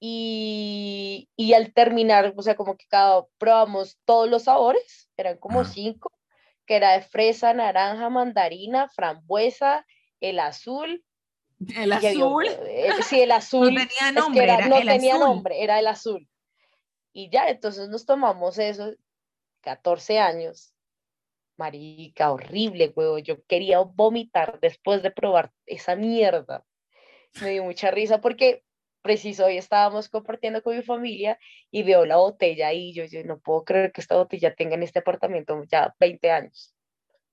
y, 0.00 1.28
y 1.36 1.52
al 1.54 1.72
terminar, 1.72 2.32
o 2.36 2.42
sea, 2.42 2.56
como 2.56 2.76
que 2.76 2.86
cada 2.88 3.24
probamos 3.38 3.98
todos 4.04 4.28
los 4.28 4.44
sabores, 4.44 5.08
eran 5.16 5.36
como 5.38 5.64
cinco, 5.64 6.10
que 6.66 6.76
era 6.76 6.92
de 6.92 7.02
fresa, 7.02 7.52
naranja, 7.54 8.08
mandarina, 8.08 8.88
frambuesa, 8.88 9.86
el 10.20 10.38
azul. 10.40 11.04
El 11.76 11.90
y 11.90 11.92
había 11.92 12.10
azul. 12.10 12.46
eh, 12.66 12.90
sí, 13.02 13.20
el 13.20 13.30
azul. 13.32 13.68
tenía 13.74 13.86
es 14.08 14.12
que 14.14 14.20
nombre, 14.20 14.44
era- 14.44 14.54
era 14.54 14.68
no 14.68 14.78
el 14.78 14.88
tenía 14.88 15.14
azul. 15.14 15.26
nombre, 15.28 15.62
era 15.62 15.78
el 15.78 15.86
azul. 15.86 16.28
Y 17.12 17.28
ya, 17.30 17.48
entonces 17.48 17.88
nos 17.88 18.06
tomamos 18.06 18.58
eso, 18.58 18.92
14 19.60 20.18
años. 20.18 20.72
Marica, 21.64 22.32
horrible, 22.32 22.90
huevo. 22.96 23.18
Yo 23.18 23.44
quería 23.44 23.80
vomitar 23.80 24.58
después 24.62 25.02
de 25.02 25.10
probar 25.10 25.52
esa 25.66 25.94
mierda. 25.94 26.64
Me 27.42 27.50
dio 27.50 27.64
mucha 27.64 27.90
risa 27.90 28.22
porque 28.22 28.64
preciso 29.02 29.44
hoy 29.44 29.58
estábamos 29.58 30.08
compartiendo 30.08 30.62
con 30.62 30.74
mi 30.74 30.82
familia 30.82 31.38
y 31.70 31.82
veo 31.82 32.06
la 32.06 32.16
botella 32.16 32.68
ahí. 32.68 32.94
Yo, 32.94 33.04
yo 33.04 33.22
no 33.24 33.38
puedo 33.38 33.62
creer 33.64 33.92
que 33.92 34.00
esta 34.00 34.16
botella 34.16 34.54
tenga 34.54 34.74
en 34.74 34.82
este 34.82 35.00
apartamento 35.00 35.62
ya 35.70 35.94
20 36.00 36.30
años. 36.30 36.74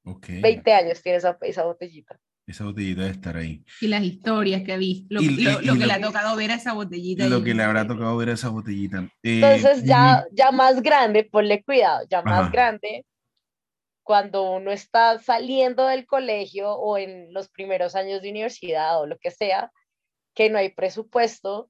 Ok. 0.04 0.28
20 0.42 0.74
años 0.74 1.02
tiene 1.02 1.20
esa, 1.20 1.38
esa 1.42 1.64
botellita. 1.64 2.20
Esa 2.46 2.66
botellita 2.66 3.02
debe 3.04 3.14
estar 3.14 3.38
ahí. 3.38 3.64
Y 3.82 3.88
las 3.88 4.04
historias 4.04 4.64
que 4.64 4.78
vi, 4.78 5.06
lo, 5.10 5.22
Y- 5.22 5.42
lo- 5.42 5.62
y- 5.62 5.66
lo 5.66 5.76
y 5.76 5.80
que 5.80 5.86
lo- 5.86 5.86
le 5.88 5.94
ha 5.94 6.02
tocado 6.02 6.36
ver 6.36 6.52
a 6.52 6.56
esa 6.56 6.74
botellita. 6.74 7.26
Y 7.26 7.30
lo 7.30 7.38
ahí. 7.38 7.44
que 7.46 7.54
le 7.54 7.64
habrá 7.64 7.88
tocado 7.88 8.16
ver 8.18 8.30
a 8.30 8.34
esa 8.34 8.50
botellita. 8.50 9.00
Eh, 9.24 9.42
Entonces 9.42 9.86
ya, 9.86 10.26
ya 10.34 10.52
más 10.52 10.82
grande, 10.82 11.24
ponle 11.24 11.64
cuidado, 11.64 12.06
ya 12.10 12.22
más 12.24 12.42
Ajá. 12.42 12.50
grande, 12.52 13.06
cuando 14.08 14.54
uno 14.54 14.72
está 14.72 15.20
saliendo 15.20 15.86
del 15.86 16.08
colegio 16.08 16.72
o 16.72 16.98
en 16.98 17.34
los 17.34 17.50
primeros 17.50 17.94
años 17.94 18.22
de 18.22 18.30
universidad 18.30 19.02
o 19.02 19.06
lo 19.06 19.18
que 19.18 19.32
sea, 19.32 19.70
que 20.34 20.50
no 20.50 20.58
hay 20.58 20.70
presupuesto, 20.70 21.70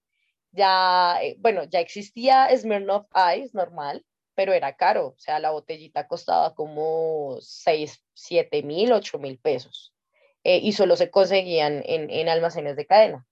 ya, 0.51 1.17
eh, 1.23 1.35
bueno, 1.39 1.63
ya 1.63 1.79
existía 1.79 2.55
Smirnoff 2.55 3.07
Ice 3.35 3.57
normal, 3.57 4.05
pero 4.35 4.53
era 4.53 4.75
caro, 4.75 5.07
o 5.07 5.15
sea, 5.17 5.39
la 5.39 5.49
botellita 5.49 6.07
costaba 6.07 6.53
como 6.53 7.39
6, 7.41 8.03
7 8.13 8.61
mil, 8.61 8.91
8 8.91 9.17
mil 9.17 9.39
pesos, 9.39 9.95
eh, 10.43 10.59
y 10.61 10.73
solo 10.73 10.95
se 10.95 11.09
conseguían 11.09 11.81
en, 11.88 12.11
en 12.11 12.29
almacenes 12.29 12.75
de 12.75 12.85
cadena. 12.85 13.25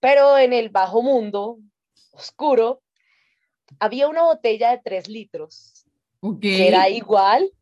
Pero 0.00 0.38
en 0.38 0.54
el 0.54 0.70
bajo 0.70 1.02
mundo 1.02 1.58
oscuro, 2.12 2.80
había 3.78 4.08
una 4.08 4.22
botella 4.22 4.70
de 4.70 4.80
3 4.82 5.08
litros 5.08 5.84
que 6.40 6.66
era 6.66 6.88
igual 6.88 7.52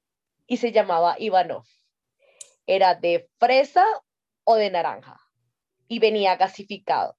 y 0.46 0.56
se 0.58 0.72
llamaba 0.72 1.16
Ivanov. 1.18 1.64
Era 2.66 2.94
de 2.94 3.28
fresa 3.38 3.84
o 4.44 4.56
de 4.56 4.70
naranja 4.70 5.20
y 5.88 5.98
venía 5.98 6.36
gasificado. 6.36 7.16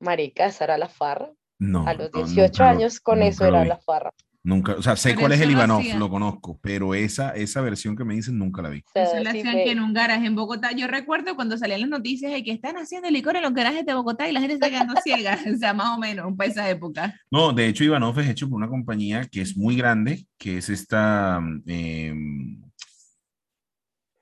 Marica, 0.00 0.46
esa 0.46 0.64
era 0.64 0.78
la 0.78 0.88
farra. 0.88 1.32
No, 1.58 1.86
A 1.86 1.94
los 1.94 2.10
no, 2.12 2.24
18 2.24 2.42
nunca 2.62 2.64
lo- 2.64 2.70
años 2.78 3.00
con 3.00 3.22
eso 3.22 3.44
era 3.46 3.64
la 3.64 3.78
farra. 3.78 4.12
Nunca, 4.42 4.72
o 4.72 4.82
sea, 4.82 4.96
sé 4.96 5.10
Pero 5.10 5.20
cuál 5.20 5.32
es 5.32 5.40
el 5.42 5.50
Ivanov, 5.50 5.82
lo 5.98 6.08
conozco, 6.08 6.58
pero 6.62 6.94
esa, 6.94 7.32
esa 7.36 7.60
versión 7.60 7.94
que 7.94 8.04
me 8.04 8.14
dicen 8.14 8.38
nunca 8.38 8.62
la 8.62 8.70
vi. 8.70 8.82
Eso 8.94 9.16
lo 9.16 9.30
sí 9.30 9.38
hacían 9.40 9.54
que 9.56 9.70
en 9.70 9.80
un 9.80 9.92
garaje 9.92 10.24
en 10.26 10.34
Bogotá. 10.34 10.72
Yo 10.72 10.86
recuerdo 10.86 11.36
cuando 11.36 11.58
salían 11.58 11.82
las 11.82 11.90
noticias 11.90 12.32
de 12.32 12.42
que 12.42 12.50
están 12.52 12.76
haciendo 12.78 13.10
licor 13.10 13.36
en 13.36 13.42
los 13.42 13.52
garajes 13.52 13.84
de 13.84 13.92
Bogotá 13.92 14.26
y 14.28 14.32
la 14.32 14.40
gente 14.40 14.54
está 14.54 14.70
quedando 14.70 14.94
ciega. 15.04 15.38
O 15.54 15.58
sea, 15.58 15.74
más 15.74 15.94
o 15.94 15.98
menos, 16.00 16.32
para 16.38 16.50
esa 16.50 16.70
época. 16.70 17.14
No, 17.30 17.52
de 17.52 17.66
hecho, 17.68 17.84
Ivanov 17.84 18.18
es 18.18 18.30
hecho 18.30 18.48
por 18.48 18.56
una 18.56 18.68
compañía 18.68 19.26
que 19.30 19.42
es 19.42 19.58
muy 19.58 19.76
grande, 19.76 20.26
que 20.38 20.56
es 20.56 20.70
esta. 20.70 21.38
em, 21.66 22.62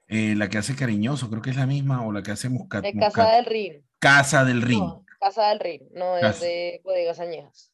Eh, 0.09 0.35
la 0.37 0.49
que 0.49 0.59
hace 0.59 0.75
Cariñoso, 0.75 1.29
creo 1.29 1.43
que 1.43 1.51
es 1.51 1.57
la 1.57 1.67
misma, 1.67 2.03
o 2.05 2.13
la 2.13 2.23
que 2.23 2.31
hace 2.31 2.49
Muscat. 2.49 2.83
De 2.83 2.93
Muscat- 2.95 3.13
Casa 3.13 3.37
del 3.37 3.45
Rin. 3.45 3.73
Casa 4.01 4.45
del 4.45 4.63
Rin. 4.63 4.79
No, 4.81 5.05
Casa 5.21 5.49
del 5.51 5.61
Rin, 5.61 5.83
no 5.95 6.17
es 6.17 6.23
Casa. 6.23 6.45
de 6.45 6.81
Bodegas 6.83 7.21
Añejas. 7.21 7.73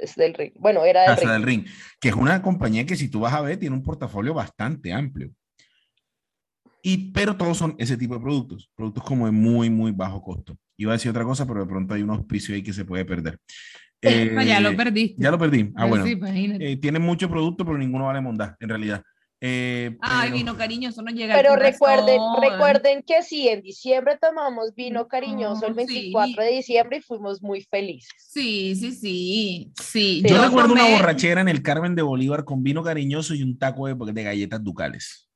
Es 0.00 0.14
del 0.16 0.34
Rin. 0.34 0.52
Bueno, 0.56 0.84
era 0.84 1.02
del 1.02 1.10
Casa 1.10 1.22
Rin. 1.22 1.30
del 1.32 1.42
Ring, 1.42 1.66
que 2.00 2.08
es 2.08 2.14
una 2.14 2.42
compañía 2.42 2.84
que 2.86 2.96
si 2.96 3.08
tú 3.08 3.20
vas 3.20 3.32
a 3.34 3.40
ver 3.40 3.56
tiene 3.58 3.74
un 3.76 3.82
portafolio 3.82 4.34
bastante 4.34 4.92
amplio. 4.92 5.30
Y, 6.82 7.12
pero 7.12 7.36
todos 7.36 7.56
son 7.58 7.76
ese 7.78 7.96
tipo 7.96 8.14
de 8.14 8.20
productos, 8.20 8.68
productos 8.74 9.04
como 9.04 9.26
de 9.26 9.32
muy, 9.32 9.70
muy 9.70 9.92
bajo 9.92 10.20
costo. 10.22 10.56
Iba 10.76 10.92
a 10.92 10.96
decir 10.96 11.10
otra 11.10 11.22
cosa, 11.24 11.46
pero 11.46 11.60
de 11.60 11.66
pronto 11.66 11.94
hay 11.94 12.02
un 12.02 12.10
auspicio 12.10 12.54
ahí 12.54 12.62
que 12.62 12.72
se 12.72 12.84
puede 12.84 13.04
perder. 13.04 13.38
No, 14.04 14.42
ya 14.42 14.58
lo 14.58 14.70
Eh, 14.70 14.74
perdiste. 14.76 15.22
Ya 15.22 15.30
lo 15.30 15.38
perdí. 15.38 15.72
Ah, 15.76 15.86
Pues 15.88 16.02
bueno. 16.02 16.04
sí. 16.32 16.56
Eh, 16.58 16.76
tienen 16.78 17.02
mucho 17.02 17.30
producto, 17.30 17.64
pero 17.64 17.78
ninguno 17.78 18.06
vale 18.06 18.20
mondá, 18.20 18.56
en 18.58 18.68
realidad. 18.68 19.00
Eh, 19.44 19.96
Ay, 20.00 20.26
pero- 20.28 20.36
vino 20.36 20.56
cariñoso, 20.56 21.02
no 21.02 21.10
llega 21.10 21.34
Pero 21.34 21.56
recuerden, 21.56 22.16
razón. 22.18 22.42
recuerden 22.42 23.02
que 23.02 23.22
sí, 23.24 23.48
en 23.48 23.60
diciembre 23.60 24.16
tomamos 24.20 24.72
vino 24.76 25.08
cariñoso 25.08 25.66
el 25.66 25.74
No, 25.74 25.82
sí. 25.82 25.86
24 26.12 26.44
de 26.44 26.50
diciembre 26.52 26.96
y 26.98 27.00
fuimos 27.00 27.42
muy 27.42 27.60
felices. 27.62 28.08
Sí, 28.18 28.76
sí, 28.76 28.92
sí. 28.92 29.72
Sí, 29.82 30.22
Yo 30.24 30.36
Sí. 30.36 30.42
recuerdo 30.44 30.72
una 30.74 30.84
tomé- 30.84 30.92
borrachera 30.96 31.40
en 31.40 31.48
el 31.48 31.60
Carmen 31.60 31.96
de 31.96 32.02
Bolívar 32.02 32.44
con 32.44 32.62
vino 32.62 32.84
cariñoso 32.84 33.34
y 33.34 33.42
un 33.42 33.58
taco 33.58 33.88
de, 33.88 34.12
de 34.12 34.22
galletas 34.22 34.62
ducales. 34.62 35.28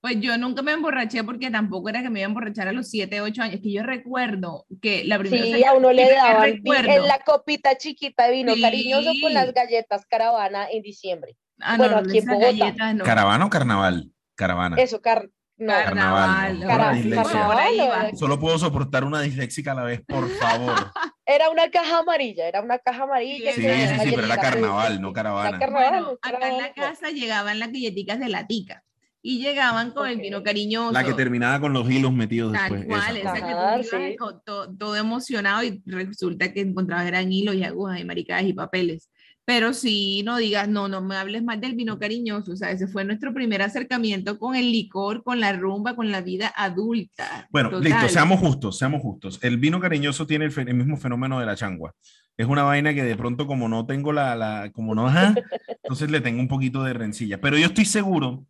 Pues 0.00 0.20
yo 0.20 0.38
nunca 0.38 0.62
me 0.62 0.70
emborraché 0.70 1.24
porque 1.24 1.50
tampoco 1.50 1.88
era 1.88 2.00
que 2.02 2.10
me 2.10 2.20
iba 2.20 2.26
a 2.26 2.30
emborrachar 2.30 2.68
a 2.68 2.72
los 2.72 2.88
7, 2.88 3.20
8 3.20 3.42
años. 3.42 3.60
Que 3.60 3.72
yo 3.72 3.82
recuerdo 3.82 4.66
que 4.80 5.02
la 5.04 5.18
primera 5.18 5.44
Sí, 5.44 5.64
a 5.64 5.72
uno 5.72 5.92
le 5.92 6.08
daban 6.08 6.42
recuerdo- 6.52 6.92
en 6.92 7.08
la 7.08 7.18
copita 7.26 7.76
chiquita 7.76 8.28
de 8.28 8.34
vino 8.34 8.54
Sí. 8.54 8.60
cariñoso 8.60 9.10
con 9.20 9.34
las 9.34 9.52
galletas 9.52 10.06
caravana 10.06 10.68
en 10.70 10.82
diciembre. 10.82 11.36
Ah, 11.60 11.76
bueno, 11.76 12.00
no, 12.00 12.08
aquí 12.08 12.18
en 12.18 12.26
Bogotá. 12.26 12.46
galletas 12.46 12.94
no. 12.94 13.04
¿Caravana 13.04 13.44
o 13.46 13.50
carnaval? 13.50 14.10
Caravana. 14.34 14.76
Eso, 14.76 15.00
car 15.00 15.28
no, 15.60 15.72
Carnaval, 15.72 16.60
Carnaval. 16.60 17.10
carnaval, 17.10 17.90
va. 17.90 18.10
no, 18.12 18.16
Solo 18.16 18.38
puedo 18.38 18.58
soportar 18.60 19.02
una 19.02 19.20
disléxica 19.22 19.72
a 19.72 19.74
la 19.74 19.82
vez, 19.82 20.02
por 20.06 20.28
favor. 20.30 20.76
Era 21.26 21.50
una 21.50 21.68
caja 21.70 21.98
amarilla, 21.98 22.46
era 22.48 22.62
una 22.62 22.78
caja 22.78 23.02
amarilla. 23.02 23.52
Sí, 23.52 23.60
Sí, 23.62 23.68
sí, 23.68 23.86
sí, 23.88 24.10
pero 24.14 24.24
era 24.24 24.36
galletitas 24.36 24.38
carnaval, 24.38 25.02
no 25.02 25.12
caravana. 25.12 25.58
carnaval, 25.58 25.90
Bueno, 26.04 26.18
acá 26.22 26.48
en 26.48 26.56
la 26.58 26.72
casa 26.72 27.10
llegaban 27.10 27.58
las 27.58 27.70
galletitas 27.70 28.18
de 28.18 28.28
latica 28.30 28.82
y 29.20 29.40
llegaban 29.42 29.90
con 29.90 30.08
el 30.08 30.14
Ok. 30.16 30.22
vino 30.22 30.42
cariñoso. 30.42 30.92
La 30.92 31.04
que 31.04 31.12
terminaba 31.12 31.60
con 31.60 31.74
los 31.74 31.90
hilos 31.90 32.12
metidos 32.14 32.54
Tal 32.54 32.70
después. 32.70 32.86
cual, 32.86 33.16
esa. 33.18 33.36
esa 33.36 33.46
que 33.46 33.88
tú 33.90 33.96
sí. 34.10 34.16
con 34.16 34.42
to- 34.42 34.74
todo 34.78 34.96
emocionado 34.96 35.62
y 35.64 35.82
resulta 35.84 36.50
que 36.52 36.60
encontrabas 36.62 37.06
eran 37.06 37.30
hilos 37.30 37.56
y 37.56 37.64
agujas 37.64 38.00
y 38.00 38.04
maricadas 38.04 38.44
y 38.44 38.54
papeles. 38.54 39.10
Pero 39.48 39.72
si 39.72 40.22
no 40.24 40.36
digas, 40.36 40.68
no, 40.68 40.88
no 40.88 41.00
me 41.00 41.16
hables 41.16 41.42
más 41.42 41.58
del 41.58 41.74
vino 41.74 41.98
cariñoso, 41.98 42.52
o 42.52 42.56
sea, 42.56 42.70
ese 42.70 42.86
fue 42.86 43.06
nuestro 43.06 43.32
primer 43.32 43.62
acercamiento 43.62 44.38
con 44.38 44.54
el 44.54 44.70
licor, 44.70 45.22
con 45.22 45.40
la 45.40 45.54
rumba, 45.54 45.96
con 45.96 46.12
la 46.12 46.20
vida 46.20 46.52
adulta. 46.54 47.48
Bueno, 47.50 47.70
Total. 47.70 47.84
listo, 47.84 48.08
seamos 48.10 48.40
justos, 48.40 48.76
seamos 48.76 49.00
justos. 49.00 49.38
El 49.40 49.56
vino 49.56 49.80
cariñoso 49.80 50.26
tiene 50.26 50.44
el 50.44 50.74
mismo 50.74 50.98
fenómeno 50.98 51.40
de 51.40 51.46
la 51.46 51.56
changua. 51.56 51.94
Es 52.36 52.46
una 52.46 52.62
vaina 52.62 52.92
que 52.92 53.02
de 53.02 53.16
pronto 53.16 53.46
como 53.46 53.70
no 53.70 53.86
tengo 53.86 54.12
la, 54.12 54.36
la 54.36 54.70
como 54.70 54.94
no, 54.94 55.06
ajá, 55.06 55.34
entonces 55.82 56.10
le 56.10 56.20
tengo 56.20 56.42
un 56.42 56.48
poquito 56.48 56.82
de 56.82 56.92
rencilla. 56.92 57.40
Pero 57.40 57.56
yo 57.56 57.68
estoy 57.68 57.86
seguro 57.86 58.44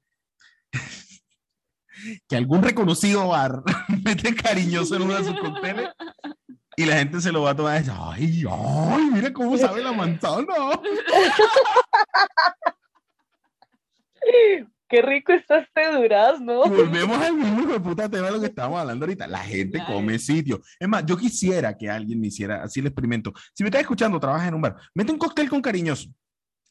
que 2.29 2.35
algún 2.35 2.61
reconocido 2.61 3.29
bar 3.29 3.63
mete 4.05 4.35
cariñoso 4.35 4.97
en 4.97 5.03
uno 5.03 5.15
de 5.15 5.23
sus 5.23 5.39
cócteles 5.39 5.91
y 6.79 6.87
la 6.87 6.97
gente 6.97 7.21
se 7.21 7.33
lo 7.33 7.43
va 7.43 7.51
a 7.51 7.57
tomar. 7.57 7.77
y 7.77 7.81
dice, 7.81 7.93
Ay, 7.99 8.45
ay, 8.49 9.11
mira 9.13 9.33
cómo 9.33 9.59
sabe 9.59 9.83
la 9.83 9.93
manzana. 9.93 10.47
Qué 14.89 15.03
rico 15.03 15.33
está 15.33 15.59
este 15.59 15.93
durazno. 15.93 16.63
Y 16.65 16.69
volvemos 16.71 17.19
al 17.21 17.35
mismo 17.35 17.83
puta 17.83 18.09
tema 18.09 18.27
de 18.29 18.33
lo 18.33 18.41
que 18.41 18.47
estábamos 18.47 18.81
hablando 18.81 19.05
ahorita. 19.05 19.27
La 19.27 19.41
gente 19.41 19.79
Claro. 19.79 19.95
come 19.95 20.19
sitio. 20.19 20.63
Es 20.81 20.89
más, 20.89 21.05
yo 21.05 21.17
quisiera 21.17 21.77
que 21.77 21.91
alguien 21.91 22.19
me 22.21 22.29
hiciera 22.29 22.63
así 22.63 22.81
el 22.81 22.87
experimento. 22.87 23.33
Si 23.55 23.63
me 23.63 23.69
estás 23.69 23.83
escuchando, 23.83 24.19
trabajas 24.19 24.49
en 24.49 24.55
un 24.55 24.63
bar, 24.63 24.77
mete 24.95 25.13
un 25.13 25.19
cóctel 25.19 25.49
con 25.51 25.61
cariñoso, 25.61 26.09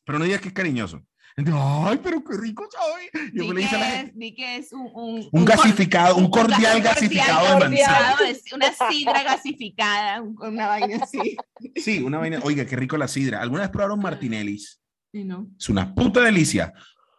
pero 0.04 0.18
no 0.18 0.26
digas 0.26 0.42
que 0.42 0.48
es 0.48 0.54
cariñoso. 0.54 1.02
Ay, 1.38 2.00
pero 2.04 2.24
qué 2.24 2.36
rico 2.38 2.68
sabe. 2.72 3.30
Yo 3.34 3.44
Di 3.44 3.54
le 3.54 3.62
dice 3.62 3.76
a 3.76 3.80
la 3.80 3.86
que 3.86 3.92
gente, 3.98 4.12
es, 4.12 4.18
di 4.18 4.36
que 4.36 4.56
es 4.58 4.74
un, 4.74 5.30
un, 5.32 5.46
gasificado, 5.46 6.16
un 6.16 6.30
cordial 6.32 6.78
un 6.78 6.84
gasificado 6.84 7.60
de 7.60 7.70
manzana. 7.70 8.16
una 8.56 8.74
sidra 8.90 9.24
gasificada, 9.24 10.22
un- 10.24 10.36
una 10.42 10.68
vaina 10.68 10.98
así. 11.04 11.38
Sí, 11.76 12.02
una 12.02 12.18
vaina. 12.18 12.40
Oiga, 12.44 12.66
qué 12.66 12.76
rico 12.76 12.98
la 12.98 13.08
sidra. 13.08 13.40
¿Alguna 13.42 13.62
vez 13.62 13.70
probaron 13.70 14.00
Martinellis? 14.00 14.82
Sí, 15.12 15.24
¿no? 15.24 15.48
Es 15.60 15.70
una 15.70 15.94
puta 15.94 16.22
delicia. 16.22 16.74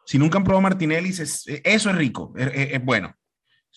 Si 0.04 0.18
nunca 0.18 0.38
han 0.38 0.44
probado 0.44 0.62
Martinellis, 0.62 1.20
es, 1.20 1.44
eso 1.64 1.90
es 1.90 1.96
rico, 1.96 2.32
es, 2.36 2.48
es- 2.54 2.72
es 2.74 2.84
bueno. 2.84 3.14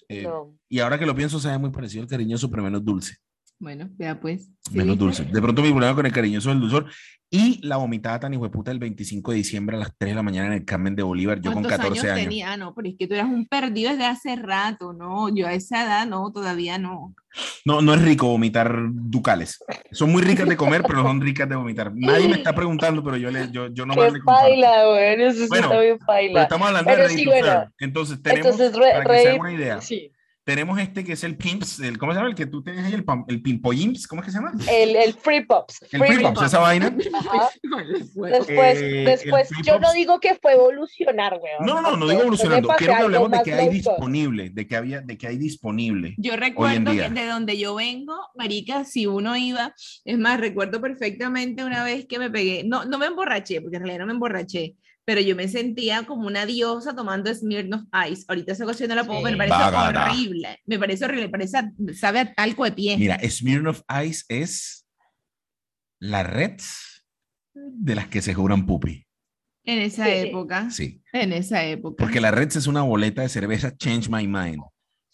Eh, 0.10 0.24
No. 0.24 0.58
Y 0.68 0.80
ahora 0.80 0.98
que 0.98 1.06
lo 1.06 1.14
pienso, 1.16 1.40
sabe 1.40 1.58
muy 1.60 1.70
parecido 1.70 2.02
al 2.04 2.10
cariñoso, 2.10 2.50
pero 2.50 2.64
menos 2.64 2.84
dulce. 2.84 3.18
Bueno, 3.62 3.90
vea 3.98 4.20
pues. 4.20 4.50
sí. 4.70 4.76
menos 4.78 4.98
dulce. 4.98 5.24
De 5.24 5.42
pronto 5.42 5.62
mi 5.62 5.70
problema 5.70 5.96
con 5.96 6.06
el 6.08 6.12
cariñoso 6.12 6.50
es 6.50 6.56
el 6.56 6.62
dulzor 6.62 6.86
y 7.30 7.66
la 7.66 7.78
vomitada 7.78 8.20
tan 8.20 8.34
hijueputa 8.34 8.72
el 8.72 8.80
25 8.80 9.32
de 9.32 9.38
diciembre 9.38 9.78
a 9.78 9.80
las 9.80 9.94
3 9.98 10.12
de 10.12 10.16
la 10.16 10.24
mañana 10.24 10.48
en 10.48 10.54
el 10.54 10.66
Carmen 10.66 10.96
de 10.96 11.04
Bolívar, 11.04 11.38
yo 11.40 11.54
con 11.54 11.62
¿Cuántos 11.64 11.78
14 11.80 12.10
años. 12.12 12.24
tenía? 12.24 12.52
Ah, 12.54 12.58
no, 12.58 12.74
pero 12.74 12.90
es 12.90 12.96
que 12.98 13.08
tú 13.08 13.14
eras 13.14 13.28
un 13.28 13.46
perdido 13.48 13.92
desde 13.92 14.06
hace 14.06 14.36
rato, 14.36 14.92
¿no? 14.94 15.30
Yo 15.34 15.48
a 15.48 15.54
esa 15.54 15.84
edad 15.86 16.08
no, 16.08 16.32
todavía 16.34 16.78
no. 16.80 17.14
No, 17.64 17.82
no 17.82 17.94
es 17.94 18.02
rico 18.02 18.28
vomitar 18.28 18.76
ducales. 18.92 19.64
Son 19.92 20.12
muy 20.12 20.24
ricas 20.24 20.50
de 20.50 20.58
comer, 20.58 20.82
pero 20.82 20.96
no 21.04 21.04
son 21.08 21.22
ricas 21.22 21.48
de 21.48 21.56
vomitar. 21.56 21.94
Nadie 21.96 22.28
me 22.28 22.36
está 22.36 22.54
preguntando, 22.54 23.02
pero 23.04 23.16
yo, 23.16 23.30
le, 23.32 23.50
yo, 23.52 23.68
yo 23.68 23.86
nomás 23.86 24.08
Qué 24.12 24.18
le 24.18 24.24
paila, 24.26 24.86
güey. 24.88 25.22
Eso 25.24 25.40
sí 25.44 25.48
Bueno, 25.48 25.68
está 25.68 25.80
bien 25.80 25.98
Pero 26.00 26.06
paila. 26.08 26.42
estamos 26.44 26.68
hablando 26.68 26.92
Pero 26.92 27.04
de 27.04 27.10
sí, 27.10 27.26
bueno. 27.26 27.72
Entonces 27.80 28.22
tenemos, 28.22 28.46
Entonces, 28.48 28.74
re- 28.78 28.92
para 28.92 29.04
que 29.16 29.22
se 29.22 29.28
hagan 29.30 29.38
ready- 29.38 29.40
una 29.40 29.54
idea, 29.54 29.80
Sí. 29.82 30.12
Tenemos 30.44 30.80
este 30.80 31.04
que 31.04 31.14
es 31.14 31.24
el 31.24 31.38
Pimps, 31.38 31.80
el, 31.82 31.98
¿cómo 31.98 32.12
se 32.14 32.18
llama? 32.18 32.30
El 32.30 32.36
que 32.36 32.46
tú 32.48 32.64
tienes 32.64 32.84
ahí, 32.86 32.94
el, 32.94 33.06
el 33.28 33.42
Pimpoyimps, 33.42 34.08
¿cómo 34.08 34.22
es 34.22 34.26
que 34.26 34.32
se 34.32 34.38
llama? 34.40 34.52
El, 34.70 34.96
el 34.96 35.14
Free 35.14 35.46
Pops. 35.46 35.84
El 35.84 36.00
Free 36.00 36.14
Free 36.14 36.24
Pops, 36.24 36.34
Pops. 36.36 36.48
esa 36.48 36.60
vaina. 36.60 36.88
Ajá. 37.14 37.50
Después, 37.92 38.78
Eh, 38.82 39.04
después 39.06 39.50
yo 39.64 39.80
no 39.80 39.88
Pops- 39.90 39.94
digo 39.94 40.20
que 40.20 40.36
fue 40.36 40.54
evolucionar, 40.54 41.38
güey. 41.40 41.52
No, 41.60 41.82
no, 41.82 41.92
no, 41.92 41.98
no 41.98 42.08
digo 42.08 42.22
evolucionando. 42.22 42.70
Quiero 42.78 42.94
que 42.96 43.00
hablemos 43.04 43.32
de 43.32 43.42
que 43.44 43.54
hay 43.54 43.70
disponible, 43.70 44.50
de 44.50 44.68
que 44.68 44.76
había, 44.76 45.02
de 45.02 45.18
que 45.18 45.28
hay 45.28 45.38
disponible. 45.38 46.16
Yo 46.18 46.36
recuerdo 46.36 46.92
día. 46.92 47.08
que 47.10 47.22
de 47.22 47.28
donde 47.28 47.58
yo 47.58 47.76
vengo, 47.76 48.16
marica, 48.36 48.84
si 48.86 49.06
uno 49.08 49.36
iba, 49.38 49.74
es 50.06 50.18
más, 50.18 50.40
recuerdo 50.40 50.82
perfectamente 50.82 51.64
una 51.64 51.84
vez 51.84 52.06
que 52.08 52.20
me 52.20 52.30
pegué, 52.30 52.64
no, 52.66 52.86
no 52.86 52.98
me 52.98 53.06
emborraché, 53.08 53.62
porque 53.62 53.78
en 53.78 53.84
realidad 53.84 54.00
no 54.02 54.08
me 54.08 54.14
emborraché, 54.14 54.76
pero 55.14 55.20
yo 55.20 55.36
me 55.36 55.50
sentía 55.50 56.04
como 56.06 56.26
una 56.26 56.46
diosa 56.46 56.96
tomando 56.96 57.34
Smirnoff 57.36 57.82
Ice. 58.10 58.24
Ahorita 58.30 58.54
esa 58.54 58.64
ocasión 58.64 58.88
no 58.88 58.96
la 58.96 59.04
pongo, 59.04 59.20
Sí. 59.20 59.24
pero 59.26 59.38
me 59.38 59.46
parece 59.50 59.78
horrible. 60.00 60.60
Me 60.66 60.80
parece 60.80 61.04
horrible, 61.04 61.28
parece, 61.28 61.58
a- 61.58 61.72
sabe 61.94 62.20
a 62.20 62.34
talco 62.34 62.64
de 62.64 62.72
pie. 62.72 62.98
Mira, 62.98 63.20
Smirnoff 63.30 63.82
Ice 64.06 64.24
es 64.30 64.88
la 66.00 66.24
red 66.24 66.62
de 67.54 67.96
las 67.96 68.08
que 68.08 68.22
se 68.22 68.34
juran 68.34 68.66
pupi. 68.66 69.06
En 69.66 69.80
esa 69.80 70.06
Sí. 70.06 70.12
época, 70.14 70.70
Sí, 70.72 71.04
en 71.12 71.34
esa 71.34 71.66
época. 71.66 72.02
porque 72.02 72.22
la 72.22 72.32
red 72.32 72.48
es 72.56 72.68
una 72.68 72.84
boleta 72.84 73.22
de 73.22 73.28
cerveza 73.28 73.76
Change 73.76 74.08
My 74.10 74.26
Mind. 74.30 74.62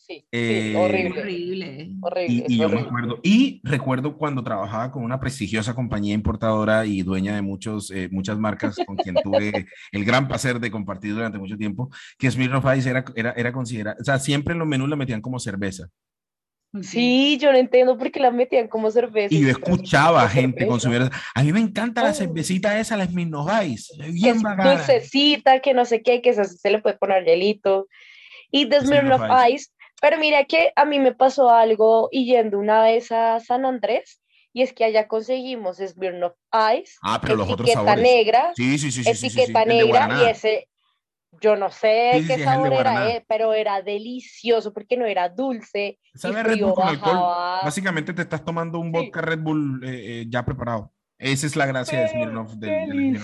Sí, 0.07 0.19
sí, 0.19 0.25
Eh, 0.31 0.73
horrible. 0.77 1.19
horrible. 1.21 1.89
Horrible. 1.99 2.45
Y, 2.47 2.53
y 2.53 2.57
yo 2.57 2.69
me 2.69 2.75
horrible. 2.75 2.87
acuerdo, 2.87 3.19
y 3.23 3.59
recuerdo 3.63 4.17
cuando 4.17 4.41
trabajaba 4.43 4.89
con 4.91 5.03
una 5.03 5.19
prestigiosa 5.19 5.73
compañía 5.75 6.13
importadora 6.13 6.85
y 6.85 7.01
dueña 7.01 7.35
de 7.35 7.41
muchos, 7.41 7.91
eh, 7.91 8.07
muchas 8.11 8.37
marcas 8.39 8.77
con 8.85 8.95
quien 8.95 9.15
tuve 9.15 9.65
el 9.91 10.05
gran 10.05 10.27
placer 10.29 10.59
de 10.61 10.71
compartir 10.71 11.13
durante 11.13 11.37
mucho 11.37 11.57
tiempo, 11.57 11.89
que 12.17 12.31
Smirnoff 12.31 12.65
Ice 12.77 12.89
era, 12.89 13.03
era, 13.15 13.31
era 13.33 13.51
considerada, 13.51 13.97
o 13.99 14.03
sea, 14.05 14.17
siempre 14.17 14.53
en 14.53 14.59
los 14.59 14.67
menús 14.67 14.87
la 14.87 14.95
metían 14.95 15.19
como 15.21 15.39
cerveza. 15.39 15.89
Sí, 16.81 17.37
yo 17.41 17.51
no 17.51 17.57
entiendo 17.57 17.97
por 17.97 18.11
qué 18.11 18.19
la 18.19 18.29
metían 18.29 18.67
como 18.67 18.91
cerveza. 18.91 19.33
Y 19.33 19.41
yo 19.41 19.49
escuchaba 19.49 20.21
como 20.21 20.33
gente 20.33 20.67
consumir. 20.67 21.09
A 21.33 21.43
mí 21.43 21.51
me 21.53 21.59
encanta 21.61 22.03
la 22.03 22.11
Oh. 22.11 22.13
cervecita 22.13 22.77
esa, 22.79 22.95
la 22.97 23.05
Smirnoff 23.07 23.49
Ice. 23.65 23.93
es 23.93 24.05
que 24.05 24.11
Bien 24.11 24.35
es 24.37 24.63
dulcecita, 24.63 25.59
que 25.61 25.73
no 25.73 25.85
sé 25.85 26.01
qué, 26.01 26.21
que 26.21 26.33
se, 26.33 26.43
se 26.45 26.69
le 26.69 26.79
puede 26.79 26.97
poner 26.97 27.25
hielito. 27.25 27.87
Y 28.51 28.65
de 28.65 28.81
Smirnoff 28.81 29.21
Smirnoff 29.21 29.49
Ice. 29.53 29.67
Pero 30.01 30.17
mira 30.17 30.45
que 30.45 30.71
a 30.75 30.85
mí 30.85 30.99
me 30.99 31.13
pasó 31.13 31.49
algo 31.49 32.09
y 32.11 32.25
yendo 32.25 32.59
una 32.59 32.83
vez 32.83 33.11
a 33.11 33.39
San 33.39 33.65
Andrés, 33.65 34.21
y 34.53 34.61
es 34.61 34.73
que 34.73 34.83
allá 34.85 35.07
conseguimos 35.07 35.77
Smirnoff 35.77 36.33
Ice, 36.75 36.93
Ah, 37.01 37.19
pero 37.21 37.35
los 37.35 37.49
otros 37.49 37.67
etiqueta 37.69 37.85
sabores. 37.85 38.03
negra, 38.03 38.51
Sí, 38.55 38.77
sí, 38.77 38.91
sí. 38.91 39.09
etiqueta 39.09 39.65
negra, 39.65 40.09
y 40.21 40.29
ese, 40.29 40.67
yo 41.41 41.55
no 41.55 41.69
sé 41.71 42.23
qué 42.27 42.43
sabor 42.43 42.73
era, 42.73 43.09
eh, 43.09 43.25
pero 43.27 43.53
era 43.53 43.81
delicioso 43.81 44.73
porque 44.73 44.97
no 44.97 45.05
era 45.05 45.29
dulce. 45.29 45.99
Sabe 46.13 46.43
Red 46.43 46.59
Bull 46.59 46.73
con 46.73 46.87
alcohol. 46.87 47.59
Básicamente 47.63 48.13
te 48.13 48.21
estás 48.21 48.43
tomando 48.43 48.79
un 48.79 48.91
vodka 48.91 49.21
Red 49.21 49.39
Bull 49.39 49.83
eh, 49.83 50.21
eh, 50.21 50.25
ya 50.29 50.45
preparado. 50.45 50.93
Esa 51.19 51.47
es 51.47 51.55
la 51.55 51.65
gracia 51.65 51.99
de 52.01 52.07
Smirnoff. 52.09 52.53
Del, 52.53 53.19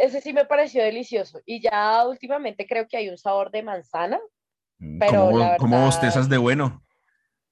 ese 0.00 0.20
sí 0.20 0.32
me 0.32 0.44
pareció 0.44 0.82
delicioso. 0.82 1.40
Y 1.46 1.60
ya 1.60 2.04
últimamente 2.06 2.66
creo 2.66 2.88
que 2.88 2.96
hay 2.96 3.08
un 3.08 3.18
sabor 3.18 3.52
de 3.52 3.62
manzana, 3.62 4.20
pero 4.78 5.30
¿Cómo, 5.30 5.38
la 5.38 5.56
cómo 5.58 5.76
verdad- 5.76 5.86
bostezas 5.86 6.28
de 6.28 6.38
bueno? 6.38 6.82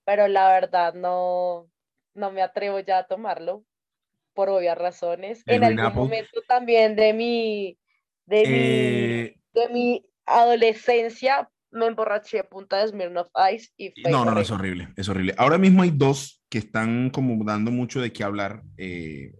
pero 0.04 0.28
la 0.28 0.48
verdad 0.48 0.94
no, 0.94 1.68
no 2.14 2.30
me 2.30 2.42
atrevo 2.42 2.78
ya 2.80 2.98
a 2.98 3.06
tomarlo 3.06 3.64
por 4.34 4.48
obvias 4.50 4.76
razones. 4.76 5.42
El 5.46 5.62
En 5.64 5.64
algún 5.80 5.94
momento 6.04 6.42
también 6.46 6.96
de 6.96 7.12
mi, 7.14 7.78
de 8.26 8.44
Eh, 8.46 9.34
mi, 9.54 9.60
de 9.60 9.68
mi 9.72 10.06
adolescencia 10.26 11.48
me 11.70 11.86
emborraché 11.86 12.40
a 12.40 12.48
punta 12.48 12.78
de 12.78 12.88
Smirnoff 12.88 13.28
Ice 13.54 13.70
y 13.76 13.90
fue 14.00 14.10
No, 14.10 14.24
no, 14.24 14.32
no, 14.32 14.40
es 14.40 14.50
horrible. 14.50 14.88
es 14.96 15.08
horrible. 15.08 15.34
Ahora 15.38 15.58
mismo 15.58 15.82
hay 15.82 15.90
dos 15.90 16.42
que 16.50 16.58
están 16.58 17.10
como 17.10 17.42
dando 17.44 17.70
mucho 17.70 18.00
de 18.00 18.12
qué 18.12 18.24
hablar. 18.24 18.62
eh, 18.76 19.32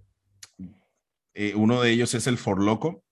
eh, 1.34 1.54
uno 1.56 1.80
de 1.82 1.90
ellos 1.90 2.14
es 2.14 2.26
el 2.26 2.38
Forloco, 2.38 3.02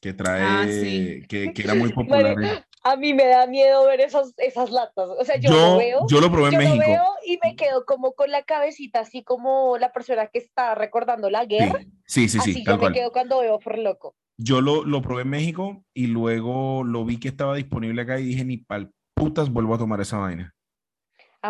que 0.00 0.12
trae, 0.12 0.42
Ah, 0.42 0.66
sí. 0.68 1.22
que, 1.28 1.52
que 1.52 1.62
era 1.62 1.74
muy 1.86 1.92
popular. 1.92 2.36
en- 2.42 2.64
A 2.90 2.96
mí 2.96 3.12
me 3.14 3.26
da 3.26 3.46
miedo 3.46 3.84
ver 3.86 4.00
esas, 4.00 4.32
esas 4.38 4.70
latas. 4.70 5.08
O 5.10 5.24
sea, 5.24 5.36
yo, 5.36 5.50
Yo, 5.50 5.56
lo 5.72 5.76
veo. 5.78 6.06
yo 6.08 6.20
lo 6.20 6.30
probé 6.30 6.48
en 6.48 6.52
yo 6.54 6.60
lo 6.60 6.76
México. 6.76 6.84
veo 6.86 7.04
y 7.26 7.38
me 7.42 7.56
quedo 7.56 7.84
como 7.84 8.12
con 8.12 8.30
la 8.30 8.42
cabecita, 8.42 9.00
así 9.00 9.22
como 9.22 9.76
la 9.78 9.92
persona 9.92 10.26
que 10.28 10.38
está 10.38 10.74
recordando 10.74 11.28
la 11.30 11.44
guerra. 11.44 11.80
Sí, 12.06 12.28
sí, 12.28 12.28
sí, 12.28 12.38
así 12.38 12.52
sí, 12.54 12.58
yo 12.60 12.64
tal 12.64 12.74
me 12.76 12.80
cual. 12.80 12.92
quedo 12.94 13.12
cuando 13.12 13.40
veo 13.40 13.58
por 13.58 13.78
loco. 13.78 14.14
Yo 14.38 14.60
lo, 14.60 14.84
lo 14.84 15.02
probé 15.02 15.22
en 15.22 15.30
México 15.30 15.84
y 15.94 16.06
luego 16.06 16.84
lo 16.84 17.04
vi 17.04 17.18
que 17.18 17.28
estaba 17.28 17.56
disponible 17.56 18.02
acá 18.02 18.18
y 18.20 18.24
dije, 18.24 18.44
ni 18.44 18.56
pal 18.58 18.90
putas 19.14 19.50
vuelvo 19.50 19.74
a 19.74 19.78
tomar 19.78 20.00
esa 20.00 20.18
vaina. 20.18 20.54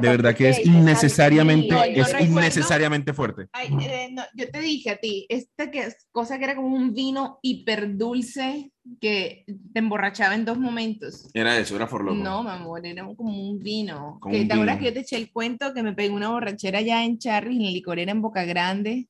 De 0.00 0.08
verdad 0.08 0.34
que 0.34 0.48
es 0.50 0.64
innecesariamente, 0.64 1.74
No, 1.74 1.82
es 1.84 2.12
recuerdo- 2.12 2.24
innecesariamente 2.40 3.12
fuerte. 3.12 3.46
Ay, 3.52 3.68
eh, 3.82 4.08
no, 4.12 4.22
yo 4.34 4.50
te 4.50 4.60
dije 4.60 4.90
a 4.90 4.96
ti, 4.96 5.26
esta 5.28 5.70
que 5.70 5.80
es 5.80 6.06
cosa 6.12 6.38
que 6.38 6.44
era 6.44 6.56
como 6.56 6.74
un 6.76 6.92
vino 6.94 7.38
hiper 7.42 7.96
dulce 7.96 8.72
que 9.00 9.44
te 9.72 9.78
emborrachaba 9.78 10.34
en 10.34 10.44
dos 10.44 10.58
momentos. 10.58 11.28
Era 11.34 11.58
eso, 11.58 11.76
era 11.76 11.86
Forloco. 11.86 12.16
No, 12.22 12.42
mi 12.42 12.50
amor, 12.50 12.84
era 12.86 13.04
como 13.16 13.50
un 13.50 13.58
vino. 13.58 14.18
Como 14.20 14.34
que 14.34 14.42
un 14.42 14.48
te 14.48 14.54
acuerdas 14.54 14.76
vino. 14.78 14.84
que 14.84 14.90
yo 14.90 14.94
te 14.94 15.00
eché 15.00 15.16
el 15.16 15.30
cuento 15.30 15.74
que 15.74 15.82
me 15.82 15.92
pegué 15.92 16.10
una 16.10 16.30
borrachera 16.30 16.80
ya 16.80 17.04
en 17.04 17.18
Charlie, 17.18 17.56
en 17.58 17.64
la 17.64 17.70
licorera 17.70 18.12
en 18.12 18.22
Boca 18.22 18.44
Grande. 18.44 19.08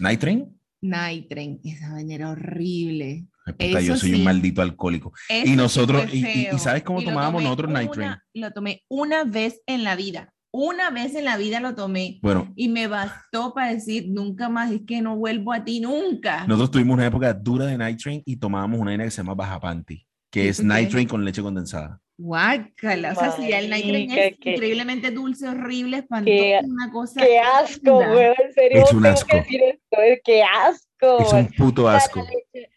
¿Night 0.00 0.20
Train? 0.20 0.60
Night 0.82 1.28
Train, 1.28 1.60
esa 1.64 1.92
vaina 1.92 2.14
era 2.14 2.30
horrible. 2.30 3.24
Puta, 3.52 3.80
yo 3.80 3.96
soy 3.96 4.14
un 4.14 4.24
maldito 4.24 4.60
alcohólico. 4.62 5.12
Eso 5.28 5.46
sí 5.46 5.56
nosotros- 5.56 6.02
fue 6.06 6.16
y- 6.16 6.24
y- 6.26 6.48
y. 6.54 6.58
¿sabes 6.58 6.82
cómo 6.82 7.02
tomábamos 7.02 7.42
nosotros 7.42 7.70
Night 7.70 7.90
Train? 7.92 8.12
Lo 8.34 8.50
tomé 8.52 8.82
una 8.88 9.24
vez 9.24 9.62
en 9.66 9.84
la 9.84 9.94
vida. 9.96 10.32
Una 10.52 10.90
vez 10.90 11.14
en 11.14 11.26
la 11.26 11.36
vida 11.36 11.60
lo 11.60 11.74
tomé. 11.74 12.18
Bueno, 12.22 12.50
Y 12.56 12.68
me 12.68 12.86
bastó 12.86 13.52
para 13.54 13.72
decir 13.74 14.06
nunca 14.08 14.48
más, 14.48 14.72
es 14.72 14.80
que 14.86 15.02
no 15.02 15.16
vuelvo 15.16 15.52
a 15.52 15.64
ti 15.64 15.80
nunca. 15.80 16.46
nosotros 16.46 16.70
tuvimos 16.70 16.94
una 16.94 17.06
época 17.06 17.34
dura 17.34 17.66
de 17.66 17.76
Night 17.76 18.00
Train 18.02 18.22
y 18.24 18.36
tomábamos 18.36 18.80
una 18.80 18.90
vaina 18.92 19.04
que 19.04 19.10
se 19.10 19.18
llama 19.18 19.34
Baja 19.34 19.60
Panty, 19.60 20.06
que 20.30 20.44
¿Y 20.44 20.48
es 20.48 20.58
qué 20.58 20.64
Night? 20.64 20.90
Train 20.90 21.06
con 21.08 21.24
leche 21.24 21.42
condensada. 21.42 22.00
Guácala, 22.18 23.12
o 23.12 23.14
sea, 23.14 23.30
si 23.32 23.48
ya 23.48 23.58
el 23.58 23.68
night 23.68 23.84
es 24.10 24.38
qué- 24.38 24.52
increíblemente 24.52 25.10
dulce, 25.10 25.46
horrible, 25.48 25.98
espantoso, 25.98 26.34
Qué- 26.34 26.60
una 26.64 26.90
cosa. 26.90 27.20
Qué 27.20 27.38
asco, 27.38 27.92
güey. 27.96 28.26
En 28.42 28.52
serio, 28.54 28.82
Es 28.84 28.92
un 28.94 29.04
asco. 29.06 29.28
que 29.28 29.36
decir 29.36 29.60
esto. 29.62 30.02
Es 30.02 30.20
qué 30.24 30.42
asco. 30.42 31.18
Es 31.20 31.32
un 31.34 31.46
puto 31.48 31.86
asco. 31.88 32.20
la 32.20 32.30
leche- 32.30 32.46
de 32.54 32.68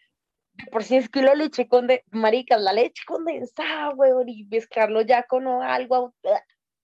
por 0.70 0.84
si 0.84 0.96
es 0.96 1.08
que 1.08 1.22
la 1.22 1.34
leche 1.34 1.68
conde, 1.68 2.04
maricas, 2.10 2.60
la 2.60 2.72
leche 2.72 3.02
condensada, 3.06 3.92
güey, 3.94 4.12
y 4.26 4.44
mezclarlo 4.44 5.02
ya 5.02 5.24
con 5.24 5.46
algo. 5.46 6.14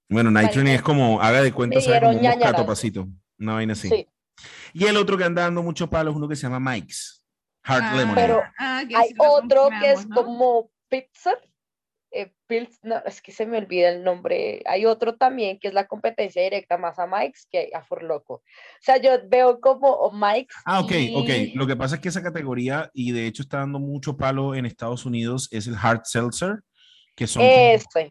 Bueno, 0.08 0.30
Night 0.30 0.50
Train 0.52 0.64
Marica, 0.64 0.76
es 0.76 0.82
como, 0.82 1.20
haga 1.20 1.42
de 1.42 1.52
cuenta, 1.52 1.80
sabe 1.80 2.00
como 2.00 2.60
un 2.60 2.66
pasito. 2.66 3.08
Una 3.38 3.54
vaina 3.54 3.72
así. 3.74 3.88
Sí. 3.88 4.08
Y 4.72 4.84
el 4.84 4.96
otro 4.96 5.16
que 5.16 5.24
anda 5.24 5.42
dando 5.42 5.62
mucho 5.62 5.88
palo 5.88 6.10
es 6.10 6.16
uno 6.16 6.28
que 6.28 6.36
se 6.36 6.42
llama 6.42 6.72
Mike's. 6.72 7.24
Heart 7.64 7.84
Ah, 7.84 7.96
Lemonade. 7.96 8.26
Pero 8.26 8.42
ah, 8.58 8.78
Hay 8.78 9.14
otro 9.18 9.68
que 9.80 9.92
es 9.92 10.06
¿no? 10.06 10.16
como 10.16 10.70
pizza. 10.88 11.32
Pils- 12.48 12.78
no, 12.82 12.96
es 13.04 13.20
que 13.20 13.32
se 13.32 13.44
me 13.44 13.58
olvida 13.58 13.88
el 13.90 14.04
nombre. 14.04 14.62
Hay 14.66 14.86
otro 14.86 15.16
también 15.16 15.58
que 15.58 15.68
es 15.68 15.74
la 15.74 15.86
competencia 15.86 16.42
directa 16.42 16.78
más 16.78 16.98
a 16.98 17.06
Mike's 17.06 17.48
que 17.50 17.70
a 17.74 17.82
Forloco. 17.82 18.34
O 18.34 18.42
sea, 18.80 18.98
yo 18.98 19.10
veo 19.28 19.60
como 19.60 20.10
Mike's. 20.12 20.54
Ah, 20.64 20.80
ok, 20.80 20.92
y- 20.92 21.14
ok. 21.14 21.56
Lo 21.56 21.66
que 21.66 21.76
pasa 21.76 21.96
es 21.96 22.00
que 22.00 22.08
esa 22.08 22.22
categoría, 22.22 22.90
y 22.94 23.10
de 23.12 23.26
hecho 23.26 23.42
está 23.42 23.58
dando 23.58 23.80
mucho 23.80 24.16
palo 24.16 24.54
en 24.54 24.64
Estados 24.66 25.04
Unidos, 25.06 25.48
es 25.50 25.66
el 25.66 25.74
Hard 25.80 26.02
Seltzer, 26.04 26.60
que 27.16 27.26
son, 27.26 27.42
como- 27.42 28.06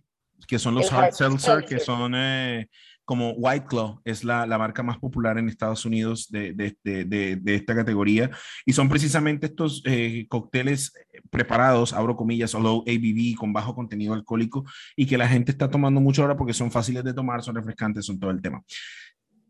que 0.47 0.59
son 0.59 0.75
los 0.75 0.91
el 0.91 0.97
Hard 0.97 1.05
Hard 1.05 1.13
Seltzer, 1.13 1.65
que 1.65 1.79
son 1.79 2.13
eh, 2.15 2.67
como 3.05 3.31
White 3.33 3.67
Claw, 3.69 4.01
es 4.03 4.23
la, 4.23 4.45
la 4.47 4.57
marca 4.57 4.83
más 4.83 4.97
popular 4.97 5.37
en 5.37 5.47
Estados 5.47 5.85
Unidos 5.85 6.27
de, 6.31 6.53
de- 6.53 6.75
de- 6.83 7.35
de- 7.35 7.55
esta 7.55 7.75
categoría, 7.75 8.31
y 8.65 8.73
son 8.73 8.89
precisamente 8.89 9.45
estos 9.45 9.81
eh, 9.85 10.25
cócteles 10.27 10.91
preparados, 11.29 11.93
abro 11.93 12.15
comillas, 12.15 12.53
low 12.55 12.81
ABV, 12.87 13.35
con 13.37 13.53
bajo 13.53 13.73
contenido 13.75 14.13
alcohólico, 14.13 14.65
y 14.95 15.05
que 15.05 15.17
la 15.17 15.27
gente 15.27 15.51
está 15.51 15.69
tomando 15.69 16.01
mucho 16.01 16.23
ahora 16.23 16.35
porque 16.35 16.53
son 16.53 16.71
fáciles 16.71 17.03
de 17.03 17.13
tomar, 17.13 17.43
son 17.43 17.55
refrescantes, 17.55 18.05
son 18.05 18.19
todo 18.19 18.31
el 18.31 18.41
tema. 18.41 18.61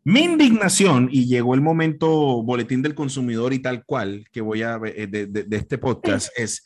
Mi 0.03 0.19
indignación, 0.21 1.09
y 1.11 1.25
llegó 1.25 1.55
el 1.55 1.61
momento 1.61 2.43
boletín 2.43 2.81
del 2.83 2.93
consumidor 2.93 3.53
y 3.53 3.59
tal 3.59 3.83
cual 3.85 4.25
que 4.31 4.41
voy 4.41 4.61
a 4.61 4.79
eh, 4.85 5.07
de, 5.07 5.25
de- 5.27 5.43
de 5.45 5.57
este 5.57 5.77
podcast, 5.79 6.29
es, 6.37 6.63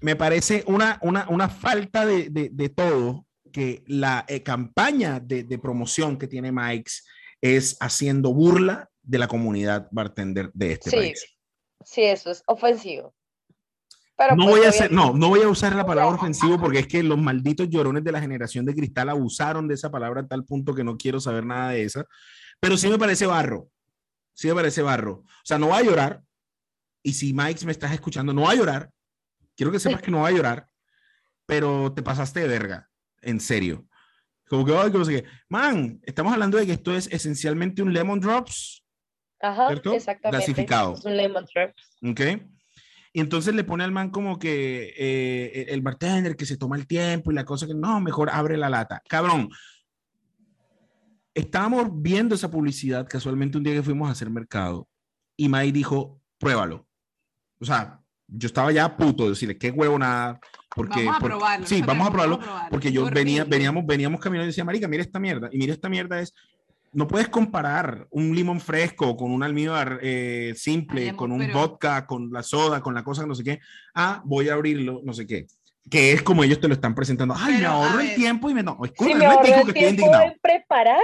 me 0.00 0.14
parece 0.14 0.62
una, 0.66 0.98
una, 1.02 1.26
una 1.28 1.48
falta 1.48 2.06
de- 2.06 2.28
de 2.30 2.68
todo 2.68 3.25
que 3.56 3.82
la 3.86 4.26
eh, 4.28 4.42
campaña 4.42 5.18
de, 5.18 5.42
de 5.44 5.58
promoción 5.58 6.18
que 6.18 6.28
tiene 6.28 6.52
Mike's 6.52 7.06
es 7.40 7.78
haciendo 7.80 8.34
burla 8.34 8.90
de 9.02 9.18
la 9.18 9.28
comunidad 9.28 9.88
bartender 9.90 10.50
de 10.52 10.72
este 10.72 10.90
Sí, 10.90 10.96
país. 10.96 11.38
sí, 11.82 12.02
eso 12.02 12.30
es 12.30 12.42
ofensivo. 12.46 13.14
Pero 14.14 14.36
No 14.36 14.44
pues, 14.44 14.56
voy 14.58 14.66
a 14.66 14.68
hacer, 14.68 14.92
no, 14.92 15.14
no 15.14 15.30
voy 15.30 15.40
a 15.40 15.48
usar 15.48 15.74
la 15.74 15.86
palabra 15.86 16.16
ofensivo 16.16 16.60
porque 16.60 16.80
es 16.80 16.86
que 16.86 17.02
los 17.02 17.16
malditos 17.16 17.70
llorones 17.70 18.04
de 18.04 18.12
la 18.12 18.20
generación 18.20 18.66
de 18.66 18.74
cristal 18.74 19.08
abusaron 19.08 19.66
de 19.68 19.72
esa 19.74 19.90
palabra 19.90 20.20
a 20.20 20.26
tal 20.26 20.44
punto 20.44 20.74
que 20.74 20.84
no 20.84 20.98
quiero 20.98 21.18
saber 21.18 21.46
nada 21.46 21.70
de 21.70 21.84
esa. 21.84 22.04
Pero 22.60 22.76
sí 22.76 22.88
me 22.90 22.98
parece 22.98 23.24
barro. 23.24 23.70
Sí 24.34 24.48
me 24.48 24.54
parece 24.54 24.82
barro. 24.82 25.12
O 25.12 25.44
sea, 25.44 25.58
no 25.58 25.68
va 25.68 25.78
a 25.78 25.82
llorar. 25.82 26.22
Y 27.02 27.14
si 27.14 27.32
Mike 27.32 27.64
me 27.64 27.72
estás 27.72 27.92
escuchando, 27.92 28.34
no 28.34 28.42
va 28.42 28.50
a 28.50 28.54
llorar. 28.54 28.90
Quiero 29.56 29.72
que 29.72 29.78
sepas 29.80 30.02
que 30.02 30.10
no 30.10 30.20
va 30.20 30.28
a 30.28 30.32
llorar. 30.32 30.68
Pero 31.46 31.94
te 31.94 32.02
pasaste 32.02 32.40
de 32.40 32.48
verga. 32.48 32.90
En 33.26 33.40
serio. 33.40 33.84
Como 34.48 34.64
que, 34.64 34.76
ay, 34.76 34.92
que 34.92 35.04
sé 35.04 35.22
qué. 35.22 35.28
Man, 35.48 36.00
estamos 36.04 36.32
hablando 36.32 36.56
de 36.56 36.66
que 36.66 36.72
esto 36.72 36.94
es 36.94 37.08
esencialmente 37.12 37.82
un 37.82 37.92
lemon 37.92 38.20
drops. 38.20 38.84
Ajá, 39.40 39.66
¿cierto? 39.66 39.92
exactamente. 39.92 40.38
Gasificado. 40.38 40.94
Es 40.94 41.04
un 41.04 41.16
lemon 41.16 41.44
drop. 41.52 41.72
¿Ok? 42.08 42.20
Y 43.12 43.20
entonces 43.20 43.54
le 43.54 43.64
pone 43.64 43.82
al 43.82 43.92
man 43.92 44.10
como 44.10 44.38
que 44.38 44.94
eh, 44.96 45.66
el 45.68 45.80
bartender 45.80 46.36
que 46.36 46.46
se 46.46 46.56
toma 46.56 46.76
el 46.76 46.86
tiempo 46.86 47.32
y 47.32 47.34
la 47.34 47.44
cosa 47.44 47.66
que 47.66 47.74
no, 47.74 48.00
mejor 48.00 48.30
abre 48.30 48.56
la 48.56 48.70
lata. 48.70 49.02
Cabrón. 49.08 49.48
Estábamos 51.34 51.88
viendo 51.92 52.34
esa 52.34 52.50
publicidad 52.50 53.06
casualmente 53.08 53.58
un 53.58 53.64
día 53.64 53.74
que 53.74 53.82
fuimos 53.82 54.08
a 54.08 54.12
hacer 54.12 54.30
mercado 54.30 54.88
y 55.36 55.48
May 55.48 55.72
dijo, 55.72 56.20
pruébalo. 56.38 56.86
O 57.58 57.64
sea, 57.64 58.00
yo 58.28 58.46
estaba 58.46 58.72
ya 58.72 58.96
puto 58.96 59.24
de 59.24 59.30
decirle, 59.30 59.58
qué 59.58 59.70
huevo 59.70 59.98
nada. 59.98 60.40
Porque, 60.76 61.00
vamos 61.04 61.16
a 61.16 61.18
porque- 61.20 61.36
probarlo. 61.36 61.66
sí, 61.66 61.82
vamos 61.82 62.06
a 62.08 62.10
probarlo. 62.12 62.38
probarlo. 62.38 62.68
Porque 62.70 62.92
yo 62.92 63.04
Qué 63.08 63.14
venía, 63.14 63.42
horrible. 63.42 63.56
veníamos, 63.56 63.86
veníamos 63.86 64.20
caminando 64.20 64.44
y 64.44 64.48
decía, 64.48 64.64
marica, 64.64 64.86
mira 64.86 65.02
esta 65.02 65.18
mierda. 65.18 65.48
Y 65.50 65.58
mira 65.58 65.72
esta 65.72 65.88
mierda 65.88 66.20
es, 66.20 66.32
no 66.92 67.08
puedes 67.08 67.28
comparar 67.28 68.06
un 68.10 68.34
limón 68.34 68.60
fresco 68.60 69.16
con 69.16 69.30
un 69.32 69.42
almíbar 69.42 69.98
eh, 70.02 70.54
simple, 70.56 71.02
Ay, 71.02 71.08
amor, 71.08 71.18
con 71.18 71.32
un 71.32 71.38
pero- 71.40 71.54
vodka, 71.54 72.06
con 72.06 72.30
la 72.32 72.42
soda, 72.42 72.80
con 72.80 72.94
la 72.94 73.02
cosa 73.02 73.22
que 73.22 73.28
no 73.28 73.34
sé 73.34 73.42
qué. 73.44 73.60
Ah, 73.94 74.22
voy 74.24 74.48
a 74.48 74.54
abrirlo, 74.54 75.00
no 75.04 75.12
sé 75.12 75.26
qué. 75.26 75.46
Que 75.90 76.12
es 76.12 76.22
como 76.22 76.42
ellos 76.44 76.60
te 76.60 76.68
lo 76.68 76.74
están 76.74 76.94
presentando. 76.94 77.34
Ay, 77.36 77.52
me 77.54 77.58
Pero, 77.60 77.70
a 77.70 77.72
ahorro 77.74 78.00
el 78.00 78.14
tiempo 78.14 78.50
y 78.50 78.54
me... 78.54 78.62
No, 78.62 78.76
Si 78.82 78.86
escucha, 78.90 79.14
me 79.16 79.24
un 79.24 79.30
ahorro 79.30 79.44
el 79.44 79.52
que 79.52 79.68
estoy 79.70 79.84
indignado. 79.84 80.22
en 80.24 80.38
preparar, 80.42 81.00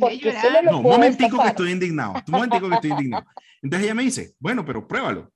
porque 0.00 0.18
llorar. 0.18 0.42
solo 0.42 0.62
lo 0.62 0.70
No, 0.72 0.76
un 0.78 0.82
puedo 0.82 0.96
momentico 0.96 1.22
que 1.30 1.30
destapar. 1.36 1.48
estoy 1.50 1.70
indignado. 1.72 2.12
Un 2.14 2.22
momentico 2.28 2.68
que 2.68 2.74
estoy 2.74 2.90
indignado. 2.90 3.26
Entonces 3.62 3.84
ella 3.86 3.94
me 3.94 4.02
dice, 4.02 4.34
bueno, 4.40 4.64
pero 4.64 4.86
pruébalo. 4.88 5.20
O 5.20 5.30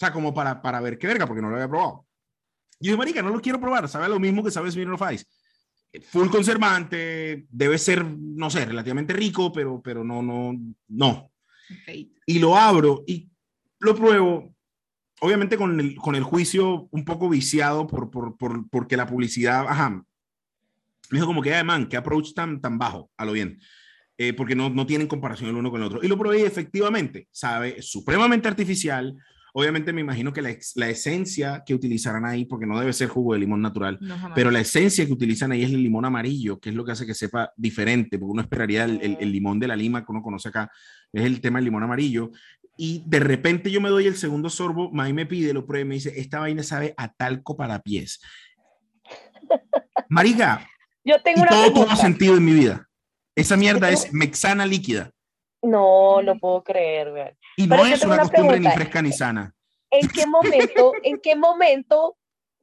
sea, 0.00 0.12
como 0.12 0.32
para, 0.32 0.62
para 0.62 0.80
ver 0.80 0.96
qué 0.98 1.06
verga, 1.08 1.26
porque 1.26 1.42
no 1.42 1.50
lo 1.50 1.56
había 1.56 1.68
probado. 1.68 2.06
Y 2.80 2.88
yo, 2.88 2.96
marica, 2.96 3.22
no 3.22 3.30
lo 3.30 3.40
quiero 3.40 3.60
probar. 3.60 3.88
Sabe 3.88 4.08
lo 4.08 4.18
mismo 4.18 4.42
que 4.42 4.50
sabe 4.50 4.70
Smirnoff 4.70 5.02
Ice. 5.12 5.26
Full 6.10 6.28
conservante, 6.28 7.46
debe 7.50 7.76
ser, 7.76 8.04
no 8.04 8.48
sé, 8.48 8.64
relativamente 8.64 9.12
rico, 9.12 9.52
pero, 9.52 9.82
pero 9.82 10.02
no, 10.02 10.22
no, 10.22 10.58
no. 10.88 11.32
Y 12.26 12.38
lo 12.38 12.56
abro 12.56 13.04
y 13.06 13.28
lo 13.80 13.94
pruebo, 13.94 14.54
obviamente 15.20 15.56
con 15.56 15.78
el, 15.80 15.96
con 15.96 16.14
el 16.14 16.22
juicio 16.22 16.88
un 16.90 17.04
poco 17.04 17.28
viciado 17.28 17.86
por, 17.86 18.10
por, 18.10 18.36
por, 18.36 18.68
porque 18.70 18.96
la 18.96 19.06
publicidad, 19.06 19.66
ajá, 19.68 19.90
me 21.10 21.18
dijo 21.18 21.26
como 21.26 21.42
que, 21.42 21.54
"Ay, 21.54 21.64
man, 21.64 21.88
qué 21.88 21.96
approach 21.96 22.32
tan, 22.34 22.60
tan 22.60 22.78
bajo, 22.78 23.10
a 23.16 23.24
lo 23.24 23.32
bien. 23.32 23.60
Eh, 24.16 24.32
porque 24.32 24.54
no, 24.54 24.70
no 24.70 24.86
tienen 24.86 25.08
comparación 25.08 25.48
el 25.48 25.56
uno 25.56 25.70
con 25.70 25.80
el 25.80 25.86
otro. 25.86 26.00
Y 26.02 26.08
lo 26.08 26.18
probé 26.18 26.40
y 26.40 26.42
efectivamente, 26.42 27.26
sabe, 27.32 27.80
supremamente 27.82 28.48
artificial. 28.48 29.16
Obviamente 29.52 29.92
me 29.92 30.00
imagino 30.00 30.32
que 30.32 30.42
la, 30.42 30.54
la 30.76 30.88
esencia 30.88 31.62
que 31.66 31.74
utilizarán 31.74 32.24
ahí, 32.24 32.44
porque 32.44 32.66
no 32.66 32.78
debe 32.78 32.92
ser 32.92 33.08
jugo 33.08 33.34
de 33.34 33.40
limón 33.40 33.60
natural, 33.62 33.98
No, 34.00 34.16
pero 34.34 34.50
la 34.50 34.60
esencia 34.60 35.04
que 35.06 35.12
utilizan 35.12 35.52
ahí 35.52 35.62
es 35.62 35.70
el 35.70 35.82
limón 35.82 36.04
amarillo, 36.04 36.58
que 36.60 36.70
es 36.70 36.74
lo 36.74 36.84
que 36.84 36.92
hace 36.92 37.06
que 37.06 37.14
sepa 37.14 37.52
diferente, 37.56 38.18
porque 38.18 38.32
uno 38.32 38.42
esperaría 38.42 38.84
el, 38.84 39.00
el- 39.02 39.16
el 39.20 39.32
limón 39.32 39.58
de 39.58 39.68
la 39.68 39.76
lima 39.76 40.04
que 40.04 40.12
uno 40.12 40.22
conoce 40.22 40.48
acá, 40.50 40.70
es 41.12 41.24
el 41.24 41.40
tema 41.40 41.58
del 41.58 41.64
limón 41.66 41.82
amarillo. 41.82 42.30
Y 42.76 43.02
de 43.06 43.20
repente 43.20 43.70
yo 43.70 43.80
me 43.80 43.88
doy 43.90 44.06
el 44.06 44.16
segundo 44.16 44.48
sorbo, 44.48 44.90
May 44.90 45.12
me 45.12 45.26
pide, 45.26 45.52
lo 45.52 45.66
pruebe 45.66 45.84
y 45.84 45.88
me 45.88 45.94
dice, 45.96 46.12
esta 46.18 46.38
vaina 46.40 46.62
sabe 46.62 46.94
a 46.96 47.12
talco 47.12 47.56
para 47.56 47.80
pies. 47.80 48.20
Marica, 50.08 50.66
Yo 51.04 51.20
tengo 51.22 51.40
y 51.40 51.42
una 51.42 51.50
todo 51.50 51.72
tuvo 51.72 51.96
sentido 51.96 52.36
en 52.36 52.44
mi 52.44 52.52
vida. 52.52 52.88
Esa 53.36 53.56
mierda 53.56 53.90
es 53.90 54.12
mexana 54.12 54.66
líquida. 54.66 55.10
No, 55.62 56.22
no 56.22 56.38
puedo 56.38 56.62
creer, 56.64 57.12
weón. 57.12 57.36
Y 57.62 57.66
no 57.66 57.84
es 57.86 58.02
una 58.04 58.14
una 58.14 58.22
costumbre 58.22 58.58
ni 58.58 58.64
pregunta. 58.66 58.72
fresca 58.72 59.02
ni 59.02 59.12
sana. 59.12 59.54
¿En 59.90 60.08
qué 60.08 60.26
momento, 60.26 60.92
en 61.02 61.20
qué 61.20 61.36
momento 61.36 62.16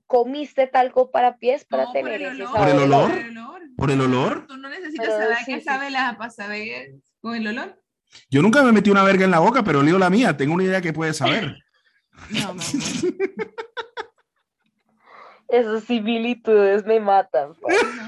comiste 0.06 0.68
talco 0.68 1.12
para 1.12 1.38
pies 1.38 1.66
para 1.66 1.84
No, 1.84 1.94
por 1.94 2.02
tener 2.02 2.22
el 2.22 2.34
ese 2.34 2.44
olor, 2.46 2.58
¿Por 2.58 2.68
el 2.70 2.74
sabor. 2.78 2.84
olor? 2.88 3.10
Por 3.12 3.20
el 3.20 3.30
olor. 3.38 3.62
¿Por 3.78 3.92
el 3.92 4.02
olor? 4.02 4.48
Tú 4.48 4.58
no 4.58 4.70
necesitas 4.70 5.06
Pero 5.08 5.20
saber 5.20 5.38
sí, 5.40 5.46
qué 5.54 5.60
sí, 5.60 5.66
sabe 5.66 5.90
la 5.92 6.16
para 6.18 6.30
saber 6.32 6.92
con 7.22 7.36
el 7.36 7.48
olor. 7.48 7.82
Yo 8.30 8.42
nunca 8.42 8.64
me 8.64 8.72
metí 8.72 8.90
una 8.90 9.04
verga 9.04 9.26
en 9.26 9.32
la 9.32 9.40
boca, 9.40 9.64
pero 9.64 9.80
olío 9.80 10.00
la 10.00 10.10
mía. 10.10 10.36
Tengo 10.38 10.54
una 10.54 10.64
idea 10.64 10.82
que 10.82 10.94
puede 10.94 11.14
saber. 11.14 11.58
No. 12.32 12.56
Esas 15.50 15.84
similitudes 15.84 16.86
me 16.86 17.00
matan. 17.00 17.54
pues. 17.62 17.78
No. 17.96 18.08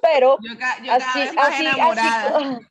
Pero 0.00 0.38
Yo, 0.40 0.56
ca- 0.58 0.82
yo 0.82 0.92
así, 0.92 1.20
así, 1.36 1.36
así, 1.66 1.66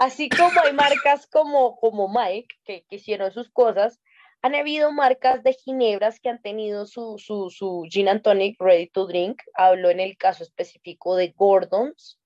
así 0.00 0.28
como 0.28 0.60
hay 0.64 0.72
marcas 0.72 1.28
como, 1.28 1.76
como 1.76 2.08
Mike, 2.08 2.48
que, 2.64 2.84
que 2.88 2.96
hicieron 2.96 3.30
sus 3.30 3.48
cosas, 3.50 4.00
han 4.42 4.54
habido 4.54 4.90
marcas 4.90 5.42
de 5.44 5.52
ginebras 5.52 6.18
que 6.18 6.30
han 6.30 6.40
tenido 6.40 6.86
su, 6.86 7.16
su, 7.18 7.50
su 7.50 7.84
gin 7.90 8.08
and 8.08 8.22
tonic 8.22 8.56
ready 8.58 8.88
to 8.88 9.06
drink. 9.06 9.40
Hablo 9.54 9.90
en 9.90 10.00
el 10.00 10.16
caso 10.16 10.42
específico 10.42 11.14
de 11.14 11.34
Gordon's 11.36 12.18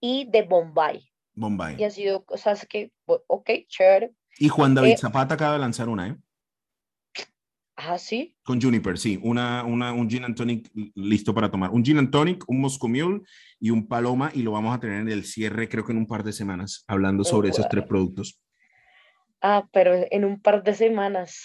y 0.00 0.26
de 0.30 0.42
Bombay. 0.42 0.96
Y 1.36 1.40
Bombay. 1.40 1.84
han 1.84 1.90
sido 1.92 2.24
cosas 2.24 2.66
que, 2.66 2.90
ok, 3.04 3.50
chévere. 3.68 4.12
Y 4.38 4.48
Juan 4.48 4.74
David 4.74 4.92
Eh, 4.92 4.96
Zapata 4.96 5.34
acaba 5.34 5.52
de 5.52 5.58
lanzar 5.58 5.88
una, 5.90 6.08
¿eh? 6.08 6.16
Ah, 7.82 7.96
sí. 7.96 8.36
Con 8.42 8.60
Juniper, 8.60 8.98
sí. 8.98 9.18
Una, 9.22 9.64
una, 9.64 9.92
un 9.92 10.08
gin 10.08 10.24
and 10.24 10.36
tonic 10.36 10.70
listo 10.94 11.32
para 11.32 11.50
tomar. 11.50 11.70
Un 11.70 11.82
gin 11.82 11.96
and 11.96 12.10
tonic, 12.10 12.44
un 12.46 12.60
Moscow 12.60 12.90
Mule 12.90 13.22
y 13.58 13.70
un 13.70 13.88
Paloma. 13.88 14.30
Y 14.34 14.42
lo 14.42 14.52
vamos 14.52 14.76
a 14.76 14.80
tener 14.80 15.00
en 15.00 15.08
el 15.08 15.24
cierre, 15.24 15.68
creo 15.68 15.84
que 15.84 15.92
en 15.92 15.98
un 15.98 16.06
par 16.06 16.22
de 16.22 16.32
semanas, 16.32 16.84
hablando 16.86 17.24
sobre 17.24 17.48
esos 17.48 17.68
tres 17.70 17.84
productos. 17.86 18.38
Ah, 19.40 19.66
pero 19.72 19.94
en 20.10 20.26
un 20.26 20.40
par 20.40 20.62
de 20.62 20.74
semanas. 20.74 21.42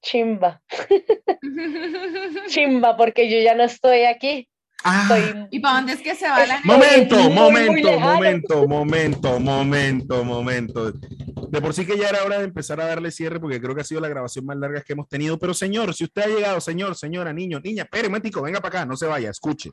Chimba, 0.00 0.62
chimba, 2.46 2.96
porque 2.96 3.28
yo 3.28 3.40
ya 3.40 3.56
no 3.56 3.64
estoy 3.64 4.02
aquí. 4.02 4.48
Ah, 4.84 5.08
Estoy 5.18 5.46
¿Y 5.50 5.58
para 5.58 5.78
dónde 5.78 5.92
es 5.94 6.00
que 6.00 6.14
se 6.14 6.28
va 6.28 6.46
la 6.46 6.60
momento, 6.62 7.16
muy, 7.16 7.28
muy 7.28 7.34
momento, 7.34 7.88
lejano. 7.88 8.12
momento, 8.12 8.68
momento, 8.68 9.40
momento, 9.40 10.24
momento. 10.24 10.92
De 10.92 11.60
por 11.60 11.74
sí 11.74 11.84
que 11.84 11.98
ya 11.98 12.08
era 12.10 12.22
hora 12.24 12.38
de 12.38 12.44
empezar 12.44 12.80
a 12.80 12.86
darle 12.86 13.10
cierre 13.10 13.40
porque 13.40 13.60
creo 13.60 13.74
que 13.74 13.80
ha 13.80 13.84
sido 13.84 14.00
la 14.00 14.08
grabación 14.08 14.46
más 14.46 14.56
larga 14.56 14.82
que 14.82 14.92
hemos 14.92 15.08
tenido. 15.08 15.36
Pero 15.38 15.52
señor, 15.52 15.92
si 15.94 16.04
usted 16.04 16.22
ha 16.22 16.26
llegado, 16.26 16.60
señor, 16.60 16.94
señora, 16.94 17.32
niño, 17.32 17.58
niña, 17.60 17.82
espere, 17.82 18.08
momentico, 18.08 18.40
venga 18.40 18.60
para 18.60 18.80
acá, 18.80 18.86
no 18.86 18.96
se 18.96 19.06
vaya, 19.06 19.30
escuche. 19.30 19.70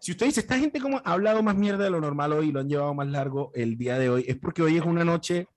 Si 0.00 0.12
usted 0.12 0.26
dice, 0.26 0.40
esta 0.40 0.58
gente 0.58 0.80
como 0.80 1.02
ha 1.04 1.12
hablado 1.12 1.42
más 1.42 1.56
mierda 1.56 1.84
de 1.84 1.90
lo 1.90 2.00
normal 2.00 2.32
hoy 2.32 2.48
y 2.48 2.52
lo 2.52 2.60
han 2.60 2.68
llevado 2.68 2.94
más 2.94 3.08
largo 3.08 3.52
el 3.54 3.76
día 3.76 3.98
de 3.98 4.08
hoy, 4.08 4.24
es 4.26 4.36
porque 4.38 4.62
hoy 4.62 4.78
es 4.78 4.82
una 4.82 5.04
noche 5.04 5.48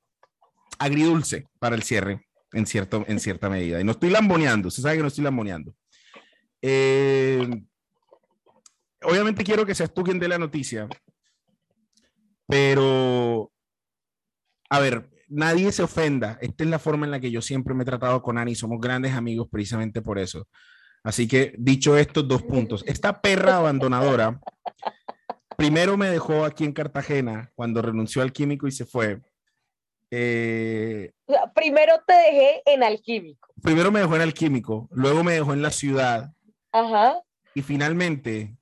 agridulce 0.77 1.47
para 1.59 1.75
el 1.75 1.83
cierre, 1.83 2.27
en, 2.51 2.65
cierto, 2.65 3.05
en 3.07 3.21
cierta 3.21 3.49
medida. 3.49 3.79
Y 3.79 3.85
no 3.85 3.93
estoy 3.93 4.09
lamboneando, 4.09 4.67
usted 4.67 4.83
sabe 4.83 4.97
que 4.97 5.01
no 5.03 5.07
estoy 5.07 5.23
lamboneando. 5.23 5.73
Eh, 6.61 7.63
obviamente 9.05 9.43
quiero 9.43 9.65
que 9.65 9.75
seas 9.75 9.93
tú 9.93 10.03
quien 10.03 10.19
dé 10.19 10.27
la 10.27 10.37
noticia, 10.37 10.87
pero, 12.47 13.51
a 14.69 14.79
ver, 14.79 15.09
nadie 15.27 15.71
se 15.71 15.83
ofenda. 15.83 16.37
Esta 16.41 16.63
es 16.63 16.69
la 16.69 16.79
forma 16.79 17.05
en 17.05 17.11
la 17.11 17.19
que 17.19 17.31
yo 17.31 17.41
siempre 17.41 17.73
me 17.73 17.83
he 17.83 17.85
tratado 17.85 18.21
con 18.21 18.37
Ani. 18.37 18.55
Somos 18.55 18.79
grandes 18.79 19.13
amigos 19.13 19.47
precisamente 19.49 20.01
por 20.01 20.19
eso. 20.19 20.47
Así 21.03 21.27
que, 21.27 21.53
dicho 21.57 21.97
estos 21.97 22.27
dos 22.27 22.43
puntos, 22.43 22.83
esta 22.87 23.21
perra 23.21 23.57
abandonadora, 23.57 24.39
primero 25.57 25.97
me 25.97 26.09
dejó 26.09 26.45
aquí 26.45 26.63
en 26.63 26.73
Cartagena 26.73 27.51
cuando 27.55 27.81
renunció 27.81 28.21
al 28.21 28.31
químico 28.31 28.67
y 28.67 28.71
se 28.71 28.85
fue. 28.85 29.21
Eh, 30.11 31.11
primero 31.55 31.93
te 32.05 32.13
dejé 32.13 32.61
en 32.67 32.83
alquímico. 32.83 33.51
primero 33.63 33.91
me 33.91 33.99
dejó 33.99 34.15
en 34.15 34.21
el 34.21 34.33
químico, 34.33 34.87
luego 34.91 35.23
me 35.23 35.33
dejó 35.33 35.53
en 35.53 35.63
la 35.63 35.71
ciudad 35.71 36.31
Ajá. 36.71 37.19
y 37.55 37.63
finalmente 37.63 38.55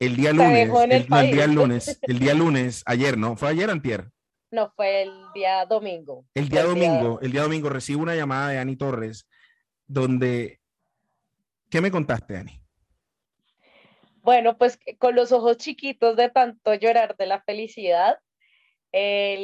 el 0.00 0.16
día 0.16 0.32
lunes, 0.32 0.68
el 0.68 0.92
el, 0.92 1.08
no, 1.08 1.20
el 1.20 1.30
día 1.30 1.46
lunes, 1.48 1.98
el 2.02 2.18
día 2.18 2.34
lunes, 2.34 2.82
ayer, 2.86 3.18
¿no? 3.18 3.36
Fue 3.36 3.48
ayer 3.48 3.70
antier. 3.70 4.10
No, 4.50 4.72
fue 4.76 5.02
el 5.02 5.12
día 5.34 5.66
domingo. 5.66 6.24
El 6.34 6.48
día 6.48 6.64
domingo, 6.64 7.18
el 7.20 7.32
día 7.32 7.42
domingo 7.42 7.68
recibo 7.68 8.02
una 8.02 8.14
llamada 8.14 8.48
de 8.48 8.58
Ani 8.58 8.76
Torres 8.76 9.28
donde 9.86 10.58
¿Qué 11.70 11.82
me 11.82 11.90
contaste, 11.90 12.36
Ani? 12.36 12.60
Bueno, 14.22 14.56
pues 14.56 14.78
con 14.98 15.14
los 15.14 15.32
ojos 15.32 15.58
chiquitos 15.58 16.16
de 16.16 16.30
tanto 16.30 16.74
llorar 16.74 17.16
de 17.16 17.26
la 17.26 17.42
felicidad, 17.42 18.18
eh, 18.92 19.36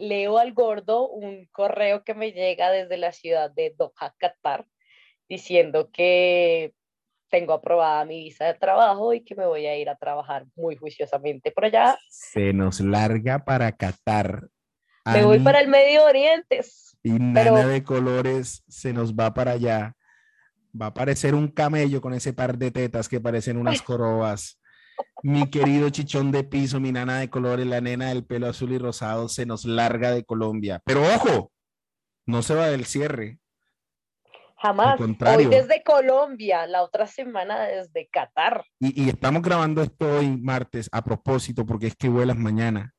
le 0.00 0.06
leo 0.06 0.38
al 0.38 0.52
gordo 0.52 1.08
un 1.08 1.46
correo 1.46 2.02
que 2.02 2.14
me 2.14 2.32
llega 2.32 2.70
desde 2.70 2.96
la 2.96 3.12
ciudad 3.12 3.50
de 3.50 3.74
Doha, 3.76 4.14
Qatar, 4.18 4.66
diciendo 5.28 5.90
que 5.92 6.74
tengo 7.28 7.52
aprobada 7.52 8.04
mi 8.04 8.24
visa 8.24 8.46
de 8.46 8.54
trabajo 8.54 9.12
y 9.12 9.22
que 9.22 9.34
me 9.34 9.46
voy 9.46 9.66
a 9.66 9.76
ir 9.76 9.88
a 9.88 9.96
trabajar 9.96 10.46
muy 10.56 10.76
juiciosamente 10.76 11.50
por 11.50 11.66
allá. 11.66 11.98
Se 12.08 12.52
nos 12.52 12.80
larga 12.80 13.44
para 13.44 13.72
Qatar. 13.72 14.48
Me 15.12 15.24
voy 15.24 15.40
para 15.40 15.60
el 15.60 15.68
Medio 15.68 16.04
Oriente. 16.04 16.60
Y 17.02 17.12
Nana 17.12 17.66
de 17.66 17.82
colores 17.82 18.62
se 18.68 18.92
nos 18.92 19.14
va 19.14 19.32
para 19.32 19.52
allá. 19.52 19.94
Va 20.80 20.86
a 20.86 20.94
parecer 20.94 21.34
un 21.34 21.48
camello 21.48 22.00
con 22.00 22.12
ese 22.12 22.32
par 22.32 22.58
de 22.58 22.70
tetas 22.70 23.08
que 23.08 23.20
parecen 23.20 23.56
unas 23.56 23.80
corobas. 23.82 24.60
Mi 25.22 25.48
querido 25.48 25.88
chichón 25.90 26.32
de 26.32 26.44
piso, 26.44 26.80
mi 26.80 26.90
nana 26.90 27.20
de 27.20 27.30
colores, 27.30 27.66
la 27.66 27.80
nena 27.80 28.08
del 28.08 28.24
pelo 28.24 28.48
azul 28.48 28.72
y 28.72 28.78
rosado, 28.78 29.28
se 29.28 29.46
nos 29.46 29.64
larga 29.64 30.10
de 30.10 30.24
Colombia. 30.24 30.82
Pero 30.84 31.02
ojo, 31.14 31.52
no 32.26 32.42
se 32.42 32.54
va 32.54 32.66
del 32.66 32.84
cierre. 32.84 33.38
Jamás. 34.60 35.00
Hoy 35.00 35.46
desde 35.46 35.82
Colombia, 35.82 36.66
la 36.66 36.82
otra 36.82 37.06
semana 37.06 37.60
desde 37.66 38.08
Qatar. 38.08 38.64
Y, 38.80 39.04
y 39.04 39.08
estamos 39.08 39.42
grabando 39.42 39.82
esto 39.82 40.18
hoy 40.18 40.36
martes 40.36 40.88
a 40.92 41.02
propósito 41.02 41.64
porque 41.64 41.86
es 41.88 41.96
que 41.96 42.08
vuelas 42.08 42.36
mañana. 42.36 42.94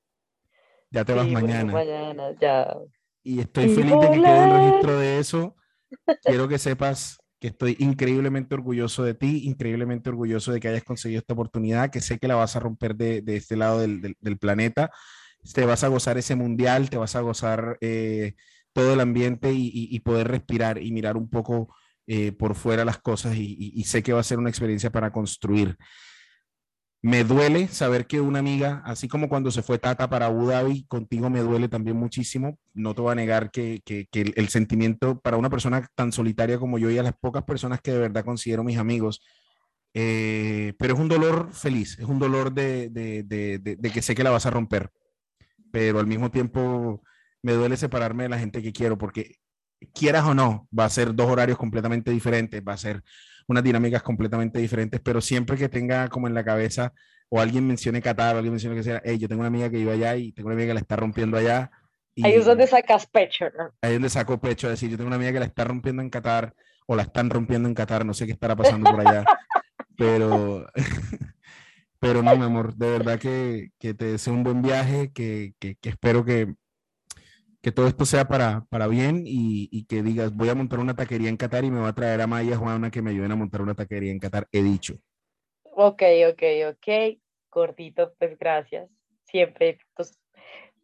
Ya 0.91 1.05
te 1.05 1.13
vas 1.13 1.25
Sí, 1.25 1.31
bueno, 1.33 1.47
mañana. 1.47 1.73
mañana, 1.73 2.31
ya. 2.39 2.75
y 3.23 3.39
estoy 3.39 3.65
Y 3.65 3.75
feliz 3.75 3.91
de 3.91 4.09
que 4.09 4.21
quede 4.21 4.43
un 4.43 4.49
volar. 4.49 4.61
registro 4.63 4.97
de 4.99 5.19
eso. 5.19 5.55
Quiero 6.23 6.47
que 6.47 6.57
sepas 6.57 7.17
que 7.39 7.47
estoy 7.49 7.75
increíblemente 7.79 8.55
orgulloso 8.55 9.03
de 9.03 9.13
ti, 9.13 9.47
increíblemente 9.47 10.09
orgulloso 10.09 10.51
de 10.51 10.59
que 10.59 10.67
hayas 10.67 10.83
conseguido 10.83 11.19
esta 11.19 11.33
oportunidad, 11.33 11.89
que 11.89 12.01
sé 12.01 12.19
que 12.19 12.27
la 12.27 12.35
vas 12.35 12.55
a 12.55 12.59
romper 12.59 12.95
de, 12.95 13.21
de 13.21 13.35
este 13.37 13.55
lado 13.55 13.79
del, 13.79 14.01
del- 14.01 14.17
del 14.19 14.37
planeta. 14.37 14.91
Te 15.53 15.65
vas 15.65 15.83
a 15.83 15.87
gozar 15.87 16.17
ese 16.17 16.35
mundial, 16.35 16.89
te 16.89 16.97
vas 16.97 17.15
a 17.15 17.21
gozar 17.21 17.77
eh, 17.81 18.35
todo 18.73 18.93
el 18.93 18.99
ambiente 18.99 19.51
y, 19.53 19.99
poder 20.01 20.27
respirar 20.27 20.81
y 20.81 20.91
mirar 20.91 21.17
un 21.17 21.29
poco 21.29 21.73
eh, 22.07 22.31
por 22.31 22.55
fuera 22.55 22.85
las 22.85 22.99
cosas 22.99 23.35
y, 23.35 23.83
sé 23.85 24.03
que 24.03 24.13
va 24.13 24.19
a 24.19 24.23
ser 24.23 24.39
una 24.39 24.49
experiencia 24.49 24.91
para 24.91 25.11
construir. 25.11 25.77
Me 27.01 27.23
duele 27.23 27.69
saber 27.69 28.07
que 28.07 28.19
una 28.19 28.39
amiga, 28.39 28.81
así 28.85 29.07
como 29.07 29.29
cuando 29.29 29.51
se 29.51 29.61
fue 29.61 29.77
Tata 29.79 30.09
para 30.09 30.25
Abu 30.25 30.47
Dhabi, 30.47 30.83
contigo 30.85 31.29
me 31.29 31.39
duele 31.39 31.69
también 31.69 31.95
muchísimo. 31.95 32.59
No 32.73 32.93
te 32.93 33.01
voy 33.01 33.13
a 33.13 33.15
negar 33.15 33.51
que, 33.51 33.81
el, 33.85 34.49
sentimiento 34.49 35.19
para 35.21 35.37
una 35.37 35.49
persona 35.49 35.87
tan 35.95 36.11
solitaria 36.11 36.59
como 36.59 36.77
yo 36.77 36.89
y 36.91 36.97
a 36.97 37.03
las 37.03 37.13
pocas 37.17 37.43
personas 37.43 37.79
que 37.81 37.91
de 37.93 37.99
verdad 37.99 38.25
considero 38.25 38.65
mis 38.65 38.77
amigos, 38.77 39.21
eh, 39.93 40.73
pero 40.77 40.93
es 40.93 40.99
un 40.99 41.07
dolor 41.07 41.53
feliz, 41.53 41.97
es 41.99 42.05
un 42.05 42.19
dolor 42.19 42.53
de- 42.53 42.89
de- 42.89 43.23
de- 43.23 43.59
de 43.59 43.89
que 43.91 44.01
sé 44.01 44.13
que 44.13 44.23
la 44.23 44.29
vas 44.31 44.45
a 44.45 44.51
romper, 44.51 44.91
pero 45.71 45.99
al 45.99 46.07
mismo 46.07 46.31
tiempo 46.31 47.01
me 47.41 47.53
duele 47.53 47.77
separarme 47.77 48.23
de 48.23 48.29
la 48.29 48.39
gente 48.39 48.61
que 48.61 48.73
quiero 48.73 48.97
porque 48.97 49.35
quieras 49.93 50.25
o 50.25 50.33
no, 50.33 50.67
va 50.77 50.85
a 50.85 50.89
ser 50.89 51.13
dos 51.13 51.29
horarios 51.29 51.57
completamente 51.57 52.11
diferentes, 52.11 52.61
va 52.67 52.73
a 52.73 52.77
ser 52.77 53.01
unas 53.47 53.63
dinámicas 53.63 54.03
completamente 54.03 54.59
diferentes, 54.59 54.99
pero 55.01 55.21
siempre 55.21 55.57
que 55.57 55.69
tenga 55.69 56.07
como 56.09 56.27
en 56.27 56.33
la 56.33 56.43
cabeza 56.43 56.93
o 57.29 57.39
alguien 57.39 57.67
mencione 57.67 58.01
Qatar 58.01 58.35
o 58.35 58.37
alguien 58.39 58.53
mencione 58.53 58.75
que 58.75 58.83
sea, 58.83 59.01
hey, 59.03 59.17
yo 59.17 59.27
tengo 59.27 59.41
una 59.41 59.47
amiga 59.47 59.69
que 59.69 59.79
iba 59.79 59.93
allá 59.93 60.15
y 60.15 60.31
tengo 60.31 60.47
una 60.47 60.55
amiga 60.55 60.69
que 60.69 60.73
la 60.75 60.79
está 60.79 60.95
rompiendo 60.95 61.37
allá. 61.37 61.71
Y 62.15 62.25
Ahí 62.25 62.33
es 62.33 62.45
donde 62.45 62.67
sacas 62.67 63.05
pecho. 63.07 63.45
¿no? 63.57 63.71
ahí 63.81 63.91
es 63.91 63.93
donde 63.93 64.09
saco 64.09 64.39
pecho 64.39 64.67
a 64.67 64.71
decir, 64.71 64.89
yo 64.89 64.97
tengo 64.97 65.07
una 65.07 65.15
amiga 65.15 65.33
que 65.33 65.39
la 65.39 65.45
está 65.45 65.63
rompiendo 65.63 66.01
en 66.01 66.09
Qatar 66.09 66.53
o 66.87 66.95
la 66.95 67.03
están 67.03 67.29
rompiendo 67.29 67.69
en 67.69 67.75
Qatar, 67.75 68.05
no 68.05 68.13
sé 68.13 68.25
qué 68.25 68.31
estará 68.31 68.55
pasando 68.55 68.89
por 68.89 69.07
allá, 69.07 69.23
pero, 69.97 70.65
pero 71.99 72.23
no, 72.23 72.35
mi 72.35 72.43
amor, 72.43 72.75
de 72.75 72.89
verdad 72.89 73.19
que, 73.19 73.69
que 73.77 73.93
te 73.93 74.05
deseo 74.05 74.33
un 74.33 74.43
buen 74.43 74.61
viaje, 74.61 75.11
que, 75.13 75.53
que, 75.59 75.75
que 75.75 75.89
espero 75.89 76.25
que, 76.25 76.53
que 77.61 77.71
todo 77.71 77.87
esto 77.87 78.05
sea 78.05 78.27
para, 78.27 78.65
para 78.69 78.87
bien 78.87 79.23
y, 79.25 79.67
y 79.71 79.85
que 79.85 80.01
digas, 80.01 80.33
voy 80.33 80.49
a 80.49 80.55
montar 80.55 80.79
una 80.79 80.95
taquería 80.95 81.29
en 81.29 81.37
Qatar 81.37 81.65
y 81.65 81.71
me 81.71 81.79
va 81.81 81.89
a 81.89 81.95
traer 81.95 82.21
a 82.21 82.27
Maya 82.27 82.57
Juana 82.57 82.89
que 82.89 83.01
me 83.01 83.11
ayuden 83.11 83.31
a 83.31 83.35
montar 83.35 83.61
una 83.61 83.75
taquería 83.75 84.11
en 84.11 84.19
Qatar, 84.19 84.47
he 84.51 84.63
dicho. 84.63 84.95
Ok, 85.63 86.03
ok, 86.29 86.43
ok. 86.69 87.17
Gordito, 87.51 88.13
pues 88.17 88.37
gracias. 88.37 88.89
Siempre 89.25 89.79
tus, 89.95 90.17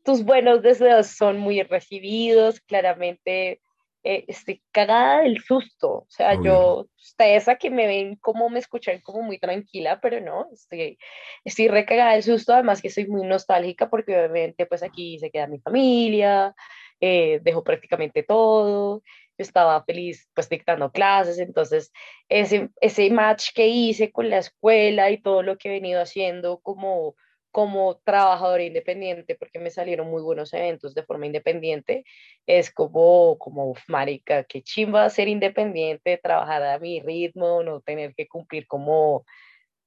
tus 0.03 0.23
buenos 0.23 0.61
deseos 0.61 1.07
son 1.07 1.38
muy 1.38 1.61
recibidos. 1.64 2.60
Claramente 2.61 3.61
eh, 4.07 4.23
estoy 4.27 4.61
cagada 4.72 5.22
del 5.22 5.41
susto. 5.41 5.91
O 5.91 6.07
sea, 6.10 6.34
Obvio. 6.34 6.44
yo, 6.44 6.90
ustedes 6.95 7.48
aquí 7.48 7.72
me 7.72 7.88
ven 7.88 8.15
como 8.18 8.49
me 8.52 8.60
escuchan 8.60 9.02
como 9.02 9.23
muy 9.23 9.40
tranquila, 9.40 9.99
pero 9.99 10.22
no, 10.22 10.48
estoy, 10.53 10.99
estoy 11.44 11.68
re 11.69 11.86
cagada 11.86 12.14
del 12.14 12.22
susto. 12.22 12.53
Además 12.53 12.84
que 12.84 12.91
soy 12.91 13.07
muy 13.07 13.26
nostálgica 13.26 13.90
porque 13.90 14.15
obviamente 14.15 14.68
pues 14.68 14.84
aquí 14.84 15.18
se 15.18 15.32
queda 15.32 15.48
mi 15.48 15.60
familia, 15.60 16.53
eh, 17.02 17.40
dejo 17.41 17.64
prácticamente 17.64 18.22
todo. 18.22 19.02
estaba 19.40 19.84
feliz 19.84 20.30
pues 20.36 20.49
dictando 20.49 20.91
clases, 20.91 21.40
entonces 21.40 21.91
ese, 22.30 22.69
ese 22.82 23.10
match 23.10 23.49
que 23.56 23.68
hice 23.68 24.11
con 24.11 24.30
la 24.30 24.38
escuela 24.38 25.10
y 25.10 25.19
todo 25.22 25.41
lo 25.41 25.57
que 25.57 25.69
he 25.69 25.72
venido 25.72 25.99
haciendo 26.02 26.60
como 26.60 27.15
como 27.56 28.02
trabajador 28.03 28.60
independiente, 28.60 29.34
porque 29.36 29.60
me 29.60 29.69
salieron 29.69 30.10
muy 30.10 30.22
buenos 30.22 30.53
eventos 30.53 30.94
de 30.94 31.03
forma 31.03 31.26
independiente, 31.26 32.03
es 32.45 32.69
como, 32.69 33.38
como, 33.38 33.76
marica, 33.88 34.44
qué 34.44 34.61
chimba 34.61 35.10
ser 35.10 35.30
independiente, 35.30 36.19
trabajar 36.22 36.61
a 36.64 36.80
mi 36.80 36.99
ritmo, 36.99 37.64
no 37.64 37.80
tener 37.80 38.14
que 38.14 38.27
cumplir 38.27 38.68
como 38.68 39.23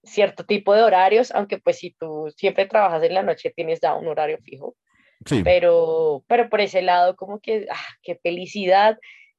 cierto 0.03 0.47
tipo 0.47 0.73
de 0.73 0.83
horarios, 0.83 1.31
aunque 1.31 1.59
pues 1.59 1.77
si 1.77 1.91
tú 1.91 2.33
siempre 2.35 2.65
trabajas 2.65 3.03
en 3.03 3.13
la 3.13 3.23
noche 3.23 3.53
tienes 3.55 3.81
ya 3.83 3.95
un 3.97 4.07
horario 4.07 4.39
fijo. 4.43 4.75
Sí. 5.27 5.43
Pero, 5.45 6.25
pero 6.27 6.49
por 6.49 6.63
ese 6.63 6.81
lado, 6.81 7.17
como 7.17 7.39
que, 7.39 7.67
ah, 7.71 7.87
qué 8.03 8.17
felicidad, 8.23 8.97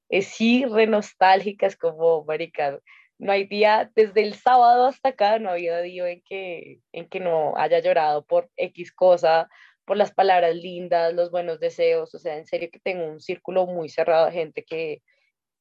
es 0.08 0.28
sí, 0.28 0.66
re 0.66 0.86
nostálgica, 0.86 1.66
es 1.66 1.76
como, 1.76 2.24
marica, 2.26 2.78
no 3.20 3.34
hay 3.34 3.46
día, 3.46 3.92
desde 3.96 4.24
el 4.24 4.34
sábado 4.34 4.88
hasta 4.88 5.10
acá, 5.10 5.40
no 5.40 5.50
ha 5.50 5.54
habido 5.54 5.82
día 5.82 6.10
en 6.10 6.22
que, 6.22 6.80
en 6.94 7.08
que 7.10 7.20
no 7.20 7.56
haya 7.58 7.80
llorado 7.80 8.26
por 8.26 8.50
X 8.56 8.94
cosa, 8.94 9.50
por 9.86 9.98
las 9.98 10.12
palabras 10.12 10.56
lindas, 10.56 11.14
los 11.14 11.30
buenos 11.30 11.60
deseos, 11.60 12.16
o 12.16 12.20
sea, 12.20 12.38
en 12.38 12.46
serio 12.46 12.70
que 12.72 12.80
tengo 12.80 13.06
un 13.06 13.20
círculo 13.20 13.68
muy 13.68 13.90
cerrado 13.90 14.28
de 14.28 14.32
gente 14.32 14.64
que, 14.64 15.02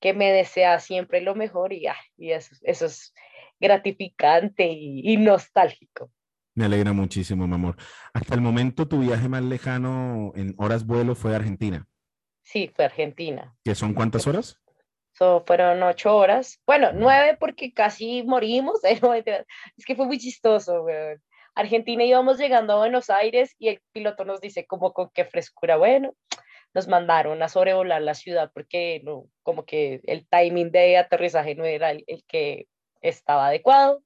que 0.00 0.14
me 0.14 0.30
desea 0.30 0.78
siempre 0.78 1.20
lo 1.20 1.34
mejor 1.34 1.72
y, 1.72 1.88
ah, 1.88 1.96
y 2.16 2.30
eso, 2.30 2.54
eso 2.62 2.86
es 2.86 3.12
gratificante 3.58 4.66
y, 4.66 5.12
y 5.12 5.16
nostálgico. 5.16 6.12
Me 6.54 6.64
alegra 6.64 6.92
muchísimo, 6.92 7.46
mi 7.46 7.54
amor. 7.54 7.76
Hasta 8.12 8.34
el 8.34 8.40
momento, 8.40 8.86
tu 8.86 9.00
viaje 9.00 9.28
más 9.28 9.42
lejano 9.42 10.32
en 10.36 10.54
horas 10.58 10.86
vuelo 10.86 11.14
fue 11.14 11.32
a 11.32 11.36
Argentina. 11.36 11.88
Sí, 12.42 12.70
fue 12.74 12.84
a 12.84 12.88
Argentina. 12.88 13.56
¿Qué 13.64 13.74
son 13.74 13.94
cuántas 13.94 14.26
horas? 14.26 14.60
So, 15.18 15.42
fueron 15.44 15.82
ocho 15.82 16.16
horas. 16.16 16.60
Bueno, 16.64 16.92
nueve 16.94 17.36
porque 17.40 17.72
casi 17.72 18.22
morimos. 18.22 18.80
Es 19.76 19.84
que 19.84 19.96
fue 19.96 20.06
muy 20.06 20.18
chistoso, 20.18 20.84
weón. 20.84 21.20
Argentina 21.56 22.04
íbamos 22.04 22.38
llegando 22.38 22.74
a 22.74 22.76
Buenos 22.76 23.10
Aires 23.10 23.56
y 23.58 23.66
el 23.68 23.82
piloto 23.92 24.24
nos 24.24 24.40
dice 24.40 24.64
como 24.64 24.92
con 24.92 25.10
qué 25.12 25.24
frescura. 25.24 25.76
Bueno, 25.76 26.14
nos 26.72 26.86
mandaron 26.86 27.42
a 27.42 27.48
sobrevolar 27.48 28.00
la 28.00 28.14
ciudad 28.14 28.52
porque 28.54 29.00
no, 29.02 29.24
como 29.42 29.64
que 29.64 30.00
el 30.04 30.24
timing 30.28 30.70
de 30.70 30.98
aterrizaje 30.98 31.56
no 31.56 31.64
era 31.64 31.90
el, 31.90 32.04
el 32.06 32.22
que 32.28 32.68
estaba 33.00 33.48
adecuado. 33.48 34.04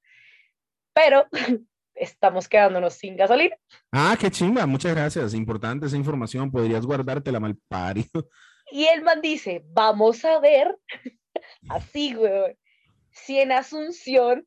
Pero 0.95 1.27
estamos 1.95 2.49
quedándonos 2.49 2.95
sin 2.95 3.17
gasolina. 3.17 3.57
Ah, 3.93 4.17
qué 4.19 4.31
chimba, 4.31 4.65
muchas 4.65 4.95
gracias. 4.95 5.35
Importante 5.35 5.85
esa 5.85 5.97
información. 5.99 6.51
Podrías 6.51 6.87
guardártela 6.87 7.39
mal 7.39 7.55
parido. 7.69 8.31
Y 8.73 8.86
el 8.86 9.03
man 9.03 9.20
dice, 9.20 9.62
vamos 9.69 10.24
a 10.24 10.40
ver, 10.40 10.78
así, 11.69 12.15
güey, 12.15 12.57
si 13.11 13.39
en 13.39 13.53
Asunción 13.53 14.47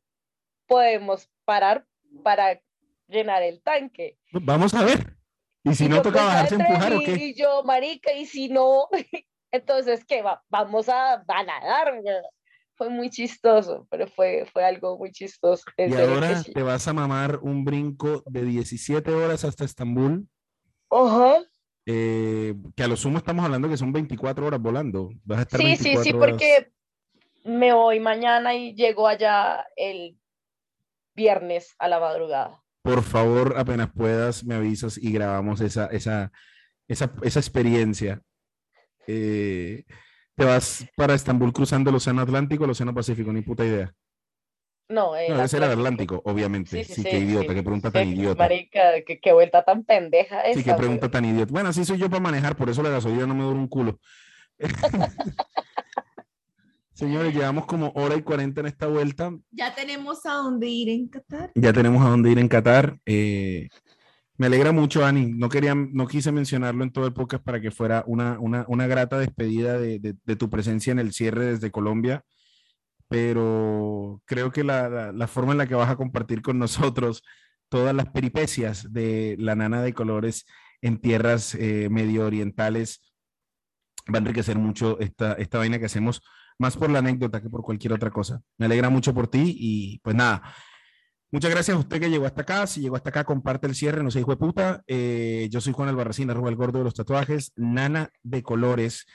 podemos 0.66 1.30
parar 1.44 1.86
para 2.24 2.60
llenar 3.06 3.44
el 3.44 3.62
tanque. 3.62 4.18
Vamos 4.32 4.74
a 4.74 4.84
ver. 4.84 5.16
Y 5.62 5.74
si 5.74 5.84
Y 5.84 5.88
no 5.88 6.02
toca 6.02 6.24
bajarse 6.24 6.56
a 6.56 6.58
empujar 6.58 6.92
o 6.94 6.98
qué. 7.00 7.12
Y 7.12 7.34
yo, 7.34 7.62
marica, 7.64 8.12
y 8.12 8.26
si 8.26 8.48
no, 8.48 8.88
entonces, 9.52 10.04
¿qué? 10.04 10.22
Va? 10.22 10.42
Vamos 10.48 10.88
a, 10.88 11.14
a 11.14 11.44
nadar, 11.44 12.00
güey. 12.02 12.14
Fue 12.74 12.90
muy 12.90 13.08
chistoso, 13.08 13.86
pero 13.90 14.08
fue, 14.08 14.44
fue 14.52 14.64
algo 14.64 14.98
muy 14.98 15.12
chistoso. 15.12 15.64
Y 15.78 15.94
ahora 15.94 16.42
sí. 16.42 16.52
te 16.52 16.62
vas 16.62 16.86
a 16.88 16.92
mamar 16.92 17.38
un 17.42 17.64
brinco 17.64 18.22
de 18.26 18.42
17 18.44 19.12
horas 19.12 19.44
hasta 19.44 19.64
Estambul, 19.64 20.28
Ajá. 20.90 21.42
Eh, 21.86 22.54
que 22.74 22.82
a 22.82 22.88
lo 22.88 22.96
sumo 22.96 23.18
estamos 23.18 23.44
hablando 23.44 23.68
que 23.68 23.76
son 23.76 23.92
24 23.92 24.44
horas 24.46 24.60
volando. 24.60 25.10
Vas 25.24 25.38
a 25.38 25.42
estar 25.42 25.60
Sí, 25.60 25.76
sí, 25.76 25.94
24 25.94 26.02
sí, 26.04 26.12
horas. 26.12 26.30
porque 26.30 26.72
me 27.44 27.72
voy 27.72 28.00
mañana 28.00 28.54
y 28.54 28.74
llego 28.74 29.06
allá 29.06 29.64
el 29.76 30.18
viernes 31.14 31.74
a 31.78 31.88
la 31.88 32.00
madrugada. 32.00 32.60
Por 32.82 33.02
favor, 33.02 33.54
apenas 33.56 33.90
puedas, 33.92 34.44
me 34.44 34.56
avisas 34.56 34.98
y 34.98 35.12
grabamos 35.12 35.60
esa, 35.60 35.86
esa, 35.86 36.32
esa, 36.88 37.12
esa 37.22 37.40
experiencia. 37.40 38.20
Eh, 39.06 39.84
te 40.36 40.44
vas 40.44 40.84
para 40.96 41.14
Estambul 41.14 41.52
cruzando 41.52 41.90
el 41.90 41.96
Océano 41.96 42.22
Atlántico, 42.22 42.64
el 42.64 42.70
Océano 42.70 42.94
Pacífico, 42.94 43.32
ni 43.32 43.42
puta 43.42 43.64
idea. 43.64 43.92
No, 44.88 45.16
el 45.16 45.30
No, 45.30 45.36
debe 45.36 45.48
ser 45.48 45.62
el 45.64 45.70
Atlántico. 45.70 46.22
Obviamente. 46.24 46.70
Sí, 46.70 46.84
Sí, 46.84 46.94
sí, 46.94 47.02
qué 47.02 47.18
sí, 47.18 47.24
idiota, 47.24 47.48
sí. 47.48 47.54
qué 47.54 47.62
pregunta 47.62 47.88
Sí, 47.88 47.92
tan 47.94 48.08
idiota. 48.08 48.38
Marica, 48.44 48.80
qué, 49.06 49.18
qué 49.20 49.32
vuelta 49.32 49.64
tan 49.64 49.82
pendeja 49.84 50.42
Sí, 50.54 50.62
qué 50.62 50.70
güey. 50.70 50.76
pregunta 50.76 51.10
tan 51.10 51.24
idiota. 51.24 51.52
Bueno, 51.52 51.68
así 51.70 51.84
soy 51.84 51.98
yo 51.98 52.08
para 52.08 52.20
manejar, 52.22 52.56
por 52.56 52.70
eso 52.70 52.82
la 52.82 52.90
gasolina 52.90 53.26
no 53.26 53.34
me 53.34 53.42
dura 53.44 53.58
un 53.58 53.68
culo. 53.68 53.98
Señores, 56.92 57.34
llevamos 57.34 57.66
como 57.66 57.92
hora 57.94 58.14
y 58.16 58.22
cuarenta 58.22 58.60
en 58.62 58.68
esta 58.68 58.86
vuelta. 58.86 59.30
Ya 59.50 59.74
tenemos 59.74 60.24
a 60.24 60.34
dónde 60.34 60.66
ir 60.68 60.88
en 60.88 61.08
Qatar. 61.08 61.50
Ya 61.54 61.72
tenemos 61.72 62.02
a 62.04 62.08
dónde 62.08 62.30
ir 62.30 62.38
en 62.38 62.48
Qatar. 62.48 62.98
Eh, 63.04 63.68
me 64.38 64.46
alegra 64.46 64.72
mucho, 64.72 65.04
Ani. 65.04 65.26
No 65.32 65.50
quería, 65.50 65.74
no 65.74 66.06
quise 66.06 66.32
mencionarlo 66.32 66.84
en 66.84 66.92
todo 66.92 67.06
el 67.06 67.12
podcast 67.12 67.44
para 67.44 67.60
que 67.60 67.70
fuera 67.70 68.02
una, 68.06 68.38
una, 68.40 68.64
una 68.68 68.86
grata 68.86 69.18
despedida 69.18 69.78
de, 69.78 69.98
de- 69.98 70.14
de 70.24 70.36
tu 70.36 70.48
presencia 70.48 70.90
en 70.90 70.98
el 70.98 71.12
cierre 71.12 71.44
desde 71.44 71.70
Colombia. 71.70 72.24
Pero 73.08 74.22
creo 74.24 74.50
que 74.52 74.64
la, 74.64 74.88
la- 74.88 75.12
la 75.12 75.26
forma 75.28 75.52
en 75.52 75.58
la 75.58 75.66
que 75.66 75.74
vas 75.74 75.90
a 75.90 75.96
compartir 75.96 76.42
con 76.42 76.58
nosotros 76.58 77.22
todas 77.68 77.94
las 77.94 78.06
peripecias 78.10 78.92
de 78.92 79.36
la 79.38 79.54
nana 79.56 79.82
de 79.82 79.92
colores 79.94 80.44
en 80.82 80.98
tierras 80.98 81.54
eh, 81.54 81.88
medio 81.90 82.26
orientales 82.26 83.02
va 84.12 84.18
a 84.18 84.18
enriquecer 84.20 84.56
mucho 84.58 84.98
esta, 85.00 85.32
esta 85.34 85.58
vaina 85.58 85.78
que 85.78 85.86
hacemos, 85.86 86.22
más 86.58 86.76
por 86.76 86.90
la 86.90 87.00
anécdota 87.00 87.42
que 87.42 87.50
por 87.50 87.62
cualquier 87.62 87.92
otra 87.92 88.10
cosa. 88.10 88.40
Me 88.58 88.66
alegra 88.66 88.88
mucho 88.90 89.12
por 89.14 89.26
ti 89.28 89.56
y 89.58 89.98
pues 90.00 90.14
nada. 90.16 90.42
Muchas 91.32 91.50
gracias 91.50 91.76
a 91.76 91.80
usted 91.80 92.00
que 92.00 92.08
llegó 92.08 92.24
hasta 92.24 92.42
acá. 92.42 92.66
Si 92.68 92.80
llegó 92.80 92.94
hasta 92.96 93.10
acá, 93.10 93.24
comparte 93.24 93.66
el 93.66 93.74
cierre, 93.74 94.02
no 94.04 94.10
se 94.12 94.20
hijo 94.20 94.30
de 94.30 94.36
puta. 94.36 94.82
Eh, 94.86 95.48
yo 95.50 95.60
soy 95.60 95.72
Juan 95.72 95.88
Albarracín, 95.88 96.30
arroba 96.30 96.48
el 96.50 96.56
gordo 96.56 96.78
de 96.78 96.84
los 96.84 96.94
tatuajes. 96.94 97.52
Nana 97.56 98.10
de 98.22 98.42
colores. 98.44 99.06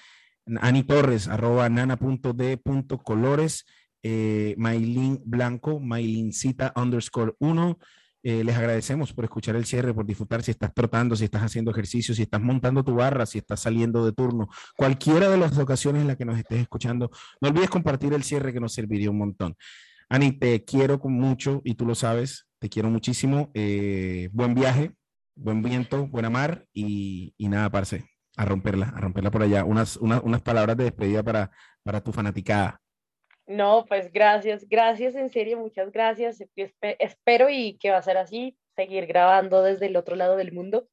Ani 0.59 0.83
Torres, 0.83 1.27
arroba 1.29 1.69
nana.d.colores. 1.69 3.65
Eh, 4.03 4.55
Maylin 4.57 5.21
Blanco, 5.25 5.79
Maylincita 5.79 6.73
underscore 6.75 7.33
1. 7.39 7.77
Eh, 8.23 8.43
les 8.43 8.55
agradecemos 8.55 9.13
por 9.13 9.25
escuchar 9.25 9.55
el 9.55 9.65
cierre, 9.65 9.93
por 9.93 10.05
disfrutar 10.05 10.43
si 10.43 10.51
estás 10.51 10.71
trotando, 10.73 11.15
si 11.15 11.25
estás 11.25 11.41
haciendo 11.41 11.71
ejercicio, 11.71 12.13
si 12.13 12.21
estás 12.21 12.39
montando 12.39 12.83
tu 12.83 12.93
barra, 12.95 13.25
si 13.25 13.39
estás 13.39 13.61
saliendo 13.61 14.05
de 14.05 14.11
turno, 14.11 14.47
cualquiera 14.77 15.27
de 15.27 15.37
las 15.37 15.57
ocasiones 15.57 16.03
en 16.03 16.07
las 16.07 16.17
que 16.17 16.25
nos 16.25 16.37
estés 16.37 16.61
escuchando. 16.61 17.09
No 17.41 17.49
olvides 17.49 17.69
compartir 17.69 18.13
el 18.13 18.23
cierre 18.23 18.53
que 18.53 18.59
nos 18.59 18.73
serviría 18.73 19.09
un 19.09 19.17
montón. 19.17 19.55
Ani, 20.09 20.33
te 20.33 20.63
quiero 20.65 20.99
mucho 21.03 21.61
y 21.63 21.75
tú 21.75 21.85
lo 21.85 21.95
sabes, 21.95 22.47
te 22.59 22.69
quiero 22.69 22.89
muchísimo. 22.89 23.49
eh, 23.53 24.29
buen 24.33 24.53
viaje, 24.53 24.93
buen 25.35 25.63
viento, 25.63 26.07
buena 26.07 26.29
mar 26.29 26.65
y, 26.73 27.33
y 27.37 27.47
nada, 27.47 27.71
parce, 27.71 28.05
a 28.37 28.45
romperla, 28.45 28.87
a 28.95 28.99
romperla 28.99 29.31
por 29.31 29.41
allá. 29.43 29.63
Unas, 29.63 29.97
unas, 29.97 30.21
unas 30.23 30.41
palabras 30.41 30.77
de 30.77 30.83
despedida 30.85 31.23
para, 31.23 31.51
para 31.83 32.01
tu 32.03 32.11
fanaticada. 32.11 32.80
No, 33.51 33.85
pues 33.87 34.11
gracias, 34.11 34.67
gracias, 34.67 35.15
en 35.15 35.29
serio, 35.29 35.59
muchas 35.59 35.91
gracias. 35.91 36.39
Espe- 36.55 36.95
espero 36.99 37.49
y 37.49 37.77
que 37.77 37.91
va 37.91 37.97
a 37.97 38.01
ser 38.03 38.17
así, 38.17 38.57
seguir 38.75 39.05
grabando 39.07 39.61
desde 39.61 39.87
el 39.87 39.95
otro 39.97 40.15
lado 40.15 40.37
del 40.37 40.51
mundo. 40.53 40.87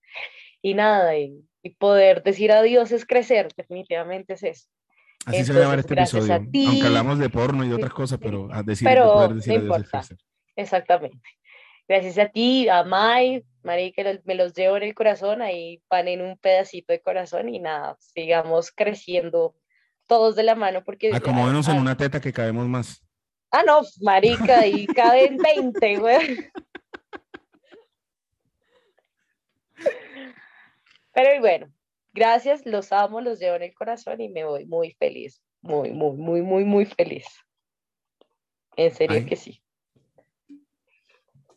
Y 0.61 0.75
nada, 0.75 1.17
y, 1.17 1.45
y 1.63 1.71
poder 1.71 2.23
decir 2.23 2.51
adiós 2.51 2.91
es 2.91 3.07
crecer, 3.07 3.49
definitivamente 3.57 4.35
es 4.35 4.43
eso. 4.43 4.69
Así 5.25 5.45
se 5.45 5.53
va 5.53 5.59
a 5.61 5.63
llamar 5.63 5.79
este 5.81 5.95
episodio. 5.95 6.35
Aunque 6.35 6.87
hablamos 6.87 7.19
de 7.19 7.29
porno 7.29 7.65
y 7.65 7.69
de 7.69 7.75
otras 7.75 7.93
cosas, 7.93 8.19
pero 8.21 8.49
a 8.53 8.63
decir, 8.63 8.89
Pero 8.89 9.13
poder 9.13 9.35
decir 9.35 9.63
no 9.63 9.75
adiós 9.75 9.87
es 9.87 9.91
crecer. 9.91 10.17
Exactamente. 10.57 11.29
Gracias 11.87 12.19
a 12.19 12.29
ti, 12.29 12.69
a 12.69 12.83
Mai, 12.85 13.45
Mari, 13.63 13.93
que 13.93 14.21
me 14.25 14.35
los 14.35 14.53
llevo 14.55 14.77
en 14.77 14.83
el 14.83 14.95
corazón, 14.95 15.41
ahí 15.43 15.81
van 15.89 16.09
en 16.09 16.23
un 16.23 16.37
pedacito 16.37 16.93
de 16.93 17.01
corazón 17.01 17.49
y 17.49 17.61
nada, 17.61 17.97
sigamos 18.01 18.71
creciendo 18.73 19.55
todos 20.09 20.35
de 20.35 20.43
la 20.43 20.57
mano 20.57 20.83
porque... 20.83 21.15
Acomódenos 21.15 21.69
ah, 21.69 21.73
en 21.73 21.79
una 21.79 21.97
teta 21.97 22.21
que 22.21 22.33
cabemos 22.33 22.67
más. 22.67 23.05
Ah, 23.53 23.63
no, 23.65 23.83
marica, 24.01 24.67
y 24.67 24.87
caben 24.87 25.37
20, 25.37 25.99
güey. 25.99 26.51
Pero 31.13 31.35
y 31.35 31.39
bueno, 31.41 31.73
gracias, 32.13 32.67
los 32.67 32.93
amo, 32.93 33.21
los 33.21 33.39
llevo 33.39 33.57
en 33.57 33.63
el 33.63 33.75
corazón 33.75 34.21
y 34.21 34.29
me 34.29 34.45
voy 34.45 34.67
muy 34.67 34.93
feliz, 34.93 35.43
muy, 35.61 35.91
muy, 35.91 36.17
muy, 36.17 36.43
muy, 36.43 36.65
muy 36.65 36.85
feliz. 36.85 37.27
En 38.77 38.95
serio 38.95 39.17
Ay. 39.17 39.27
que 39.27 39.37
sí. 39.37 39.63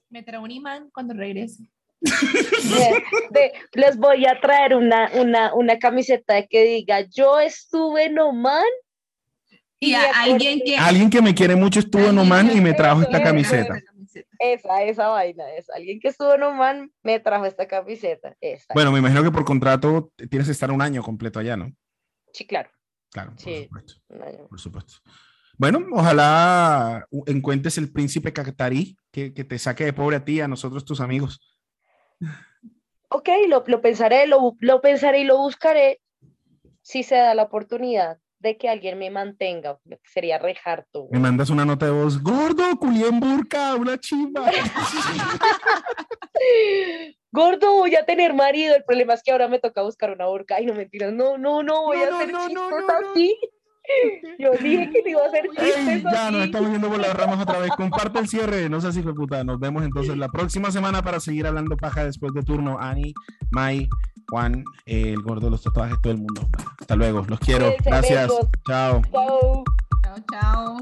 Me 0.09 0.23
trae 0.23 0.39
un 0.39 0.51
imán 0.51 0.89
cuando 0.91 1.13
regrese. 1.13 1.63
De- 2.01 3.03
de- 3.31 3.51
les 3.73 3.97
voy 3.97 4.25
a 4.25 4.39
traer 4.41 4.75
una, 4.75 5.09
una, 5.13 5.53
una 5.53 5.77
camiseta 5.77 6.45
que 6.47 6.63
diga, 6.63 7.01
yo 7.09 7.39
estuve 7.39 8.05
en 8.05 8.19
Oman. 8.19 8.63
Y 9.79 9.91
me 9.91 9.97
a 9.97 10.21
alguien 10.23 10.59
que. 10.63 10.77
Alguien 10.77 11.09
que 11.09 11.21
me 11.21 11.33
quiere 11.33 11.55
mucho 11.55 11.79
estuvo 11.79 12.05
en 12.07 12.17
Oman 12.17 12.55
y 12.55 12.61
me 12.61 12.73
trajo 12.73 13.01
esta 13.01 13.21
camiseta. 13.23 13.79
Esa, 14.39 14.83
esa 14.83 15.07
vaina 15.07 15.43
es. 15.55 15.69
Alguien 15.69 15.99
que 15.99 16.09
estuvo 16.09 16.33
en 16.35 16.43
Oman 16.43 16.91
me 17.03 17.19
trajo 17.19 17.45
esta 17.45 17.67
camiseta. 17.67 18.35
Esa. 18.41 18.73
Bueno, 18.73 18.91
me 18.91 18.99
imagino 18.99 19.23
que 19.23 19.31
por 19.31 19.45
contrato 19.45 20.11
tienes 20.29 20.47
que 20.47 20.51
estar 20.51 20.71
un 20.71 20.81
año 20.81 21.01
completo 21.01 21.39
allá, 21.39 21.57
¿no? 21.57 21.71
Sí, 22.33 22.45
claro. 22.45 22.69
Claro, 23.11 23.31
por 23.31 23.39
Sí. 23.41 23.63
supuesto. 23.63 23.93
Un 24.09 24.21
año. 24.23 24.47
Por 24.47 24.59
supuesto. 24.59 24.93
Bueno, 25.57 25.85
ojalá 25.93 27.05
encuentres 27.27 27.77
el 27.77 27.91
príncipe 27.91 28.33
cactarí 28.33 28.97
que, 29.11 29.33
que 29.33 29.43
te 29.43 29.59
saque 29.59 29.83
de 29.85 29.93
pobre 29.93 30.15
a 30.17 30.23
ti, 30.25 30.33
y 30.37 30.41
a 30.41 30.47
nosotros, 30.47 30.85
tus 30.85 31.01
amigos. 31.01 31.39
Ok, 33.09 33.29
lo, 33.47 33.63
lo 33.67 33.81
pensaré, 33.81 34.27
lo, 34.27 34.55
lo 34.59 34.81
pensaré 34.81 35.19
y 35.19 35.23
lo 35.25 35.37
buscaré 35.37 35.99
si 36.81 37.03
se 37.03 37.15
da 37.15 37.35
la 37.35 37.43
oportunidad 37.43 38.17
de 38.39 38.57
que 38.57 38.69
alguien 38.69 38.97
me 38.97 39.11
mantenga, 39.11 39.79
sería 40.03 40.39
rejarto. 40.39 41.07
Me 41.11 41.19
mandas 41.19 41.49
una 41.51 41.63
nota 41.63 41.85
de 41.85 41.91
voz, 41.91 42.21
gordo, 42.23 42.75
culien 42.77 43.19
burka, 43.19 43.75
una 43.75 43.99
chimba. 43.99 44.49
Gordo, 47.33 47.73
voy 47.73 47.95
a 47.95 48.05
tener 48.05 48.33
marido. 48.33 48.75
El 48.75 48.83
problema 48.83 49.13
es 49.13 49.23
que 49.23 49.31
ahora 49.31 49.47
me 49.47 49.59
toca 49.59 49.81
buscar 49.83 50.11
una 50.11 50.25
burka. 50.27 50.55
Ay, 50.55 50.65
no 50.65 50.73
mentiras. 50.73 51.13
No, 51.13 51.37
no, 51.37 51.63
no, 51.63 51.83
voy 51.83 51.97
No, 51.97 52.03
a 52.03 52.09
no, 52.09 52.15
hacer 52.17 52.31
no, 52.31 52.39
no, 52.39 52.47
chistes 52.47 52.71
no, 52.87 53.01
no. 53.01 53.11
así. 53.11 53.37
Yo 54.39 54.51
dije 54.61 54.89
que 54.89 55.01
no 55.03 55.09
iba 55.09 55.21
a 55.21 55.27
hacer 55.27 55.45
Ey, 55.57 56.03
ya 56.03 56.31
nos 56.31 56.45
estamos 56.45 56.71
yendo 56.71 56.89
por 56.89 56.99
las 56.99 57.13
ramas 57.13 57.41
otra 57.41 57.59
vez. 57.59 57.71
Comparte 57.71 58.19
el 58.19 58.27
cierre, 58.27 58.69
no 58.69 58.81
sé 58.81 58.91
si 58.91 59.01
fue 59.01 59.13
puta. 59.13 59.43
Nos 59.43 59.59
vemos 59.59 59.83
entonces 59.83 60.17
la 60.17 60.29
próxima 60.29 60.71
semana 60.71 61.01
para 61.01 61.19
seguir 61.19 61.47
hablando 61.47 61.77
paja 61.77 62.05
después 62.05 62.33
de 62.33 62.43
turno. 62.43 62.77
Ani, 62.79 63.13
Mai, 63.51 63.87
Juan, 64.29 64.63
eh, 64.85 65.13
el 65.13 65.21
gordo 65.21 65.47
de 65.47 65.51
los 65.51 65.63
tatuajes, 65.63 65.97
todo 66.01 66.13
el 66.13 66.19
mundo. 66.19 66.47
Hasta 66.79 66.95
luego, 66.95 67.25
los 67.27 67.39
quiero. 67.39 67.73
Gracias. 67.83 68.31
Chao. 68.67 69.01
Chao, 69.11 70.15
chao. 70.31 70.77